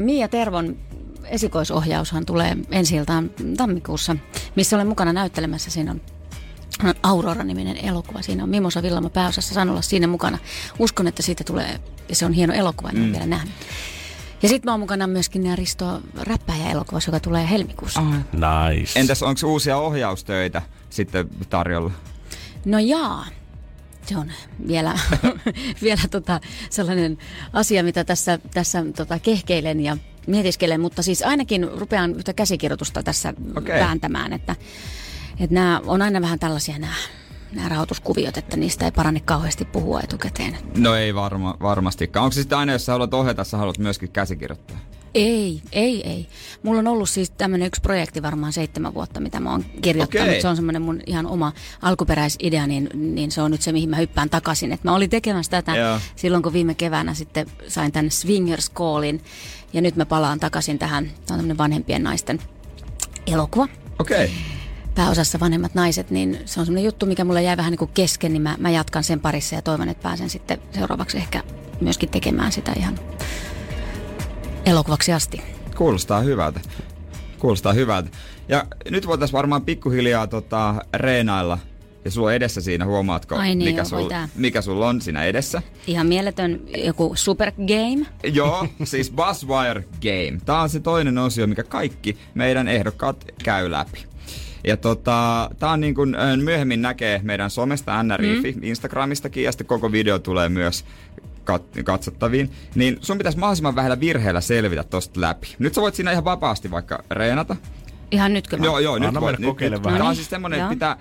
Mia 0.00 0.28
Tervon 0.28 0.76
esikoisohjaushan 1.24 2.26
tulee 2.26 2.56
ensi 2.70 2.96
iltaan 2.96 3.30
tammikuussa, 3.56 4.16
missä 4.56 4.76
olen 4.76 4.86
mukana 4.86 5.12
näyttelemässä. 5.12 5.70
Siinä 5.70 5.90
on 5.90 6.00
Aurora-niminen 7.02 7.76
elokuva. 7.76 8.22
Siinä 8.22 8.42
on 8.42 8.48
Mimosa 8.48 8.82
Villama 8.82 9.10
pääosassa. 9.10 9.54
Saan 9.54 9.70
olla 9.70 9.82
siinä 9.82 10.06
mukana. 10.06 10.38
Uskon, 10.78 11.06
että 11.06 11.22
siitä 11.22 11.44
tulee, 11.44 11.80
ja 12.08 12.14
se 12.14 12.26
on 12.26 12.32
hieno 12.32 12.54
elokuva, 12.54 12.88
en 12.88 12.98
mm. 12.98 13.12
vielä 13.12 13.26
nähnyt. 13.26 13.54
Ja 14.42 14.48
sitten 14.48 14.68
mä 14.68 14.72
oon 14.72 14.80
mukana 14.80 15.06
myöskin 15.06 15.42
nämä 15.42 15.56
Risto 15.56 16.00
Räppäjä-elokuvassa, 16.16 17.08
joka 17.08 17.20
tulee 17.20 17.50
helmikuussa. 17.50 18.00
Ah. 18.00 18.14
Nice. 18.72 19.00
Entäs 19.00 19.22
onko 19.22 19.40
uusia 19.46 19.76
ohjaustöitä 19.76 20.62
sitten 20.90 21.28
tarjolla? 21.50 21.90
No 22.64 22.78
jaa. 22.78 23.26
Se 24.06 24.16
on 24.16 24.32
vielä, 24.68 24.98
vielä 25.82 26.00
tota 26.10 26.40
sellainen 26.70 27.18
asia, 27.52 27.82
mitä 27.82 28.04
tässä, 28.04 28.38
tässä 28.54 28.84
tota 28.96 29.18
kehkeilen 29.18 29.80
ja 29.80 29.96
mietiskelen, 30.26 30.80
mutta 30.80 31.02
siis 31.02 31.22
ainakin 31.22 31.68
rupean 31.74 32.14
yhtä 32.14 32.32
käsikirjoitusta 32.32 33.02
tässä 33.02 33.34
Okei. 33.56 33.80
vääntämään, 33.80 34.32
että, 34.32 34.56
että 35.40 35.54
nämä 35.54 35.80
on 35.86 36.02
aina 36.02 36.20
vähän 36.20 36.38
tällaisia 36.38 36.78
nämä, 36.78 36.94
nämä 37.52 37.68
rahoituskuviot, 37.68 38.36
että 38.36 38.56
niistä 38.56 38.84
ei 38.84 38.90
parane 38.90 39.20
kauheasti 39.20 39.64
puhua 39.64 40.00
etukäteen. 40.00 40.56
No 40.76 40.94
ei 40.94 41.14
varma, 41.14 41.56
varmastikaan. 41.62 42.24
Onko 42.24 42.32
se 42.32 42.40
sitten 42.40 42.58
aina, 42.58 42.72
jos 42.72 42.86
sä 42.86 42.92
haluat 42.92 43.14
ohjata, 43.14 43.44
sä 43.44 43.56
haluat 43.56 43.78
myöskin 43.78 44.12
käsikirjoittaa? 44.12 44.76
Ei, 45.14 45.62
ei, 45.72 46.08
ei. 46.08 46.28
Mulla 46.62 46.78
on 46.78 46.86
ollut 46.86 47.10
siis 47.10 47.30
tämmöinen 47.30 47.66
yksi 47.66 47.80
projekti 47.80 48.22
varmaan 48.22 48.52
seitsemän 48.52 48.94
vuotta, 48.94 49.20
mitä 49.20 49.40
mä 49.40 49.50
oon 49.50 49.64
kirjoittanut. 49.82 50.28
Okei. 50.28 50.42
Se 50.42 50.48
on 50.48 50.56
semmoinen 50.56 50.82
mun 50.82 51.00
ihan 51.06 51.26
oma 51.26 51.52
alkuperäisidea, 51.82 52.66
niin, 52.66 52.90
niin 52.94 53.30
se 53.30 53.42
on 53.42 53.50
nyt 53.50 53.62
se, 53.62 53.72
mihin 53.72 53.90
mä 53.90 53.96
hyppään 53.96 54.30
takaisin. 54.30 54.72
Et 54.72 54.84
mä 54.84 54.94
olin 54.94 55.10
tekemässä 55.10 55.50
tätä 55.50 55.76
Joo. 55.76 55.98
silloin, 56.16 56.42
kun 56.42 56.52
viime 56.52 56.74
keväänä 56.74 57.14
sitten 57.14 57.46
sain 57.68 57.92
tämän 57.92 58.10
Swingers 58.10 58.70
Callin. 58.70 59.20
Ja 59.72 59.82
nyt 59.82 59.96
mä 59.96 60.06
palaan 60.06 60.40
takaisin 60.40 60.78
tähän, 60.78 61.04
tämä 61.04 61.18
on 61.20 61.26
tämmöinen 61.26 61.58
vanhempien 61.58 62.02
naisten 62.02 62.38
elokuva. 63.26 63.68
Okei. 63.98 64.24
Okay. 64.24 64.36
Pääosassa 64.94 65.40
vanhemmat 65.40 65.74
naiset, 65.74 66.10
niin 66.10 66.38
se 66.44 66.60
on 66.60 66.66
semmoinen 66.66 66.84
juttu, 66.84 67.06
mikä 67.06 67.24
mulla 67.24 67.40
jäi 67.40 67.56
vähän 67.56 67.70
niin 67.70 67.78
kuin 67.78 67.90
kesken, 67.94 68.32
niin 68.32 68.42
mä, 68.42 68.56
mä 68.58 68.70
jatkan 68.70 69.04
sen 69.04 69.20
parissa 69.20 69.54
ja 69.54 69.62
toivon, 69.62 69.88
että 69.88 70.02
pääsen 70.02 70.30
sitten 70.30 70.58
seuraavaksi 70.70 71.16
ehkä 71.16 71.42
myöskin 71.80 72.08
tekemään 72.08 72.52
sitä 72.52 72.72
ihan 72.76 72.98
elokuvaksi 74.66 75.12
asti. 75.12 75.42
Kuulostaa 75.76 76.20
hyvältä. 76.20 76.60
Kuulostaa 77.38 77.72
hyvältä. 77.72 78.10
Ja 78.48 78.66
nyt 78.90 79.06
voitaisiin 79.06 79.36
varmaan 79.36 79.64
pikkuhiljaa 79.64 80.26
tota, 80.26 80.74
reenailla. 80.94 81.58
Ja 82.04 82.10
sulla 82.10 82.28
on 82.28 82.34
edessä 82.34 82.60
siinä, 82.60 82.84
huomaatko, 82.84 83.36
Ai 83.36 83.54
niin, 83.54 83.58
mikä, 83.68 83.78
joo, 83.78 83.84
sul, 83.84 84.10
mikä 84.34 84.62
sulla 84.62 84.88
on 84.88 85.00
siinä 85.00 85.24
edessä? 85.24 85.62
Ihan 85.86 86.06
mieletön 86.06 86.60
joku 86.76 87.12
super 87.14 87.52
game. 87.52 88.06
Joo, 88.32 88.66
siis 88.84 89.12
Buzzwire 89.12 89.84
Game. 90.02 90.40
Tämä 90.44 90.60
on 90.60 90.68
se 90.68 90.80
toinen 90.80 91.18
osio, 91.18 91.46
mikä 91.46 91.62
kaikki 91.62 92.18
meidän 92.34 92.68
ehdokkaat 92.68 93.24
käy 93.44 93.70
läpi. 93.70 94.13
Ja 94.64 94.76
tota, 94.76 95.50
tää 95.58 95.70
on 95.70 95.80
niin 95.80 95.94
kuin 95.94 96.16
myöhemmin 96.42 96.82
näkee 96.82 97.20
meidän 97.22 97.50
somesta 97.50 98.02
NRIFI, 98.02 98.52
mm. 98.52 98.62
Instagramistakin, 98.62 99.44
ja 99.44 99.52
sitten 99.52 99.66
koko 99.66 99.92
video 99.92 100.18
tulee 100.18 100.48
myös 100.48 100.84
kat- 101.50 101.82
katsottaviin. 101.84 102.50
Niin 102.74 102.98
sun 103.00 103.18
pitäisi 103.18 103.38
mahdollisimman 103.38 103.74
vähällä 103.76 104.00
virheellä 104.00 104.40
selvitä 104.40 104.84
tosta 104.84 105.20
läpi. 105.20 105.54
Nyt 105.58 105.74
sä 105.74 105.80
voit 105.80 105.94
siinä 105.94 106.12
ihan 106.12 106.24
vapaasti 106.24 106.70
vaikka 106.70 107.04
reenata. 107.10 107.56
Ihan 108.10 108.32
nytkö 108.32 108.58
vaan? 108.58 108.64
Joo, 108.64 108.78
joo, 108.78 108.98
nyt 108.98 109.14
voit. 109.20 109.38
Nyt, 109.38 109.48
kokeile 109.48 109.76
nyt, 109.76 109.84
vähän. 109.84 110.00
Tää 110.00 110.08
on 110.08 110.16
siis 110.16 110.30
semmonen, 110.30 110.58
että 110.58 110.70
pitää 110.70 110.96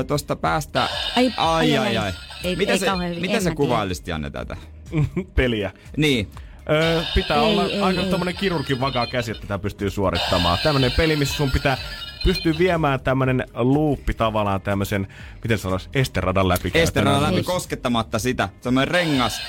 ö, 0.00 0.04
tosta 0.04 0.36
päästä... 0.36 0.88
Ai, 1.16 1.32
ai, 1.36 1.76
ai, 1.76 1.76
ai. 1.76 1.96
ai. 1.96 1.96
ai. 1.96 2.12
Ei- 2.44 2.56
Miten, 2.56 2.72
ei 2.72 2.78
se, 2.78 2.86
miten 3.20 3.36
en 3.36 3.42
sä 3.42 3.54
kuvailisit 3.54 4.08
Janne 4.08 4.30
tätä? 4.30 4.56
Peliä. 5.36 5.70
Niin. 5.96 6.28
Öö, 6.70 7.02
pitää 7.14 7.36
Ei, 7.36 7.42
olla 7.42 7.64
ei, 7.64 7.80
aika 7.80 8.00
ei. 8.00 8.10
tämmönen 8.10 8.36
kirurgin 8.36 8.80
vakaa 8.80 9.06
käsi, 9.06 9.30
että 9.30 9.42
tätä 9.42 9.58
pystyy 9.58 9.90
suorittamaan. 9.90 10.58
Tämmönen 10.62 10.92
peli, 10.92 11.16
missä 11.16 11.36
sun 11.36 11.50
pitää 11.50 11.78
pystyy 12.24 12.58
viemään 12.58 13.00
tämmönen 13.00 13.46
luuppi 13.54 14.14
tavallaan 14.14 14.60
tämmöisen, 14.60 15.08
miten 15.42 15.58
sanois, 15.58 15.88
esteradan 15.94 16.48
läpi. 16.48 16.70
Esteradan 16.74 17.22
läpi 17.22 17.42
koskettamatta 17.42 18.18
sitä. 18.18 18.48
Semmoinen 18.60 18.94
rengas. 18.94 19.40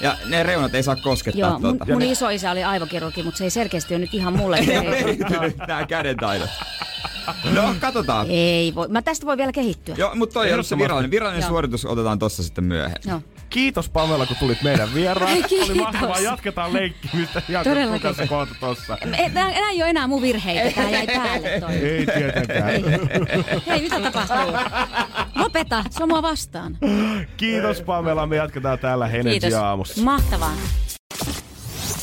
Ja 0.00 0.16
ne 0.26 0.42
reunat 0.42 0.74
ei 0.74 0.82
saa 0.82 0.96
koskettaa 0.96 1.40
Joo, 1.50 1.58
mun, 1.58 1.78
tuota. 1.78 1.92
mun 1.92 2.02
isoisä 2.02 2.50
oli 2.50 2.64
aivokirurgi, 2.64 3.22
mutta 3.22 3.38
se 3.38 3.44
ei 3.44 3.50
selkeästi 3.50 3.94
ole 3.94 4.00
nyt 4.00 4.14
ihan 4.14 4.36
mulle. 4.36 4.58
Nää 5.68 5.86
kädentaidot. 5.86 6.48
No, 7.54 7.74
katsotaan. 7.80 8.26
ei 8.30 8.74
voi. 8.74 8.88
Mä 8.88 9.02
tästä 9.02 9.26
voi 9.26 9.36
vielä 9.36 9.52
kehittyä. 9.52 9.94
Joo, 9.98 10.14
mutta 10.14 10.32
toi 10.32 10.52
on 10.52 10.64
se 10.64 10.78
virallinen. 10.78 11.10
Virallinen 11.10 11.40
Joo. 11.42 11.48
suoritus 11.48 11.84
otetaan 11.84 12.18
tossa 12.18 12.42
sitten 12.42 12.64
myöhemmin. 12.64 13.08
Joo. 13.08 13.22
Kiitos 13.50 13.88
Pamela, 13.88 14.26
kun 14.26 14.36
tulit 14.36 14.62
meidän 14.62 14.94
vieraan. 14.94 15.32
Ei, 15.32 15.42
kiitos. 15.42 15.70
Oli 15.70 15.78
mahtavaa. 15.78 16.20
Jatketaan 16.20 16.72
leikkimistä. 16.72 17.42
Todellakin. 17.64 18.00
kanssa 18.00 18.26
kohta 18.26 18.54
tossa. 18.60 18.98
Nämä 19.32 19.50
ei 19.50 19.82
ole 19.82 19.90
enää 19.90 20.06
mun 20.06 20.22
virheitä, 20.22 20.80
tää 20.80 20.90
jäi 20.90 21.06
päälle 21.06 21.60
toi. 21.60 21.72
Ei 21.72 22.06
tietenkään. 22.06 22.70
Ei. 22.70 22.82
Hei, 23.66 23.82
mitä 23.82 24.00
tapahtuu? 24.00 24.52
Lopeta, 25.34 25.84
se 25.90 26.02
on 26.02 26.08
mua 26.08 26.22
vastaan. 26.22 26.78
Kiitos 27.36 27.80
Pamela, 27.80 28.26
me 28.26 28.36
jatketaan 28.36 28.78
täällä. 28.78 29.08
Energy 29.08 29.54
aamussa. 29.54 30.02
Mahtavaa. 30.02 30.54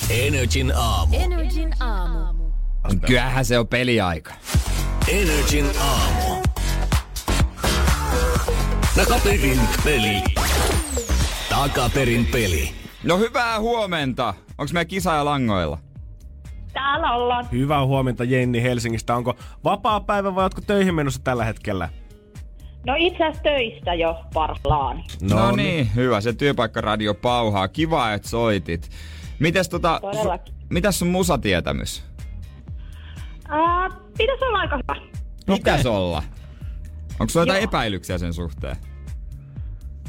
Energin 0.09 0.73
aamu. 0.75 1.15
Energin 1.19 1.73
aamu. 1.79 2.43
Kyllähän 3.05 3.45
se 3.45 3.59
on 3.59 3.67
peliaika. 3.67 4.33
Energin 5.07 5.65
aamu. 5.79 6.43
Takaperin 8.95 9.59
peli. 9.83 10.23
Takaperin 11.57 12.25
peli. 12.25 12.69
No 13.03 13.17
hyvää 13.17 13.59
huomenta. 13.59 14.33
Onks 14.57 14.73
meidän 14.73 14.87
kisaaja 14.87 15.25
langoilla? 15.25 15.77
Täällä 16.73 17.11
ollaan. 17.11 17.47
Hyvää 17.51 17.85
huomenta 17.85 18.23
Jenni 18.23 18.63
Helsingistä. 18.63 19.15
Onko 19.15 19.35
vapaa 19.63 19.99
päivä 19.99 20.35
vai 20.35 20.43
ootko 20.43 20.61
töihin 20.61 20.95
menossa 20.95 21.21
tällä 21.23 21.45
hetkellä? 21.45 21.89
No 22.85 22.93
itse 22.97 23.23
asiassa 23.23 23.43
töistä 23.43 23.93
jo 23.93 24.15
parhaillaan. 24.33 25.03
No, 25.21 25.51
niin, 25.51 25.95
hyvä. 25.95 26.21
Se 26.21 26.33
työpaikkaradio 26.33 27.13
pauhaa. 27.13 27.67
Kiva, 27.67 28.13
että 28.13 28.29
soitit. 28.29 28.89
Mites 29.39 29.69
tota... 29.69 30.01
Su, 30.21 30.51
mitäs 30.69 30.99
sun 30.99 31.07
musatietämys? 31.07 32.03
Ää, 33.49 33.89
pitäisi 34.17 34.45
olla 34.45 34.59
aika 34.59 34.77
hyvä. 34.77 35.07
Pitäis 35.57 35.85
olla. 35.85 36.23
Onko 37.19 37.29
sulla 37.29 37.45
jotain 37.45 37.63
epäilyksiä 37.63 38.17
sen 38.17 38.33
suhteen? 38.33 38.75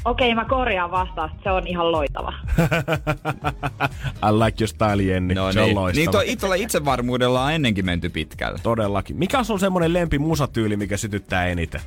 Okei, 0.05 0.35
mä 0.35 0.45
korjaan 0.45 0.91
vastausta. 0.91 1.37
Se 1.43 1.51
on 1.51 1.67
ihan 1.67 1.91
loitava. 1.91 2.33
I 4.29 4.31
like 4.31 4.63
your 4.63 4.67
style, 4.67 5.03
Jenni. 5.03 5.33
No 5.33 5.51
Se 5.51 5.59
on 5.59 5.65
niin. 5.65 5.75
loistava. 5.75 6.01
Niin 6.01 6.11
tuo 6.11 6.21
itsellä 6.25 6.55
itsevarmuudella 6.55 7.43
on 7.43 7.51
ennenkin 7.51 7.85
menty 7.85 8.09
pitkälle. 8.09 8.59
Todellakin. 8.63 9.15
Mikä 9.17 9.39
on 9.39 9.45
sun 9.45 9.59
semmonen 9.59 9.93
lempi 9.93 10.19
musatyyli, 10.19 10.77
mikä 10.77 10.97
sytyttää 10.97 11.47
eniten? 11.47 11.81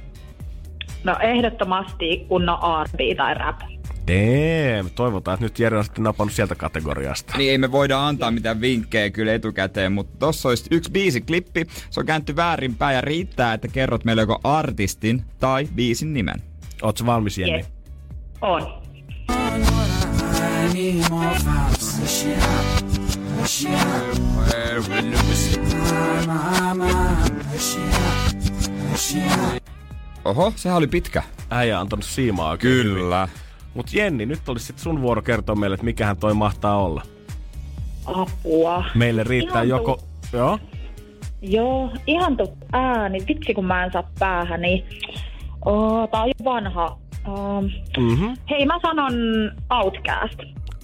No 1.05 1.17
ehdottomasti 1.21 2.25
kunnon 2.29 2.59
R&B 2.59 3.17
tai 3.17 3.35
rap. 3.35 3.61
Damn, 4.07 4.91
toivotaan, 4.95 5.35
että 5.35 5.45
nyt 5.45 5.59
Jere 5.59 5.79
on 5.79 5.85
sitten 5.85 6.05
napannut 6.05 6.33
sieltä 6.33 6.55
kategoriasta. 6.55 7.35
Niin 7.39 7.51
ei 7.51 7.59
me 7.59 7.73
voida 7.73 8.07
antaa 8.07 8.31
mitään 8.31 8.61
vinkkejä 8.61 9.11
kyllä 9.11 9.35
etukäteen, 9.35 9.93
mutta 9.93 10.19
tossa 10.19 10.49
olisi 10.49 10.67
yksi 10.71 10.91
biisiklippi. 10.91 11.67
Se 11.91 12.01
on 12.01 12.07
käänty 12.07 12.37
väärinpäin 12.37 12.95
ja 12.95 13.01
riittää, 13.01 13.55
että 13.55 13.69
kerrot 13.69 14.05
meille 14.05 14.23
joko 14.23 14.41
artistin 14.45 15.25
tai 15.41 15.69
biisin 15.75 16.15
nimen. 16.15 16.43
Ootko 16.83 17.07
valmis, 17.07 17.39
Jenni? 17.39 17.57
Yes. 17.57 17.82
On. 18.43 18.63
Oho, 30.25 30.53
sehän 30.57 30.79
oli 30.79 30.87
pitkä. 30.87 31.23
Äijä 31.51 31.77
on 31.77 31.81
antanut 31.81 32.05
siimaa 32.05 32.51
oikein. 32.51 32.73
Kyllä. 32.73 33.29
Mut 33.75 33.93
Jenni, 33.93 34.27
nyt 34.27 34.49
olisi 34.49 34.67
sit 34.67 34.79
sun 34.79 35.03
vuoro 35.03 35.23
kertoa 35.23 35.55
meille, 35.55 35.75
että 35.75 35.85
mikähän 35.85 36.17
toi 36.17 36.35
mahtaa 36.35 36.77
olla. 36.77 37.03
Apua. 38.07 38.85
Meille 38.95 39.25
riittää 39.25 39.63
Ihan 39.63 39.69
joko... 39.69 40.01
Joo? 40.33 40.59
Joo, 41.43 41.91
ihan 42.07 42.37
tu 42.37 42.59
ääni. 42.73 43.25
Vitsi 43.29 43.55
kun 43.55 43.65
mä 43.65 43.85
en 43.85 43.93
saa 43.93 44.11
päähän, 44.19 44.61
niin... 44.61 44.85
Oh, 45.65 46.09
tää 46.09 46.23
on 46.23 46.29
jo 46.29 46.45
vanha. 46.45 47.02
Um, 47.29 47.65
Mhm. 47.99 48.25
hei, 48.51 48.67
mä 48.67 48.79
sanon 48.83 49.13
Outcast. 49.71 50.39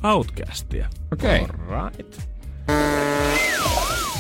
Outcastia. 0.04 0.88
Okei. 1.12 1.40
Alright. 1.70 2.18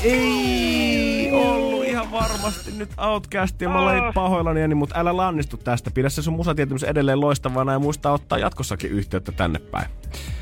Ei 0.04 1.30
ollut 1.32 1.84
ihan 1.84 2.12
varmasti 2.12 2.70
nyt 2.70 2.90
Outcastia. 2.98 3.68
Mä 3.68 3.82
olen 3.82 4.02
Ah. 4.04 4.14
pahoillani, 4.14 4.74
mutta 4.74 4.98
älä 5.00 5.16
lannistu 5.16 5.56
tästä. 5.56 5.90
Pidä 5.90 6.08
se 6.08 6.22
sun 6.22 6.34
musatietämys 6.34 6.82
edelleen 6.82 7.20
loistavana 7.20 7.72
ja 7.72 7.78
muista 7.78 8.12
ottaa 8.12 8.38
jatkossakin 8.38 8.90
yhteyttä 8.90 9.32
tänne 9.32 9.58
päin. 9.58 9.86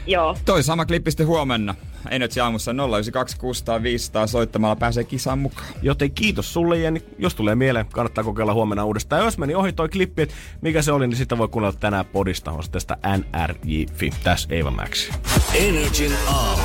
Joo. 0.07 0.37
Toi 0.45 0.63
sama 0.63 0.87
klippi 0.87 1.11
sitten 1.11 1.27
huomenna. 1.27 1.75
Energy 2.11 2.41
aamussa 2.41 2.73
092 2.73 3.37
600 3.37 3.83
500 3.83 4.27
soittamalla 4.27 4.77
pääsee 4.77 5.05
kisaan 5.05 5.39
mukaan. 5.39 5.67
Joten 5.83 6.11
kiitos 6.11 6.53
sulle, 6.53 6.79
Jenni. 6.79 7.03
Jos 7.19 7.35
tulee 7.35 7.55
mieleen, 7.55 7.87
kannattaa 7.87 8.25
kokeilla 8.25 8.55
huomenna 8.55 8.85
uudestaan. 8.85 9.21
Ja 9.21 9.25
jos 9.25 9.39
meni 9.39 9.55
ohi 9.55 9.73
toi 9.73 9.89
klippi, 9.89 10.23
että 10.23 10.35
mikä 10.61 10.83
se 10.83 10.93
oli, 10.93 11.07
niin 11.07 11.17
sitä 11.17 11.39
voi 11.39 11.49
kuunnella 11.49 11.79
tänään 11.81 12.07
podista. 12.07 12.53
On 12.53 12.63
tästä 12.73 12.97
NRJ.fi. 13.17 14.11
Tässä 14.25 14.49
Eeva 14.51 14.71
Max. 14.71 15.11
Energin 15.55 16.13
aamu. 16.29 16.63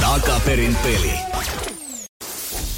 Takaperin 0.00 0.76
peli. 0.82 1.12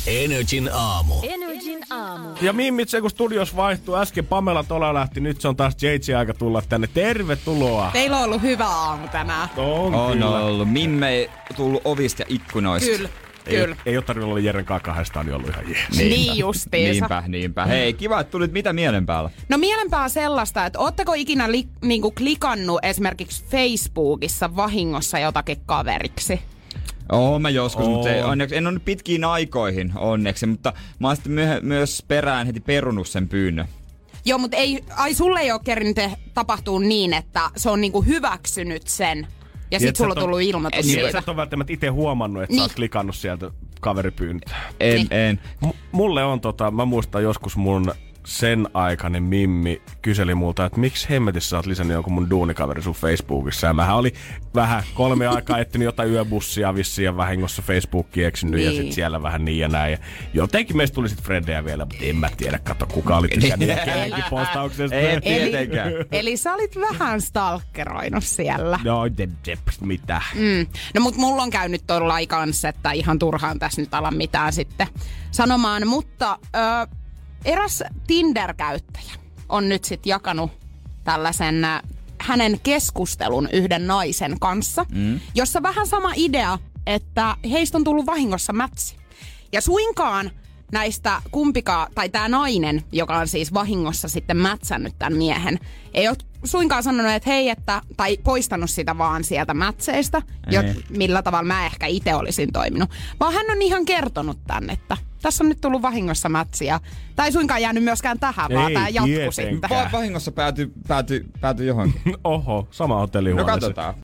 Energin 0.07 0.71
aamu. 0.73 1.15
Energin 1.23 1.42
aamu. 1.91 2.29
Ja 2.41 2.53
Mimmit 2.53 2.89
se 2.89 3.01
kun 3.01 3.11
studios 3.11 3.57
vaihtuu, 3.57 3.95
äsken 3.97 4.27
Pamela 4.27 4.65
Tola 4.65 4.95
lähti, 4.95 5.21
nyt 5.21 5.41
se 5.41 5.49
on 5.49 5.57
taas 5.57 5.75
JJ 5.83 6.15
aika 6.15 6.35
tulla 6.35 6.63
tänne. 6.69 6.87
Tervetuloa. 6.95 7.91
Teillä 7.93 8.19
on 8.19 8.25
ollut 8.25 8.43
hyvä 8.43 8.67
aamu 8.67 9.09
tänään. 9.09 9.49
On, 9.57 9.95
On 9.95 10.13
kyllä. 10.13 10.29
ollut. 10.39 10.73
Mimme 10.73 11.09
ei 11.09 11.31
tullut 11.57 11.83
ovista 11.85 12.23
ja 12.23 12.27
ikkunoista. 12.29 12.91
Kyllä, 12.97 13.09
Ei, 13.47 13.57
kyllä. 13.57 13.77
ei 13.87 13.97
ole 13.97 14.05
tarvinnut 14.05 14.31
olla 14.31 14.41
Jeren 14.41 14.65
kanssa 14.65 14.85
kahdestaan, 14.85 15.27
niin 15.27 15.35
ollut 15.35 15.49
ihan 15.49 15.65
jees. 15.69 15.89
Niin 15.99 16.39
justiinsa. 16.39 16.91
Niinpä, 17.01 17.23
niinpä. 17.29 17.65
Hei, 17.67 17.93
kiva, 17.93 18.21
että 18.21 18.31
tulit 18.31 18.53
mitä 18.53 18.73
mielen 18.73 19.07
päällä. 19.07 19.31
No 19.49 19.59
mielenpää 19.59 20.09
sellaista, 20.09 20.67
että 20.67 20.79
ootteko 20.79 21.15
ikinä 21.15 21.53
li, 21.53 21.69
niinku 21.85 22.11
klikannut 22.11 22.81
esimerkiksi 22.83 23.45
Facebookissa 23.51 24.57
vahingossa 24.57 25.19
jotakin 25.19 25.57
kaveriksi? 25.67 26.41
Oo, 27.13 27.39
mä 27.39 27.51
joskus, 27.51 27.87
Oo. 27.87 27.91
mutta 27.93 28.11
ei, 28.11 28.23
onneksi, 28.23 28.57
en 28.57 28.67
ole 28.67 28.75
nyt 28.75 28.85
pitkiin 28.85 29.25
aikoihin 29.25 29.93
onneksi, 29.97 30.47
mutta 30.47 30.73
mä 30.99 31.07
oon 31.09 31.17
sitten 31.17 31.33
myö- 31.33 31.61
myös 31.63 32.05
perään 32.09 32.47
heti 32.47 32.61
perunut 32.61 33.09
sen 33.09 33.29
pyynnön. 33.29 33.67
Joo, 34.25 34.39
mutta 34.39 34.57
ei, 34.57 34.85
ai 34.97 35.15
sulle 35.15 35.41
ei 35.41 35.53
ole 35.53 35.61
kerinyt 35.65 35.95
te- 35.95 36.13
tapahtuu 36.35 36.79
niin, 36.79 37.15
että 37.15 37.51
se 37.57 37.71
on 37.71 37.81
niinku 37.81 38.03
hyväksynyt 38.03 38.87
sen 38.87 39.27
ja 39.71 39.79
sit 39.81 39.89
et 39.89 39.97
sulla 39.97 40.15
sä 40.15 40.21
on 40.21 40.25
tullut 40.25 40.41
ilmoitus 40.43 40.87
Niin, 40.87 40.95
sä 40.95 41.01
siitä. 41.03 41.19
et 41.19 41.29
ole 41.29 41.37
välttämättä 41.37 41.73
itse 41.73 41.89
huomannut, 41.89 42.43
että 42.43 42.53
Niin. 42.53 42.59
sä 42.61 42.65
oot 42.65 42.75
klikannut 42.75 43.17
sieltä 43.17 43.51
kaveripyyntöä. 43.81 44.57
En, 44.81 44.95
Niin. 44.97 45.09
en. 45.11 45.41
M- 45.67 45.69
mulle 45.93 46.25
on 46.25 46.41
tota, 46.41 46.71
mä 46.71 46.85
muistan 46.85 47.23
joskus 47.23 47.57
mun 47.57 47.95
sen 48.27 48.69
aikainen 48.75 49.23
Mimmi 49.23 49.83
kyseli 50.03 50.35
multa, 50.35 50.65
että 50.65 50.81
miksi 50.81 51.11
hemmetissä 51.11 51.49
sä 51.51 51.57
oot 51.57 51.67
lisännyt 51.67 51.95
jonkun 51.95 52.13
mun 52.13 52.31
duunikaveri 52.31 52.83
sun 52.83 52.95
Facebookissa. 52.95 53.67
Ja 53.67 53.73
mähän 53.75 53.97
oli 53.97 54.13
vähän 54.55 54.83
kolme 54.95 55.27
aikaa 55.27 55.59
etsinyt 55.59 55.85
jotain 55.87 56.11
yöbussia 56.11 56.75
vissiin 56.75 57.05
ja 57.05 57.17
vahingossa 57.17 57.63
Facebookiin 57.63 58.27
eksynyt 58.27 58.55
niin. 58.55 58.65
ja 58.67 58.71
Niin. 58.71 58.83
sit 58.83 58.93
siellä 58.93 59.23
vähän 59.23 59.45
niin 59.45 59.59
ja 59.59 59.69
näin. 59.69 59.93
Ja 59.93 59.99
jotenkin 60.35 60.77
meistä 60.77 60.95
tuli 60.95 61.09
sit 61.09 61.23
Fredejä 61.23 61.65
vielä, 61.65 61.85
mutta 61.85 62.05
en 62.05 62.17
mä 62.17 62.29
tiedä, 62.37 62.59
kato 62.59 62.87
kuka 62.87 63.17
oli 63.17 63.29
tykännyt 63.29 63.69
ja 63.69 63.77
kenenkin 63.85 64.25
postauksesta. 64.31 64.97
Ei 64.97 65.07
Eli, 65.13 65.21
tietenkään. 65.21 65.93
eli 66.13 66.37
sä 66.37 66.55
olit 66.55 66.77
vähän 66.81 67.21
stalkeroinut 67.21 68.25
siellä. 68.25 68.79
Joo, 68.85 69.09
de, 69.19 69.29
de, 69.47 69.59
mitä. 69.81 70.23
Mm. 70.35 70.67
No 70.95 71.01
mut 71.01 71.17
mulla 71.17 71.43
on 71.43 71.51
käynyt 71.51 71.83
tollain 71.87 72.29
kanssa, 72.29 72.69
että 72.69 72.93
ihan 72.93 73.19
turhaan 73.19 73.59
tässä 73.59 73.81
nyt 73.83 73.95
ala 73.95 74.11
mitään 74.11 74.53
sitten 74.53 74.87
sanomaan. 75.31 75.87
Mutta 75.87 76.39
ö, 76.57 76.87
eräs 77.45 77.83
Tinder-käyttäjä 78.07 79.13
on 79.49 79.69
nyt 79.69 79.85
sitten 79.85 80.11
jakanut 80.11 80.51
tällaisen 81.05 81.65
ö, 81.65 81.69
hänen 82.21 82.61
keskustelun 82.63 83.49
yhden 83.53 83.87
naisen 83.87 84.41
kanssa, 84.41 84.87
mm. 84.95 85.21
jossa 85.35 85.63
vähän 85.63 85.87
sama 85.87 86.13
idea, 86.17 86.59
että 86.87 87.37
heistä 87.51 87.79
on 87.79 87.85
tullut 87.85 88.07
vahingossa 88.07 88.53
mätsi. 88.53 88.97
Ja 89.53 89.61
suinkaan 89.61 90.31
näistä 90.73 91.23
kumpikaan, 91.31 91.93
tai 91.95 92.09
tämä 92.09 92.29
nainen, 92.29 92.85
joka 92.93 93.19
on 93.19 93.29
siis 93.29 93.55
vahingossa 93.55 94.09
sitten 94.09 94.37
mätsännyt 94.37 94.95
tämän 94.99 95.19
miehen, 95.19 95.59
ei 95.95 96.09
ole 96.09 96.17
suinkaan 96.45 96.83
sanonut, 96.83 97.13
että 97.13 97.31
hei, 97.31 97.49
että, 97.49 97.83
tai 97.97 98.17
poistanut 98.17 98.71
sitä 98.71 98.99
vaan 98.99 99.25
sieltä 99.25 99.55
mätseistä, 99.55 100.23
jo, 100.51 100.63
Ei. 100.63 100.75
millä 100.89 101.23
tavalla 101.23 101.45
mä 101.45 101.67
ehkä 101.67 101.87
itse 101.87 102.15
olisin 102.15 102.53
toiminut. 102.53 102.91
Vaan 103.21 103.35
hän 103.35 103.51
on 103.51 103.63
ihan 103.63 103.85
kertonut 103.85 104.39
tänne, 104.47 104.73
että 104.73 104.97
tässä 105.23 105.45
on 105.45 105.49
nyt 105.49 105.61
tullut 105.61 105.83
vahingossa 105.83 106.29
mätsiä. 106.29 106.81
Tai 107.17 107.27
ei 107.27 107.33
suinkaan 107.33 107.63
jäänyt 107.63 107.85
myöskään 107.85 108.21
tähän, 108.21 108.51
vaan 108.55 108.69
Ei 108.69 108.75
tämä 108.75 108.89
jatkuu 108.89 109.07
tietenkään. 109.07 109.33
sitten. 109.53 109.71
Va- 109.71 109.89
vahingossa 109.93 110.33
pääty, 110.33 110.73
pääty, 110.89 111.27
pääty 111.41 111.65
johonkin. 111.65 112.03
Oho, 112.25 112.69
sama 112.71 112.95
No 112.95 113.01
hotellihuoneeseen. 113.01 113.61
katsotaan. 113.61 113.95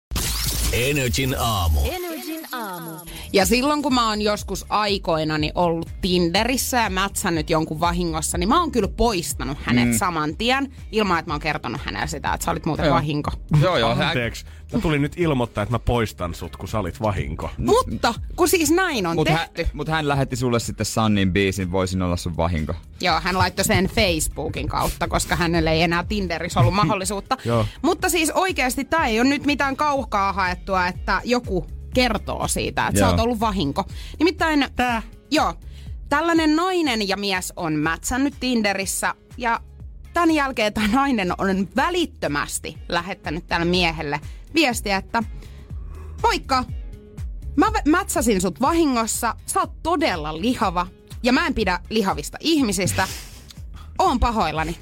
Energin 0.73 1.37
aamu. 1.39 1.81
Energin 1.85 2.18
aamu. 2.53 2.91
Ja 3.33 3.47
silloin 3.47 3.83
kun 3.83 3.95
mä 3.95 4.09
oon 4.09 4.23
joskus 4.23 4.67
aikoinani 4.69 5.53
ollut 5.55 5.89
Tinderissä 6.01 6.77
ja 6.77 6.91
mätsännyt 6.91 7.51
jonkun 7.51 7.81
vahingossa, 7.81 8.39
niin 8.39 8.49
mä 8.49 8.61
oon 8.61 8.71
kyllä 8.73 8.89
poistanut 8.89 9.59
hänet 9.63 9.89
mm. 9.89 9.99
saman 9.99 10.37
tien 10.37 10.73
ilman, 10.93 11.19
että 11.19 11.31
mä 11.31 11.35
oon 11.35 11.41
kertonut 11.41 11.81
hänelle 11.85 12.07
sitä, 12.07 12.33
että 12.35 12.45
sä 12.45 12.51
olit 12.51 12.67
muuten 12.67 12.87
Joo. 12.87 12.95
vahinko. 12.95 13.31
Joo, 13.63 13.77
joo. 13.79 13.95
hän- 13.95 14.07
Anteeksi, 14.09 14.45
mä 14.73 14.81
tulin 14.81 15.03
nyt 15.03 15.13
ilmoittaa, 15.17 15.63
että 15.63 15.75
mä 15.75 15.79
poistan 15.79 16.35
sut, 16.35 16.57
kun 16.57 16.69
sä 16.69 16.79
olit 16.79 17.01
vahinko. 17.03 17.51
Mutta 17.59 18.15
kun 18.37 18.49
siis 18.49 18.71
näin 18.71 19.07
on 19.07 19.17
Mut 19.17 19.29
hän, 19.29 19.49
tehty. 19.55 19.71
mut 19.73 19.89
hän 19.89 20.09
lähetti 20.09 20.37
sulle 20.37 20.61
sitten 20.61 20.87
Sunnin 20.87 21.33
biisin, 21.33 21.73
voisin 21.73 22.03
olla 22.03 22.17
sun 22.17 22.37
vahinko. 22.37 22.75
Joo, 23.01 23.21
hän 23.21 23.39
laittoi 23.39 23.65
sen 23.65 23.85
Facebookin 23.87 24.69
kautta, 24.69 25.09
koska 25.09 25.37
hänelle 25.37 25.73
ei 25.73 25.83
enää 25.83 26.05
Tinderissä 26.05 26.61
ollut 26.61 26.75
mahdollisuutta. 26.75 27.37
Joo. 27.45 27.67
Mutta 27.83 28.09
siis 28.09 28.31
oikeasti 28.31 28.85
tämä 28.85 29.07
ei 29.07 29.21
ole 29.21 29.29
nyt 29.29 29.47
mitään 29.47 29.77
kauhkaa 29.77 30.33
haettua, 30.33 30.87
että 30.87 31.21
joku 31.25 31.67
kertoo 31.99 32.49
siitä, 32.49 32.87
että 32.87 33.01
Joo. 33.01 33.09
sä 33.09 33.11
oot 33.11 33.21
ollut 33.21 33.41
vahinko. 33.41 33.85
Nimittäin, 34.19 34.67
Tää? 34.77 35.03
joo, 35.31 35.55
tällainen 36.09 36.57
nainen 36.57 37.09
ja 37.09 37.17
mies 37.17 37.53
on 37.57 37.73
mätsännyt 37.73 38.35
Tinderissä 38.41 39.15
ja 39.37 39.61
tämän 40.15 40.31
jälkeen 40.31 40.73
tämä 40.73 40.89
nainen 40.89 41.33
on 41.39 41.69
välittömästi 41.77 42.79
lähettänyt 42.89 43.47
tälle 43.47 43.65
miehelle 43.65 44.21
viestiä, 44.55 44.97
että 44.97 45.23
moikka, 46.23 46.65
mä 47.57 47.67
mätsäsin 47.85 48.41
sut 48.41 48.61
vahingossa, 48.61 49.35
sä 49.47 49.61
oot 49.61 49.83
todella 49.83 50.41
lihava 50.41 50.87
ja 51.23 51.33
mä 51.33 51.47
en 51.47 51.55
pidä 51.55 51.81
lihavista 51.91 52.39
ihmisistä. 52.41 53.09
Oon 53.99 54.21
pahoillani. 54.21 54.77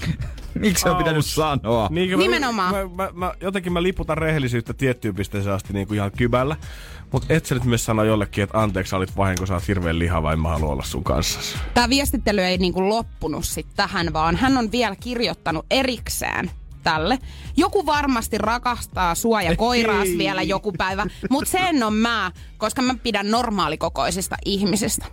Miksi 0.58 0.88
on 0.88 0.96
pitänyt 0.96 1.16
Aus. 1.16 1.34
sanoa? 1.34 1.88
Niin, 1.90 2.18
Nimenomaan. 2.18 2.74
Mä, 2.74 2.88
mä, 3.04 3.10
mä, 3.14 3.34
jotenkin 3.40 3.72
mä 3.72 3.82
liputan 3.82 4.18
rehellisyyttä 4.18 4.74
tiettyyn 4.74 5.14
pisteeseen 5.14 5.54
asti 5.54 5.72
niin 5.72 5.86
kuin 5.86 5.96
ihan 5.96 6.12
kybällä. 6.12 6.56
Mutta 7.12 7.34
et 7.34 7.46
sä 7.46 7.54
nyt 7.54 7.64
myös 7.64 7.84
sano 7.84 8.04
jollekin, 8.04 8.44
että 8.44 8.62
anteeksi, 8.62 8.90
sä 8.90 8.96
olit 8.96 9.16
vahinko, 9.16 9.46
sä 9.46 9.54
oot 9.54 9.68
hirveän 9.68 9.98
lihava, 9.98 10.32
en 10.32 10.40
mä 10.40 10.48
halua 10.48 10.72
olla 10.72 10.82
sun 10.84 11.04
kanssa. 11.04 11.58
Tämä 11.74 11.88
viestittely 11.88 12.40
ei 12.40 12.58
niinku 12.58 12.88
loppunut 12.88 13.44
sit 13.44 13.66
tähän, 13.76 14.12
vaan 14.12 14.36
hän 14.36 14.58
on 14.58 14.72
vielä 14.72 14.96
kirjoittanut 14.96 15.66
erikseen 15.70 16.50
tälle. 16.82 17.18
Joku 17.56 17.86
varmasti 17.86 18.38
rakastaa 18.38 19.14
sua 19.14 19.42
ja 19.42 19.56
koiraas 19.56 20.08
vielä 20.18 20.42
joku 20.42 20.72
päivä, 20.72 21.06
mutta 21.30 21.50
sen 21.50 21.82
on 21.82 21.94
mä, 21.94 22.32
koska 22.58 22.82
mä 22.82 22.94
pidän 23.02 23.30
normaalikokoisista 23.30 24.36
ihmisistä. 24.44 25.06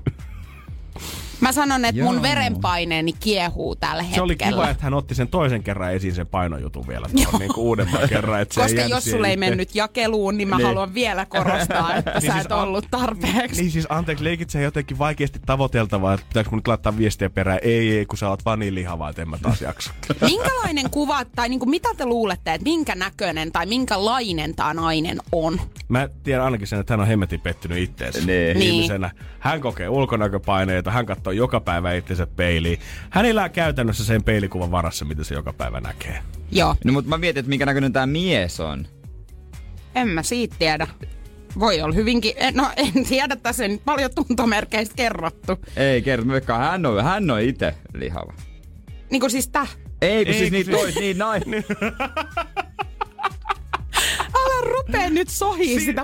Mä 1.41 1.51
sanon, 1.51 1.85
että 1.85 2.03
mun 2.03 2.13
Joo. 2.15 2.21
verenpaineeni 2.23 3.13
kiehuu 3.13 3.75
tällä 3.75 4.03
Se 4.13 4.21
oli 4.21 4.31
hetkellä. 4.33 4.51
kiva, 4.51 4.69
että 4.69 4.83
hän 4.83 4.93
otti 4.93 5.15
sen 5.15 5.27
toisen 5.27 5.63
kerran 5.63 5.93
esiin 5.93 6.15
sen 6.15 6.27
painojutun 6.27 6.87
vielä 6.87 7.07
tuon 7.09 7.39
niin 7.39 7.53
kuin 7.53 7.65
uudemman 7.67 8.09
kerran. 8.09 8.41
Että 8.41 8.55
se 8.55 8.61
ei 8.61 8.67
Koska 8.75 8.89
jos 8.95 9.03
sulle 9.03 9.27
ei 9.27 9.37
mennyt 9.37 9.75
jakeluun, 9.75 10.37
niin 10.37 10.47
mä 10.47 10.57
Niin. 10.57 10.67
haluan 10.67 10.93
vielä 10.93 11.25
korostaa, 11.25 11.95
että 11.95 12.11
Niin 12.11 12.21
sä 12.21 12.33
siis 12.33 12.45
et 12.45 12.51
ollut 12.51 12.85
tarpeeksi. 12.91 13.61
Niin 13.61 13.71
siis 13.71 13.85
anteeksi, 13.89 14.23
leikit 14.23 14.49
sä 14.49 14.59
jotenkin 14.59 14.99
vaikeasti 14.99 15.39
tavoiteltavaa, 15.45 16.13
että 16.13 16.25
pitääkö 16.27 16.49
mun 16.49 16.57
nyt 16.57 16.67
laittaa 16.67 16.97
viestiä 16.97 17.29
perään? 17.29 17.59
Ei, 17.61 17.97
ei, 17.97 18.05
kun 18.05 18.17
sä 18.17 18.29
oot 18.29 18.45
vaan 18.45 18.59
niin 18.59 18.75
lihavaa, 18.75 19.09
että 19.09 19.21
en 19.21 19.29
mä 19.29 19.37
taas 19.37 19.61
jaksa. 19.61 19.91
Minkälainen 20.21 20.89
kuva, 20.89 21.25
tai 21.35 21.49
niinku, 21.49 21.65
mitä 21.65 21.89
te 21.97 22.05
luulette, 22.05 22.53
että 22.53 22.63
minkä 22.63 22.95
näköinen 22.95 23.51
tai 23.51 23.65
minkälainen 23.65 24.55
tämä 24.55 24.73
nainen 24.73 25.17
on? 25.31 25.61
Mä 25.87 26.09
tiedän 26.23 26.45
ainakin 26.45 26.67
sen, 26.67 26.79
että 26.79 26.93
hän 26.93 26.99
on 27.01 27.07
hemmetin 27.07 27.41
pettynyt 27.41 27.77
itteensä. 27.77 28.19
Niin. 28.25 28.57
Ihmisenä. 28.61 29.11
Hän 29.39 29.61
kokee 29.61 29.89
ulkonäköpaineita, 29.89 30.91
hän 30.91 31.05
katsoo 31.05 31.24
joka 31.31 31.59
päivä 31.59 31.93
itsensä 31.93 32.27
peiliin. 32.27 32.79
Hän 33.09 33.25
elää 33.25 33.49
käytännössä 33.49 34.05
sen 34.05 34.23
peilikuvan 34.23 34.71
varassa, 34.71 35.05
mitä 35.05 35.23
se 35.23 35.35
joka 35.35 35.53
päivä 35.53 35.81
näkee. 35.81 36.19
Joo, 36.51 36.75
No 36.85 36.93
mut 36.93 37.05
mä 37.05 37.17
mietin, 37.17 37.39
että 37.39 37.49
minkä 37.49 37.65
näköinen 37.65 37.93
tää 37.93 38.05
mies 38.07 38.59
on. 38.59 38.87
en 39.95 40.07
mä 40.07 40.23
siitä 40.23 40.55
tiedä. 40.59 40.87
Voi 41.59 41.81
olla 41.81 41.95
hyvinkin, 41.95 42.33
eh, 42.35 42.53
no 42.53 42.69
en 42.77 43.05
tiedä, 43.09 43.35
tässä 43.35 43.63
ei 43.63 43.69
nyt 43.69 43.81
paljon 43.85 44.11
tuntomerkeistä 44.15 44.95
kerrottu. 44.95 45.57
Ei 45.75 46.01
kerro, 46.01 46.25
hän 46.57 46.85
on, 46.85 47.03
hän 47.03 47.31
on 47.31 47.41
itse 47.41 47.75
lihava. 47.93 48.33
Niin 49.11 49.19
kuin 49.19 49.31
siis 49.31 49.47
täh. 49.47 49.77
Ei, 50.01 50.25
kun 50.25 50.33
Ei, 50.33 50.39
siis 50.39 50.49
kun 50.49 50.53
niin 50.57 50.65
siis- 50.65 50.77
tois, 50.77 50.95
niin 50.95 51.17
nainen. 51.17 51.63
Älä 54.45 54.71
rupee 54.71 55.09
nyt 55.09 55.29
sohii 55.29 55.79
sitä 55.79 56.03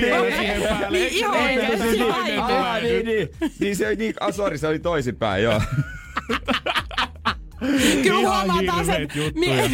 vielä 0.00 0.36
siihen 0.36 0.62
päälle. 0.62 0.98
Niin 0.98 1.12
ihan 1.12 1.34
se 1.36 1.42
oikeesti 1.42 1.86
niin. 1.88 2.40
Ah, 2.40 2.82
niin, 2.82 3.06
niin. 3.06 3.28
Niin 3.60 3.76
se, 3.76 3.94
niin, 3.94 4.14
ah, 4.20 4.34
sorry, 4.34 4.58
se 4.58 4.66
oli 4.68 4.78
toisinpäin, 4.78 5.42
joo. 5.42 5.60
Kyllä 8.02 8.20
Ihan 8.20 8.46
huomaa 8.46 8.62
taas, 8.66 8.88
että 8.88 9.14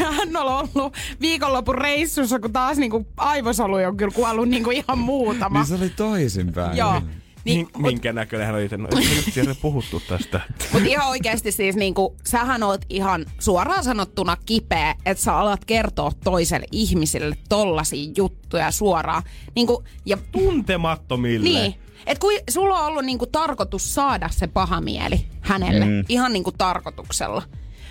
hän 0.17 0.37
on 0.37 0.69
ollut 0.77 0.97
viikonlopun 1.21 1.75
reissussa, 1.75 2.41
kun 2.41 2.53
taas 2.53 2.79
niinku 2.79 3.07
aivosolu 3.17 3.77
on 3.77 3.97
kyllä 3.97 4.13
kuollut 4.15 4.49
niinku 4.49 4.71
ihan 4.71 4.99
muutama. 4.99 5.59
Niin 5.59 5.67
se 5.67 5.75
oli 5.75 5.91
toisinpäin. 5.97 6.77
Joo. 6.77 7.03
Niin, 7.47 7.57
Niin, 7.57 7.69
mut, 7.83 7.91
minkä 7.91 8.13
näköinen 8.13 8.47
hän 8.47 8.55
oli 8.57 8.65
itse? 8.65 8.77
No, 8.77 8.89
siellä 9.33 9.55
puhuttu 9.63 10.01
tästä? 10.01 10.41
mut 10.73 10.83
ihan 10.87 11.09
oikeasti 11.09 11.53
siis 11.53 11.77
niinku, 11.77 12.17
sähän 12.27 12.63
oot 12.63 12.81
ihan 12.89 13.27
suoraan 13.39 13.85
sanottuna 13.85 14.37
kipeä, 14.47 14.95
että 15.07 15.23
sä 15.23 15.37
alat 15.37 15.65
kertoa 15.65 16.13
toiselle 16.25 16.67
ihmiselle 16.73 17.37
tollasia 17.49 18.13
juttuja 18.17 18.71
suoraan. 18.71 19.23
Niinku, 19.55 19.85
ja 20.07 20.19
Tuntemattomille. 20.33 21.49
Niin. 21.49 21.75
Et 22.07 22.19
kun 22.19 22.33
sulla 22.51 22.81
on 22.81 22.87
ollut 22.87 23.05
niinku 23.05 23.27
tarkoitus 23.27 23.95
saada 23.95 24.29
se 24.33 24.47
paha 24.47 24.81
mieli 24.81 25.27
hänelle, 25.41 25.85
mm. 25.85 26.05
ihan 26.09 26.33
niinku 26.33 26.53
tarkoituksella. 26.53 27.43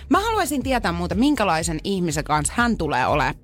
Mä 0.08 0.20
haluaisin 0.20 0.62
tietää 0.62 0.92
muuten, 0.92 1.18
minkälaisen 1.18 1.80
ihmisen 1.84 2.24
kanssa 2.24 2.54
hän 2.56 2.78
tulee 2.78 3.06
olemaan 3.06 3.34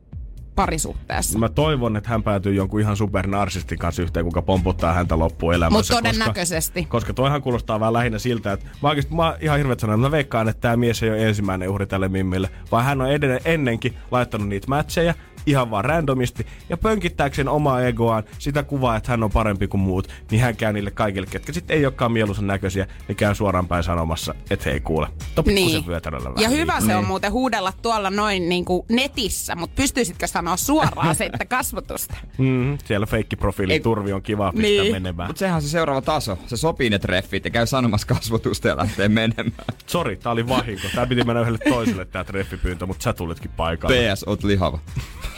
parisuhteessa. 0.54 1.38
Mä 1.38 1.48
toivon, 1.48 1.96
että 1.96 2.10
hän 2.10 2.22
päätyy 2.22 2.54
jonkun 2.54 2.80
ihan 2.80 2.96
supernarsistin 2.96 3.78
kanssa 3.78 4.02
yhteen, 4.02 4.24
kuka 4.24 4.42
pomputtaa 4.42 4.92
häntä 4.92 5.18
loppuun 5.18 5.54
elämässä. 5.54 5.94
Mut 5.94 6.02
todennäköisesti. 6.02 6.80
Koska, 6.80 6.90
koska 6.90 7.14
toihan 7.14 7.42
kuulostaa 7.42 7.80
vähän 7.80 7.92
lähinnä 7.92 8.18
siltä, 8.18 8.52
että 8.52 8.66
mä, 8.82 8.88
oikeasti, 8.88 9.14
mä 9.14 9.36
ihan 9.40 9.58
hirveet 9.58 9.80
sanoa, 9.80 9.94
että 9.94 10.06
mä 10.06 10.10
veikkaan, 10.10 10.48
että 10.48 10.60
tämä 10.60 10.76
mies 10.76 11.02
ei 11.02 11.10
ole 11.10 11.28
ensimmäinen 11.28 11.68
uhri 11.68 11.86
tälle 11.86 12.08
mimmille, 12.08 12.50
vaan 12.72 12.84
hän 12.84 13.00
on 13.00 13.10
edelleen, 13.10 13.40
ennenkin 13.44 13.96
laittanut 14.10 14.48
niitä 14.48 14.68
matcheja, 14.68 15.14
ihan 15.46 15.70
vaan 15.70 15.84
randomisti, 15.84 16.46
ja 16.68 16.76
pönkittääkseen 16.76 17.48
omaa 17.48 17.82
egoaan 17.82 18.22
sitä 18.38 18.62
kuvaa, 18.62 18.96
että 18.96 19.10
hän 19.10 19.22
on 19.22 19.30
parempi 19.30 19.68
kuin 19.68 19.80
muut, 19.80 20.08
niin 20.30 20.40
hän 20.40 20.56
käy 20.56 20.72
niille 20.72 20.90
kaikille, 20.90 21.26
ketkä 21.30 21.52
sitten 21.52 21.76
ei 21.76 21.86
olekaan 21.86 22.12
mieluisen 22.12 22.46
näköisiä, 22.46 22.86
niin 23.08 23.16
käy 23.16 23.34
suoraan 23.34 23.68
päin 23.68 23.84
sanomassa, 23.84 24.34
että 24.50 24.70
hei 24.70 24.80
kuule, 24.80 25.06
topikkusen 25.34 25.72
niin. 25.80 25.86
vyötäröllä 25.86 26.28
Ja 26.28 26.34
vähän 26.34 26.50
hyvä 26.52 26.72
liikaa. 26.72 26.80
se 26.80 26.96
on 26.96 27.04
muuten 27.06 27.32
huudella 27.32 27.72
tuolla 27.82 28.10
noin 28.10 28.48
niin 28.48 28.64
kuin 28.64 28.86
netissä, 28.88 29.54
mutta 29.56 29.74
pystyisitkö 29.76 30.26
sanoa 30.26 30.56
suoraan 30.56 31.14
sitten 31.14 31.48
kasvotusta? 31.48 32.14
Mm, 32.38 32.78
siellä 32.84 33.06
feikkiprofiilin 33.06 33.72
Ei- 33.74 33.80
turvi 33.80 34.12
on 34.12 34.22
kiva 34.22 34.52
pistää 34.52 34.82
Niin. 34.82 34.92
menemään. 34.92 35.28
Mutta 35.28 35.38
sehän 35.40 35.56
on 35.56 35.62
se 35.62 35.68
seuraava 35.68 36.00
taso. 36.00 36.38
Se 36.46 36.56
sopii 36.56 36.90
ne 36.90 36.98
treffit 36.98 37.44
ja 37.44 37.50
käy 37.50 37.66
sanomassa 37.66 38.06
kasvotusta 38.06 38.68
ja 38.68 38.76
lähtee 38.76 39.08
menemään. 39.22 39.52
Sori, 39.86 40.16
tää 40.16 40.32
oli 40.32 40.48
vahinko. 40.48 40.82
Tää 40.94 41.06
piti 41.06 41.24
mennä 41.24 41.40
yhdelle 41.40 41.58
toiselle 41.68 42.04
tää 42.04 42.24
treffipyyntö, 42.24 42.86
mutta 42.86 43.02
sä 43.02 43.12
tulitkin 43.12 43.50
paikalle. 43.56 43.96
PS, 44.12 44.24
oot 44.26 44.44
lihava. 44.44 44.78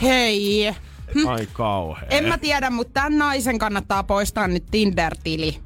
Hei! 0.01 0.75
Ai 1.27 1.47
kauhea. 1.53 2.07
En 2.09 2.25
mä 2.25 2.37
tiedä, 2.37 2.69
mutta 2.69 2.93
tämän 2.93 3.17
naisen 3.17 3.59
kannattaa 3.59 4.03
poistaa 4.03 4.47
nyt 4.47 4.63
Tinder-tili. 4.71 5.59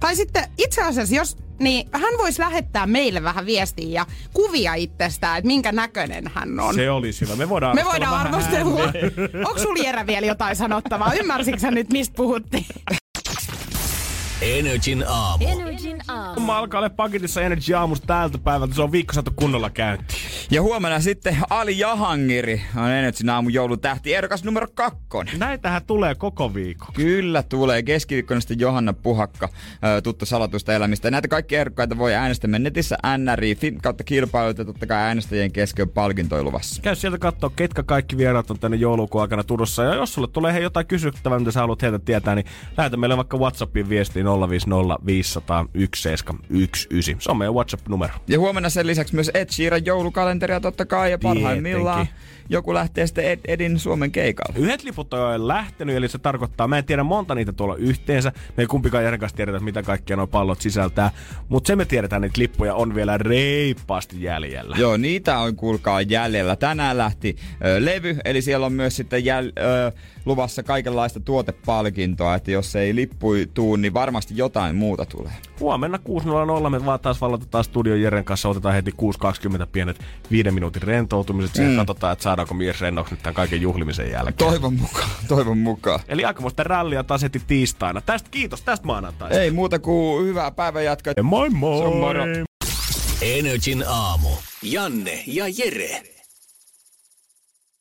Tai 0.00 0.16
sitten 0.16 0.44
itse 0.58 0.82
asiassa, 0.82 1.14
jos 1.14 1.36
niin 1.58 1.88
hän 1.92 2.18
voisi 2.18 2.40
lähettää 2.40 2.86
meille 2.86 3.22
vähän 3.22 3.46
viestiä 3.46 3.88
ja 3.88 4.06
kuvia 4.32 4.74
itsestään, 4.74 5.38
että 5.38 5.46
minkä 5.46 5.72
näköinen 5.72 6.30
hän 6.34 6.60
on. 6.60 6.74
Se 6.74 6.90
olisi 6.90 7.20
hyvä. 7.20 7.36
Me 7.36 7.48
voidaan 7.48 7.76
Me 7.76 7.84
voidaan 7.84 8.14
arvostella. 8.14 8.92
Onko 9.48 9.58
sulla 9.58 9.84
Jere 9.84 10.06
vielä 10.06 10.26
jotain 10.26 10.56
sanottavaa? 10.56 11.12
Ymmärsitkö 11.14 11.60
sä 11.60 11.70
nyt, 11.70 11.92
mistä 11.92 12.16
puhuttiin? 12.16 12.66
Energin 14.42 15.04
aamu. 15.08 15.44
Energin 15.48 15.98
aamu. 16.08 16.40
Mä 16.40 16.58
alkaa 16.58 16.78
olla 16.78 16.90
paketissa 16.90 17.42
Energy 17.42 17.74
aamusta 17.74 18.06
tältä 18.06 18.38
päivältä. 18.38 18.74
Se 18.74 18.82
on 18.82 18.92
viikko 18.92 19.12
saatu 19.12 19.30
kunnolla 19.36 19.70
käyntiin. 19.70 20.20
Ja 20.50 20.62
huomenna 20.62 21.00
sitten 21.00 21.36
Ali 21.50 21.78
Jahangiri 21.78 22.62
on 22.76 22.90
Energyn 22.90 23.30
aamun 23.30 23.52
joulutähti, 23.52 24.14
ehdokas 24.14 24.44
numero 24.44 24.66
kakkonen. 24.74 25.38
Näitähän 25.38 25.82
tulee 25.86 26.14
koko 26.14 26.54
viikko. 26.54 26.86
Kyllä 26.94 27.42
tulee. 27.42 27.82
Keskiviikkona 27.82 28.40
sitten 28.40 28.60
Johanna 28.60 28.92
Puhakka, 28.92 29.48
tuttu 30.02 30.26
salatusta 30.26 30.74
elämistä. 30.74 31.08
Ja 31.08 31.10
näitä 31.10 31.28
kaikki 31.28 31.56
ehdokkaita 31.56 31.98
voi 31.98 32.14
äänestää 32.14 32.58
netissä 32.58 32.98
NRI 33.18 33.56
kautta 33.82 34.04
kilpailut 34.04 34.58
ja 34.58 34.64
totta 34.64 34.86
kai 34.86 34.98
äänestäjien 34.98 35.52
kesken 35.52 35.88
palkintoja 35.88 36.42
luvassa. 36.42 36.82
Käy 36.82 36.94
sieltä 36.94 37.18
katsoa, 37.18 37.50
ketkä 37.56 37.82
kaikki 37.82 38.16
vieraat 38.16 38.50
on 38.50 38.58
tänne 38.58 38.76
joulukuun 38.76 39.22
aikana 39.22 39.44
tulossa. 39.44 39.82
Ja 39.82 39.94
jos 39.94 40.14
sulle 40.14 40.28
tulee 40.28 40.52
hei 40.52 40.62
jotain 40.62 40.86
kysyttävää, 40.86 41.38
mitä 41.38 41.50
sä 41.50 41.60
haluat 41.60 41.82
heiltä 41.82 41.98
tietää, 41.98 42.34
niin 42.34 42.46
lähetä 42.76 42.96
meille 42.96 43.16
vaikka 43.16 43.36
Whatsappiin 43.36 43.88
viestiin 43.88 44.29
050 44.48 44.98
500 45.06 45.64
1719. 45.64 47.24
Se 47.24 47.30
on 47.30 47.36
meidän 47.36 47.54
WhatsApp-numero. 47.54 48.14
Ja 48.28 48.38
huomenna 48.38 48.70
sen 48.70 48.86
lisäksi 48.86 49.14
myös 49.14 49.30
Ed 49.34 49.48
Sheeran 49.50 49.86
joulukalenteria 49.86 50.60
totta 50.60 50.86
kai 50.86 51.10
ja 51.10 51.18
parhaimmillaan 51.18 52.06
Tietenkin. 52.06 52.44
joku 52.48 52.74
lähtee 52.74 53.06
sitten 53.06 53.24
Ed, 53.24 53.40
Edin 53.48 53.78
Suomen 53.78 54.10
keikalle. 54.10 54.58
Yhdet 54.58 54.84
liput 54.84 55.14
on 55.14 55.32
jo 55.32 55.48
lähtenyt, 55.48 55.96
eli 55.96 56.08
se 56.08 56.18
tarkoittaa, 56.18 56.68
mä 56.68 56.78
en 56.78 56.84
tiedä 56.84 57.02
monta 57.02 57.34
niitä 57.34 57.52
tuolla 57.52 57.76
yhteensä. 57.76 58.32
Me 58.56 58.62
ei 58.62 58.66
kumpikaan 58.66 59.18
kanssa 59.18 59.36
tiedetä, 59.36 59.60
mitä 59.60 59.82
kaikkia 59.82 60.16
nuo 60.16 60.26
pallot 60.26 60.60
sisältää. 60.60 61.10
Mutta 61.48 61.68
se 61.68 61.76
me 61.76 61.84
tiedetään, 61.84 62.24
että 62.24 62.40
lippuja 62.40 62.74
on 62.74 62.94
vielä 62.94 63.18
reippaasti 63.18 64.22
jäljellä. 64.22 64.76
Joo, 64.78 64.96
niitä 64.96 65.38
on 65.38 65.56
kuulkaa 65.56 66.00
jäljellä. 66.00 66.56
Tänään 66.56 66.98
lähti 66.98 67.36
ö, 67.64 67.84
levy, 67.84 68.16
eli 68.24 68.42
siellä 68.42 68.66
on 68.66 68.72
myös 68.72 68.96
sitten 68.96 69.24
jäl, 69.24 69.52
ö, 69.58 69.92
luvassa 70.24 70.62
kaikenlaista 70.62 71.20
tuotepalkintoa, 71.20 72.34
että 72.34 72.50
jos 72.50 72.76
ei 72.76 72.94
lippui 72.94 73.48
tuu, 73.54 73.76
niin 73.76 73.94
varmasti 74.20 74.36
jotain 74.36 74.76
muuta 74.76 75.06
tulee. 75.06 75.32
Huomenna 75.60 75.98
6.00 76.64 76.70
me 76.70 76.84
vaan 76.84 77.00
taas 77.00 77.20
valotetaan 77.20 77.64
studion 77.64 78.00
Jeren 78.00 78.24
kanssa, 78.24 78.48
otetaan 78.48 78.74
heti 78.74 78.90
6.20 78.90 79.66
pienet 79.72 80.00
viiden 80.30 80.54
minuutin 80.54 80.82
rentoutumiset. 80.82 81.54
Siihen 81.54 81.72
Mm. 81.72 81.76
katsotaan, 81.76 82.12
että 82.12 82.22
saadaanko 82.22 82.54
mies 82.54 82.80
rennoksi 82.80 83.14
nyt 83.14 83.22
tämän 83.22 83.34
kaiken 83.34 83.60
juhlimisen 83.62 84.10
jälkeen. 84.10 84.50
Toivon 84.50 84.74
mukaan, 84.74 85.10
toivon 85.28 85.58
mukaan. 85.58 86.00
Eli 86.08 86.24
aikamoista 86.24 86.62
rallia 86.64 87.04
taas 87.04 87.22
heti 87.22 87.42
tiistaina. 87.46 88.00
Tästä 88.00 88.28
kiitos, 88.30 88.62
tästä 88.62 88.86
maanantaista. 88.86 89.40
Ei 89.40 89.50
muuta 89.50 89.78
kuin 89.78 90.26
hyvää 90.26 90.50
päivänjatkoa. 90.50 91.12
Moi 91.22 91.50
moi! 91.50 91.78
Se 91.78 91.84
on 91.84 91.96
moro. 91.96 92.24
Energin 93.22 93.84
aamu. 93.88 94.28
Janne 94.62 95.22
ja 95.26 95.44
Jere. 95.58 96.02